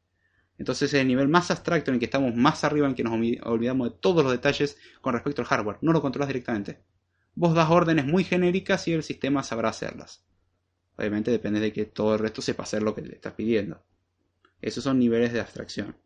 Entonces 0.56 0.94
es 0.94 1.00
el 1.00 1.08
nivel 1.08 1.26
más 1.26 1.50
abstracto 1.50 1.90
en 1.90 1.96
el 1.96 1.98
que 1.98 2.04
estamos 2.04 2.32
más 2.36 2.62
arriba, 2.62 2.86
en 2.86 2.94
que 2.94 3.02
nos 3.02 3.14
olvidamos 3.42 3.90
de 3.90 3.96
todos 3.98 4.22
los 4.22 4.30
detalles 4.30 4.78
con 5.00 5.14
respecto 5.14 5.42
al 5.42 5.48
hardware. 5.48 5.78
No 5.80 5.92
lo 5.92 6.00
controlas 6.00 6.28
directamente. 6.28 6.78
Vos 7.34 7.56
das 7.56 7.68
órdenes 7.70 8.06
muy 8.06 8.22
genéricas 8.22 8.86
y 8.86 8.92
el 8.92 9.02
sistema 9.02 9.42
sabrá 9.42 9.70
hacerlas. 9.70 10.24
Obviamente 10.96 11.32
depende 11.32 11.58
de 11.58 11.72
que 11.72 11.84
todo 11.84 12.12
el 12.14 12.20
resto 12.20 12.40
sepa 12.40 12.62
hacer 12.62 12.84
lo 12.84 12.94
que 12.94 13.02
le 13.02 13.16
estás 13.16 13.32
pidiendo. 13.32 13.82
Esos 14.62 14.84
son 14.84 15.00
niveles 15.00 15.32
de 15.32 15.40
abstracción. 15.40 15.96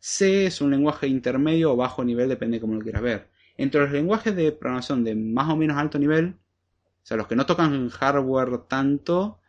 C 0.00 0.46
es 0.46 0.60
un 0.60 0.72
lenguaje 0.72 1.06
intermedio 1.06 1.74
o 1.74 1.76
bajo 1.76 2.02
nivel, 2.02 2.28
depende 2.28 2.56
de 2.56 2.60
cómo 2.60 2.74
lo 2.74 2.80
quieras 2.80 3.02
ver. 3.02 3.30
Entre 3.56 3.80
los 3.80 3.92
lenguajes 3.92 4.34
de 4.34 4.50
programación 4.50 5.04
de 5.04 5.14
más 5.14 5.48
o 5.48 5.56
menos 5.56 5.76
alto 5.76 6.00
nivel, 6.00 6.34
sea, 7.06 7.16
los 7.16 7.28
que 7.28 7.36
no 7.36 7.46
tocan 7.46 7.88
hardware 7.88 8.58
tanto, 8.68 9.40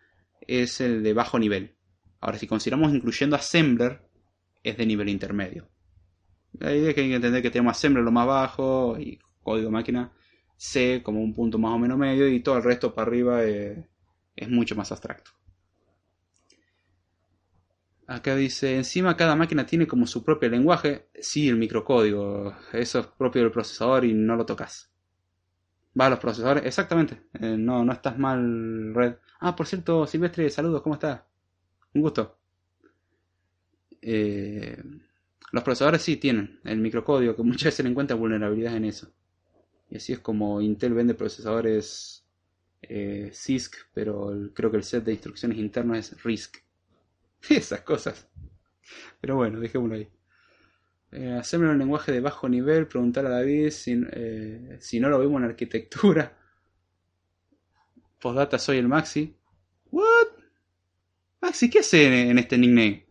es 0.42 0.80
el 0.80 1.02
de 1.02 1.14
bajo 1.14 1.40
nivel. 1.40 1.76
Ahora, 2.20 2.38
si 2.38 2.48
consideramos 2.48 2.94
incluyendo 2.94 3.36
Assembler, 3.36 4.02
es 4.64 4.78
de 4.78 4.86
nivel 4.86 5.10
intermedio. 5.10 5.68
La 6.60 6.74
idea 6.74 6.90
es 6.90 6.96
que 6.96 7.02
hay 7.02 7.10
que 7.10 7.16
entender 7.16 7.42
que 7.42 7.52
tenemos 7.52 7.76
Assembler 7.76 8.04
lo 8.04 8.12
más 8.12 8.28
bajo 8.28 8.98
y 9.00 9.20
código 9.42 9.72
máquina 9.72 10.12
C 10.56 11.02
como 11.04 11.22
un 11.22 11.34
punto 11.34 11.58
más 11.58 11.72
o 11.74 11.80
menos 11.80 11.98
medio 11.98 12.28
y 12.28 12.42
todo 12.42 12.58
el 12.58 12.64
resto 12.64 12.94
para 12.94 13.08
arriba 13.08 13.44
es 13.44 14.50
mucho 14.50 14.76
más 14.76 14.92
abstracto. 14.92 15.32
Acá 18.08 18.36
dice, 18.36 18.76
encima 18.76 19.18
cada 19.18 19.36
máquina 19.36 19.66
tiene 19.66 19.86
como 19.86 20.08
su 20.08 20.24
propio 20.24 20.50
lenguaje. 20.50 21.10
Sí, 21.20 21.50
el 21.50 21.58
microcódigo. 21.58 22.56
Eso 22.72 23.00
es 23.00 23.08
propio 23.08 23.42
del 23.42 23.52
procesador 23.52 24.06
y 24.06 24.14
no 24.14 24.36
lo 24.36 24.46
tocas. 24.46 24.92
Va 26.00 26.10
los 26.10 26.20
procesadores. 26.20 26.64
Exactamente. 26.66 27.24
Eh, 27.34 27.58
no, 27.58 27.84
no 27.84 27.92
estás 27.92 28.18
mal, 28.18 28.94
Red. 28.94 29.16
Ah, 29.40 29.56
por 29.56 29.68
cierto, 29.68 30.08
Silvestre, 30.08 30.50
saludos, 30.50 30.82
¿cómo 30.82 30.96
estás? 30.96 31.22
Un 31.94 32.02
gusto. 32.02 32.38
Eh, 34.02 34.82
los 35.52 35.64
procesadores 35.64 36.02
sí 36.02 36.18
tienen 36.18 36.60
el 36.64 36.80
microcódigo, 36.80 37.36
que 37.36 37.44
muchas 37.44 37.66
veces 37.66 37.76
se 37.76 37.84
le 37.84 37.90
encuentra 37.90 38.16
vulnerabilidades 38.16 38.78
en 38.78 38.86
eso. 38.86 39.12
Y 39.90 39.98
así 39.98 40.14
es 40.14 40.20
como 40.20 40.62
Intel 40.62 40.94
vende 40.94 41.16
procesadores 41.16 42.26
eh, 42.84 43.32
CISC, 43.34 43.76
pero 43.94 44.34
creo 44.54 44.72
que 44.72 44.78
el 44.78 44.84
set 44.84 45.06
de 45.06 45.14
instrucciones 45.14 45.58
interno 45.60 45.96
es 45.96 46.24
RISC. 46.24 46.58
Esas 47.50 47.82
cosas. 47.82 48.28
Pero 49.22 49.38
bueno, 49.38 49.60
dejémoslo 49.60 49.96
ahí. 49.96 50.10
Eh, 51.12 51.38
hacerme 51.40 51.70
un 51.70 51.78
lenguaje 51.78 52.12
de 52.12 52.20
bajo 52.20 52.50
nivel, 52.50 52.88
preguntar 52.88 53.26
a 53.26 53.30
David 53.30 53.70
si, 53.70 54.02
eh, 54.12 54.78
si 54.80 55.00
no 55.00 55.10
lo 55.10 55.20
vemos 55.20 55.40
en 55.42 55.50
arquitectura. 55.50 56.38
Postdata 58.20 58.60
soy 58.60 58.78
el 58.78 58.88
Maxi. 58.88 59.36
¿What? 59.92 60.28
Maxi, 61.42 61.70
¿qué 61.70 61.80
hace 61.80 62.30
en, 62.30 62.38
este 62.40 62.58
nickname? 62.58 63.06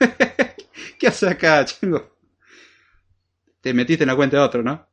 ¿Qué 0.98 1.06
hace 1.06 1.28
acá, 1.28 1.64
chingo? 1.64 2.16
Te 3.60 3.74
metiste 3.74 4.04
en 4.04 4.08
la 4.08 4.16
cuenta 4.16 4.38
de 4.38 4.42
otro, 4.42 4.62
¿no? 4.62 4.86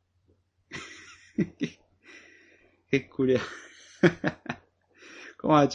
Qué 2.90 3.08
curioso. 3.08 3.46
¿Cómo 5.38 5.54
va? 5.54 5.68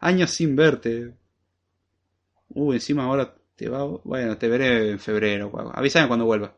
Años 0.00 0.30
sin 0.30 0.56
verte. 0.56 1.17
Uh, 2.58 2.72
encima 2.72 3.04
ahora 3.04 3.36
te 3.54 3.68
va. 3.68 3.84
Bueno, 3.84 4.36
te 4.36 4.48
veré 4.48 4.90
en 4.90 4.98
febrero. 4.98 5.52
Avísame 5.74 6.08
cuando 6.08 6.24
vuelva. 6.26 6.56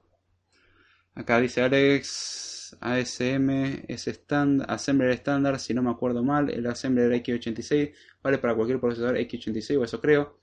Acá 1.14 1.40
dice 1.40 1.62
Alex. 1.62 2.76
ASM 2.80 3.50
es 3.88 4.06
estándar, 4.06 4.70
Assembler 4.70 5.10
estándar, 5.10 5.58
si 5.58 5.74
no 5.74 5.82
me 5.82 5.90
acuerdo 5.90 6.22
mal. 6.22 6.48
El 6.50 6.66
Assembler 6.66 7.12
X86 7.12 7.92
vale 8.22 8.38
para 8.38 8.54
cualquier 8.54 8.80
procesador 8.80 9.16
X86, 9.16 9.76
o 9.76 9.84
eso 9.84 10.00
creo. 10.00 10.40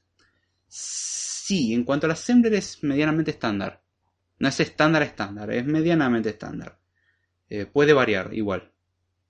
Sí, 0.68 1.74
en 1.74 1.86
cuanto 1.86 2.06
al 2.06 2.12
Assembler 2.12 2.54
es 2.56 2.84
medianamente 2.84 3.32
estándar. 3.32 3.82
No 4.40 4.50
es 4.50 4.60
estándar 4.60 5.04
estándar, 5.04 5.52
es 5.52 5.66
medianamente 5.66 6.30
estándar. 6.30 6.78
Eh, 7.50 7.66
puede 7.66 7.94
variar 7.94 8.34
igual. 8.34 8.74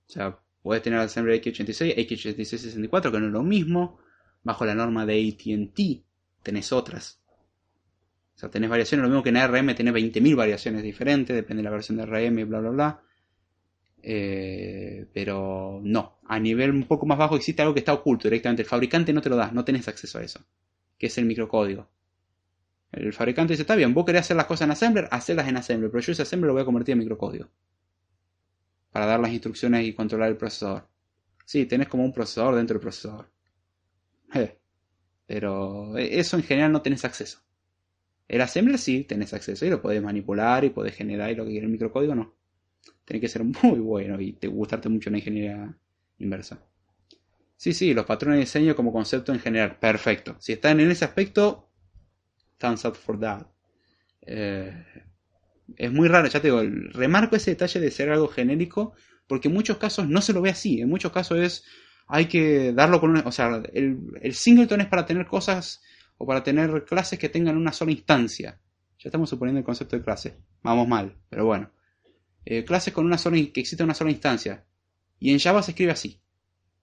O 0.08 0.10
sea, 0.10 0.40
Puedes 0.60 0.82
tener 0.82 0.98
Assembler 0.98 1.40
X86, 1.40 1.96
X86-64, 1.96 3.12
que 3.12 3.20
no 3.20 3.26
es 3.26 3.32
lo 3.32 3.42
mismo. 3.42 4.00
Bajo 4.42 4.66
la 4.66 4.74
norma 4.74 5.06
de 5.06 5.28
ATT 5.28 6.07
tenés 6.48 6.72
otras. 6.72 7.20
O 8.34 8.38
sea, 8.38 8.48
tenés 8.48 8.70
variaciones, 8.70 9.02
lo 9.02 9.10
mismo 9.10 9.22
que 9.22 9.28
en 9.28 9.36
ARM 9.36 9.74
tiene 9.74 9.92
20.000 9.92 10.34
variaciones 10.34 10.82
diferentes, 10.82 11.36
depende 11.36 11.62
de 11.62 11.64
la 11.64 11.70
versión 11.70 11.98
de 11.98 12.04
ARM 12.04 12.38
y 12.38 12.44
bla, 12.44 12.60
bla, 12.60 12.70
bla. 12.70 13.02
Eh, 14.02 15.06
pero 15.12 15.78
no, 15.82 16.20
a 16.26 16.40
nivel 16.40 16.70
un 16.70 16.84
poco 16.84 17.04
más 17.04 17.18
bajo 17.18 17.36
existe 17.36 17.60
algo 17.60 17.74
que 17.74 17.80
está 17.80 17.92
oculto 17.92 18.28
directamente. 18.28 18.62
El 18.62 18.68
fabricante 18.68 19.12
no 19.12 19.20
te 19.20 19.28
lo 19.28 19.36
da, 19.36 19.50
no 19.50 19.62
tenés 19.62 19.88
acceso 19.88 20.18
a 20.18 20.22
eso, 20.22 20.40
que 20.96 21.08
es 21.08 21.18
el 21.18 21.26
microcódigo. 21.26 21.90
El 22.92 23.12
fabricante 23.12 23.52
dice, 23.52 23.64
está 23.64 23.76
bien, 23.76 23.92
vos 23.92 24.06
querés 24.06 24.22
hacer 24.22 24.36
las 24.38 24.46
cosas 24.46 24.64
en 24.64 24.70
Assembler, 24.70 25.06
hacerlas 25.10 25.48
en 25.48 25.58
Assembler, 25.58 25.90
pero 25.90 26.00
yo 26.00 26.12
ese 26.12 26.22
Assembler 26.22 26.46
lo 26.46 26.54
voy 26.54 26.62
a 26.62 26.64
convertir 26.64 26.94
en 26.94 27.00
microcódigo 27.00 27.50
para 28.90 29.04
dar 29.04 29.20
las 29.20 29.32
instrucciones 29.32 29.84
y 29.84 29.92
controlar 29.92 30.30
el 30.30 30.38
procesador. 30.38 30.88
Sí, 31.44 31.66
tenés 31.66 31.88
como 31.88 32.06
un 32.06 32.12
procesador 32.14 32.54
dentro 32.54 32.74
del 32.74 32.80
procesador. 32.80 33.30
Pero 35.28 35.98
eso 35.98 36.38
en 36.38 36.42
general 36.42 36.72
no 36.72 36.80
tenés 36.80 37.04
acceso. 37.04 37.40
El 38.26 38.40
assembler 38.40 38.78
sí 38.78 39.04
tenés 39.04 39.34
acceso 39.34 39.66
y 39.66 39.68
lo 39.70 39.82
podés 39.82 40.02
manipular 40.02 40.64
y 40.64 40.70
podés 40.70 40.94
generar 40.94 41.30
y 41.30 41.34
lo 41.34 41.44
que 41.44 41.50
quiere 41.50 41.66
el 41.66 41.72
microcódigo 41.72 42.14
no. 42.14 42.34
Tiene 43.04 43.20
que 43.20 43.28
ser 43.28 43.44
muy 43.62 43.78
bueno 43.78 44.18
y 44.18 44.32
te 44.32 44.48
gustarte 44.48 44.88
mucho 44.88 45.10
la 45.10 45.18
ingeniería 45.18 45.76
inversa. 46.18 46.64
Sí, 47.58 47.74
sí, 47.74 47.92
los 47.92 48.06
patrones 48.06 48.38
de 48.38 48.44
diseño 48.46 48.74
como 48.74 48.90
concepto 48.90 49.34
en 49.34 49.40
general. 49.40 49.78
Perfecto. 49.78 50.36
Si 50.38 50.54
están 50.54 50.80
en 50.80 50.90
ese 50.90 51.04
aspecto, 51.04 51.68
thumbs 52.56 52.86
up 52.86 52.94
for 52.94 53.20
that. 53.20 53.46
Eh, 54.22 54.72
es 55.76 55.92
muy 55.92 56.08
raro, 56.08 56.26
ya 56.28 56.40
te 56.40 56.48
digo, 56.48 56.62
remarco 56.92 57.36
ese 57.36 57.50
detalle 57.50 57.80
de 57.80 57.90
ser 57.90 58.10
algo 58.10 58.28
genérico, 58.28 58.94
porque 59.26 59.48
en 59.48 59.54
muchos 59.54 59.76
casos 59.76 60.08
no 60.08 60.22
se 60.22 60.32
lo 60.32 60.40
ve 60.40 60.48
así, 60.48 60.80
en 60.80 60.88
muchos 60.88 61.12
casos 61.12 61.38
es, 61.38 61.64
hay 62.08 62.26
que 62.26 62.72
darlo 62.72 63.00
con 63.00 63.10
una, 63.10 63.20
o 63.20 63.32
sea, 63.32 63.62
el, 63.72 63.98
el 64.20 64.34
singleton 64.34 64.80
es 64.80 64.86
para 64.86 65.06
tener 65.06 65.26
cosas 65.26 65.82
o 66.16 66.26
para 66.26 66.42
tener 66.42 66.84
clases 66.84 67.18
que 67.18 67.28
tengan 67.28 67.56
una 67.56 67.72
sola 67.72 67.92
instancia. 67.92 68.58
Ya 68.98 69.08
estamos 69.08 69.30
suponiendo 69.30 69.60
el 69.60 69.64
concepto 69.64 69.96
de 69.96 70.02
clase, 70.02 70.36
vamos 70.62 70.88
mal, 70.88 71.16
pero 71.28 71.44
bueno. 71.44 71.70
Eh, 72.44 72.64
clases 72.64 72.94
con 72.94 73.04
una 73.04 73.18
sola, 73.18 73.36
que 73.52 73.60
existe 73.60 73.84
una 73.84 73.94
sola 73.94 74.10
instancia. 74.10 74.64
Y 75.20 75.32
en 75.32 75.38
Java 75.38 75.62
se 75.62 75.72
escribe 75.72 75.92
así. 75.92 76.20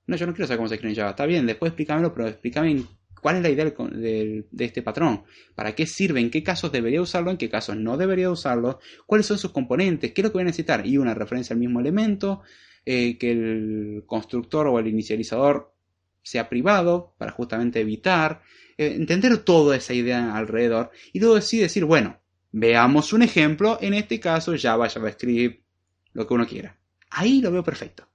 No, 0.08 0.16
yo 0.16 0.28
no 0.28 0.34
quiero 0.34 0.46
saber 0.48 0.60
cómo 0.60 0.70
se 0.70 0.76
escribe 0.76 0.94
en 0.94 0.98
Java. 0.98 1.10
Está 1.10 1.26
bien, 1.26 1.46
después 1.46 1.72
explícamelo, 1.72 2.14
pero 2.14 2.28
explícame 2.28 2.86
¿Cuál 3.26 3.38
es 3.38 3.42
la 3.42 3.50
idea 3.50 3.66
de, 3.66 4.46
este 4.60 4.84
patrón? 4.84 5.24
¿Para 5.56 5.74
qué 5.74 5.88
sirve? 5.88 6.20
¿En 6.20 6.30
qué 6.30 6.44
casos 6.44 6.72
debería 6.72 7.02
usarlo? 7.02 7.32
¿En 7.32 7.38
qué 7.38 7.50
casos 7.50 7.76
no 7.76 7.98
debería 7.98 8.30
usarlo? 8.30 8.80
¿Cuáles 9.08 9.26
son 9.26 9.40
sus 9.40 9.52
componentes? 9.52 10.14
¿Qué 10.14 10.22
es 10.22 10.26
lo 10.26 10.30
que 10.30 10.36
voy 10.36 10.44
a 10.44 10.46
necesitar? 10.46 10.86
Y 10.86 11.00
una 11.00 11.16
referencia 11.16 11.56
al 11.56 11.60
mismo 11.60 11.80
elemento, 11.80 12.44
eh, 12.86 13.18
que 13.18 13.32
el 13.32 14.04
constructor 14.06 14.68
o 14.68 14.80
el 14.80 14.88
inicializador 14.88 15.74
sea 16.24 16.50
privado 16.50 17.14
para 17.18 17.32
justamente 17.32 17.82
evitar, 17.82 18.42
eh, 18.78 18.94
entender 18.96 19.38
toda 19.40 19.76
esa 19.76 19.94
idea 19.94 20.36
alrededor 20.36 20.92
y 21.14 21.20
luego 21.20 21.40
sí 21.42 21.60
decir, 21.60 21.86
bueno, 21.86 22.20
veamos 22.52 23.14
un 23.14 23.22
ejemplo, 23.22 23.78
en 23.82 23.94
este 23.94 24.20
caso 24.20 24.54
Java, 24.58 24.90
JavaScript, 24.90 25.64
lo 26.14 26.28
que 26.28 26.34
uno 26.34 26.48
quiera. 26.48 26.78
Ahí 27.10 27.42
lo 27.42 27.52
veo 27.52 27.64
perfecto 27.64 28.08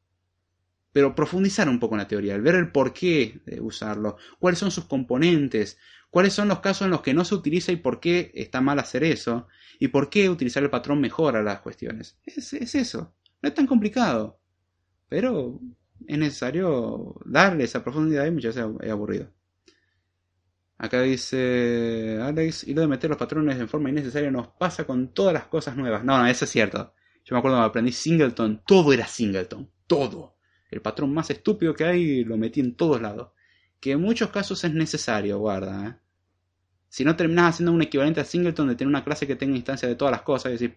pero 0.92 1.14
profundizar 1.14 1.68
un 1.68 1.78
poco 1.78 1.94
en 1.94 2.00
la 2.00 2.08
teoría, 2.08 2.34
el 2.34 2.42
ver 2.42 2.56
el 2.56 2.72
porqué 2.72 3.40
de 3.46 3.60
usarlo, 3.60 4.16
cuáles 4.38 4.58
son 4.58 4.70
sus 4.70 4.86
componentes, 4.86 5.78
cuáles 6.10 6.32
son 6.32 6.48
los 6.48 6.60
casos 6.60 6.86
en 6.86 6.90
los 6.90 7.02
que 7.02 7.14
no 7.14 7.24
se 7.24 7.34
utiliza 7.34 7.72
y 7.72 7.76
por 7.76 8.00
qué 8.00 8.32
está 8.34 8.60
mal 8.60 8.78
hacer 8.78 9.04
eso, 9.04 9.46
y 9.78 9.88
por 9.88 10.10
qué 10.10 10.28
utilizar 10.28 10.62
el 10.62 10.70
patrón 10.70 11.00
mejora 11.00 11.42
las 11.42 11.60
cuestiones. 11.60 12.18
Es, 12.24 12.52
eso, 12.52 13.14
no 13.40 13.48
es 13.48 13.54
tan 13.54 13.66
complicado, 13.66 14.39
pero 15.10 15.60
es 16.06 16.16
necesario 16.16 17.16
darle 17.26 17.64
esa 17.64 17.84
profundidad 17.84 18.24
y 18.24 18.30
muchas 18.30 18.54
veces 18.54 18.70
es 18.80 18.90
aburrido. 18.90 19.28
Acá 20.78 21.02
dice 21.02 22.18
Alex, 22.22 22.64
y 22.66 22.72
lo 22.72 22.80
de 22.80 22.88
meter 22.88 23.10
los 23.10 23.18
patrones 23.18 23.60
en 23.60 23.68
forma 23.68 23.90
innecesaria 23.90 24.30
nos 24.30 24.48
pasa 24.48 24.84
con 24.84 25.12
todas 25.12 25.34
las 25.34 25.44
cosas 25.44 25.76
nuevas. 25.76 26.02
No, 26.04 26.16
no, 26.16 26.26
eso 26.26 26.46
es 26.46 26.50
cierto. 26.50 26.94
Yo 27.24 27.34
me 27.34 27.40
acuerdo 27.40 27.56
cuando 27.56 27.68
aprendí 27.68 27.92
Singleton, 27.92 28.62
todo 28.64 28.94
era 28.94 29.06
Singleton, 29.06 29.70
todo 29.86 30.36
el 30.70 30.80
patrón 30.80 31.12
más 31.12 31.28
estúpido 31.30 31.74
que 31.74 31.84
hay 31.84 32.24
lo 32.24 32.36
metí 32.36 32.60
en 32.60 32.76
todos 32.76 33.02
lados. 33.02 33.32
Que 33.80 33.92
en 33.92 34.00
muchos 34.00 34.30
casos 34.30 34.62
es 34.62 34.72
necesario, 34.72 35.38
guarda. 35.38 35.86
¿eh? 35.86 35.96
Si 36.88 37.04
no 37.04 37.16
terminas 37.16 37.54
haciendo 37.54 37.72
un 37.72 37.82
equivalente 37.82 38.20
a 38.20 38.24
singleton 38.24 38.68
de 38.68 38.76
tener 38.76 38.88
una 38.88 39.04
clase 39.04 39.26
que 39.26 39.36
tenga 39.36 39.56
instancia 39.56 39.88
de 39.88 39.96
todas 39.96 40.12
las 40.12 40.22
cosas, 40.22 40.52
es 40.52 40.60
decir, 40.60 40.76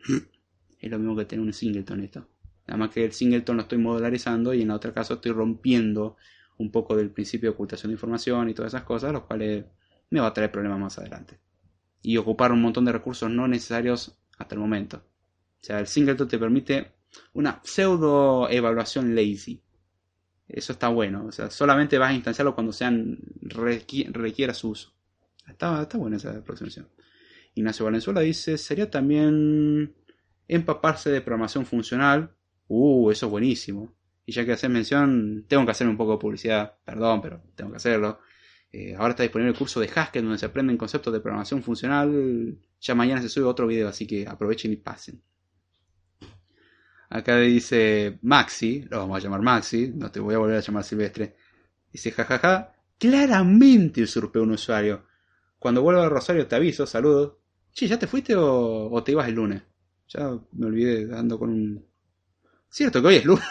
es 0.80 0.92
lo 0.92 0.98
mismo 0.98 1.16
que 1.16 1.26
tener 1.26 1.46
un 1.46 1.54
singleton 1.54 2.04
esto. 2.04 2.28
Nada 2.68 2.78
más 2.78 2.90
que 2.92 3.04
el 3.06 3.12
singleton 3.12 3.58
lo 3.58 3.64
estoy 3.64 3.78
modularizando 3.78 4.54
y 4.54 4.62
en 4.62 4.72
otro 4.72 4.94
caso 4.94 5.16
estoy 5.16 5.32
rompiendo 5.32 6.16
un 6.58 6.72
poco 6.72 6.96
del 6.96 7.10
principio 7.12 7.50
de 7.50 7.56
ocultación 7.56 7.90
de 7.90 7.96
información 7.96 8.50
y 8.50 8.54
todas 8.54 8.74
esas 8.74 8.84
cosas, 8.84 9.12
los 9.12 9.24
cuales 9.24 9.66
me 10.10 10.20
va 10.20 10.28
a 10.28 10.34
traer 10.34 10.52
problemas 10.52 10.80
más 10.80 10.98
adelante. 11.00 11.40
Y 12.02 12.18
ocupar 12.18 12.52
un 12.52 12.62
montón 12.62 12.86
de 12.86 12.92
recursos 12.92 13.30
no 13.30 13.48
necesarios 13.48 14.18
hasta 14.38 14.56
el 14.56 14.62
momento. 14.62 14.98
O 14.98 15.66
sea, 15.66 15.80
el 15.80 15.88
singleton 15.88 16.28
te 16.28 16.38
permite 16.38 16.92
una 17.34 17.62
pseudo 17.64 18.50
evaluación 18.50 19.16
lazy 19.16 19.62
Eso 20.48 20.74
está 20.74 20.90
bueno. 20.90 21.26
O 21.26 21.32
sea, 21.32 21.50
solamente 21.50 21.98
vas 21.98 22.12
a 22.12 22.16
instanciarlo 22.16 22.54
cuando 22.54 22.74
sean 22.74 23.18
requiera 23.42 24.54
su 24.54 24.70
uso. 24.70 24.94
Está, 25.48 25.82
está 25.82 25.98
buena 25.98 26.18
esa 26.18 26.32
aproximación. 26.32 26.88
Ignacio 27.56 27.86
Valenzuela 27.86 28.22
dice, 28.22 28.58
sería 28.58 28.90
también 28.90 29.96
empaparse 30.48 31.10
de 31.12 31.22
programación 31.22 31.66
funcional. 31.66 32.36
Uh, 32.76 33.12
eso 33.12 33.28
es 33.28 33.32
buenísimo. 33.32 33.94
Y 34.26 34.32
ya 34.32 34.46
que 34.46 34.54
haces 34.54 34.70
mención, 34.70 35.46
tengo 35.48 35.66
que 35.66 35.72
hacer 35.72 35.88
un 35.88 35.98
poco 35.98 36.14
de 36.14 36.18
publicidad, 36.18 36.78
perdón, 36.84 37.22
pero 37.22 37.42
tengo 37.56 37.72
que 37.72 37.78
hacerlo. 37.78 38.20
Eh, 38.72 38.96
ahora 38.96 39.12
está 39.12 39.22
disponible 39.24 39.52
el 39.52 39.58
curso 39.58 39.80
de 39.80 39.90
Haskell 39.94 40.24
donde 40.24 40.40
se 40.40 40.48
aprenden 40.48 40.78
conceptos 40.78 41.14
de 41.14 41.20
programación 41.20 41.62
funcional. 41.62 42.58
Ya 42.82 42.96
mañana 42.96 43.22
se 43.22 43.30
sube 43.30 43.46
otro 43.46 43.68
video, 43.68 43.88
así 43.88 44.08
que 44.08 44.28
aprovechen 44.28 44.74
y 44.74 44.78
pasen. 44.78 45.22
Acá 47.10 47.38
dice 47.38 48.18
Maxi, 48.24 48.88
lo 48.90 48.98
vamos 48.98 49.18
a 49.18 49.20
llamar 49.24 49.42
Maxi, 49.44 49.92
no 49.94 50.10
te 50.12 50.20
voy 50.20 50.34
a 50.34 50.40
volver 50.40 50.58
a 50.58 50.62
llamar 50.62 50.84
Silvestre. 50.84 51.36
Dice, 51.92 52.12
jajaja, 52.12 52.74
claramente 52.98 54.02
usurpé 54.02 54.40
un 54.40 54.52
usuario. 54.52 55.06
Cuando 55.60 55.84
vuelva 55.84 56.06
a 56.06 56.10
Rosario 56.10 56.48
te 56.48 56.56
aviso, 56.56 56.88
saludos. 56.88 57.34
Che, 57.72 57.88
¿ya 57.88 58.00
te 58.00 58.08
fuiste 58.08 58.34
o, 58.36 59.04
te 59.04 59.12
ibas 59.12 59.28
el 59.28 59.36
lunes? 59.36 59.62
Ya 60.08 60.32
me 60.54 60.66
olvidé, 60.66 61.06
dando 61.06 61.38
con 61.38 61.52
un... 61.52 61.93
Cierto 62.74 63.04
que 63.04 63.08
hoy 63.08 63.16
es 63.18 63.26
lunes. 63.26 63.46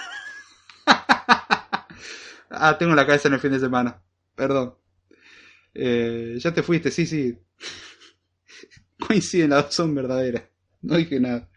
ah, 2.51 2.77
tengo 2.77 2.93
la 2.93 3.07
cabeza 3.07 3.29
en 3.29 3.35
el 3.35 3.41
fin 3.41 3.53
de 3.53 3.61
semana. 3.61 4.03
Perdón. 4.35 4.75
Eh, 5.73 6.39
ya 6.41 6.53
te 6.53 6.65
fuiste, 6.65 6.91
sí, 6.91 7.07
sí. 7.07 7.39
Coinciden, 8.99 9.51
las 9.51 9.67
dos 9.67 9.75
son 9.77 9.95
verdaderas. 9.95 10.43
No 10.81 10.97
dije 10.97 11.21
nada. 11.21 11.49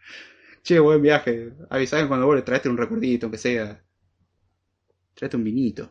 Che, 0.62 0.78
buen 0.78 1.02
viaje. 1.02 1.54
Avisame 1.68 2.06
cuando 2.06 2.26
vuelves, 2.26 2.44
traete 2.44 2.68
un 2.68 2.76
recuerdito, 2.76 3.26
aunque 3.26 3.38
sea. 3.38 3.82
Traete 5.14 5.36
un 5.36 5.42
vinito. 5.42 5.90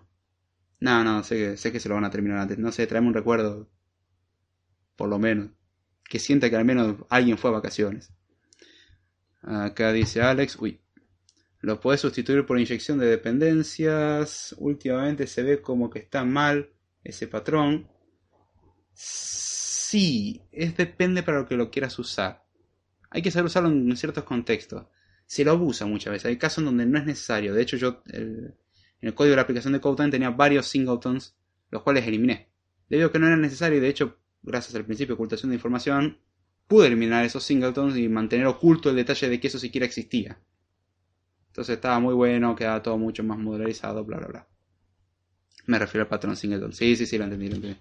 No, 0.79 1.03
no, 1.03 1.23
sé 1.23 1.35
que, 1.35 1.57
sé 1.57 1.73
que 1.73 1.81
se 1.81 1.89
lo 1.89 1.95
van 1.95 2.05
a 2.05 2.09
terminar 2.09 2.37
antes. 2.37 2.57
No 2.57 2.71
sé, 2.71 2.87
traeme 2.87 3.09
un 3.09 3.13
recuerdo. 3.13 3.69
Por 4.95 5.09
lo 5.09 5.19
menos. 5.19 5.49
Que 6.05 6.19
sienta 6.19 6.49
que 6.49 6.55
al 6.55 6.63
menos 6.63 6.95
alguien 7.09 7.37
fue 7.37 7.49
a 7.49 7.53
vacaciones. 7.55 8.13
Acá 9.41 9.91
dice 9.91 10.21
Alex. 10.21 10.55
Uy. 10.55 10.79
Lo 11.65 11.79
puedes 11.79 12.01
sustituir 12.01 12.45
por 12.45 12.59
inyección 12.59 12.99
de 12.99 13.07
dependencias. 13.07 14.55
Últimamente 14.59 15.27
se 15.27 15.43
ve 15.43 15.61
como 15.61 15.89
que 15.89 15.99
está 15.99 16.23
mal 16.23 16.69
ese 17.03 17.27
patrón. 17.27 17.87
Sí, 18.93 20.41
es 20.51 20.77
depende 20.77 21.23
para 21.23 21.39
lo 21.39 21.47
que 21.47 21.57
lo 21.57 21.71
quieras 21.71 21.97
usar 21.99 22.45
hay 23.15 23.21
que 23.21 23.31
saber 23.31 23.45
usarlo 23.45 23.69
en 23.69 23.95
ciertos 23.95 24.25
contextos. 24.25 24.87
Se 25.25 25.45
lo 25.45 25.51
abusa 25.51 25.85
muchas 25.85 26.11
veces. 26.11 26.25
Hay 26.25 26.37
casos 26.37 26.57
en 26.59 26.65
donde 26.65 26.85
no 26.85 26.99
es 26.99 27.05
necesario. 27.05 27.53
De 27.53 27.61
hecho, 27.61 27.77
yo 27.77 28.03
en 28.07 28.53
el 28.99 29.13
código 29.13 29.31
de 29.31 29.35
la 29.37 29.43
aplicación 29.43 29.71
de 29.71 29.79
CodeTime 29.79 30.11
tenía 30.11 30.31
varios 30.31 30.67
singletons, 30.67 31.33
los 31.71 31.81
cuales 31.81 32.05
eliminé. 32.05 32.49
Debido 32.89 33.07
a 33.07 33.11
que 33.13 33.19
no 33.19 33.27
era 33.27 33.37
necesario 33.37 33.77
y 33.77 33.81
de 33.81 33.87
hecho, 33.87 34.17
gracias 34.43 34.75
al 34.75 34.83
principio 34.83 35.13
de 35.13 35.13
ocultación 35.13 35.49
de 35.49 35.55
información, 35.55 36.19
pude 36.67 36.87
eliminar 36.87 37.23
esos 37.23 37.45
singletons 37.45 37.95
y 37.95 38.09
mantener 38.09 38.47
oculto 38.47 38.89
el 38.89 38.97
detalle 38.97 39.29
de 39.29 39.39
que 39.39 39.47
eso 39.47 39.59
siquiera 39.59 39.85
existía. 39.85 40.37
Entonces 41.55 41.75
estaba 41.75 42.01
muy 42.01 42.13
bueno, 42.13 42.53
quedaba 42.53 42.83
todo 42.83 42.97
mucho 42.97 43.23
más 43.23 43.37
modularizado, 43.37 44.03
bla 44.03 44.17
bla 44.17 44.27
bla. 44.27 44.47
Me 45.67 45.79
refiero 45.79 46.03
al 46.03 46.09
patrón 46.09 46.35
singleton. 46.35 46.73
Sí, 46.73 46.97
sí, 46.97 47.05
sí, 47.05 47.17
lo 47.17 47.23
entendí, 47.23 47.47
lo 47.47 47.55
entendí. 47.55 47.79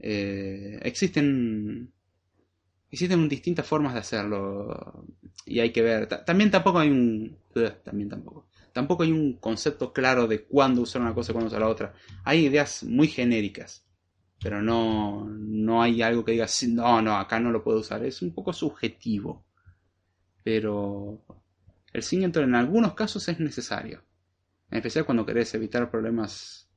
Eh, 0.00 0.80
existen 0.82 1.92
Existen 2.90 3.28
distintas 3.28 3.66
formas 3.66 3.92
de 3.92 4.00
hacerlo 4.00 5.04
y 5.44 5.60
hay 5.60 5.70
que 5.70 5.82
ver. 5.82 6.06
También 6.06 6.50
tampoco 6.50 6.78
hay 6.78 6.88
un. 6.88 7.36
También 7.84 8.08
tampoco. 8.08 8.48
Tampoco 8.72 9.02
hay 9.02 9.12
un 9.12 9.34
concepto 9.34 9.92
claro 9.92 10.26
de 10.26 10.44
cuándo 10.44 10.80
usar 10.80 11.02
una 11.02 11.14
cosa 11.14 11.32
y 11.32 11.34
cuándo 11.34 11.48
usar 11.48 11.60
la 11.60 11.68
otra. 11.68 11.92
Hay 12.24 12.46
ideas 12.46 12.84
muy 12.84 13.08
genéricas, 13.08 13.84
pero 14.40 14.62
no, 14.62 15.26
no 15.28 15.82
hay 15.82 16.00
algo 16.00 16.24
que 16.24 16.32
diga, 16.32 16.46
no, 16.68 17.02
no, 17.02 17.16
acá 17.16 17.38
no 17.38 17.50
lo 17.50 17.62
puedo 17.62 17.80
usar. 17.80 18.02
Es 18.06 18.22
un 18.22 18.32
poco 18.32 18.54
subjetivo. 18.54 19.44
Pero 20.42 21.22
el 21.92 22.02
singleton 22.02 22.44
en 22.44 22.54
algunos 22.54 22.94
casos 22.94 23.28
es 23.28 23.40
necesario. 23.40 24.02
En 24.70 24.78
especial 24.78 25.04
cuando 25.04 25.24
querés 25.24 25.54
evitar 25.54 25.90
problemas 25.90 26.68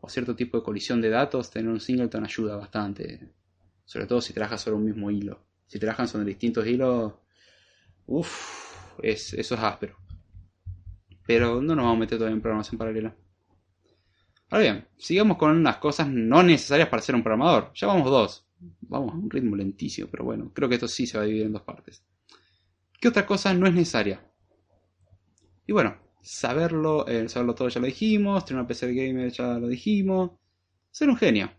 o 0.00 0.08
cierto 0.08 0.34
tipo 0.34 0.58
de 0.58 0.64
colisión 0.64 1.00
de 1.00 1.10
datos, 1.10 1.50
tener 1.50 1.70
un 1.70 1.80
singleton 1.80 2.24
ayuda 2.24 2.56
bastante. 2.56 3.32
Sobre 3.84 4.06
todo 4.06 4.20
si 4.20 4.32
trabajas 4.32 4.62
sobre 4.62 4.76
un 4.76 4.84
mismo 4.84 5.10
hilo. 5.10 5.44
Si 5.66 5.78
trabajan 5.78 6.08
sobre 6.08 6.24
distintos 6.24 6.66
hilos, 6.66 7.12
uff, 8.06 8.98
es, 9.02 9.34
eso 9.34 9.54
es 9.54 9.60
áspero. 9.60 9.96
Pero 11.26 11.62
no 11.62 11.74
nos 11.76 11.84
vamos 11.84 11.96
a 11.96 12.00
meter 12.00 12.18
todavía 12.18 12.34
en 12.34 12.42
programación 12.42 12.78
paralela. 12.78 13.14
Ahora 14.48 14.62
bien, 14.64 14.88
sigamos 14.96 15.36
con 15.36 15.62
las 15.62 15.76
cosas 15.76 16.08
no 16.08 16.42
necesarias 16.42 16.88
para 16.88 17.02
ser 17.02 17.14
un 17.14 17.22
programador. 17.22 17.72
Ya 17.74 17.86
vamos 17.86 18.10
dos. 18.10 18.46
Vamos 18.80 19.14
a 19.14 19.16
un 19.16 19.30
ritmo 19.30 19.54
lentísimo, 19.54 20.08
pero 20.10 20.24
bueno, 20.24 20.50
creo 20.52 20.68
que 20.68 20.74
esto 20.74 20.88
sí 20.88 21.06
se 21.06 21.16
va 21.16 21.22
a 21.22 21.26
dividir 21.26 21.46
en 21.46 21.52
dos 21.52 21.62
partes. 21.62 22.02
¿Qué 23.00 23.08
otra 23.08 23.24
cosa 23.24 23.54
no 23.54 23.66
es 23.66 23.74
necesaria? 23.74 24.20
Y 25.66 25.72
bueno, 25.72 25.96
saberlo, 26.22 27.06
eh, 27.06 27.28
saberlo 27.28 27.54
todo 27.54 27.68
ya 27.68 27.80
lo 27.80 27.86
dijimos, 27.86 28.44
tener 28.44 28.60
una 28.60 28.68
PC 28.68 28.92
gamer 28.92 29.30
ya 29.30 29.58
lo 29.58 29.68
dijimos, 29.68 30.32
ser 30.90 31.08
un 31.08 31.16
genio. 31.16 31.50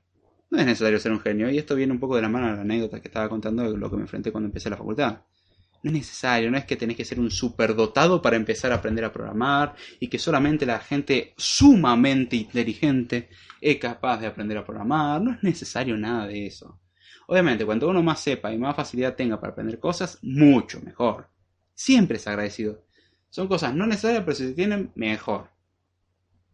No 0.50 0.60
es 0.60 0.66
necesario 0.66 1.00
ser 1.00 1.12
un 1.14 1.22
genio, 1.22 1.50
y 1.50 1.58
esto 1.58 1.76
viene 1.76 1.94
un 1.94 2.00
poco 2.00 2.16
de 2.16 2.22
la 2.22 2.30
mano 2.30 2.48
de 2.48 2.56
la 2.56 2.62
anécdota 2.62 3.00
que 3.02 3.08
estaba 3.08 3.30
contando 3.30 3.64
de 3.64 3.78
lo 3.78 3.90
que 3.90 3.96
me 3.96 4.02
enfrenté 4.04 4.32
cuando 4.32 4.48
empecé 4.48 4.70
la 4.70 4.78
facultad. 4.78 5.22
No 5.84 5.90
es 5.90 5.94
necesario, 5.94 6.52
no 6.52 6.58
es 6.58 6.66
que 6.66 6.76
tenés 6.76 6.96
que 6.96 7.06
ser 7.06 7.20
un 7.20 7.32
superdotado 7.32 8.22
para 8.22 8.36
empezar 8.36 8.72
a 8.72 8.76
aprender 8.76 9.04
a 9.04 9.12
programar 9.12 9.76
y 10.00 10.08
que 10.08 10.20
solamente 10.20 10.66
la 10.66 10.80
gente 10.80 11.34
sumamente 11.38 12.36
inteligente 12.36 13.30
es 13.60 13.78
capaz 13.78 14.20
de 14.20 14.28
aprender 14.28 14.58
a 14.58 14.66
programar. 14.66 15.22
No 15.22 15.32
es 15.32 15.42
necesario 15.42 15.98
nada 15.98 16.28
de 16.28 16.46
eso. 16.46 16.80
Obviamente, 17.28 17.66
cuanto 17.66 17.90
uno 17.90 18.04
más 18.04 18.20
sepa 18.20 18.54
y 18.54 18.60
más 18.60 18.76
facilidad 18.76 19.16
tenga 19.16 19.40
para 19.40 19.54
aprender 19.54 19.80
cosas, 19.80 20.20
mucho 20.22 20.82
mejor. 20.82 21.30
Siempre 21.74 22.18
es 22.18 22.28
agradecido. 22.28 22.84
Son 23.32 23.48
cosas 23.48 23.74
no 23.74 23.88
necesarias, 23.88 24.24
pero 24.26 24.36
si 24.36 24.48
se 24.50 24.54
tienen, 24.54 24.92
mejor. 24.94 25.50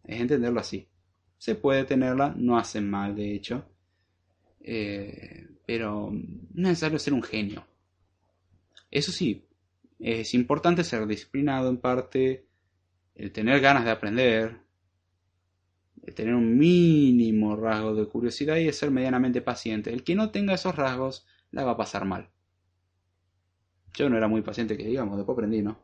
Es 0.04 0.20
entenderlo 0.20 0.60
así. 0.60 0.88
Se 1.36 1.56
puede 1.56 1.84
tenerla, 1.84 2.32
no 2.36 2.56
hacen 2.56 2.88
mal, 2.88 3.14
de 3.16 3.34
hecho. 3.34 3.66
Eh, 4.60 5.48
pero 5.66 6.10
no 6.12 6.68
es 6.68 6.70
necesario 6.70 7.00
ser 7.00 7.14
un 7.14 7.22
genio. 7.22 7.66
Eso 8.92 9.10
sí, 9.10 9.44
es 9.98 10.34
importante 10.34 10.84
ser 10.84 11.06
disciplinado 11.06 11.68
en 11.68 11.78
parte, 11.78 12.46
el 13.16 13.32
tener 13.32 13.60
ganas 13.60 13.84
de 13.84 13.90
aprender, 13.90 14.60
el 16.04 16.14
tener 16.14 16.34
un 16.34 16.56
mínimo 16.56 17.56
rasgo 17.56 17.94
de 17.94 18.06
curiosidad 18.06 18.56
y 18.56 18.72
ser 18.72 18.92
medianamente 18.92 19.42
paciente. 19.42 19.92
El 19.92 20.04
que 20.04 20.14
no 20.14 20.30
tenga 20.30 20.54
esos 20.54 20.76
rasgos 20.76 21.26
la 21.50 21.64
va 21.64 21.72
a 21.72 21.76
pasar 21.76 22.04
mal. 22.04 22.30
Yo 23.94 24.08
no 24.08 24.16
era 24.16 24.28
muy 24.28 24.42
paciente 24.42 24.76
que 24.76 24.86
digamos, 24.86 25.16
después 25.16 25.34
aprendí, 25.34 25.60
¿no? 25.60 25.82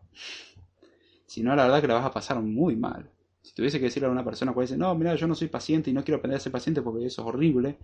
Si 1.35 1.43
no, 1.43 1.57
la 1.57 1.65
verdad 1.65 1.81
que 1.81 1.89
la 1.89 1.95
vas 1.95 2.07
a 2.07 2.13
pasar 2.13 2.41
muy 2.41 2.77
mal. 2.77 3.11
Si 3.43 3.53
tuviese 3.55 3.81
que 3.81 3.87
decirle 3.87 4.07
a 4.07 4.13
una 4.13 4.25
persona 4.25 4.55
que 4.55 4.61
dice, 4.61 4.77
no, 4.77 4.95
mira, 4.95 5.17
yo 5.17 5.27
no 5.27 5.35
soy 5.35 5.49
paciente 5.49 5.91
y 5.91 5.93
no 5.93 6.05
quiero 6.05 6.19
aprender 6.19 6.37
a 6.37 6.41
ser 6.41 6.53
paciente 6.53 6.81
porque 6.81 7.05
eso 7.07 7.23
es 7.23 7.27
horrible, 7.27 7.77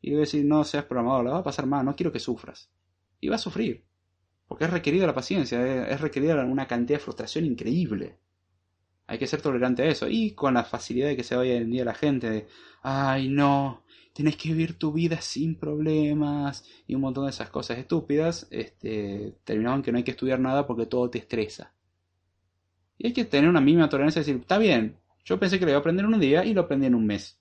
y 0.00 0.10
le 0.10 0.18
decir, 0.18 0.44
no 0.44 0.62
seas 0.62 0.84
programador, 0.84 1.24
la 1.24 1.32
va 1.32 1.38
a 1.38 1.42
pasar 1.42 1.66
mal, 1.66 1.84
no 1.84 1.96
quiero 1.96 2.12
que 2.12 2.20
sufras. 2.20 2.70
Y 3.20 3.26
va 3.26 3.34
a 3.34 3.38
sufrir. 3.40 3.84
Porque 4.46 4.66
es 4.66 4.70
requerida 4.70 5.04
la 5.04 5.16
paciencia, 5.16 5.88
es 5.88 6.00
requerida 6.00 6.36
una 6.44 6.68
cantidad 6.68 7.00
de 7.00 7.02
frustración 7.02 7.44
increíble. 7.44 8.20
Hay 9.08 9.18
que 9.18 9.26
ser 9.26 9.42
tolerante 9.42 9.82
a 9.82 9.86
eso. 9.86 10.06
Y 10.08 10.36
con 10.36 10.54
la 10.54 10.62
facilidad 10.62 11.08
de 11.08 11.16
que 11.16 11.24
se 11.24 11.34
vaya 11.34 11.54
hoy 11.54 11.62
en 11.62 11.70
día 11.72 11.84
la 11.84 11.94
gente 11.94 12.30
de, 12.30 12.46
ay 12.82 13.28
no, 13.28 13.82
tienes 14.12 14.36
que 14.36 14.50
vivir 14.50 14.78
tu 14.78 14.92
vida 14.92 15.20
sin 15.20 15.58
problemas 15.58 16.64
y 16.86 16.94
un 16.94 17.00
montón 17.00 17.24
de 17.24 17.30
esas 17.30 17.50
cosas 17.50 17.78
estúpidas, 17.78 18.46
este, 18.52 19.34
terminaban 19.42 19.82
que 19.82 19.90
no 19.90 19.98
hay 19.98 20.04
que 20.04 20.12
estudiar 20.12 20.38
nada 20.38 20.68
porque 20.68 20.86
todo 20.86 21.10
te 21.10 21.18
estresa. 21.18 21.72
Y 22.98 23.08
hay 23.08 23.12
que 23.12 23.24
tener 23.24 23.48
una 23.50 23.60
mínima 23.60 23.88
tolerancia 23.88 24.20
y 24.20 24.24
decir, 24.24 24.40
está 24.40 24.58
bien, 24.58 24.96
yo 25.24 25.38
pensé 25.38 25.58
que 25.58 25.64
lo 25.64 25.72
iba 25.72 25.78
a 25.78 25.80
aprender 25.80 26.04
en 26.04 26.14
un 26.14 26.20
día 26.20 26.44
y 26.44 26.54
lo 26.54 26.62
aprendí 26.62 26.86
en 26.86 26.94
un 26.94 27.06
mes. 27.06 27.38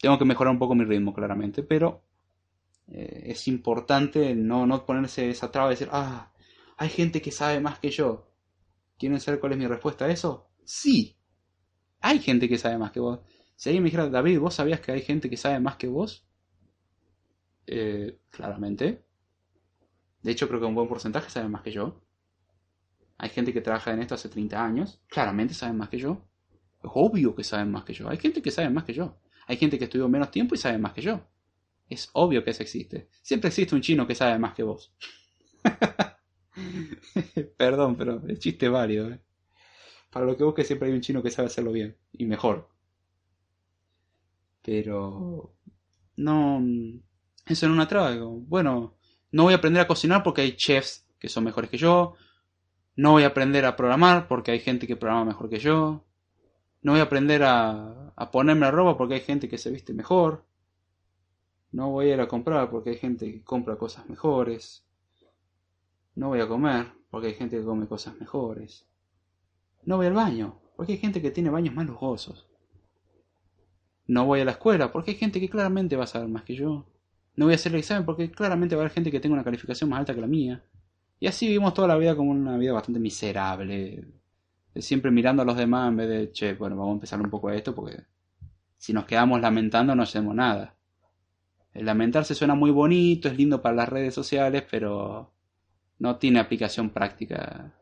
Tengo 0.00 0.18
que 0.18 0.24
mejorar 0.24 0.52
un 0.52 0.58
poco 0.58 0.74
mi 0.74 0.84
ritmo, 0.84 1.14
claramente, 1.14 1.62
pero 1.62 2.02
eh, 2.88 3.24
es 3.26 3.48
importante 3.48 4.34
no, 4.34 4.66
no 4.66 4.84
ponerse 4.84 5.30
esa 5.30 5.50
traba 5.50 5.68
de 5.68 5.74
decir, 5.74 5.88
ah, 5.92 6.32
hay 6.76 6.88
gente 6.88 7.22
que 7.22 7.30
sabe 7.30 7.60
más 7.60 7.78
que 7.78 7.90
yo. 7.90 8.28
¿Quieren 8.98 9.20
saber 9.20 9.40
cuál 9.40 9.52
es 9.52 9.58
mi 9.58 9.66
respuesta 9.66 10.04
a 10.06 10.10
eso? 10.10 10.48
Sí, 10.64 11.16
hay 12.00 12.18
gente 12.18 12.48
que 12.48 12.58
sabe 12.58 12.78
más 12.78 12.92
que 12.92 13.00
vos. 13.00 13.20
Si 13.56 13.68
alguien 13.68 13.84
me 13.84 13.88
dijera, 13.88 14.08
David, 14.08 14.40
¿vos 14.40 14.54
sabías 14.54 14.80
que 14.80 14.92
hay 14.92 15.02
gente 15.02 15.30
que 15.30 15.36
sabe 15.36 15.60
más 15.60 15.76
que 15.76 15.88
vos? 15.88 16.26
Eh, 17.66 18.18
claramente. 18.30 19.04
De 20.22 20.32
hecho, 20.32 20.48
creo 20.48 20.60
que 20.60 20.66
un 20.66 20.74
buen 20.74 20.88
porcentaje 20.88 21.30
sabe 21.30 21.48
más 21.48 21.62
que 21.62 21.70
yo. 21.72 22.00
Hay 23.22 23.30
gente 23.30 23.52
que 23.52 23.60
trabaja 23.60 23.92
en 23.92 24.00
esto 24.00 24.16
hace 24.16 24.28
30 24.28 24.64
años. 24.64 25.00
Claramente 25.06 25.54
saben 25.54 25.76
más 25.76 25.88
que 25.88 25.96
yo. 25.96 26.26
Es 26.82 26.90
obvio 26.92 27.36
que 27.36 27.44
saben 27.44 27.70
más 27.70 27.84
que 27.84 27.94
yo. 27.94 28.08
Hay 28.08 28.16
gente 28.16 28.42
que 28.42 28.50
sabe 28.50 28.68
más 28.68 28.82
que 28.82 28.94
yo. 28.94 29.16
Hay 29.46 29.56
gente 29.56 29.78
que 29.78 29.84
estudió 29.84 30.08
menos 30.08 30.32
tiempo 30.32 30.56
y 30.56 30.58
sabe 30.58 30.76
más 30.76 30.92
que 30.92 31.02
yo. 31.02 31.20
Es 31.88 32.10
obvio 32.14 32.42
que 32.42 32.50
eso 32.50 32.64
existe. 32.64 33.08
Siempre 33.22 33.46
existe 33.46 33.76
un 33.76 33.80
chino 33.80 34.08
que 34.08 34.16
sabe 34.16 34.40
más 34.40 34.54
que 34.54 34.64
vos. 34.64 34.92
Perdón, 37.56 37.94
pero 37.94 38.20
el 38.26 38.40
chiste 38.40 38.68
válido. 38.68 39.12
¿eh? 39.12 39.20
Para 40.10 40.26
lo 40.26 40.36
que 40.36 40.42
busques 40.42 40.66
siempre 40.66 40.88
hay 40.88 40.94
un 40.94 41.00
chino 41.00 41.22
que 41.22 41.30
sabe 41.30 41.46
hacerlo 41.46 41.70
bien 41.70 41.96
y 42.12 42.26
mejor. 42.26 42.70
Pero 44.62 45.54
no, 46.16 46.60
eso 47.46 47.68
no 47.68 47.74
una 47.74 47.86
traba. 47.86 48.16
Bueno, 48.20 48.96
no 49.30 49.44
voy 49.44 49.52
a 49.52 49.58
aprender 49.58 49.80
a 49.80 49.86
cocinar 49.86 50.24
porque 50.24 50.40
hay 50.40 50.56
chefs 50.56 51.06
que 51.20 51.28
son 51.28 51.44
mejores 51.44 51.70
que 51.70 51.78
yo. 51.78 52.16
No 52.94 53.12
voy 53.12 53.22
a 53.24 53.28
aprender 53.28 53.64
a 53.64 53.74
programar 53.76 54.28
porque 54.28 54.50
hay 54.50 54.60
gente 54.60 54.86
que 54.86 54.96
programa 54.96 55.24
mejor 55.24 55.48
que 55.48 55.58
yo. 55.58 56.04
No 56.82 56.92
voy 56.92 57.00
a 57.00 57.04
aprender 57.04 57.42
a, 57.44 58.12
ponerme 58.30 58.66
la 58.66 58.70
ropa 58.70 58.98
porque 58.98 59.14
hay 59.14 59.20
gente 59.20 59.48
que 59.48 59.56
se 59.56 59.70
viste 59.70 59.94
mejor. 59.94 60.44
No 61.70 61.90
voy 61.90 62.10
a 62.10 62.14
ir 62.14 62.20
a 62.20 62.28
comprar 62.28 62.68
porque 62.70 62.90
hay 62.90 62.96
gente 62.96 63.32
que 63.32 63.42
compra 63.42 63.76
cosas 63.76 64.08
mejores. 64.08 64.84
No 66.14 66.28
voy 66.28 66.40
a 66.40 66.48
comer 66.48 66.92
porque 67.10 67.28
hay 67.28 67.34
gente 67.34 67.58
que 67.58 67.64
come 67.64 67.86
cosas 67.86 68.18
mejores. 68.20 68.86
No 69.84 69.96
voy 69.96 70.06
al 70.06 70.12
baño 70.12 70.60
porque 70.76 70.92
hay 70.92 70.98
gente 70.98 71.22
que 71.22 71.30
tiene 71.30 71.48
baños 71.48 71.74
más 71.74 71.86
lujosos. 71.86 72.46
No 74.06 74.26
voy 74.26 74.40
a 74.40 74.44
la 74.44 74.50
escuela 74.50 74.92
porque 74.92 75.12
hay 75.12 75.16
gente 75.16 75.40
que 75.40 75.48
claramente 75.48 75.96
va 75.96 76.04
a 76.04 76.08
saber 76.08 76.28
más 76.28 76.42
que 76.42 76.56
yo. 76.56 76.86
No 77.36 77.46
voy 77.46 77.54
a 77.54 77.56
hacer 77.56 77.72
el 77.72 77.78
examen 77.78 78.04
porque 78.04 78.30
claramente 78.30 78.74
va 78.74 78.82
a 78.82 78.84
haber 78.84 78.92
gente 78.92 79.10
que 79.10 79.20
tenga 79.20 79.34
una 79.34 79.44
calificación 79.44 79.88
más 79.88 80.00
alta 80.00 80.14
que 80.14 80.20
la 80.20 80.26
mía. 80.26 80.62
Y 81.22 81.28
así 81.28 81.46
vivimos 81.46 81.72
toda 81.72 81.86
la 81.86 81.96
vida 81.96 82.16
como 82.16 82.32
una 82.32 82.56
vida 82.56 82.72
bastante 82.72 82.98
miserable. 82.98 84.04
Siempre 84.74 85.12
mirando 85.12 85.42
a 85.42 85.44
los 85.44 85.56
demás 85.56 85.88
en 85.88 85.96
vez 85.96 86.08
de, 86.08 86.32
che, 86.32 86.54
bueno, 86.54 86.74
vamos 86.74 86.90
a 86.90 86.94
empezar 86.94 87.20
un 87.20 87.30
poco 87.30 87.46
a 87.46 87.54
esto 87.54 87.76
porque 87.76 88.02
si 88.76 88.92
nos 88.92 89.04
quedamos 89.04 89.40
lamentando 89.40 89.94
no 89.94 90.02
hacemos 90.02 90.34
nada. 90.34 90.74
El 91.74 91.86
lamentarse 91.86 92.34
suena 92.34 92.56
muy 92.56 92.72
bonito, 92.72 93.28
es 93.28 93.36
lindo 93.36 93.62
para 93.62 93.76
las 93.76 93.88
redes 93.88 94.12
sociales, 94.14 94.64
pero 94.68 95.32
no 96.00 96.16
tiene 96.16 96.40
aplicación 96.40 96.90
práctica. 96.90 97.72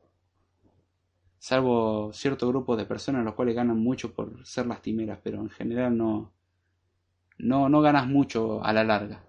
Salvo 1.39 2.13
cierto 2.13 2.47
grupo 2.47 2.77
de 2.77 2.85
personas 2.85 3.25
los 3.25 3.33
cuales 3.33 3.55
ganan 3.55 3.79
mucho 3.79 4.13
por 4.13 4.47
ser 4.47 4.67
lastimeras, 4.67 5.19
pero 5.23 5.41
en 5.41 5.49
general 5.49 5.97
no, 5.97 6.31
no, 7.39 7.71
no 7.71 7.81
ganas 7.81 8.07
mucho 8.07 8.63
a 8.63 8.71
la 8.75 8.85
larga. 8.85 9.25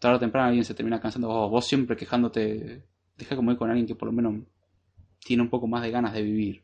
Tarde 0.00 0.16
o 0.16 0.20
temprano 0.20 0.48
alguien 0.48 0.64
se 0.64 0.74
termina 0.74 1.00
cansando. 1.00 1.28
Oh, 1.28 1.48
vos 1.50 1.66
siempre 1.66 1.94
quejándote. 1.94 2.89
Deja 3.20 3.36
como 3.36 3.52
ir 3.52 3.58
con 3.58 3.68
alguien 3.68 3.86
que 3.86 3.94
por 3.94 4.06
lo 4.06 4.12
menos 4.12 4.42
tiene 5.18 5.42
un 5.42 5.50
poco 5.50 5.66
más 5.66 5.82
de 5.82 5.90
ganas 5.90 6.14
de 6.14 6.22
vivir. 6.22 6.62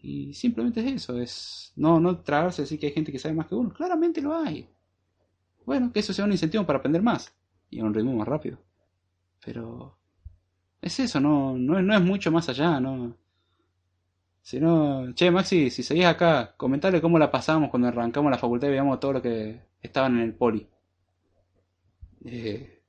Y 0.00 0.32
simplemente 0.32 0.80
es 0.80 0.92
eso, 0.92 1.20
es 1.20 1.72
no, 1.74 1.98
no 1.98 2.20
tragarse 2.20 2.62
decir 2.62 2.78
que 2.78 2.86
hay 2.86 2.92
gente 2.92 3.10
que 3.10 3.18
sabe 3.18 3.34
más 3.34 3.48
que 3.48 3.56
uno. 3.56 3.72
Claramente 3.72 4.22
lo 4.22 4.34
hay. 4.34 4.68
Bueno, 5.66 5.92
que 5.92 5.98
eso 5.98 6.12
sea 6.12 6.24
un 6.24 6.32
incentivo 6.32 6.64
para 6.64 6.78
aprender 6.78 7.02
más 7.02 7.34
y 7.68 7.80
a 7.80 7.84
un 7.84 7.92
ritmo 7.92 8.14
más 8.14 8.28
rápido. 8.28 8.58
Pero 9.44 9.98
es 10.80 11.00
eso, 11.00 11.20
no, 11.20 11.58
no, 11.58 11.82
no 11.82 11.94
es 11.94 12.00
mucho 12.00 12.30
más 12.30 12.48
allá, 12.48 12.78
no. 12.78 13.16
Si 14.42 14.58
no, 14.60 15.12
che, 15.14 15.30
Maxi, 15.30 15.70
si 15.70 15.82
seguís 15.82 16.06
acá, 16.06 16.54
comentale 16.56 17.00
cómo 17.00 17.18
la 17.18 17.30
pasamos 17.30 17.70
cuando 17.70 17.88
arrancamos 17.88 18.30
la 18.30 18.38
facultad 18.38 18.68
y 18.68 18.70
veíamos 18.70 19.00
todo 19.00 19.14
lo 19.14 19.22
que 19.22 19.60
estaban 19.82 20.14
en 20.16 20.22
el 20.22 20.34
poli. 20.34 20.66
Eh, 22.24 22.79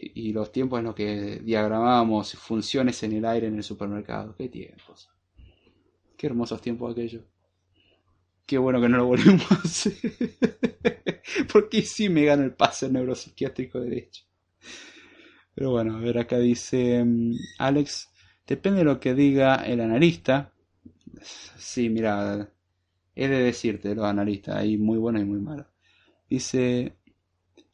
y, 0.00 0.32
los 0.32 0.50
tiempos 0.50 0.78
en 0.78 0.86
los 0.86 0.94
que 0.94 1.40
diagramábamos 1.44 2.32
funciones 2.32 3.02
en 3.02 3.12
el 3.12 3.24
aire 3.24 3.48
en 3.48 3.56
el 3.56 3.62
supermercado. 3.62 4.34
Qué 4.36 4.48
tiempos. 4.48 5.10
Qué 6.16 6.26
hermosos 6.26 6.60
tiempos 6.60 6.92
aquellos. 6.92 7.22
Qué 8.46 8.58
bueno 8.58 8.80
que 8.80 8.88
no 8.88 8.96
lo 8.96 9.06
volvemos 9.06 9.50
a 9.52 9.56
hacer. 9.56 9.92
Porque 11.52 11.82
sí 11.82 12.08
me 12.08 12.24
gana 12.24 12.44
el 12.44 12.54
pase 12.54 12.90
neuropsiquiátrico 12.90 13.78
derecho. 13.80 14.24
Pero 15.54 15.70
bueno, 15.72 15.96
a 15.96 16.00
ver, 16.00 16.18
acá 16.18 16.38
dice 16.38 17.04
mm, 17.04 17.34
Alex, 17.58 18.08
depende 18.46 18.78
de 18.78 18.84
lo 18.84 18.98
que 18.98 19.14
diga 19.14 19.56
el 19.56 19.80
analista. 19.80 20.52
Sí, 21.58 21.90
mira, 21.90 22.50
he 23.14 23.28
de 23.28 23.42
decirte, 23.42 23.94
los 23.94 24.06
analistas, 24.06 24.56
hay 24.56 24.78
muy 24.78 24.98
buenos 24.98 25.22
y 25.22 25.26
muy 25.26 25.40
malos. 25.40 25.66
Dice 26.28 26.96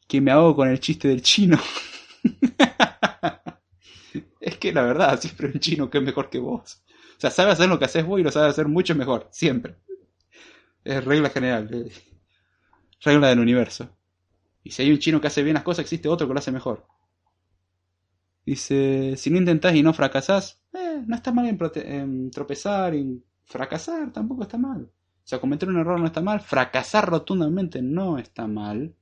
que 0.07 0.21
me 0.21 0.31
hago 0.31 0.55
con 0.55 0.69
el 0.69 0.79
chiste 0.79 1.07
del 1.07 1.21
chino. 1.21 1.57
es 4.41 4.57
que 4.57 4.73
la 4.73 4.83
verdad, 4.83 5.19
siempre 5.19 5.47
un 5.47 5.59
chino 5.59 5.89
que 5.89 5.97
es 5.99 6.03
mejor 6.03 6.29
que 6.29 6.39
vos. 6.39 6.83
O 7.17 7.19
sea, 7.19 7.31
sabe 7.31 7.51
hacer 7.51 7.67
lo 7.69 7.79
que 7.79 7.85
haces 7.85 8.05
vos 8.05 8.19
y 8.19 8.23
lo 8.23 8.31
sabe 8.31 8.49
hacer 8.49 8.67
mucho 8.67 8.95
mejor, 8.95 9.27
siempre. 9.31 9.77
Es 10.83 11.03
regla 11.03 11.29
general. 11.29 11.91
Regla 13.01 13.29
del 13.29 13.39
universo. 13.39 13.89
Y 14.63 14.71
si 14.71 14.83
hay 14.83 14.91
un 14.91 14.99
chino 14.99 15.21
que 15.21 15.27
hace 15.27 15.43
bien 15.43 15.55
las 15.55 15.63
cosas, 15.63 15.83
existe 15.83 16.09
otro 16.09 16.27
que 16.27 16.33
lo 16.33 16.39
hace 16.39 16.51
mejor. 16.51 16.85
Dice, 18.45 19.15
si 19.17 19.29
no 19.29 19.37
intentás 19.37 19.75
y 19.75 19.83
no 19.83 19.93
fracasás, 19.93 20.61
eh, 20.73 21.03
no 21.05 21.15
está 21.15 21.31
mal 21.33 21.47
en, 21.47 22.31
tropezar, 22.31 22.95
y 22.95 23.23
fracasar 23.45 24.11
tampoco 24.13 24.43
está 24.43 24.57
mal. 24.57 24.83
O 24.83 25.27
sea, 25.27 25.39
cometer 25.39 25.67
un 25.67 25.79
error 25.79 25.99
no 25.99 26.05
está 26.05 26.21
mal, 26.21 26.39
fracasar 26.39 27.09
rotundamente 27.09 27.81
no 27.81 28.17
está 28.17 28.47
mal. 28.47 28.95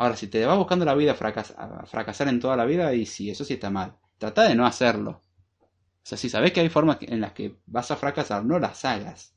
Ahora, 0.00 0.16
si 0.16 0.28
te 0.28 0.46
vas 0.46 0.56
buscando 0.56 0.86
la 0.86 0.94
vida 0.94 1.14
fracasar, 1.14 1.86
fracasar 1.86 2.26
en 2.28 2.40
toda 2.40 2.56
la 2.56 2.64
vida, 2.64 2.94
y 2.94 3.04
sí, 3.04 3.28
eso 3.28 3.44
sí 3.44 3.52
está 3.52 3.68
mal. 3.68 3.98
Trata 4.16 4.44
de 4.44 4.54
no 4.54 4.64
hacerlo. 4.64 5.10
O 5.10 6.02
sea, 6.02 6.16
si 6.16 6.30
sabes 6.30 6.52
que 6.52 6.60
hay 6.60 6.70
formas 6.70 6.96
en 7.02 7.20
las 7.20 7.32
que 7.34 7.58
vas 7.66 7.90
a 7.90 7.96
fracasar, 7.96 8.42
no 8.42 8.58
las 8.58 8.82
hagas. 8.86 9.34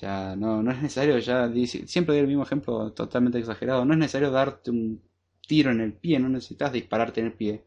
Ya 0.00 0.34
no, 0.34 0.64
no 0.64 0.72
es 0.72 0.82
necesario, 0.82 1.16
ya 1.20 1.48
siempre 1.86 2.14
doy 2.16 2.22
el 2.22 2.26
mismo 2.26 2.42
ejemplo 2.42 2.92
totalmente 2.92 3.38
exagerado, 3.38 3.84
no 3.84 3.92
es 3.92 4.00
necesario 4.00 4.32
darte 4.32 4.72
un 4.72 5.00
tiro 5.46 5.70
en 5.70 5.80
el 5.80 5.92
pie, 5.92 6.18
no 6.18 6.28
necesitas 6.28 6.72
dispararte 6.72 7.20
en 7.20 7.26
el 7.26 7.34
pie 7.34 7.64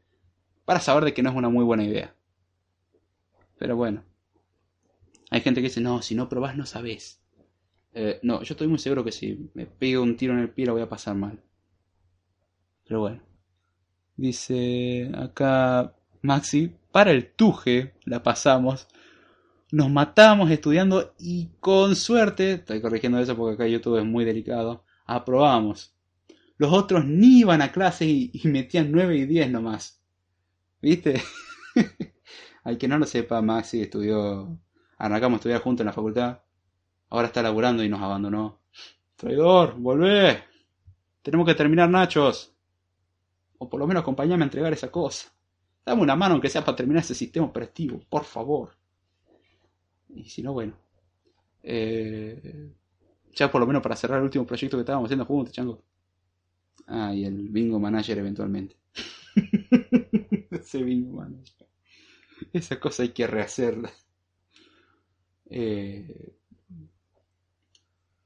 para 0.66 0.82
saber 0.82 1.06
de 1.06 1.14
que 1.14 1.24
no 1.24 1.30
es 1.30 1.36
una 1.38 1.48
muy 1.48 1.64
buena 1.64 1.86
idea. 1.86 2.14
Pero 3.58 3.78
bueno, 3.78 4.04
hay 5.32 5.40
gente 5.40 5.62
que 5.62 5.70
dice, 5.70 5.80
no, 5.80 6.02
si 6.02 6.14
no 6.14 6.28
probás 6.28 6.58
no 6.58 6.66
sabes. 6.66 7.19
Eh, 8.02 8.20
no, 8.24 8.42
yo 8.44 8.54
estoy 8.54 8.70
muy 8.70 8.80
seguro 8.80 9.04
que 9.04 9.12
si 9.12 9.52
me 9.54 9.66
pego 9.66 10.04
un 10.04 10.16
tiro 10.16 10.32
en 10.32 10.40
el 10.40 10.50
pie 10.50 10.66
la 10.66 10.72
voy 10.72 10.82
a 10.82 10.88
pasar 10.88 11.16
mal. 11.16 11.44
Pero 12.86 13.02
bueno. 13.02 13.22
Dice 14.16 15.12
acá 15.14 15.96
Maxi, 16.22 16.72
para 16.92 17.12
el 17.12 17.34
tuje 17.34 17.94
la 18.06 18.24
pasamos 18.24 18.88
nos 19.72 19.90
matamos 19.92 20.50
estudiando 20.50 21.14
y 21.20 21.50
con 21.60 21.96
suerte, 21.96 22.54
estoy 22.54 22.82
corrigiendo 22.82 23.20
eso 23.20 23.36
porque 23.36 23.56
acá 23.56 23.68
YouTube 23.68 24.00
es 24.00 24.06
muy 24.06 24.26
delicado, 24.26 24.84
aprobamos. 25.06 25.94
Los 26.58 26.74
otros 26.74 27.06
ni 27.06 27.40
iban 27.40 27.62
a 27.62 27.72
clase 27.72 28.06
y, 28.06 28.32
metían 28.46 28.92
9 28.92 29.18
y 29.18 29.26
10 29.26 29.52
nomás. 29.52 30.02
¿Viste? 30.82 31.22
Al 32.64 32.78
que 32.78 32.88
no 32.88 32.98
lo 32.98 33.06
sepa, 33.06 33.42
Maxi 33.42 33.82
estudió, 33.82 34.58
arrancamos 34.98 35.38
a 35.38 35.40
estudiar 35.40 35.62
juntos 35.62 35.82
en 35.82 35.88
la 35.88 35.94
facultad, 35.94 36.40
ahora 37.10 37.28
está 37.28 37.42
laburando 37.42 37.84
y 37.84 37.90
nos 37.90 38.02
abandonó. 38.02 38.60
Traidor, 39.16 39.76
volvé. 39.78 40.44
Tenemos 41.22 41.46
que 41.46 41.56
terminar 41.56 41.90
Nachos. 41.90 42.54
O 43.58 43.70
por 43.70 43.80
lo 43.80 43.88
menos 43.88 44.02
acompañame 44.02 44.44
a 44.44 44.46
entregar 44.46 44.72
esa 44.72 44.90
cosa. 44.92 45.30
Dame 45.86 46.02
una 46.02 46.16
mano 46.16 46.34
aunque 46.34 46.50
sea 46.50 46.64
para 46.64 46.78
terminar 46.78 47.04
ese 47.04 47.16
sistema 47.16 47.46
operativo, 47.46 48.00
por 48.10 48.24
favor. 48.24 48.72
Y 50.10 50.24
si 50.30 50.42
no, 50.42 50.54
bueno. 50.54 50.74
Eh, 51.62 52.72
ya 53.34 53.52
por 53.52 53.62
lo 53.62 53.68
menos 53.68 53.82
para 53.82 53.96
cerrar 53.96 54.20
el 54.20 54.26
último 54.26 54.46
proyecto 54.46 54.78
que 54.78 54.82
estábamos 54.82 55.08
haciendo 55.08 55.26
juntos, 55.26 55.54
chango. 55.54 55.84
Ah, 56.88 57.14
y 57.14 57.26
el 57.26 57.50
bingo 57.50 57.80
manager 57.80 58.18
eventualmente. 58.20 58.78
Ese 60.52 60.84
bingo 60.84 61.18
manager. 61.18 61.68
Esa 62.54 62.80
cosa 62.80 63.04
hay 63.04 63.10
que 63.10 63.28
rehacerla. 63.28 63.92
Eh, 65.50 66.39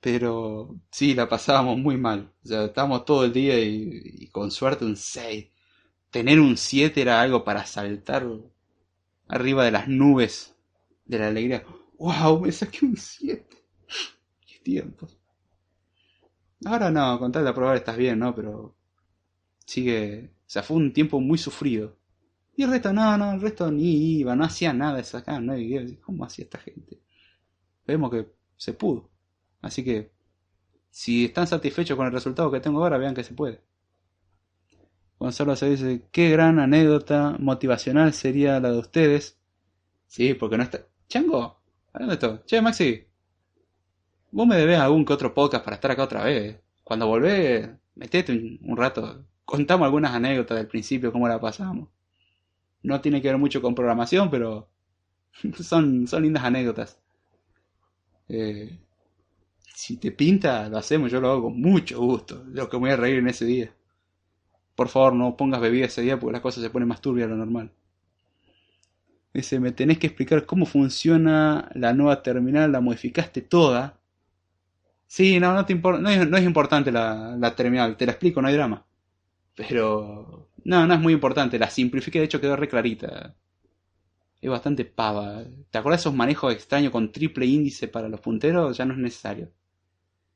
pero 0.03 0.75
sí, 0.91 1.13
la 1.13 1.29
pasábamos 1.29 1.77
muy 1.77 1.95
mal. 1.95 2.29
O 2.43 2.47
sea, 2.49 2.65
estábamos 2.65 3.05
todo 3.05 3.23
el 3.23 3.31
día 3.31 3.57
y, 3.57 4.01
y 4.19 4.27
con 4.27 4.51
suerte 4.51 4.83
un 4.83 4.97
6. 4.97 5.47
Tener 6.11 6.41
un 6.41 6.57
7 6.57 7.01
era 7.01 7.21
algo 7.21 7.45
para 7.45 7.65
saltar 7.65 8.27
arriba 9.29 9.63
de 9.63 9.71
las 9.71 9.87
nubes 9.87 10.57
de 11.05 11.19
la 11.19 11.27
alegría. 11.29 11.63
¡Wow! 11.97 12.41
Me 12.41 12.51
saqué 12.51 12.85
un 12.85 12.97
7. 12.97 13.45
¡Qué 14.45 14.59
tiempos! 14.61 15.17
Ahora 16.65 16.91
no, 16.91 17.17
con 17.17 17.31
tal 17.31 17.45
de 17.45 17.51
aprobar 17.51 17.77
estás 17.77 17.95
bien, 17.95 18.19
¿no? 18.19 18.35
Pero 18.35 18.75
sigue. 19.65 20.31
O 20.45 20.49
sea, 20.49 20.63
fue 20.63 20.75
un 20.75 20.91
tiempo 20.91 21.21
muy 21.21 21.37
sufrido. 21.37 21.95
Y 22.57 22.63
el 22.63 22.71
resto, 22.71 22.91
no, 22.91 23.17
no, 23.17 23.31
el 23.35 23.41
resto 23.41 23.71
ni 23.71 24.19
iba, 24.19 24.35
no 24.35 24.43
hacía 24.43 24.73
nada 24.73 24.97
de 24.97 25.05
sacar, 25.05 25.41
no 25.41 25.53
¿Cómo 26.01 26.25
hacía 26.25 26.43
esta 26.43 26.59
gente? 26.59 26.99
Vemos 27.87 28.11
que 28.11 28.27
se 28.57 28.73
pudo. 28.73 29.12
Así 29.63 29.83
que, 29.83 30.11
si 30.91 31.25
están 31.25 31.47
satisfechos 31.47 31.97
con 31.97 32.05
el 32.05 32.13
resultado 32.13 32.51
que 32.51 32.59
tengo 32.59 32.83
ahora, 32.83 32.97
vean 32.97 33.15
que 33.15 33.23
se 33.23 33.33
puede. 33.33 33.61
Gonzalo 35.17 35.55
se 35.55 35.69
dice, 35.69 36.07
qué 36.11 36.29
gran 36.29 36.59
anécdota 36.59 37.37
motivacional 37.39 38.13
sería 38.13 38.59
la 38.59 38.71
de 38.71 38.79
ustedes. 38.79 39.39
Sí, 40.05 40.33
porque 40.33 40.57
no 40.57 40.63
está... 40.63 40.85
Chango, 41.07 41.61
¿dónde 41.93 42.15
estoy? 42.15 42.39
Che, 42.45 42.61
Maxi, 42.61 43.07
vos 44.31 44.45
me 44.45 44.57
debes 44.57 44.79
algún 44.79 45.05
que 45.05 45.13
otro 45.13 45.33
podcast 45.33 45.63
para 45.63 45.75
estar 45.75 45.91
acá 45.91 46.03
otra 46.03 46.23
vez. 46.25 46.59
Cuando 46.83 47.07
volvés, 47.07 47.69
metete 47.95 48.33
un, 48.33 48.75
rato. 48.77 49.25
Contamos 49.45 49.85
algunas 49.85 50.13
anécdotas 50.13 50.57
del 50.57 50.67
principio, 50.67 51.13
cómo 51.13 51.27
la 51.29 51.39
pasamos. 51.39 51.87
No 52.81 52.99
tiene 52.99 53.21
que 53.21 53.29
ver 53.29 53.37
mucho 53.37 53.61
con 53.61 53.75
programación, 53.75 54.29
pero 54.29 54.69
son, 55.61 56.05
son 56.07 56.23
lindas 56.23 56.43
anécdotas. 56.43 56.99
Eh, 58.27 58.77
si 59.73 59.97
te 59.97 60.11
pinta, 60.11 60.69
lo 60.69 60.77
hacemos, 60.77 61.11
yo 61.11 61.19
lo 61.19 61.31
hago 61.31 61.43
con 61.43 61.59
mucho 61.59 61.99
gusto. 61.99 62.43
Lo 62.47 62.69
que 62.69 62.77
me 62.77 62.81
voy 62.81 62.91
a 62.91 62.95
reír 62.97 63.17
en 63.17 63.27
ese 63.27 63.45
día. 63.45 63.73
Por 64.75 64.89
favor, 64.89 65.13
no 65.13 65.35
pongas 65.37 65.61
bebida 65.61 65.85
ese 65.85 66.01
día 66.01 66.19
porque 66.19 66.33
las 66.33 66.41
cosas 66.41 66.63
se 66.63 66.69
ponen 66.69 66.87
más 66.87 67.01
turbias 67.01 67.27
de 67.27 67.35
lo 67.35 67.37
normal. 67.37 67.71
Dice, 69.33 69.59
me 69.59 69.71
tenés 69.71 69.97
que 69.97 70.07
explicar 70.07 70.45
cómo 70.45 70.65
funciona 70.65 71.69
la 71.73 71.93
nueva 71.93 72.21
terminal, 72.21 72.71
la 72.71 72.81
modificaste 72.81 73.41
toda. 73.41 73.99
Sí, 75.07 75.39
no, 75.39 75.53
no 75.53 75.65
te 75.65 75.75
no 75.75 76.37
es, 76.37 76.43
importante 76.43 76.91
la, 76.91 77.35
la 77.37 77.55
terminal, 77.55 77.97
te 77.97 78.05
la 78.05 78.13
explico, 78.13 78.41
no 78.41 78.47
hay 78.47 78.55
drama. 78.55 78.85
Pero 79.55 80.49
no, 80.65 80.87
no 80.87 80.93
es 80.93 80.99
muy 80.99 81.13
importante, 81.13 81.59
la 81.59 81.69
simplifiqué, 81.69 82.19
de 82.19 82.25
hecho 82.25 82.41
quedó 82.41 82.55
re 82.55 82.67
clarita. 82.67 83.35
Es 84.41 84.49
bastante 84.49 84.85
pava. 84.85 85.43
¿Te 85.71 85.77
acuerdas 85.77 86.01
de 86.01 86.03
esos 86.03 86.15
manejos 86.15 86.53
extraños 86.53 86.91
con 86.91 87.11
triple 87.11 87.45
índice 87.45 87.87
para 87.87 88.09
los 88.09 88.19
punteros? 88.19 88.77
Ya 88.77 88.85
no 88.85 88.93
es 88.93 88.99
necesario. 88.99 89.51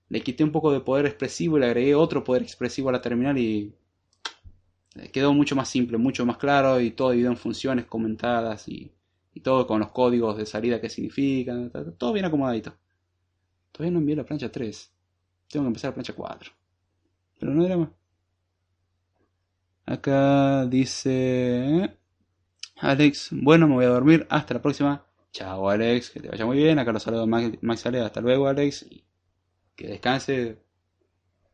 Le 0.09 0.21
quité 0.21 0.43
un 0.43 0.51
poco 0.51 0.71
de 0.71 0.79
poder 0.79 1.05
expresivo 1.05 1.57
y 1.57 1.61
le 1.61 1.67
agregué 1.67 1.95
otro 1.95 2.23
poder 2.23 2.41
expresivo 2.41 2.89
a 2.89 2.93
la 2.93 3.01
terminal 3.01 3.37
y 3.37 3.73
quedó 5.11 5.33
mucho 5.33 5.55
más 5.55 5.69
simple, 5.69 5.97
mucho 5.97 6.25
más 6.25 6.37
claro 6.37 6.79
y 6.79 6.91
todo 6.91 7.11
dividido 7.11 7.31
en 7.31 7.37
funciones 7.37 7.85
comentadas 7.85 8.67
y, 8.67 8.91
y 9.33 9.41
todo 9.41 9.67
con 9.67 9.79
los 9.79 9.91
códigos 9.91 10.37
de 10.37 10.45
salida 10.45 10.81
que 10.81 10.89
significan, 10.89 11.71
todo 11.97 12.13
bien 12.13 12.25
acomodadito. 12.25 12.73
Todavía 13.71 13.93
no 13.93 13.99
envié 13.99 14.15
la 14.15 14.25
plancha 14.25 14.51
3. 14.51 14.91
Tengo 15.49 15.65
que 15.65 15.67
empezar 15.67 15.91
la 15.91 15.95
plancha 15.95 16.13
4. 16.13 16.51
Pero 17.39 17.53
no 17.53 17.65
era 17.65 17.77
más. 17.77 17.89
Acá 19.85 20.65
dice 20.65 21.95
Alex, 22.77 23.29
bueno, 23.31 23.67
me 23.67 23.75
voy 23.75 23.85
a 23.85 23.89
dormir. 23.89 24.25
Hasta 24.29 24.55
la 24.55 24.61
próxima. 24.61 25.05
Chao 25.31 25.69
Alex, 25.69 26.09
que 26.09 26.19
te 26.19 26.29
vaya 26.29 26.45
muy 26.45 26.57
bien. 26.57 26.79
Acá 26.79 26.91
los 26.91 27.03
saludo 27.03 27.27
Max, 27.27 27.57
Max 27.61 27.85
Hasta 27.85 28.21
luego 28.21 28.47
Alex. 28.47 28.85
Que 29.77 29.87
descanse. 29.87 30.57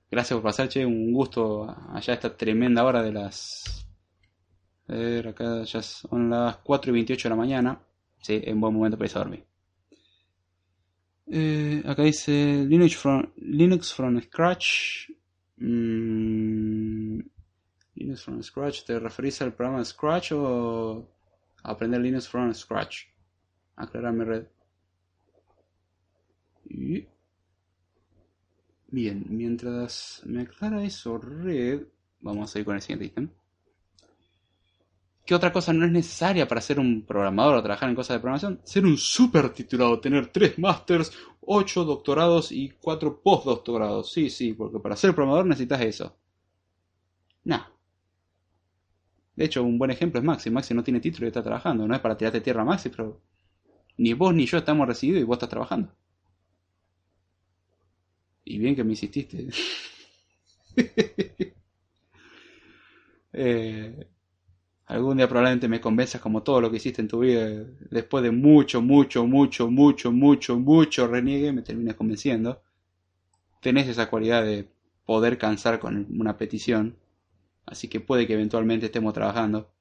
Gracias 0.10 0.36
por 0.38 0.44
pasar, 0.44 0.70
che. 0.70 0.86
Un 0.86 1.12
gusto 1.12 1.68
allá 1.94 2.14
esta 2.14 2.36
tremenda 2.36 2.84
hora 2.86 3.04
de 3.04 3.12
las... 3.12 3.86
Acá 4.88 5.64
ya 5.64 5.82
son 5.82 6.30
las 6.30 6.58
4 6.58 6.92
y 6.92 6.94
28 6.94 7.28
de 7.28 7.30
la 7.30 7.36
mañana. 7.36 7.82
Sí, 8.22 8.42
es 8.44 8.54
un 8.54 8.62
buen 8.62 8.74
momento 8.74 8.98
para 8.98 9.12
dormir. 9.12 9.46
Eh, 11.28 11.84
acá 11.86 12.04
dice 12.04 12.66
Linux 12.66 12.96
from, 12.96 13.32
Linux 13.38 13.94
from 13.94 14.22
Scratch. 14.22 15.10
Mm, 15.58 17.20
Linux 17.96 18.24
from 18.24 18.42
Scratch, 18.42 18.86
¿te 18.86 19.00
referís 19.00 19.42
al 19.42 19.54
programa 19.54 19.84
Scratch 19.84 20.32
o 20.34 21.10
aprender 21.64 22.02
Linux 22.02 22.28
from 22.28 22.54
Scratch? 22.54 23.08
Aclarame 23.76 24.26
red. 24.26 24.48
Bien, 28.94 29.26
mientras 29.28 30.22
me 30.24 30.44
aclara 30.44 30.84
eso 30.84 31.18
red, 31.18 31.82
vamos 32.20 32.48
a 32.48 32.54
seguir 32.54 32.66
con 32.66 32.76
el 32.76 32.82
siguiente 32.84 33.06
ítem. 33.06 33.30
¿Qué 35.26 35.34
otra 35.34 35.52
cosa 35.52 35.74
no 35.74 35.84
es 35.88 35.92
necesaria 35.92 36.48
para 36.48 36.62
ser 36.62 36.80
un 36.80 37.02
programador 37.02 37.56
o 37.56 37.64
trabajar 37.64 37.90
en 37.90 37.96
cosas 37.96 38.18
de 38.18 38.20
programación? 38.20 38.62
Ser 38.64 38.86
un 38.86 38.96
super 38.98 39.50
titulado, 39.50 40.00
tener 40.00 40.28
tres 40.28 40.60
masters, 40.60 41.12
ocho 41.42 41.84
doctorados 41.84 42.52
y 42.52 42.70
cuatro 42.70 43.20
postdoctorados. 43.20 44.12
Sí, 44.12 44.30
sí, 44.30 44.54
porque 44.54 44.78
para 44.78 44.96
ser 44.96 45.16
programador 45.16 45.48
necesitas 45.48 45.82
eso. 45.82 46.16
No. 47.46 47.66
De 49.36 49.46
hecho, 49.46 49.64
un 49.64 49.80
buen 49.80 49.90
ejemplo 49.90 50.20
es 50.20 50.24
Maxi. 50.24 50.52
Maxi 50.52 50.76
no 50.76 50.84
tiene 50.84 51.00
título 51.00 51.26
y 51.26 51.30
está 51.30 51.42
trabajando. 51.42 51.88
No 51.88 51.96
es 51.96 52.00
para 52.00 52.16
tirarte 52.16 52.42
tierra 52.42 52.62
a 52.62 52.66
Maxi, 52.66 52.90
pero 52.90 53.20
ni 53.98 54.14
vos 54.14 54.36
ni 54.36 54.46
yo 54.46 54.60
estamos 54.60 54.88
recibidos 54.88 55.22
y 55.22 55.26
vos 55.26 55.38
estás 55.38 55.50
trabajando. 55.50 55.92
Y 58.46 58.58
bien 58.58 58.76
que 58.76 58.84
me 58.84 58.92
insististe. 58.92 59.48
eh, 63.34 64.08
algún 64.88 65.18
día 65.18 65.28
probablemente 65.28 65.68
me 65.68 65.82
convenzas 65.82 66.22
como 66.22 66.44
todo 66.44 66.62
lo 66.62 66.70
que 66.70 66.78
hiciste 66.78 67.02
en 67.02 67.08
tu 67.08 67.20
vida, 67.20 67.66
después 67.90 68.24
de 68.24 68.32
mucho, 68.32 68.82
mucho, 68.82 69.26
mucho, 69.26 69.70
mucho, 69.70 70.12
mucho, 70.12 70.60
mucho 70.60 71.08
reniegue, 71.08 71.52
me 71.52 71.62
terminas 71.62 71.96
convenciendo. 71.96 72.62
Tenés 73.62 73.88
esa 73.88 74.10
cualidad 74.10 74.44
de 74.44 74.70
poder 75.06 75.38
cansar 75.38 75.80
con 75.80 76.08
una 76.20 76.38
petición, 76.38 76.98
así 77.66 77.88
que 77.88 78.00
puede 78.02 78.28
que 78.28 78.34
eventualmente 78.34 78.88
estemos 78.88 79.14
trabajando. 79.14 79.72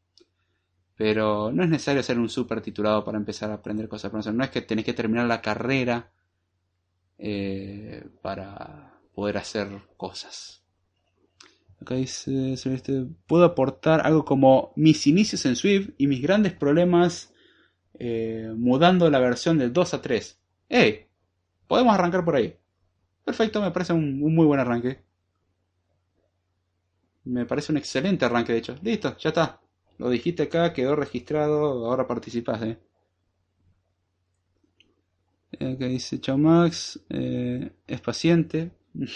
Pero 0.97 1.51
no 1.53 1.65
es 1.65 1.69
necesario 1.69 2.03
ser 2.03 2.19
un 2.19 2.29
super 2.29 2.61
titulado 2.61 3.05
para 3.05 3.19
empezar 3.19 3.51
a 3.51 3.55
aprender 3.55 3.89
cosas 3.89 4.13
No 4.33 4.45
es 4.45 4.51
que 4.51 4.61
tenés 4.63 4.85
que 4.85 4.93
terminar 4.93 5.27
la 5.27 5.41
carrera 5.43 6.13
eh, 7.25 8.05
para 8.21 9.01
poder 9.15 9.37
hacer 9.37 9.69
cosas. 9.97 10.65
Acá 11.81 11.95
dice 11.95 12.57
Celeste, 12.57 13.07
puedo 13.29 13.45
aportar 13.45 14.05
algo 14.05 14.25
como 14.25 14.73
mis 14.75 15.07
inicios 15.07 15.47
en 15.47 15.55
Swift 15.55 15.91
y 15.99 16.09
mis 16.09 16.21
grandes 16.21 16.53
problemas 16.53 17.33
eh, 17.95 18.53
mudando 18.57 19.09
la 19.09 19.21
versión 19.21 19.57
del 19.57 19.73
2 19.73 19.95
a 19.95 20.03
3. 20.03 20.41
¡Hey! 20.69 21.07
Podemos 21.69 21.95
arrancar 21.95 22.25
por 22.25 22.35
ahí. 22.35 22.57
Perfecto, 23.25 23.63
me 23.63 23.71
parece 23.71 23.93
un, 23.93 24.19
muy 24.19 24.45
buen 24.45 24.59
arranque. 24.59 25.05
Me 27.25 27.47
parece 27.47 27.71
un 27.71 27.79
excelente 27.79 28.25
arranque, 28.25 28.53
de 28.53 28.59
hecho. 28.59 28.75
Listo, 28.83 29.17
ya 29.19 29.29
está. 29.29 29.61
Lo 29.99 30.11
dijiste 30.11 30.43
acá, 30.43 30.73
quedó 30.73 30.97
registrado, 30.97 31.87
ahora 31.87 32.09
participás, 32.09 32.63
eh. 32.63 32.79
Acá 35.65 35.87
dice 35.87 36.21
Chao 36.21 36.39
Max, 36.39 37.01
eh, 37.09 37.73
es 37.87 38.01
paciente. 38.01 38.71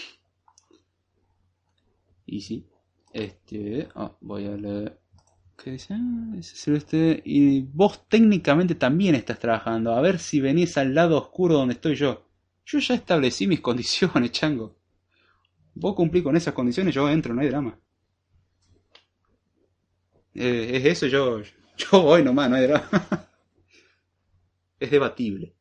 Y 2.28 2.40
sí. 2.40 2.66
Este. 3.12 3.88
Oh, 3.94 4.16
voy 4.20 4.46
a 4.46 4.56
leer. 4.56 4.98
¿Qué 5.56 5.72
dice? 5.72 5.94
Ah, 5.94 7.20
Y 7.24 7.60
vos 7.62 8.08
técnicamente 8.08 8.74
también 8.74 9.14
estás 9.14 9.38
trabajando. 9.38 9.94
A 9.94 10.00
ver 10.00 10.18
si 10.18 10.40
venís 10.40 10.76
al 10.76 10.94
lado 10.94 11.16
oscuro 11.18 11.54
donde 11.54 11.74
estoy 11.74 11.94
yo. 11.94 12.26
Yo 12.66 12.78
ya 12.78 12.94
establecí 12.94 13.46
mis 13.46 13.60
condiciones, 13.68 14.32
chango. 14.32 14.76
Vos 15.74 15.94
cumplís 15.94 16.22
con 16.24 16.36
esas 16.36 16.54
condiciones, 16.54 16.94
yo 16.94 17.08
entro, 17.08 17.34
no 17.34 17.42
hay 17.42 17.48
drama. 17.48 17.78
Eh, 20.34 20.70
es 20.76 20.84
eso, 20.84 21.06
yo, 21.06 21.40
yo 21.76 22.02
voy 22.02 22.22
nomás, 22.22 22.50
no 22.50 22.56
hay 22.56 22.66
drama. 22.66 22.88
es 24.80 24.90
debatible. 24.90 25.55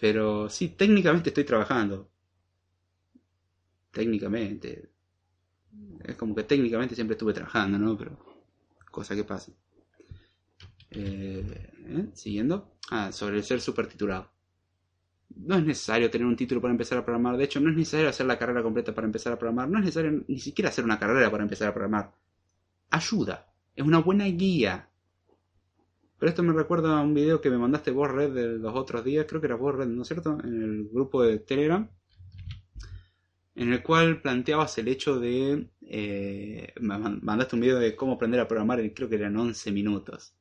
Pero 0.00 0.48
sí, 0.48 0.68
técnicamente 0.70 1.30
estoy 1.30 1.44
trabajando. 1.44 2.08
Técnicamente. 3.90 4.90
Es 6.04 6.16
como 6.16 6.34
que 6.34 6.44
técnicamente 6.44 6.94
siempre 6.94 7.14
estuve 7.14 7.32
trabajando, 7.32 7.78
¿no? 7.78 7.96
Pero 7.96 8.18
cosa 8.90 9.16
que 9.16 9.24
pasa. 9.24 9.52
Eh, 10.90 11.70
¿eh? 11.86 12.06
Siguiendo. 12.14 12.76
Ah, 12.90 13.10
sobre 13.12 13.38
el 13.38 13.44
ser 13.44 13.60
supertitulado. 13.60 14.30
No 15.36 15.56
es 15.56 15.64
necesario 15.64 16.10
tener 16.10 16.26
un 16.26 16.36
título 16.36 16.60
para 16.60 16.72
empezar 16.72 16.98
a 16.98 17.04
programar. 17.04 17.36
De 17.36 17.44
hecho, 17.44 17.60
no 17.60 17.70
es 17.70 17.76
necesario 17.76 18.08
hacer 18.08 18.26
la 18.26 18.38
carrera 18.38 18.62
completa 18.62 18.94
para 18.94 19.06
empezar 19.06 19.32
a 19.32 19.38
programar. 19.38 19.68
No 19.68 19.78
es 19.78 19.84
necesario 19.84 20.24
ni 20.26 20.38
siquiera 20.38 20.70
hacer 20.70 20.84
una 20.84 20.98
carrera 20.98 21.30
para 21.30 21.42
empezar 21.42 21.68
a 21.68 21.74
programar. 21.74 22.14
Ayuda. 22.90 23.52
Es 23.74 23.84
una 23.84 23.98
buena 23.98 24.24
guía. 24.26 24.88
Pero 26.18 26.30
esto 26.30 26.42
me 26.42 26.52
recuerda 26.52 26.98
a 26.98 27.02
un 27.02 27.14
video 27.14 27.40
que 27.40 27.50
me 27.50 27.58
mandaste 27.58 27.90
vos, 27.90 28.10
Red, 28.10 28.32
de 28.32 28.58
los 28.58 28.74
otros 28.74 29.04
días. 29.04 29.26
Creo 29.28 29.40
que 29.40 29.46
era 29.46 29.56
vos, 29.56 29.74
Red, 29.74 29.86
¿no 29.86 30.02
es 30.02 30.08
cierto? 30.08 30.38
En 30.42 30.62
el 30.62 30.88
grupo 30.92 31.22
de 31.22 31.38
Telegram 31.38 31.88
en 33.58 33.72
el 33.72 33.82
cual 33.82 34.20
planteabas 34.20 34.78
el 34.78 34.86
hecho 34.86 35.18
de... 35.18 35.68
Eh, 35.82 36.72
mandaste 36.80 37.56
un 37.56 37.60
video 37.60 37.78
de 37.78 37.96
cómo 37.96 38.12
aprender 38.12 38.40
a 38.40 38.46
programar 38.46 38.78
y 38.84 38.92
creo 38.92 39.08
que 39.08 39.16
eran 39.16 39.36
11 39.36 39.72
minutos. 39.72 40.32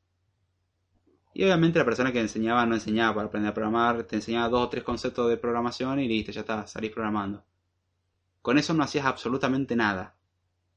Y 1.34 1.44
obviamente 1.44 1.80
la 1.80 1.86
persona 1.86 2.12
que 2.12 2.20
enseñaba 2.20 2.66
no 2.68 2.76
enseñaba 2.76 3.16
para 3.16 3.28
aprender 3.28 3.50
a 3.50 3.56
programar, 3.56 4.04
te 4.04 4.18
enseñaba 4.18 4.50
dos 4.50 4.68
o 4.68 4.70
tres 4.70 4.84
conceptos 4.84 5.30
de 5.30 5.38
programación 5.38 6.00
y 6.00 6.08
listo, 6.08 6.32
ya 6.32 6.42
está, 6.42 6.68
salís 6.68 6.92
programando. 6.92 7.44
Con 8.40 8.60
eso 8.60 8.76
no 8.76 8.84
hacías 8.84 9.06
absolutamente 9.06 9.76
nada. 9.76 10.16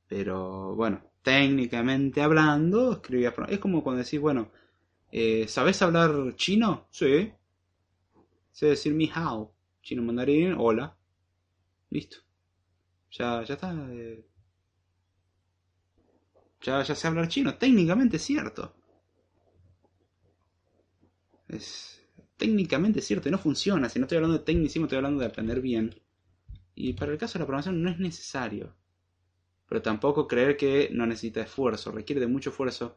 Pero 0.09 0.74
bueno, 0.74 1.02
técnicamente 1.22 2.22
hablando, 2.22 2.93
escribías... 2.93 3.35
Es 3.48 3.59
como 3.59 3.82
cuando 3.85 4.02
decís, 4.02 4.18
bueno, 4.18 4.51
eh, 5.12 5.47
¿sabes 5.49 5.82
hablar 5.82 6.35
chino? 6.37 6.89
Sí. 6.91 7.32
Sé 8.53 8.66
decir 8.66 8.95
mi 8.95 9.11
hao. 9.15 9.55
Chino 9.82 10.03
mandarín, 10.03 10.55
hola. 10.59 10.97
Listo. 11.91 12.19
Ya, 13.11 13.43
ya 13.43 13.55
está. 13.55 13.73
Eh, 13.91 14.24
ya, 16.61 16.82
ya 16.82 16.95
sé 16.95 17.07
hablar 17.07 17.28
chino. 17.28 17.57
Técnicamente 17.57 18.16
es 18.16 18.23
cierto. 18.23 18.74
Es 21.49 22.01
técnicamente 22.37 23.03
cierto 23.03 23.28
y 23.28 23.32
no 23.32 23.39
funciona. 23.39 23.89
Si 23.89 23.99
no 23.99 24.05
estoy 24.05 24.16
hablando 24.16 24.39
de 24.39 24.45
tecnicismo, 24.45 24.87
estoy 24.87 24.97
hablando 24.99 25.20
de 25.20 25.27
aprender 25.27 25.61
bien. 25.61 25.95
Y 26.74 26.95
para 26.95 27.12
el 27.12 27.19
caso 27.19 27.35
de 27.35 27.41
la 27.41 27.47
programación 27.47 27.82
no 27.82 27.91
es 27.91 27.99
necesario. 27.99 28.74
Pero 29.69 29.82
tampoco 29.82 30.27
creer 30.27 30.57
que 30.57 30.91
no 30.93 31.07
necesita 31.07 31.43
esfuerzo. 31.43 31.93
Requiere 31.93 32.20
de 32.20 32.27
mucho 32.27 32.51
esfuerzo. 32.51 32.97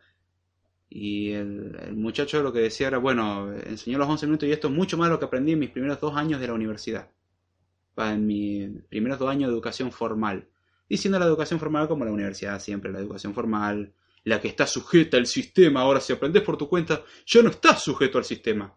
Y 0.96 1.32
el, 1.32 1.96
muchacho 1.96 2.44
lo 2.44 2.54
que 2.54 2.60
decía 2.60 2.86
era, 2.86 3.00
bueno, 3.00 3.52
enseñó 3.52 3.98
los 3.98 4.08
11 4.08 4.28
minutos 4.28 4.48
y 4.48 4.52
esto 4.52 4.68
es 4.68 4.74
mucho 4.76 4.96
más 4.96 5.10
lo 5.10 5.18
que 5.18 5.26
aprendí 5.26 5.54
en 5.54 5.58
mis 5.58 5.72
primeros 5.72 6.00
dos 6.00 6.16
años 6.16 6.40
de 6.40 6.46
la 6.46 6.54
universidad. 6.54 7.10
En 7.98 8.28
mis 8.28 8.70
primeros 8.90 9.18
dos 9.18 9.28
años 9.28 9.50
de 9.50 9.56
educación 9.56 9.92
formal. 9.92 10.48
Diciendo 10.88 11.18
la 11.18 11.26
educación 11.26 11.60
formal 11.60 11.88
como 11.88 12.06
la 12.06 12.12
universidad, 12.12 12.60
siempre 12.60 12.92
la 12.92 13.00
educación 13.00 13.34
formal, 13.34 13.92
la 14.24 14.40
que 14.40 14.50
está 14.50 14.68
sujeta 14.68 15.18
al 15.18 15.26
sistema. 15.26 15.82
Ahora, 15.82 16.00
si 16.00 16.14
aprendes 16.14 16.44
por 16.44 16.58
tu 16.58 16.70
cuenta, 16.70 17.02
ya 17.26 17.42
no 17.42 17.50
estás 17.50 17.82
sujeto 17.82 18.20
al 18.20 18.24
sistema. 18.24 18.72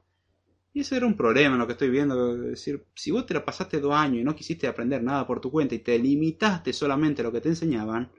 Y 0.73 0.81
ese 0.81 0.97
era 0.97 1.05
un 1.05 1.19
problema 1.19 1.59
lo 1.59 1.67
que 1.67 1.75
estoy 1.75 1.91
viendo. 1.91 2.35
Es 2.35 2.51
decir, 2.51 2.87
si 2.95 3.11
vos 3.11 3.27
te 3.27 3.35
la 3.35 3.45
pasaste 3.45 3.79
dos 3.79 3.93
años 3.93 4.23
y 4.23 4.25
no 4.25 4.35
quisiste 4.35 4.67
aprender 4.67 5.03
nada 5.03 5.27
por 5.27 5.39
tu 5.39 5.51
cuenta 5.51 5.75
y 5.75 5.81
te 5.81 5.99
limitaste 5.99 6.73
solamente 6.73 7.21
a 7.21 7.25
lo 7.25 7.33
que 7.33 7.43
te 7.43 7.51
enseñaban, 7.51 8.11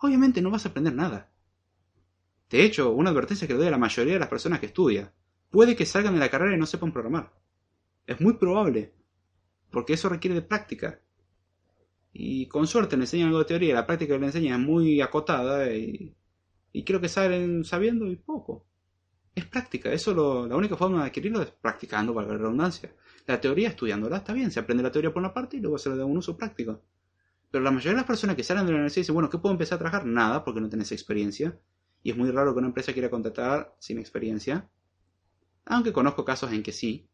obviamente 0.00 0.40
no 0.40 0.50
vas 0.50 0.64
a 0.64 0.70
aprender 0.70 0.94
nada. 0.94 1.30
De 2.50 2.64
hecho, 2.64 2.92
una 2.92 3.10
advertencia 3.10 3.46
que 3.46 3.54
le 3.54 3.58
doy 3.60 3.68
a 3.68 3.72
la 3.72 3.78
mayoría 3.78 4.14
de 4.14 4.20
las 4.20 4.28
personas 4.28 4.60
que 4.60 4.66
estudia. 4.66 5.12
Puede 5.50 5.76
que 5.76 5.86
salgan 5.86 6.14
de 6.14 6.20
la 6.20 6.30
carrera 6.30 6.54
y 6.54 6.58
no 6.58 6.66
sepan 6.66 6.92
programar. 6.92 7.32
Es 8.06 8.20
muy 8.20 8.34
probable. 8.34 8.94
Porque 9.70 9.94
eso 9.94 10.08
requiere 10.08 10.34
de 10.34 10.42
práctica. 10.42 11.00
Y 12.12 12.46
con 12.46 12.66
suerte 12.66 12.96
le 12.96 13.02
enseñan 13.04 13.28
algo 13.28 13.40
de 13.40 13.44
teoría, 13.46 13.74
la 13.74 13.86
práctica 13.86 14.14
que 14.14 14.20
le 14.20 14.26
enseñan 14.26 14.60
es 14.60 14.66
muy 14.66 15.00
acotada 15.00 15.74
y, 15.74 16.14
y 16.72 16.84
creo 16.84 17.00
que 17.00 17.08
salen 17.08 17.64
sabiendo 17.64 18.06
y 18.06 18.16
poco. 18.16 18.66
Es 19.34 19.46
práctica, 19.46 19.92
eso 19.92 20.14
lo, 20.14 20.46
la 20.46 20.56
única 20.56 20.76
forma 20.76 21.00
de 21.00 21.08
adquirirlo 21.08 21.42
es 21.42 21.50
practicando, 21.50 22.14
valga 22.14 22.34
la 22.34 22.38
redundancia. 22.38 22.94
La 23.26 23.40
teoría, 23.40 23.68
estudiándola, 23.70 24.18
está 24.18 24.32
bien, 24.32 24.50
se 24.52 24.60
aprende 24.60 24.82
la 24.82 24.92
teoría 24.92 25.12
por 25.12 25.20
una 25.20 25.34
parte 25.34 25.56
y 25.56 25.60
luego 25.60 25.76
se 25.78 25.90
le 25.90 25.96
da 25.96 26.04
un 26.04 26.18
uso 26.18 26.36
práctico. 26.36 26.82
Pero 27.50 27.64
la 27.64 27.70
mayoría 27.72 27.92
de 27.92 27.96
las 27.98 28.06
personas 28.06 28.36
que 28.36 28.44
salen 28.44 28.66
de 28.66 28.72
la 28.72 28.76
universidad 28.76 29.02
dicen, 29.02 29.14
bueno, 29.14 29.30
¿qué 29.30 29.38
puedo 29.38 29.52
empezar 29.52 29.76
a 29.76 29.78
trabajar? 29.80 30.06
Nada, 30.06 30.44
porque 30.44 30.60
no 30.60 30.68
tenés 30.68 30.92
experiencia. 30.92 31.58
Y 32.04 32.10
es 32.10 32.16
muy 32.18 32.30
raro 32.30 32.52
que 32.52 32.58
una 32.58 32.68
empresa 32.68 32.92
quiera 32.92 33.08
contratar 33.10 33.74
sin 33.80 33.98
experiencia. 33.98 34.68
Aunque 35.64 35.92
conozco 35.92 36.24
casos 36.24 36.52
en 36.52 36.62
que 36.62 36.70
sí. 36.70 37.08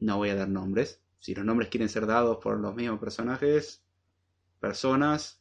No 0.00 0.18
voy 0.18 0.30
a 0.30 0.34
dar 0.34 0.48
nombres. 0.48 1.00
Si 1.20 1.36
los 1.36 1.44
nombres 1.44 1.70
quieren 1.70 1.88
ser 1.88 2.04
dados 2.04 2.38
por 2.42 2.58
los 2.58 2.74
mismos 2.74 2.98
personajes, 2.98 3.84
personas, 4.58 5.40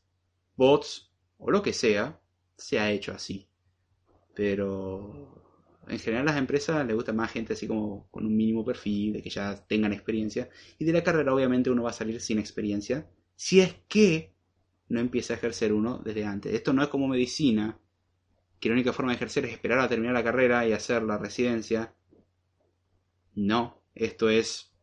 bots 0.55 1.11
o 1.39 1.49
lo 1.49 1.63
que 1.63 1.73
sea, 1.73 2.21
se 2.55 2.79
ha 2.79 2.91
hecho 2.91 3.11
así. 3.11 3.49
Pero 4.35 5.43
en 5.87 5.97
general 5.97 6.27
las 6.27 6.37
empresas 6.37 6.85
les 6.85 6.95
gusta 6.95 7.13
más 7.13 7.31
gente 7.31 7.53
así 7.53 7.67
como 7.67 8.07
con 8.11 8.27
un 8.27 8.37
mínimo 8.37 8.63
perfil, 8.63 9.13
de 9.13 9.23
que 9.23 9.31
ya 9.31 9.55
tengan 9.65 9.91
experiencia. 9.91 10.49
Y 10.77 10.85
de 10.85 10.93
la 10.93 11.03
carrera 11.03 11.33
obviamente 11.33 11.71
uno 11.71 11.81
va 11.81 11.89
a 11.89 11.93
salir 11.93 12.21
sin 12.21 12.37
experiencia. 12.37 13.09
Si 13.35 13.59
es 13.59 13.73
que 13.87 14.35
no 14.87 14.99
empieza 14.99 15.33
a 15.33 15.37
ejercer 15.37 15.73
uno 15.73 15.97
desde 15.97 16.25
antes. 16.25 16.53
Esto 16.53 16.73
no 16.73 16.83
es 16.83 16.89
como 16.89 17.07
medicina, 17.07 17.79
que 18.63 18.69
la 18.69 18.75
única 18.75 18.93
forma 18.93 19.11
de 19.11 19.17
ejercer 19.17 19.43
es 19.43 19.51
esperar 19.51 19.79
a 19.79 19.89
terminar 19.89 20.13
la 20.13 20.23
carrera 20.23 20.65
y 20.65 20.71
hacer 20.71 21.03
la 21.03 21.17
residencia. 21.17 21.93
No, 23.35 23.81
esto 23.93 24.29
es 24.29 24.73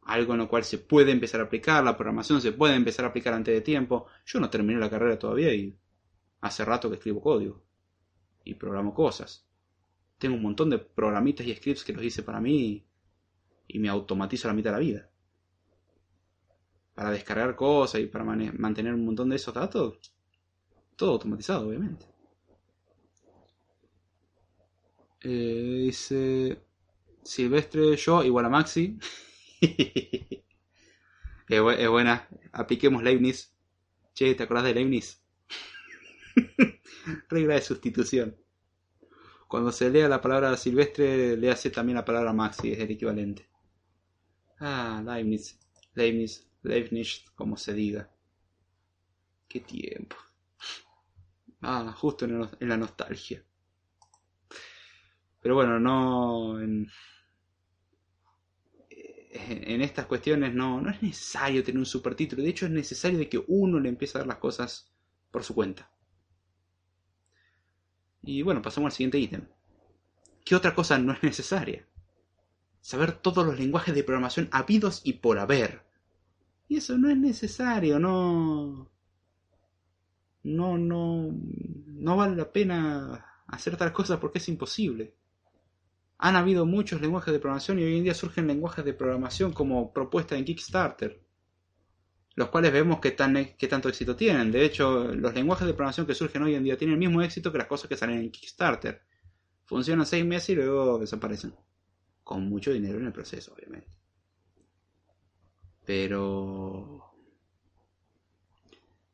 algo 0.00 0.32
en 0.32 0.40
lo 0.40 0.48
cual 0.48 0.64
se 0.64 0.78
puede 0.78 1.12
empezar 1.12 1.40
a 1.40 1.44
aplicar, 1.44 1.84
la 1.84 1.96
programación 1.96 2.40
se 2.40 2.50
puede 2.50 2.74
empezar 2.74 3.04
a 3.04 3.08
aplicar 3.10 3.32
antes 3.32 3.54
de 3.54 3.60
tiempo. 3.60 4.06
Yo 4.26 4.40
no 4.40 4.50
terminé 4.50 4.80
la 4.80 4.90
carrera 4.90 5.20
todavía 5.20 5.54
y 5.54 5.78
hace 6.40 6.64
rato 6.64 6.88
que 6.88 6.96
escribo 6.96 7.20
código 7.20 7.62
y 8.42 8.54
programo 8.54 8.92
cosas. 8.92 9.46
Tengo 10.18 10.34
un 10.34 10.42
montón 10.42 10.70
de 10.70 10.78
programitas 10.78 11.46
y 11.46 11.54
scripts 11.54 11.84
que 11.84 11.92
los 11.92 12.02
hice 12.02 12.24
para 12.24 12.40
mí 12.40 12.84
y 13.68 13.78
me 13.78 13.88
automatizo 13.88 14.48
la 14.48 14.54
mitad 14.54 14.70
de 14.70 14.76
la 14.78 14.84
vida. 14.84 15.10
Para 16.92 17.12
descargar 17.12 17.54
cosas 17.54 18.00
y 18.00 18.06
para 18.06 18.24
mantener 18.24 18.92
un 18.92 19.04
montón 19.04 19.28
de 19.28 19.36
esos 19.36 19.54
datos, 19.54 20.12
todo 20.96 21.12
automatizado, 21.12 21.68
obviamente. 21.68 22.11
Eh, 25.24 25.84
dice 25.86 26.62
Silvestre, 27.22 27.96
yo 27.96 28.24
igual 28.24 28.46
a 28.46 28.48
Maxi. 28.48 28.98
es, 31.48 31.88
buena. 31.88 32.28
Apliquemos 32.52 33.02
Leibniz. 33.02 33.52
Che, 34.14 34.34
¿te 34.34 34.42
acordás 34.42 34.64
de 34.64 34.74
Leibniz? 34.74 35.22
Regla 37.28 37.54
de 37.54 37.62
sustitución. 37.62 38.36
Cuando 39.48 39.70
se 39.70 39.90
lea 39.90 40.08
la 40.08 40.20
palabra 40.20 40.56
silvestre, 40.56 41.36
le 41.36 41.50
hace 41.50 41.70
también 41.70 41.96
la 41.96 42.04
palabra 42.04 42.32
maxi, 42.32 42.72
es 42.72 42.78
el 42.80 42.90
equivalente. 42.90 43.46
Ah, 44.58 45.02
Leibniz, 45.04 45.58
Leibniz, 45.94 46.48
Leibniz, 46.62 47.24
como 47.34 47.56
se 47.56 47.74
diga. 47.74 48.10
Qué 49.48 49.60
tiempo. 49.60 50.16
Ah, 51.60 51.94
justo 51.96 52.24
en 52.24 52.68
la 52.68 52.76
nostalgia. 52.76 53.44
Pero 55.42 55.56
bueno, 55.56 55.78
no. 55.80 56.60
En, 56.60 56.88
en 59.30 59.82
estas 59.82 60.06
cuestiones 60.06 60.54
no, 60.54 60.80
no 60.80 60.90
es 60.90 61.02
necesario 61.02 61.64
tener 61.64 61.78
un 61.78 61.86
supertítulo. 61.86 62.42
De 62.42 62.50
hecho, 62.50 62.66
es 62.66 62.72
necesario 62.72 63.18
de 63.18 63.28
que 63.28 63.42
uno 63.48 63.80
le 63.80 63.88
empiece 63.88 64.16
a 64.16 64.20
dar 64.20 64.28
las 64.28 64.38
cosas 64.38 64.92
por 65.30 65.42
su 65.42 65.54
cuenta. 65.54 65.90
Y 68.22 68.42
bueno, 68.42 68.62
pasamos 68.62 68.92
al 68.92 68.96
siguiente 68.96 69.18
ítem. 69.18 69.46
¿Qué 70.44 70.54
otra 70.54 70.74
cosa 70.74 70.98
no 70.98 71.12
es 71.12 71.22
necesaria? 71.22 71.86
Saber 72.80 73.12
todos 73.12 73.46
los 73.46 73.58
lenguajes 73.58 73.94
de 73.94 74.04
programación 74.04 74.48
habidos 74.52 75.00
y 75.04 75.14
por 75.14 75.38
haber. 75.38 75.82
Y 76.68 76.76
eso 76.76 76.96
no 76.98 77.10
es 77.10 77.16
necesario, 77.16 77.98
no. 77.98 78.90
No, 80.44 80.78
no. 80.78 81.30
No 81.86 82.16
vale 82.16 82.36
la 82.36 82.52
pena 82.52 83.42
hacer 83.46 83.76
tal 83.76 83.92
cosa 83.92 84.20
porque 84.20 84.38
es 84.38 84.48
imposible. 84.48 85.14
Han 86.24 86.36
habido 86.36 86.64
muchos 86.66 87.00
lenguajes 87.00 87.32
de 87.32 87.40
programación 87.40 87.80
y 87.80 87.82
hoy 87.82 87.96
en 87.96 88.04
día 88.04 88.14
surgen 88.14 88.46
lenguajes 88.46 88.84
de 88.84 88.94
programación 88.94 89.52
como 89.52 89.92
propuesta 89.92 90.36
en 90.36 90.44
Kickstarter, 90.44 91.20
los 92.36 92.48
cuales 92.48 92.72
vemos 92.72 93.00
que, 93.00 93.10
tan, 93.10 93.56
que 93.58 93.66
tanto 93.66 93.88
éxito 93.88 94.14
tienen. 94.14 94.52
De 94.52 94.64
hecho, 94.64 95.12
los 95.16 95.34
lenguajes 95.34 95.66
de 95.66 95.74
programación 95.74 96.06
que 96.06 96.14
surgen 96.14 96.44
hoy 96.44 96.54
en 96.54 96.62
día 96.62 96.76
tienen 96.76 96.94
el 96.94 97.00
mismo 97.00 97.22
éxito 97.22 97.50
que 97.50 97.58
las 97.58 97.66
cosas 97.66 97.88
que 97.88 97.96
salen 97.96 98.20
en 98.20 98.30
Kickstarter. 98.30 99.02
Funcionan 99.64 100.06
seis 100.06 100.24
meses 100.24 100.50
y 100.50 100.54
luego 100.54 101.00
desaparecen. 101.00 101.56
Con 102.22 102.48
mucho 102.48 102.72
dinero 102.72 102.98
en 102.98 103.06
el 103.06 103.12
proceso, 103.12 103.52
obviamente. 103.52 103.90
Pero... 105.84 107.16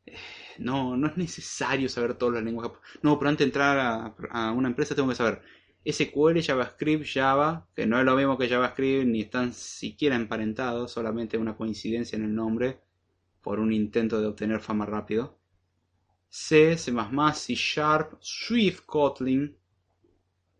Eh, 0.05 0.13
no, 0.59 0.95
no 0.95 1.07
es 1.07 1.17
necesario 1.17 1.89
saber 1.89 2.13
todos 2.13 2.33
los 2.33 2.43
lenguajes. 2.43 2.77
No, 3.01 3.17
pero 3.17 3.29
antes 3.29 3.39
de 3.39 3.45
entrar 3.45 4.13
a 4.29 4.51
una 4.51 4.67
empresa 4.67 4.93
tengo 4.93 5.09
que 5.09 5.15
saber 5.15 5.41
SQL, 5.85 6.41
JavaScript, 6.41 7.05
Java, 7.05 7.67
que 7.75 7.85
no 7.85 7.99
es 7.99 8.05
lo 8.05 8.15
mismo 8.15 8.37
que 8.37 8.49
JavaScript, 8.49 9.07
ni 9.07 9.21
están 9.21 9.53
siquiera 9.53 10.15
emparentados, 10.15 10.91
solamente 10.91 11.37
una 11.37 11.55
coincidencia 11.55 12.17
en 12.17 12.25
el 12.25 12.35
nombre 12.35 12.81
por 13.41 13.59
un 13.59 13.71
intento 13.71 14.19
de 14.19 14.27
obtener 14.27 14.59
fama 14.59 14.85
rápido. 14.85 15.37
C, 16.29 16.77
C++, 16.77 16.91
C 17.33 17.55
Sharp, 17.55 18.17
Swift, 18.19 18.81
Kotlin, 18.85 19.57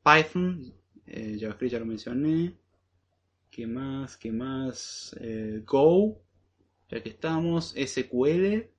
Python, 0.03 0.73
eh, 1.05 1.37
JavaScript 1.39 1.73
ya 1.73 1.79
lo 1.79 1.85
mencioné. 1.85 2.57
¿Qué 3.51 3.67
más? 3.67 4.15
¿Qué 4.17 4.31
más? 4.31 5.15
Eh, 5.19 5.63
Go, 5.65 6.21
ya 6.89 7.03
que 7.03 7.09
estamos, 7.09 7.75
SQL. 7.75 8.69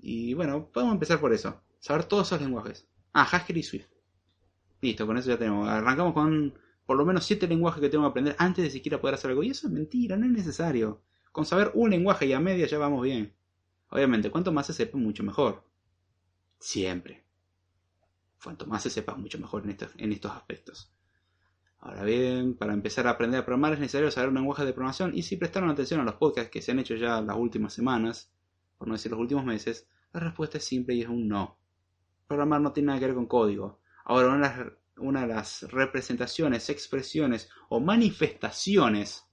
Y 0.00 0.34
bueno, 0.34 0.70
podemos 0.70 0.94
empezar 0.94 1.18
por 1.20 1.32
eso. 1.32 1.60
Saber 1.80 2.04
todos 2.04 2.28
esos 2.28 2.40
lenguajes. 2.40 2.86
Ah, 3.12 3.24
Haskell 3.24 3.56
y 3.56 3.62
Swift. 3.62 3.93
Listo, 4.84 5.06
con 5.06 5.16
eso 5.16 5.30
ya 5.30 5.38
tenemos. 5.38 5.66
Arrancamos 5.66 6.12
con 6.12 6.52
por 6.84 6.98
lo 6.98 7.06
menos 7.06 7.24
7 7.24 7.48
lenguajes 7.48 7.80
que 7.80 7.88
tengo 7.88 8.04
que 8.04 8.10
aprender 8.10 8.36
antes 8.38 8.62
de 8.64 8.70
siquiera 8.70 9.00
poder 9.00 9.14
hacer 9.14 9.30
algo. 9.30 9.42
Y 9.42 9.48
eso 9.48 9.66
es 9.66 9.72
mentira, 9.72 10.18
no 10.18 10.26
es 10.26 10.32
necesario. 10.32 11.00
Con 11.32 11.46
saber 11.46 11.70
un 11.72 11.88
lenguaje 11.88 12.26
y 12.26 12.34
a 12.34 12.38
media 12.38 12.66
ya 12.66 12.76
vamos 12.76 13.02
bien. 13.02 13.34
Obviamente, 13.88 14.30
cuanto 14.30 14.52
más 14.52 14.66
se 14.66 14.74
sepa, 14.74 14.98
mucho 14.98 15.22
mejor. 15.22 15.64
Siempre. 16.58 17.24
Cuanto 18.42 18.66
más 18.66 18.82
se 18.82 18.90
sepa, 18.90 19.14
mucho 19.14 19.38
mejor 19.38 19.64
en 19.64 19.70
estos, 19.70 19.90
en 19.96 20.12
estos 20.12 20.32
aspectos. 20.32 20.92
Ahora 21.78 22.04
bien, 22.04 22.54
para 22.54 22.74
empezar 22.74 23.06
a 23.06 23.10
aprender 23.12 23.40
a 23.40 23.46
programar 23.46 23.72
es 23.72 23.80
necesario 23.80 24.10
saber 24.10 24.28
un 24.28 24.34
lenguaje 24.34 24.66
de 24.66 24.74
programación 24.74 25.16
y 25.16 25.22
si 25.22 25.38
prestaron 25.38 25.70
atención 25.70 26.00
a 26.00 26.04
los 26.04 26.16
podcasts 26.16 26.50
que 26.50 26.60
se 26.60 26.72
han 26.72 26.78
hecho 26.78 26.94
ya 26.94 27.22
las 27.22 27.38
últimas 27.38 27.72
semanas, 27.72 28.30
por 28.76 28.86
no 28.86 28.94
decir 28.94 29.10
los 29.10 29.20
últimos 29.20 29.46
meses, 29.46 29.88
la 30.12 30.20
respuesta 30.20 30.58
es 30.58 30.64
simple 30.64 30.94
y 30.94 31.00
es 31.00 31.08
un 31.08 31.26
no. 31.26 31.56
Programar 32.26 32.60
no 32.60 32.72
tiene 32.72 32.88
nada 32.88 33.00
que 33.00 33.06
ver 33.06 33.14
con 33.14 33.26
código. 33.26 33.80
Ahora, 34.04 34.74
una 34.96 35.20
de, 35.22 35.26
las, 35.26 35.62
representaciones, 35.62 36.68
expresiones 36.68 37.48
o 37.68 37.80
manifestaciones 37.80 39.26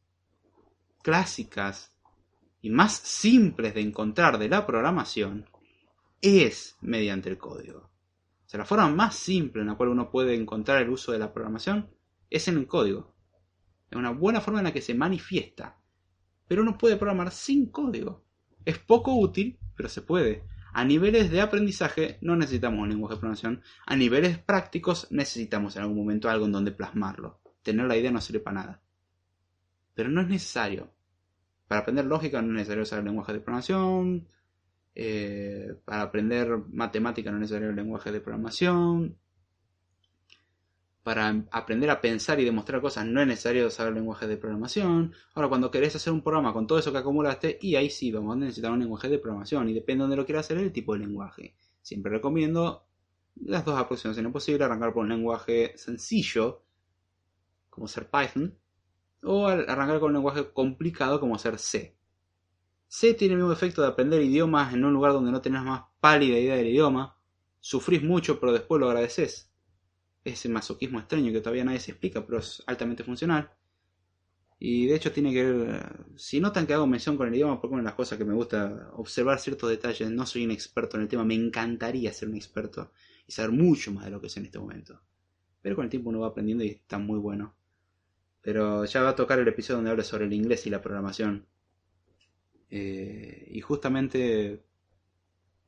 clásicas 1.04 1.94
y 2.62 2.70
más 2.70 2.94
simples 2.94 3.74
de 3.74 3.82
encontrar 3.82 4.38
de 4.38 4.48
la 4.48 4.66
programación 4.66 5.50
es 6.22 6.78
mediante 6.82 7.30
el 7.30 7.38
código. 7.38 7.90
O 8.54 8.58
la 8.58 8.66
forma 8.66 8.90
más 8.90 9.16
simple 9.16 9.62
en 9.62 9.68
la 9.68 9.76
cual 9.76 9.90
uno 9.90 10.12
puede 10.12 10.36
encontrar 10.36 10.82
el 10.82 10.90
uso 10.90 11.12
de 11.12 11.20
la 11.20 11.34
programación 11.34 11.90
es 12.30 12.48
en 12.48 12.58
el 12.58 12.68
código. 12.68 13.14
Es 13.90 13.98
una 13.98 14.12
buena 14.12 14.42
forma 14.42 14.60
en 14.60 14.66
la 14.66 14.74
que 14.74 14.82
se 14.82 14.94
manifiesta. 14.94 15.78
Pero 16.48 16.62
uno 16.62 16.78
puede 16.78 16.98
programar 16.98 17.32
sin 17.32 17.72
código. 17.72 18.26
Es 18.66 18.78
poco 18.78 19.16
útil, 19.16 19.58
pero 19.76 19.90
se 19.90 20.02
puede. 20.02 20.44
A 20.74 20.86
niveles 20.86 21.30
de 21.32 21.42
aprendizaje 21.42 22.18
no 22.22 22.36
necesitamos 22.36 22.80
un 22.80 22.90
lenguaje 22.90 23.16
de 23.16 23.20
programación. 23.20 23.62
A 23.86 23.96
niveles 23.96 24.38
prácticos 24.38 25.08
necesitamos 25.12 25.76
en 25.76 25.84
algún 25.84 25.98
momento 25.98 26.30
algo 26.30 26.46
en 26.46 26.52
donde 26.52 26.72
plasmarlo. 26.72 27.40
Tener 27.62 27.86
la 27.88 27.98
idea 27.98 28.12
no 28.12 28.22
sirve 28.22 28.40
para 28.40 28.62
nada. 28.62 28.82
Pero 29.94 30.10
no 30.10 30.22
es 30.22 30.28
necesario. 30.28 30.90
Para 31.68 31.82
aprender 31.82 32.06
lógica 32.06 32.42
no 32.42 32.50
es 32.50 32.54
necesario 32.54 32.84
usar 32.84 33.00
el 33.00 33.06
lenguaje 33.06 33.34
de 33.34 33.40
programación. 33.40 34.28
Eh, 34.96 35.76
para 35.86 36.04
aprender 36.04 36.58
matemática 36.72 37.32
no 37.32 37.38
es 37.38 37.42
necesario 37.42 37.72
lenguaje 37.72 38.12
de 38.12 38.22
programación 38.22 39.18
para 41.04 41.44
aprender 41.52 41.90
a 41.90 42.00
pensar 42.00 42.40
y 42.40 42.46
demostrar 42.46 42.82
cosas 42.82 43.06
no 43.06 43.22
es 43.22 43.28
necesario 43.28 43.70
saber 43.72 43.94
lenguaje 43.94 44.28
de 44.28 44.38
programación. 44.38 45.14
Ahora, 45.34 45.50
cuando 45.50 45.72
querés 45.72 45.96
hacer 45.96 46.14
un 46.14 46.22
programa 46.22 46.54
con 46.54 46.68
todo 46.68 46.78
eso 46.78 46.92
que 46.92 47.00
acumulaste, 47.00 47.58
y 47.62 47.76
ahí 47.76 47.90
sí 47.90 48.12
vamos 48.12 48.36
a 48.36 48.40
necesitar 48.40 48.72
un 48.72 48.80
lenguaje 48.80 49.10
de 49.10 49.18
programación. 49.18 49.70
Y 49.70 49.74
depende 49.74 50.02
de 50.02 50.04
dónde 50.04 50.18
lo 50.18 50.26
quieras 50.26 50.46
hacer, 50.46 50.58
el 50.58 50.72
tipo 50.72 50.94
de 50.94 51.00
lenguaje. 51.00 51.56
Siempre 51.82 52.12
recomiendo 52.12 52.86
las 53.36 53.66
dos 53.66 53.80
aproximaciones 53.80 54.32
posibles, 54.32 54.66
arrancar 54.66 54.94
por 54.94 55.04
un 55.04 55.10
lenguaje 55.10 55.74
sencillo, 55.76 56.64
como 57.70 57.88
ser 57.88 58.10
Python, 58.10 58.56
o 59.24 59.48
arrancar 59.48 60.00
con 60.00 60.10
un 60.10 60.14
lenguaje 60.14 60.52
complicado 60.52 61.20
como 61.20 61.38
ser 61.40 61.58
C. 61.58 61.96
C 62.88 63.14
tiene 63.14 63.36
el 63.36 63.40
mismo 63.40 63.54
efecto 63.54 63.82
de 63.82 63.88
aprender 63.88 64.22
idiomas 64.22 64.74
en 64.74 64.84
un 64.84 64.94
lugar 64.94 65.14
donde 65.14 65.32
no 65.32 65.42
tenés 65.42 65.64
más 65.64 65.84
pálida 66.00 66.38
idea 66.38 66.56
del 66.56 66.68
idioma. 66.68 67.18
Sufrís 67.60 68.04
mucho, 68.04 68.40
pero 68.40 68.52
después 68.52 68.80
lo 68.80 68.88
agradeces 68.88 69.51
ese 70.24 70.50
masoquismo 70.50 71.00
extraño 71.00 71.32
que 71.32 71.42
todavía 71.42 71.66
nadie 71.66 71.80
se 71.80 71.92
explica, 71.92 72.26
pero 72.26 72.40
es 72.40 72.64
altamente 72.68 73.04
funcional. 73.04 73.52
Y 74.60 74.86
de 74.86 74.96
hecho 74.96 75.12
tiene 75.12 75.34
que 75.34 75.44
ver, 75.44 76.06
si 76.18 76.40
notan 76.40 76.68
que 76.68 76.76
hago 76.76 76.86
mención 76.86 77.18
con 77.18 77.28
el 77.28 77.34
idioma, 77.34 77.60
porque 77.60 77.74
una 77.74 77.82
de 77.82 77.88
las 77.88 77.96
cosas 77.96 78.20
que 78.20 78.26
me 78.26 78.36
gusta 78.36 78.92
observar 78.94 79.40
ciertos 79.40 79.70
detalles, 79.70 80.12
no 80.12 80.26
soy 80.28 80.46
un 80.46 80.52
experto 80.52 80.98
en 80.98 81.04
el 81.04 81.10
tema, 81.10 81.26
me 81.26 81.34
encantaría 81.34 82.14
ser 82.14 82.30
un 82.30 82.36
experto 82.36 82.92
y 83.28 83.32
saber 83.32 83.52
mucho 83.52 83.92
más 83.92 84.06
de 84.06 84.12
lo 84.12 84.22
que 84.22 84.30
sé 84.30 84.40
en 84.40 84.46
este 84.46 84.60
momento. 84.60 85.02
Pero 85.64 85.76
con 85.76 85.86
el 85.86 85.90
tiempo 85.90 86.10
uno 86.10 86.20
va 86.20 86.28
aprendiendo 86.28 86.64
y 86.64 86.70
está 86.70 87.00
muy 87.00 87.18
bueno. 87.18 87.56
Pero 88.42 88.86
ya 88.86 89.02
va 89.02 89.10
a 89.10 89.16
tocar 89.16 89.40
el 89.40 89.48
episodio 89.48 89.78
donde 89.78 89.92
hable 89.92 90.04
sobre 90.04 90.26
el 90.26 90.34
inglés 90.34 90.68
y 90.68 90.70
la 90.70 90.82
programación. 90.82 91.48
Eh, 92.70 93.48
y 93.52 93.62
justamente 93.62 94.64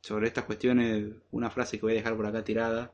sobre 0.02 0.28
estas 0.28 0.46
cuestiones, 0.46 1.14
una 1.32 1.50
frase 1.50 1.78
que 1.78 1.82
voy 1.82 1.94
a 1.94 1.96
dejar 1.96 2.16
por 2.16 2.28
acá 2.28 2.44
tirada 2.44 2.94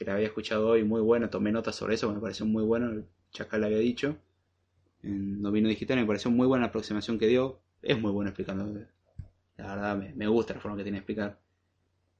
que 0.00 0.06
la 0.06 0.14
había 0.14 0.28
escuchado 0.28 0.66
hoy, 0.66 0.82
muy 0.82 1.02
bueno, 1.02 1.28
tomé 1.28 1.52
notas 1.52 1.76
sobre 1.76 1.94
eso, 1.94 2.10
me 2.10 2.18
pareció 2.18 2.46
muy 2.46 2.64
bueno, 2.64 2.90
el 2.90 3.04
Chacal 3.32 3.64
había 3.64 3.76
dicho, 3.76 4.16
en 5.02 5.42
Domino 5.42 5.68
Digital, 5.68 5.98
me 5.98 6.06
pareció 6.06 6.30
muy 6.30 6.46
buena 6.46 6.62
la 6.62 6.68
aproximación 6.68 7.18
que 7.18 7.26
dio, 7.26 7.60
es 7.82 8.00
muy 8.00 8.10
bueno 8.10 8.30
explicando, 8.30 8.80
la 9.58 9.74
verdad 9.74 9.96
me, 10.14 10.26
gusta 10.26 10.54
la 10.54 10.60
forma 10.60 10.78
que 10.78 10.84
tiene 10.84 10.96
de 10.96 11.00
explicar. 11.00 11.38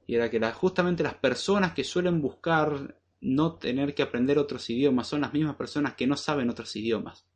Y 0.06 0.14
era 0.14 0.28
que 0.28 0.38
justamente 0.52 1.02
las 1.02 1.14
personas 1.14 1.72
que 1.72 1.82
suelen 1.82 2.20
buscar 2.20 2.98
no 3.22 3.54
tener 3.54 3.94
que 3.94 4.02
aprender 4.02 4.36
otros 4.36 4.68
idiomas 4.68 5.06
son 5.06 5.22
las 5.22 5.32
mismas 5.32 5.56
personas 5.56 5.94
que 5.94 6.06
no 6.06 6.18
saben 6.18 6.50
otros 6.50 6.76
idiomas. 6.76 7.26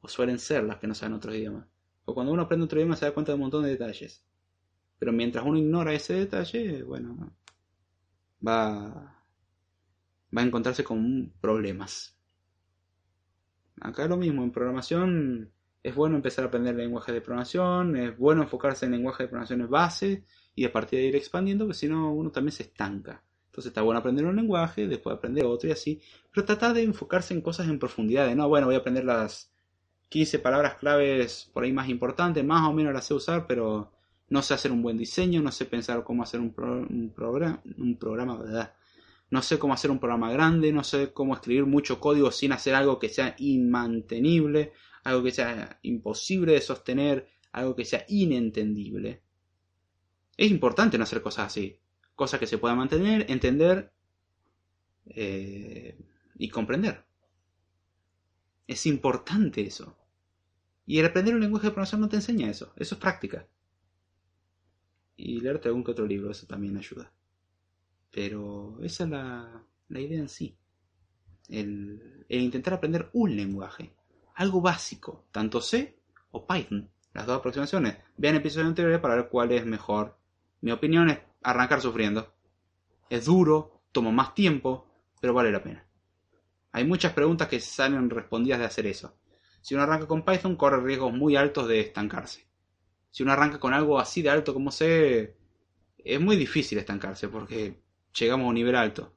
O 0.00 0.08
suelen 0.08 0.40
ser 0.40 0.64
las 0.64 0.78
que 0.78 0.88
no 0.88 0.94
saben 0.96 1.14
otros 1.14 1.36
idiomas. 1.36 1.68
O 2.04 2.14
cuando 2.14 2.32
uno 2.32 2.42
aprende 2.42 2.64
otro 2.64 2.80
idioma 2.80 2.96
se 2.96 3.04
da 3.04 3.14
cuenta 3.14 3.30
de 3.30 3.34
un 3.34 3.42
montón 3.42 3.62
de 3.62 3.70
detalles. 3.70 4.24
Pero 4.98 5.12
mientras 5.12 5.44
uno 5.44 5.56
ignora 5.56 5.92
ese 5.92 6.14
detalle, 6.14 6.82
bueno, 6.82 7.32
va 8.44 9.19
va 10.36 10.42
a 10.42 10.44
encontrarse 10.44 10.84
con 10.84 11.32
problemas. 11.40 12.16
Acá 13.80 14.06
lo 14.06 14.16
mismo, 14.16 14.42
en 14.42 14.50
programación 14.50 15.50
es 15.82 15.94
bueno 15.94 16.16
empezar 16.16 16.44
a 16.44 16.48
aprender 16.48 16.74
lenguaje 16.74 17.12
de 17.12 17.20
programación, 17.20 17.96
es 17.96 18.16
bueno 18.18 18.42
enfocarse 18.42 18.86
en 18.86 18.92
lenguaje 18.92 19.24
de 19.24 19.28
programación 19.28 19.68
base 19.70 20.24
y 20.54 20.64
a 20.64 20.72
partir 20.72 20.98
de 20.98 21.06
ir 21.06 21.16
expandiendo, 21.16 21.64
porque 21.64 21.78
si 21.78 21.88
no 21.88 22.12
uno 22.12 22.30
también 22.30 22.52
se 22.52 22.64
estanca. 22.64 23.22
Entonces 23.46 23.70
está 23.70 23.82
bueno 23.82 23.98
aprender 23.98 24.26
un 24.26 24.36
lenguaje, 24.36 24.86
después 24.86 25.16
aprender 25.16 25.44
otro 25.46 25.68
y 25.68 25.72
así, 25.72 26.00
pero 26.32 26.46
tratar 26.46 26.74
de 26.74 26.82
enfocarse 26.82 27.34
en 27.34 27.40
cosas 27.40 27.68
en 27.68 27.78
profundidad, 27.78 28.26
de 28.26 28.34
no, 28.34 28.48
bueno, 28.48 28.66
voy 28.66 28.76
a 28.76 28.78
aprender 28.78 29.04
las 29.04 29.50
15 30.10 30.38
palabras 30.40 30.74
claves 30.74 31.50
por 31.52 31.64
ahí 31.64 31.72
más 31.72 31.88
importantes, 31.88 32.44
más 32.44 32.68
o 32.68 32.72
menos 32.72 32.92
las 32.92 33.06
sé 33.06 33.14
usar, 33.14 33.46
pero 33.46 33.90
no 34.28 34.42
sé 34.42 34.54
hacer 34.54 34.70
un 34.70 34.82
buen 34.82 34.98
diseño, 34.98 35.42
no 35.42 35.50
sé 35.50 35.64
pensar 35.64 36.04
cómo 36.04 36.22
hacer 36.22 36.40
un, 36.40 36.54
un 36.56 37.12
programa, 37.14 37.60
un 37.78 37.96
programa, 37.96 38.36
¿verdad? 38.36 38.74
No 39.30 39.42
sé 39.42 39.58
cómo 39.58 39.74
hacer 39.74 39.90
un 39.90 40.00
programa 40.00 40.32
grande, 40.32 40.72
no 40.72 40.82
sé 40.82 41.12
cómo 41.12 41.34
escribir 41.34 41.64
mucho 41.64 42.00
código 42.00 42.32
sin 42.32 42.52
hacer 42.52 42.74
algo 42.74 42.98
que 42.98 43.08
sea 43.08 43.36
inmantenible, 43.38 44.72
algo 45.04 45.22
que 45.22 45.30
sea 45.30 45.78
imposible 45.82 46.52
de 46.52 46.60
sostener, 46.60 47.28
algo 47.52 47.76
que 47.76 47.84
sea 47.84 48.04
inentendible. 48.08 49.22
Es 50.36 50.50
importante 50.50 50.98
no 50.98 51.04
hacer 51.04 51.22
cosas 51.22 51.46
así, 51.46 51.78
cosas 52.16 52.40
que 52.40 52.46
se 52.46 52.58
puedan 52.58 52.78
mantener, 52.78 53.26
entender 53.30 53.92
eh, 55.06 55.96
y 56.36 56.48
comprender. 56.48 57.04
Es 58.66 58.86
importante 58.86 59.62
eso. 59.62 59.96
Y 60.86 60.98
el 60.98 61.06
aprender 61.06 61.34
un 61.34 61.40
lenguaje 61.40 61.68
de 61.68 61.70
programación 61.70 62.00
no 62.00 62.08
te 62.08 62.16
enseña 62.16 62.50
eso, 62.50 62.72
eso 62.76 62.96
es 62.96 63.00
práctica. 63.00 63.46
Y 65.16 65.40
leerte 65.40 65.68
algún 65.68 65.84
que 65.84 65.92
otro 65.92 66.06
libro, 66.06 66.30
eso 66.30 66.46
también 66.46 66.76
ayuda. 66.76 67.12
Pero 68.12 68.78
esa 68.82 69.04
es 69.04 69.10
la, 69.10 69.64
idea 69.90 70.18
en 70.18 70.28
sí. 70.28 70.56
El, 71.48 72.26
intentar 72.28 72.74
aprender 72.74 73.10
un 73.12 73.36
lenguaje. 73.36 73.92
Algo 74.34 74.60
básico. 74.60 75.26
Tanto 75.30 75.60
C 75.60 75.98
o 76.32 76.46
Python. 76.46 76.90
Las 77.12 77.26
dos 77.26 77.38
aproximaciones. 77.38 77.96
Vean 78.16 78.36
episodios 78.36 78.68
anteriores 78.68 79.00
para 79.00 79.16
ver 79.16 79.28
cuál 79.28 79.52
es 79.52 79.64
mejor. 79.64 80.16
Mi 80.60 80.72
opinión 80.72 81.10
es 81.10 81.18
arrancar 81.42 81.80
sufriendo. 81.80 82.34
Es 83.08 83.24
duro, 83.24 83.82
toma 83.92 84.10
más 84.10 84.34
tiempo, 84.34 84.86
pero 85.20 85.34
vale 85.34 85.50
la 85.50 85.62
pena. 85.62 85.84
Hay 86.72 86.84
muchas 86.84 87.12
preguntas 87.12 87.48
que 87.48 87.58
salen 87.58 88.10
respondidas 88.10 88.60
de 88.60 88.66
hacer 88.66 88.86
eso. 88.86 89.16
Si 89.60 89.74
uno 89.74 89.82
arranca 89.82 90.06
con 90.06 90.24
Python, 90.24 90.56
corre 90.56 90.80
riesgos 90.80 91.12
muy 91.12 91.36
altos 91.36 91.68
de 91.68 91.80
estancarse. 91.80 92.46
Si 93.10 93.22
uno 93.22 93.32
arranca 93.32 93.58
con 93.58 93.74
algo 93.74 93.98
así 93.98 94.22
de 94.22 94.30
alto 94.30 94.54
como 94.54 94.70
C, 94.70 95.36
es 95.98 96.20
muy 96.20 96.36
difícil 96.36 96.78
estancarse 96.78 97.28
porque 97.28 97.82
llegamos 98.18 98.44
a 98.44 98.48
un 98.48 98.54
nivel 98.54 98.76
alto. 98.76 99.12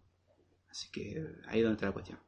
Así 0.69 0.89
que 0.91 1.23
ahí 1.47 1.59
es 1.59 1.63
donde 1.63 1.75
está 1.75 1.85
la 1.87 1.91
cuestión. 1.91 2.19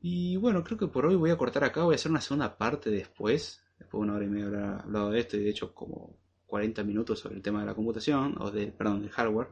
Y 0.00 0.36
bueno, 0.36 0.62
creo 0.62 0.78
que 0.78 0.86
por 0.86 1.06
hoy 1.06 1.16
voy 1.16 1.30
a 1.30 1.36
cortar 1.36 1.64
acá. 1.64 1.82
Voy 1.82 1.94
a 1.94 1.96
hacer 1.96 2.10
una 2.10 2.20
segunda 2.20 2.56
parte 2.56 2.90
después. 2.90 3.62
Después 3.78 4.00
de 4.00 4.04
una 4.04 4.14
hora 4.14 4.24
y 4.24 4.28
media 4.28 4.46
haber 4.46 4.64
hablado 4.64 5.10
de 5.10 5.20
esto 5.20 5.36
y 5.36 5.40
de 5.40 5.50
hecho 5.50 5.74
como 5.74 6.16
40 6.46 6.84
minutos 6.84 7.18
sobre 7.18 7.36
el 7.36 7.42
tema 7.42 7.60
de 7.60 7.66
la 7.66 7.74
computación, 7.74 8.36
o 8.40 8.50
de, 8.50 8.68
perdón, 8.68 9.02
del 9.02 9.10
hardware. 9.10 9.48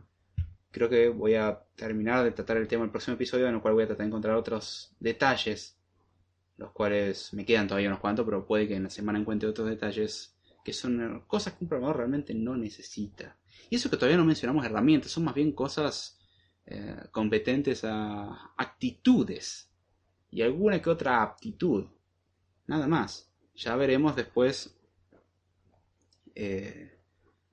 Creo 0.71 0.89
que 0.89 1.09
voy 1.09 1.35
a 1.35 1.63
terminar 1.77 2.25
de 2.25 2.33
tratar 2.33 2.57
el 2.57 2.69
tema 2.69 2.83
en 2.83 2.87
el 2.87 2.91
próximo 2.91 3.15
episodio, 3.15 3.49
en 3.49 3.55
el 3.57 3.61
cual 3.61 3.75
voy 3.75 3.85
a 3.85 3.87
tratar 3.87 4.05
de 4.05 4.09
encontrar 4.09 4.37
otros 4.37 4.95
detalles, 4.99 5.79
los 6.57 6.73
cuales 6.73 7.33
me 7.35 7.45
quedan 7.45 7.69
todavía 7.69 7.89
unos 7.89 8.01
cuantos, 8.01 8.25
pero 8.25 8.47
puede 8.47 8.67
que 8.67 8.77
en 8.77 8.85
la 8.85 8.91
semana 8.91 9.19
encuentre 9.19 9.49
otros 9.49 9.69
detalles 9.69 10.37
que 10.65 10.73
son 10.73 11.25
cosas 11.27 11.55
que 11.55 11.65
un 11.65 11.69
programador 11.69 11.99
realmente 11.99 12.35
no 12.35 12.57
necesita. 12.57 13.37
Y 13.71 13.77
eso 13.77 13.91
que 13.91 13.97
todavía 13.97 14.19
no 14.19 14.25
mencionamos 14.25 14.65
herramientas, 14.65 15.11
son 15.11 15.25
más 15.25 15.35
bien 15.35 15.53
cosas 15.53 16.21
eh, 16.67 16.97
competentes 17.11 17.85
a 17.85 18.53
actitudes 18.57 19.71
y 20.31 20.43
alguna 20.43 20.81
que 20.81 20.91
otra 20.91 21.23
aptitud. 21.23 21.87
Nada 22.67 22.87
más. 22.87 23.31
Ya 23.55 23.77
veremos 23.77 24.17
después 24.17 24.77
eh, 26.35 26.99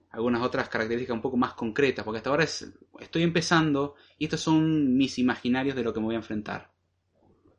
algunas 0.09 0.41
otras 0.41 0.67
características 0.67 1.13
un 1.13 1.21
poco 1.21 1.37
más 1.37 1.53
concretas, 1.53 2.03
porque 2.03 2.17
hasta 2.17 2.29
ahora 2.31 2.43
estoy 2.43 3.23
empezando 3.23 3.95
y 4.17 4.25
estos 4.25 4.41
son 4.41 4.97
mis 4.97 5.19
imaginarios 5.19 5.75
de 5.75 5.83
lo 5.83 5.93
que 5.93 5.99
me 5.99 6.07
voy 6.07 6.15
a 6.15 6.19
enfrentar. 6.19 6.71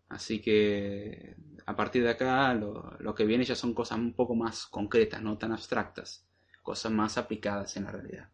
Así 0.08 0.40
que 0.40 1.36
a 1.64 1.76
partir 1.76 2.02
de 2.02 2.10
acá 2.10 2.52
lo, 2.54 2.96
lo 2.98 3.14
que 3.14 3.24
viene 3.24 3.44
ya 3.44 3.54
son 3.54 3.74
cosas 3.74 3.98
un 3.98 4.14
poco 4.14 4.34
más 4.34 4.66
concretas, 4.66 5.22
no 5.22 5.38
tan 5.38 5.52
abstractas, 5.52 6.26
cosas 6.62 6.90
más 6.92 7.16
aplicadas 7.16 7.76
en 7.76 7.84
la 7.84 7.92
realidad. 7.92 8.31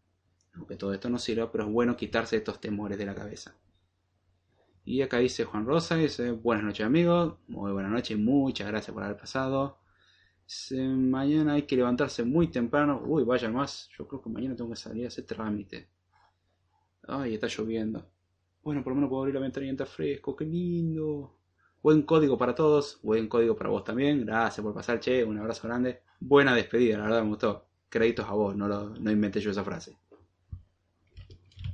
Aunque 0.58 0.76
todo 0.76 0.92
esto 0.92 1.08
no 1.08 1.18
sirva, 1.18 1.50
pero 1.50 1.64
es 1.64 1.70
bueno 1.70 1.96
quitarse 1.96 2.36
estos 2.36 2.60
temores 2.60 2.98
de 2.98 3.06
la 3.06 3.14
cabeza. 3.14 3.56
Y 4.84 5.02
acá 5.02 5.18
dice 5.18 5.44
Juan 5.44 5.66
Rosa, 5.66 5.96
dice, 5.96 6.30
buenas 6.32 6.64
noches 6.64 6.86
amigos, 6.86 7.36
muy 7.46 7.72
buenas 7.72 7.92
noches, 7.92 8.18
muchas 8.18 8.66
gracias 8.68 8.92
por 8.94 9.04
haber 9.04 9.18
pasado. 9.18 9.78
mañana 10.80 11.54
hay 11.54 11.62
que 11.62 11.76
levantarse 11.76 12.24
muy 12.24 12.48
temprano. 12.48 13.02
Uy, 13.04 13.22
vaya 13.24 13.50
más, 13.50 13.88
yo 13.96 14.08
creo 14.08 14.22
que 14.22 14.30
mañana 14.30 14.56
tengo 14.56 14.70
que 14.70 14.76
salir 14.76 15.04
a 15.04 15.08
hacer 15.08 15.26
trámite. 15.26 15.88
Ay, 17.06 17.34
está 17.34 17.46
lloviendo. 17.48 18.06
Bueno, 18.62 18.82
por 18.82 18.92
lo 18.92 18.96
menos 18.96 19.10
puedo 19.10 19.22
abrir 19.22 19.34
la 19.34 19.42
ventanilla 19.42 19.86
fresco, 19.86 20.34
qué 20.34 20.44
lindo. 20.44 21.34
Buen 21.82 22.02
código 22.02 22.36
para 22.38 22.54
todos, 22.54 22.98
buen 23.02 23.28
código 23.28 23.56
para 23.56 23.70
vos 23.70 23.84
también. 23.84 24.24
Gracias 24.26 24.64
por 24.64 24.74
pasar, 24.74 25.00
che, 25.00 25.22
un 25.22 25.38
abrazo 25.38 25.68
grande. 25.68 26.00
Buena 26.18 26.54
despedida, 26.54 26.98
la 26.98 27.04
verdad 27.04 27.22
me 27.22 27.28
gustó. 27.28 27.66
Créditos 27.88 28.26
a 28.26 28.32
vos, 28.32 28.56
no, 28.56 28.66
lo, 28.68 28.90
no 28.90 29.10
inventé 29.10 29.40
yo 29.40 29.50
esa 29.50 29.64
frase. 29.64 29.96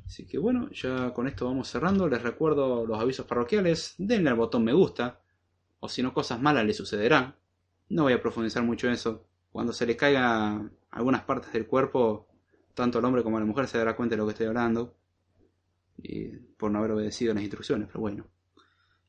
Así 0.06 0.26
que 0.26 0.38
bueno, 0.38 0.70
ya 0.70 1.12
con 1.12 1.26
esto 1.26 1.46
vamos 1.46 1.68
cerrando. 1.68 2.08
Les 2.08 2.22
recuerdo 2.22 2.86
los 2.86 3.00
avisos 3.00 3.26
parroquiales. 3.26 3.94
Denle 3.98 4.30
al 4.30 4.36
botón 4.36 4.64
me 4.64 4.72
gusta. 4.72 5.20
O 5.80 5.88
si 5.88 6.02
no, 6.02 6.12
cosas 6.12 6.40
malas 6.40 6.64
le 6.64 6.72
sucederán. 6.72 7.34
No 7.88 8.04
voy 8.04 8.12
a 8.12 8.20
profundizar 8.20 8.62
mucho 8.62 8.86
en 8.86 8.94
eso. 8.94 9.26
Cuando 9.52 9.72
se 9.72 9.86
le 9.86 9.96
caiga 9.96 10.70
algunas 10.90 11.22
partes 11.22 11.52
del 11.52 11.66
cuerpo, 11.66 12.28
tanto 12.74 12.98
al 12.98 13.04
hombre 13.04 13.22
como 13.22 13.36
a 13.36 13.40
la 13.40 13.46
mujer 13.46 13.66
se 13.68 13.78
dará 13.78 13.96
cuenta 13.96 14.14
de 14.14 14.18
lo 14.18 14.26
que 14.26 14.32
estoy 14.32 14.46
hablando. 14.46 14.96
Y 15.96 16.28
por 16.56 16.70
no 16.70 16.78
haber 16.78 16.92
obedecido 16.92 17.34
las 17.34 17.42
instrucciones, 17.42 17.88
pero 17.88 18.00
bueno. 18.00 18.26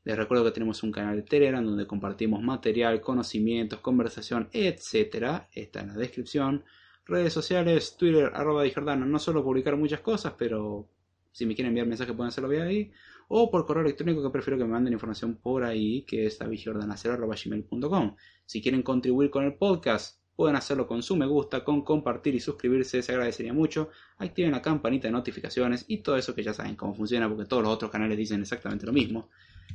Les 0.04 0.16
recuerdo 0.16 0.44
que 0.44 0.52
tenemos 0.52 0.84
un 0.84 0.92
canal 0.92 1.16
de 1.16 1.22
Telegram 1.22 1.64
donde 1.64 1.84
compartimos 1.86 2.40
material, 2.40 3.00
conocimientos, 3.00 3.80
conversación, 3.80 4.48
etc. 4.52 5.46
Está 5.50 5.80
en 5.80 5.88
la 5.88 5.94
descripción. 5.94 6.64
Redes 7.06 7.32
sociales, 7.32 7.96
Twitter, 7.96 8.32
arroba 8.34 8.64
de 8.64 8.72
Jordano. 8.72 9.06
No 9.06 9.20
solo 9.20 9.44
publicar 9.44 9.76
muchas 9.76 10.00
cosas, 10.00 10.34
pero 10.36 10.88
si 11.30 11.46
me 11.46 11.54
quieren 11.54 11.68
enviar 11.68 11.86
mensajes 11.86 12.16
pueden 12.16 12.28
hacerlo 12.28 12.48
vía 12.48 12.64
ahí. 12.64 12.90
O 13.28 13.48
por 13.50 13.64
correo 13.64 13.84
electrónico 13.84 14.22
que 14.22 14.30
prefiero 14.30 14.58
que 14.58 14.64
me 14.64 14.72
manden 14.72 14.92
información 14.92 15.36
por 15.36 15.62
ahí, 15.62 16.02
que 16.02 16.26
es 16.26 16.38
davidjordanacero.gmail.com. 16.38 18.16
Si 18.44 18.60
quieren 18.60 18.82
contribuir 18.82 19.30
con 19.30 19.44
el 19.44 19.54
podcast, 19.54 20.20
pueden 20.34 20.56
hacerlo 20.56 20.88
con 20.88 21.02
su 21.02 21.16
me 21.16 21.26
gusta, 21.26 21.62
con 21.62 21.82
compartir 21.82 22.34
y 22.34 22.40
suscribirse, 22.40 23.02
se 23.02 23.12
agradecería 23.12 23.52
mucho. 23.52 23.90
Activen 24.18 24.50
la 24.50 24.62
campanita 24.62 25.06
de 25.06 25.12
notificaciones 25.12 25.84
y 25.86 25.98
todo 25.98 26.16
eso 26.16 26.34
que 26.34 26.42
ya 26.42 26.54
saben 26.54 26.74
cómo 26.74 26.94
funciona, 26.94 27.28
porque 27.28 27.44
todos 27.44 27.62
los 27.62 27.72
otros 27.72 27.90
canales 27.90 28.18
dicen 28.18 28.40
exactamente 28.40 28.84
lo 28.84 28.92
mismo. 28.92 29.30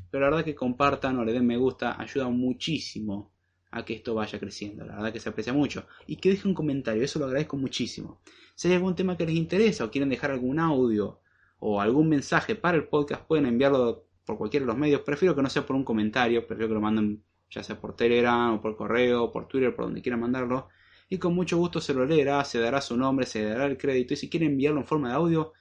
Pero 0.09 0.25
la 0.25 0.29
verdad 0.31 0.45
que 0.45 0.55
compartan 0.55 1.17
o 1.17 1.23
le 1.23 1.31
den 1.31 1.47
me 1.47 1.57
gusta 1.57 1.99
ayuda 1.99 2.27
muchísimo 2.27 3.31
a 3.71 3.85
que 3.85 3.93
esto 3.93 4.13
vaya 4.13 4.39
creciendo. 4.39 4.85
La 4.85 4.95
verdad 4.95 5.13
que 5.13 5.19
se 5.19 5.29
aprecia 5.29 5.53
mucho. 5.53 5.87
Y 6.05 6.17
que 6.17 6.29
dejen 6.29 6.49
un 6.49 6.55
comentario, 6.55 7.03
eso 7.03 7.19
lo 7.19 7.25
agradezco 7.25 7.57
muchísimo. 7.57 8.21
Si 8.55 8.67
hay 8.67 8.75
algún 8.75 8.95
tema 8.95 9.17
que 9.17 9.25
les 9.25 9.35
interesa 9.35 9.85
o 9.85 9.91
quieren 9.91 10.09
dejar 10.09 10.31
algún 10.31 10.59
audio 10.59 11.21
o 11.59 11.81
algún 11.81 12.09
mensaje 12.09 12.55
para 12.55 12.77
el 12.77 12.87
podcast, 12.87 13.23
pueden 13.23 13.45
enviarlo 13.45 14.05
por 14.25 14.37
cualquiera 14.37 14.65
de 14.65 14.67
los 14.67 14.77
medios. 14.77 15.01
Prefiero 15.01 15.35
que 15.35 15.41
no 15.41 15.49
sea 15.49 15.65
por 15.65 15.75
un 15.75 15.83
comentario, 15.83 16.45
prefiero 16.45 16.67
que 16.69 16.73
lo 16.75 16.81
manden 16.81 17.23
ya 17.49 17.63
sea 17.63 17.79
por 17.79 17.95
Telegram 17.95 18.53
o 18.53 18.61
por 18.61 18.77
correo, 18.77 19.25
o 19.25 19.31
por 19.31 19.47
Twitter, 19.47 19.75
por 19.75 19.85
donde 19.85 20.01
quieran 20.01 20.21
mandarlo. 20.21 20.69
Y 21.09 21.17
con 21.17 21.35
mucho 21.35 21.57
gusto 21.57 21.81
se 21.81 21.93
lo 21.93 22.05
leerá, 22.05 22.43
se 22.45 22.59
dará 22.59 22.81
su 22.81 22.95
nombre, 22.95 23.25
se 23.25 23.43
dará 23.43 23.65
el 23.65 23.77
crédito. 23.77 24.13
Y 24.13 24.17
si 24.17 24.29
quieren 24.29 24.51
enviarlo 24.51 24.79
en 24.79 24.85
forma 24.85 25.09
de 25.09 25.15
audio, 25.15 25.53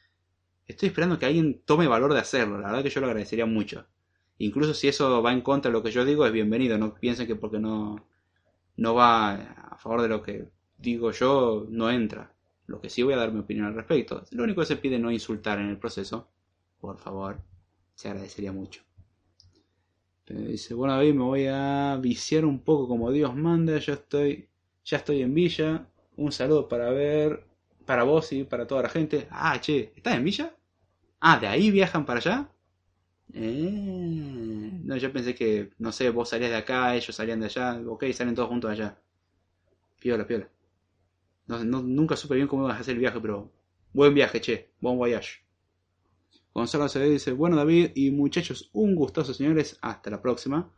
estoy 0.66 0.88
esperando 0.88 1.18
que 1.18 1.26
alguien 1.26 1.62
tome 1.64 1.88
valor 1.88 2.12
de 2.14 2.20
hacerlo. 2.20 2.58
La 2.58 2.68
verdad 2.68 2.84
que 2.84 2.90
yo 2.90 3.00
lo 3.00 3.08
agradecería 3.08 3.46
mucho. 3.46 3.86
Incluso 4.40 4.72
si 4.72 4.88
eso 4.88 5.20
va 5.20 5.34
en 5.34 5.42
contra 5.42 5.70
de 5.70 5.74
lo 5.74 5.82
que 5.82 5.90
yo 5.90 6.02
digo, 6.02 6.24
es 6.24 6.32
bienvenido. 6.32 6.78
No 6.78 6.94
piensen 6.94 7.26
que 7.26 7.36
porque 7.36 7.58
no, 7.58 8.02
no 8.78 8.94
va 8.94 9.34
a 9.34 9.76
favor 9.76 10.00
de 10.00 10.08
lo 10.08 10.22
que 10.22 10.48
digo 10.78 11.10
yo, 11.10 11.66
no 11.68 11.90
entra. 11.90 12.32
Lo 12.66 12.80
que 12.80 12.88
sí 12.88 13.02
voy 13.02 13.12
a 13.12 13.18
dar 13.18 13.32
mi 13.32 13.40
opinión 13.40 13.66
al 13.66 13.74
respecto. 13.74 14.24
Lo 14.30 14.44
único 14.44 14.62
que 14.62 14.66
se 14.66 14.76
pide 14.76 14.96
es 14.96 15.02
no 15.02 15.10
insultar 15.10 15.58
en 15.58 15.68
el 15.68 15.76
proceso. 15.76 16.26
Por 16.80 16.96
favor, 16.96 17.38
se 17.94 18.08
agradecería 18.08 18.50
mucho. 18.50 18.82
dice, 20.26 20.72
bueno 20.72 20.94
David, 20.94 21.12
me 21.12 21.24
voy 21.24 21.46
a 21.46 21.98
viciar 22.00 22.46
un 22.46 22.60
poco 22.60 22.88
como 22.88 23.12
Dios 23.12 23.36
manda. 23.36 23.78
Ya 23.78 23.92
estoy, 23.92 24.48
ya 24.86 24.96
estoy 24.96 25.20
en 25.20 25.34
Villa. 25.34 25.86
Un 26.16 26.32
saludo 26.32 26.66
para 26.66 26.88
ver, 26.88 27.44
para 27.84 28.04
vos 28.04 28.32
y 28.32 28.44
para 28.44 28.66
toda 28.66 28.84
la 28.84 28.88
gente. 28.88 29.28
Ah, 29.30 29.60
che, 29.60 29.92
¿estás 29.94 30.14
en 30.14 30.24
Villa? 30.24 30.54
Ah, 31.20 31.38
¿de 31.38 31.46
ahí 31.46 31.70
viajan 31.70 32.06
para 32.06 32.20
allá? 32.20 32.50
Eh, 33.35 34.81
no, 34.85 34.97
yo 34.97 35.12
pensé 35.12 35.35
que, 35.35 35.70
no 35.78 35.93
sé, 35.93 36.11
vos 36.11 36.28
salías 36.28 36.51
de 36.51 36.57
acá, 36.57 36.94
ellos 36.94 37.15
salían 37.15 37.40
de 37.40 37.47
allá. 37.47 37.81
Ok, 37.86 38.05
salen 38.12 38.35
todos 38.35 38.48
juntos 38.48 38.70
allá. 38.70 38.98
Piola, 40.01 40.27
piola. 40.27 40.48
No, 41.47 41.82
nunca 41.82 42.16
supe 42.16 42.36
bien 42.36 42.48
cómo 42.48 42.65
ibas 42.65 42.77
a 42.78 42.81
hacer 42.81 42.94
el 42.94 43.01
viaje, 43.01 43.20
pero 43.20 43.51
buen 43.93 44.15
viaje, 44.15 44.40
che. 44.40 44.70
Buen 44.81 44.97
voyage. 44.97 45.44
Gonzalo 46.55 46.89
se 46.89 47.05
dice, 47.05 47.32
bueno 47.32 47.57
David 47.57 47.93
y 47.94 48.11
muchachos, 48.11 48.70
un 48.73 48.94
gustoso 48.94 49.32
señores, 49.35 49.78
hasta 49.82 50.11
la 50.11 50.20
próxima. 50.20 50.73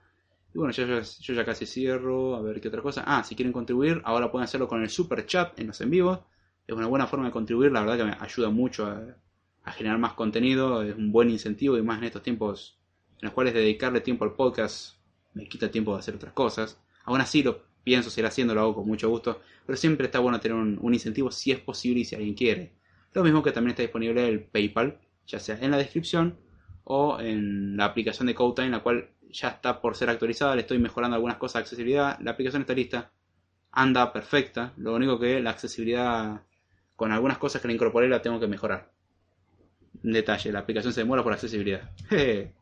Y 0.54 0.58
bueno, 0.58 0.72
yo, 0.72 0.84
ya 1.00 1.44
casi 1.44 1.66
cierro, 1.66 2.36
a 2.36 2.42
ver 2.42 2.60
qué 2.60 2.68
otra 2.68 2.82
cosa. 2.82 3.04
Ah, 3.06 3.24
si 3.24 3.34
quieren 3.34 3.52
contribuir, 3.52 4.02
ahora 4.04 4.30
pueden 4.30 4.44
hacerlo 4.44 4.68
con 4.68 4.82
el 4.82 4.90
super 4.90 5.24
chat 5.26 5.58
en 5.58 5.68
los 5.68 5.80
en 5.80 5.90
vivos. 5.90 6.20
Es 6.66 6.74
una 6.76 6.86
buena 6.86 7.06
forma 7.06 7.26
de 7.26 7.32
contribuir, 7.32 7.72
la 7.72 7.80
verdad 7.80 7.96
que 7.98 8.04
me 8.04 8.16
ayuda 8.20 8.50
mucho 8.50 8.86
a, 8.86 9.16
a 9.64 9.72
generar 9.72 9.98
más 9.98 10.14
contenido, 10.14 10.82
es 10.82 10.96
un 10.96 11.12
buen 11.12 11.30
incentivo 11.30 11.76
y 11.76 11.82
más 11.82 11.98
en 11.98 12.04
estos 12.04 12.22
tiempos 12.22 12.78
en 13.20 13.26
los 13.26 13.34
cuales 13.34 13.54
dedicarle 13.54 14.00
tiempo 14.00 14.24
al 14.24 14.34
podcast 14.34 14.96
me 15.34 15.48
quita 15.48 15.70
tiempo 15.70 15.92
de 15.94 16.00
hacer 16.00 16.16
otras 16.16 16.32
cosas. 16.32 16.80
Aún 17.04 17.20
así 17.20 17.42
lo 17.42 17.62
pienso 17.84 18.10
seguir 18.10 18.26
haciendo, 18.26 18.54
lo 18.54 18.60
hago 18.60 18.74
con 18.74 18.86
mucho 18.86 19.08
gusto, 19.08 19.40
pero 19.64 19.76
siempre 19.76 20.06
está 20.06 20.18
bueno 20.18 20.40
tener 20.40 20.56
un, 20.56 20.94
incentivo 20.94 21.30
si 21.30 21.52
es 21.52 21.60
posible 21.60 22.00
y 22.00 22.04
si 22.04 22.16
alguien 22.16 22.34
quiere. 22.34 22.72
Lo 23.12 23.22
mismo 23.22 23.42
que 23.42 23.52
también 23.52 23.70
está 23.70 23.82
disponible 23.82 24.28
el 24.28 24.42
PayPal, 24.42 24.98
ya 25.26 25.38
sea 25.38 25.58
en 25.60 25.70
la 25.70 25.76
descripción 25.76 26.36
o 26.84 27.20
en 27.20 27.76
la 27.76 27.84
aplicación 27.84 28.26
de 28.26 28.34
CodeTime, 28.34 28.70
la 28.70 28.82
cual 28.82 29.10
ya 29.30 29.48
está 29.48 29.80
por 29.80 29.96
ser 29.96 30.10
actualizada, 30.10 30.56
le 30.56 30.62
estoy 30.62 30.78
mejorando 30.78 31.14
algunas 31.14 31.36
cosas 31.36 31.54
de 31.54 31.60
accesibilidad, 31.60 32.18
la 32.20 32.32
aplicación 32.32 32.62
está 32.62 32.74
lista, 32.74 33.12
anda 33.70 34.12
perfecta, 34.12 34.72
lo 34.76 34.94
único 34.94 35.18
que 35.18 35.40
la 35.40 35.50
accesibilidad 35.50 36.42
con 36.96 37.12
algunas 37.12 37.38
cosas 37.38 37.62
que 37.62 37.68
le 37.68 37.74
incorporé 37.74 38.08
la 38.08 38.20
tengo 38.20 38.40
que 38.40 38.46
mejorar 38.46 38.92
detalle, 40.02 40.52
la 40.52 40.60
aplicación 40.60 40.92
se 40.92 41.00
demora 41.00 41.22
por 41.22 41.32
accesibilidad. 41.32 41.90
Pero 42.08 42.52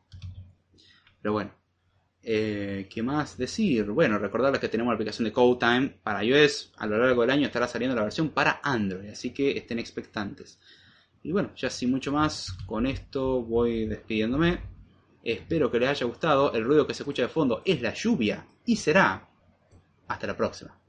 bueno. 1.33 1.51
Eh, 2.23 2.87
¿Qué 2.89 3.01
más 3.01 3.35
decir? 3.37 3.85
Bueno, 3.85 4.19
recordarles 4.19 4.61
que 4.61 4.67
tenemos 4.67 4.91
la 4.91 4.95
aplicación 4.95 5.25
de 5.25 5.31
CodeTime 5.31 5.89
para 6.03 6.23
iOS. 6.23 6.71
A 6.77 6.85
lo 6.85 6.97
largo 6.97 7.21
del 7.21 7.31
año 7.31 7.47
estará 7.47 7.67
saliendo 7.67 7.95
la 7.95 8.03
versión 8.03 8.29
para 8.29 8.59
Android, 8.63 9.09
así 9.09 9.31
que 9.31 9.57
estén 9.57 9.79
expectantes. 9.79 10.59
Y 11.23 11.31
bueno, 11.31 11.51
ya 11.55 11.69
sin 11.69 11.91
mucho 11.91 12.11
más, 12.11 12.51
con 12.65 12.85
esto 12.85 13.41
voy 13.41 13.85
despidiéndome. 13.85 14.59
Espero 15.23 15.69
que 15.71 15.79
les 15.79 15.89
haya 15.89 16.05
gustado. 16.05 16.53
El 16.53 16.63
ruido 16.63 16.87
que 16.87 16.93
se 16.93 17.03
escucha 17.03 17.23
de 17.23 17.27
fondo 17.27 17.61
es 17.65 17.81
la 17.81 17.93
lluvia 17.93 18.45
y 18.65 18.75
será. 18.75 19.27
Hasta 20.07 20.27
la 20.27 20.35
próxima. 20.35 20.80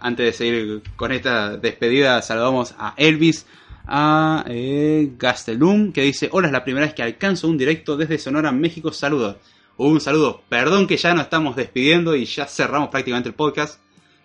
Antes 0.00 0.26
de 0.26 0.32
seguir 0.32 0.82
con 0.96 1.12
esta 1.12 1.56
despedida, 1.56 2.20
saludamos 2.22 2.74
a 2.78 2.94
Elvis, 2.96 3.46
a 3.86 4.44
eh, 4.48 5.12
Gastelum, 5.18 5.92
que 5.92 6.02
dice, 6.02 6.28
hola, 6.32 6.48
es 6.48 6.52
la 6.52 6.64
primera 6.64 6.86
vez 6.86 6.94
que 6.94 7.02
alcanzo 7.02 7.48
un 7.48 7.58
directo 7.58 7.96
desde 7.96 8.18
Sonora, 8.18 8.52
México, 8.52 8.92
saludos. 8.92 9.36
Un 9.76 10.00
saludo, 10.00 10.42
perdón 10.48 10.86
que 10.86 10.96
ya 10.96 11.14
nos 11.14 11.24
estamos 11.24 11.56
despidiendo 11.56 12.14
y 12.14 12.26
ya 12.26 12.46
cerramos 12.46 12.90
prácticamente 12.90 13.30
el 13.30 13.34
podcast, 13.34 13.80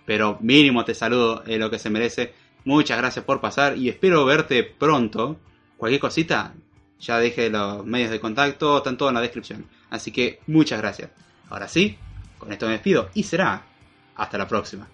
pero 0.06 0.38
mínimo 0.42 0.84
te 0.84 0.94
saludo, 0.94 1.44
es 1.48 1.58
lo 1.58 1.70
que 1.70 1.80
se 1.80 1.90
merece. 1.90 2.34
Muchas 2.66 2.98
gracias 2.98 3.24
por 3.24 3.40
pasar 3.40 3.78
y 3.78 3.90
espero 3.90 4.26
verte 4.26 4.64
pronto. 4.64 5.38
Cualquier 5.78 6.02
cosita, 6.02 6.54
ya 7.00 7.18
deje 7.20 7.50
los 7.50 7.86
medios 7.86 8.12
de 8.12 8.20
contacto, 8.20 8.78
están 8.78 8.98
todos 8.98 9.12
en 9.12 9.16
la 9.16 9.22
descripción. 9.22 9.66
Así 9.90 10.12
que 10.12 10.42
muchas 10.48 10.80
gracias. 10.80 11.12
Ahora 11.50 11.68
sí, 11.68 11.98
con 12.38 12.52
esto 12.52 12.66
me 12.66 12.74
despido 12.74 13.10
y 13.14 13.24
será 13.24 13.64
hasta 14.16 14.38
la 14.38 14.48
próxima. 14.48 14.88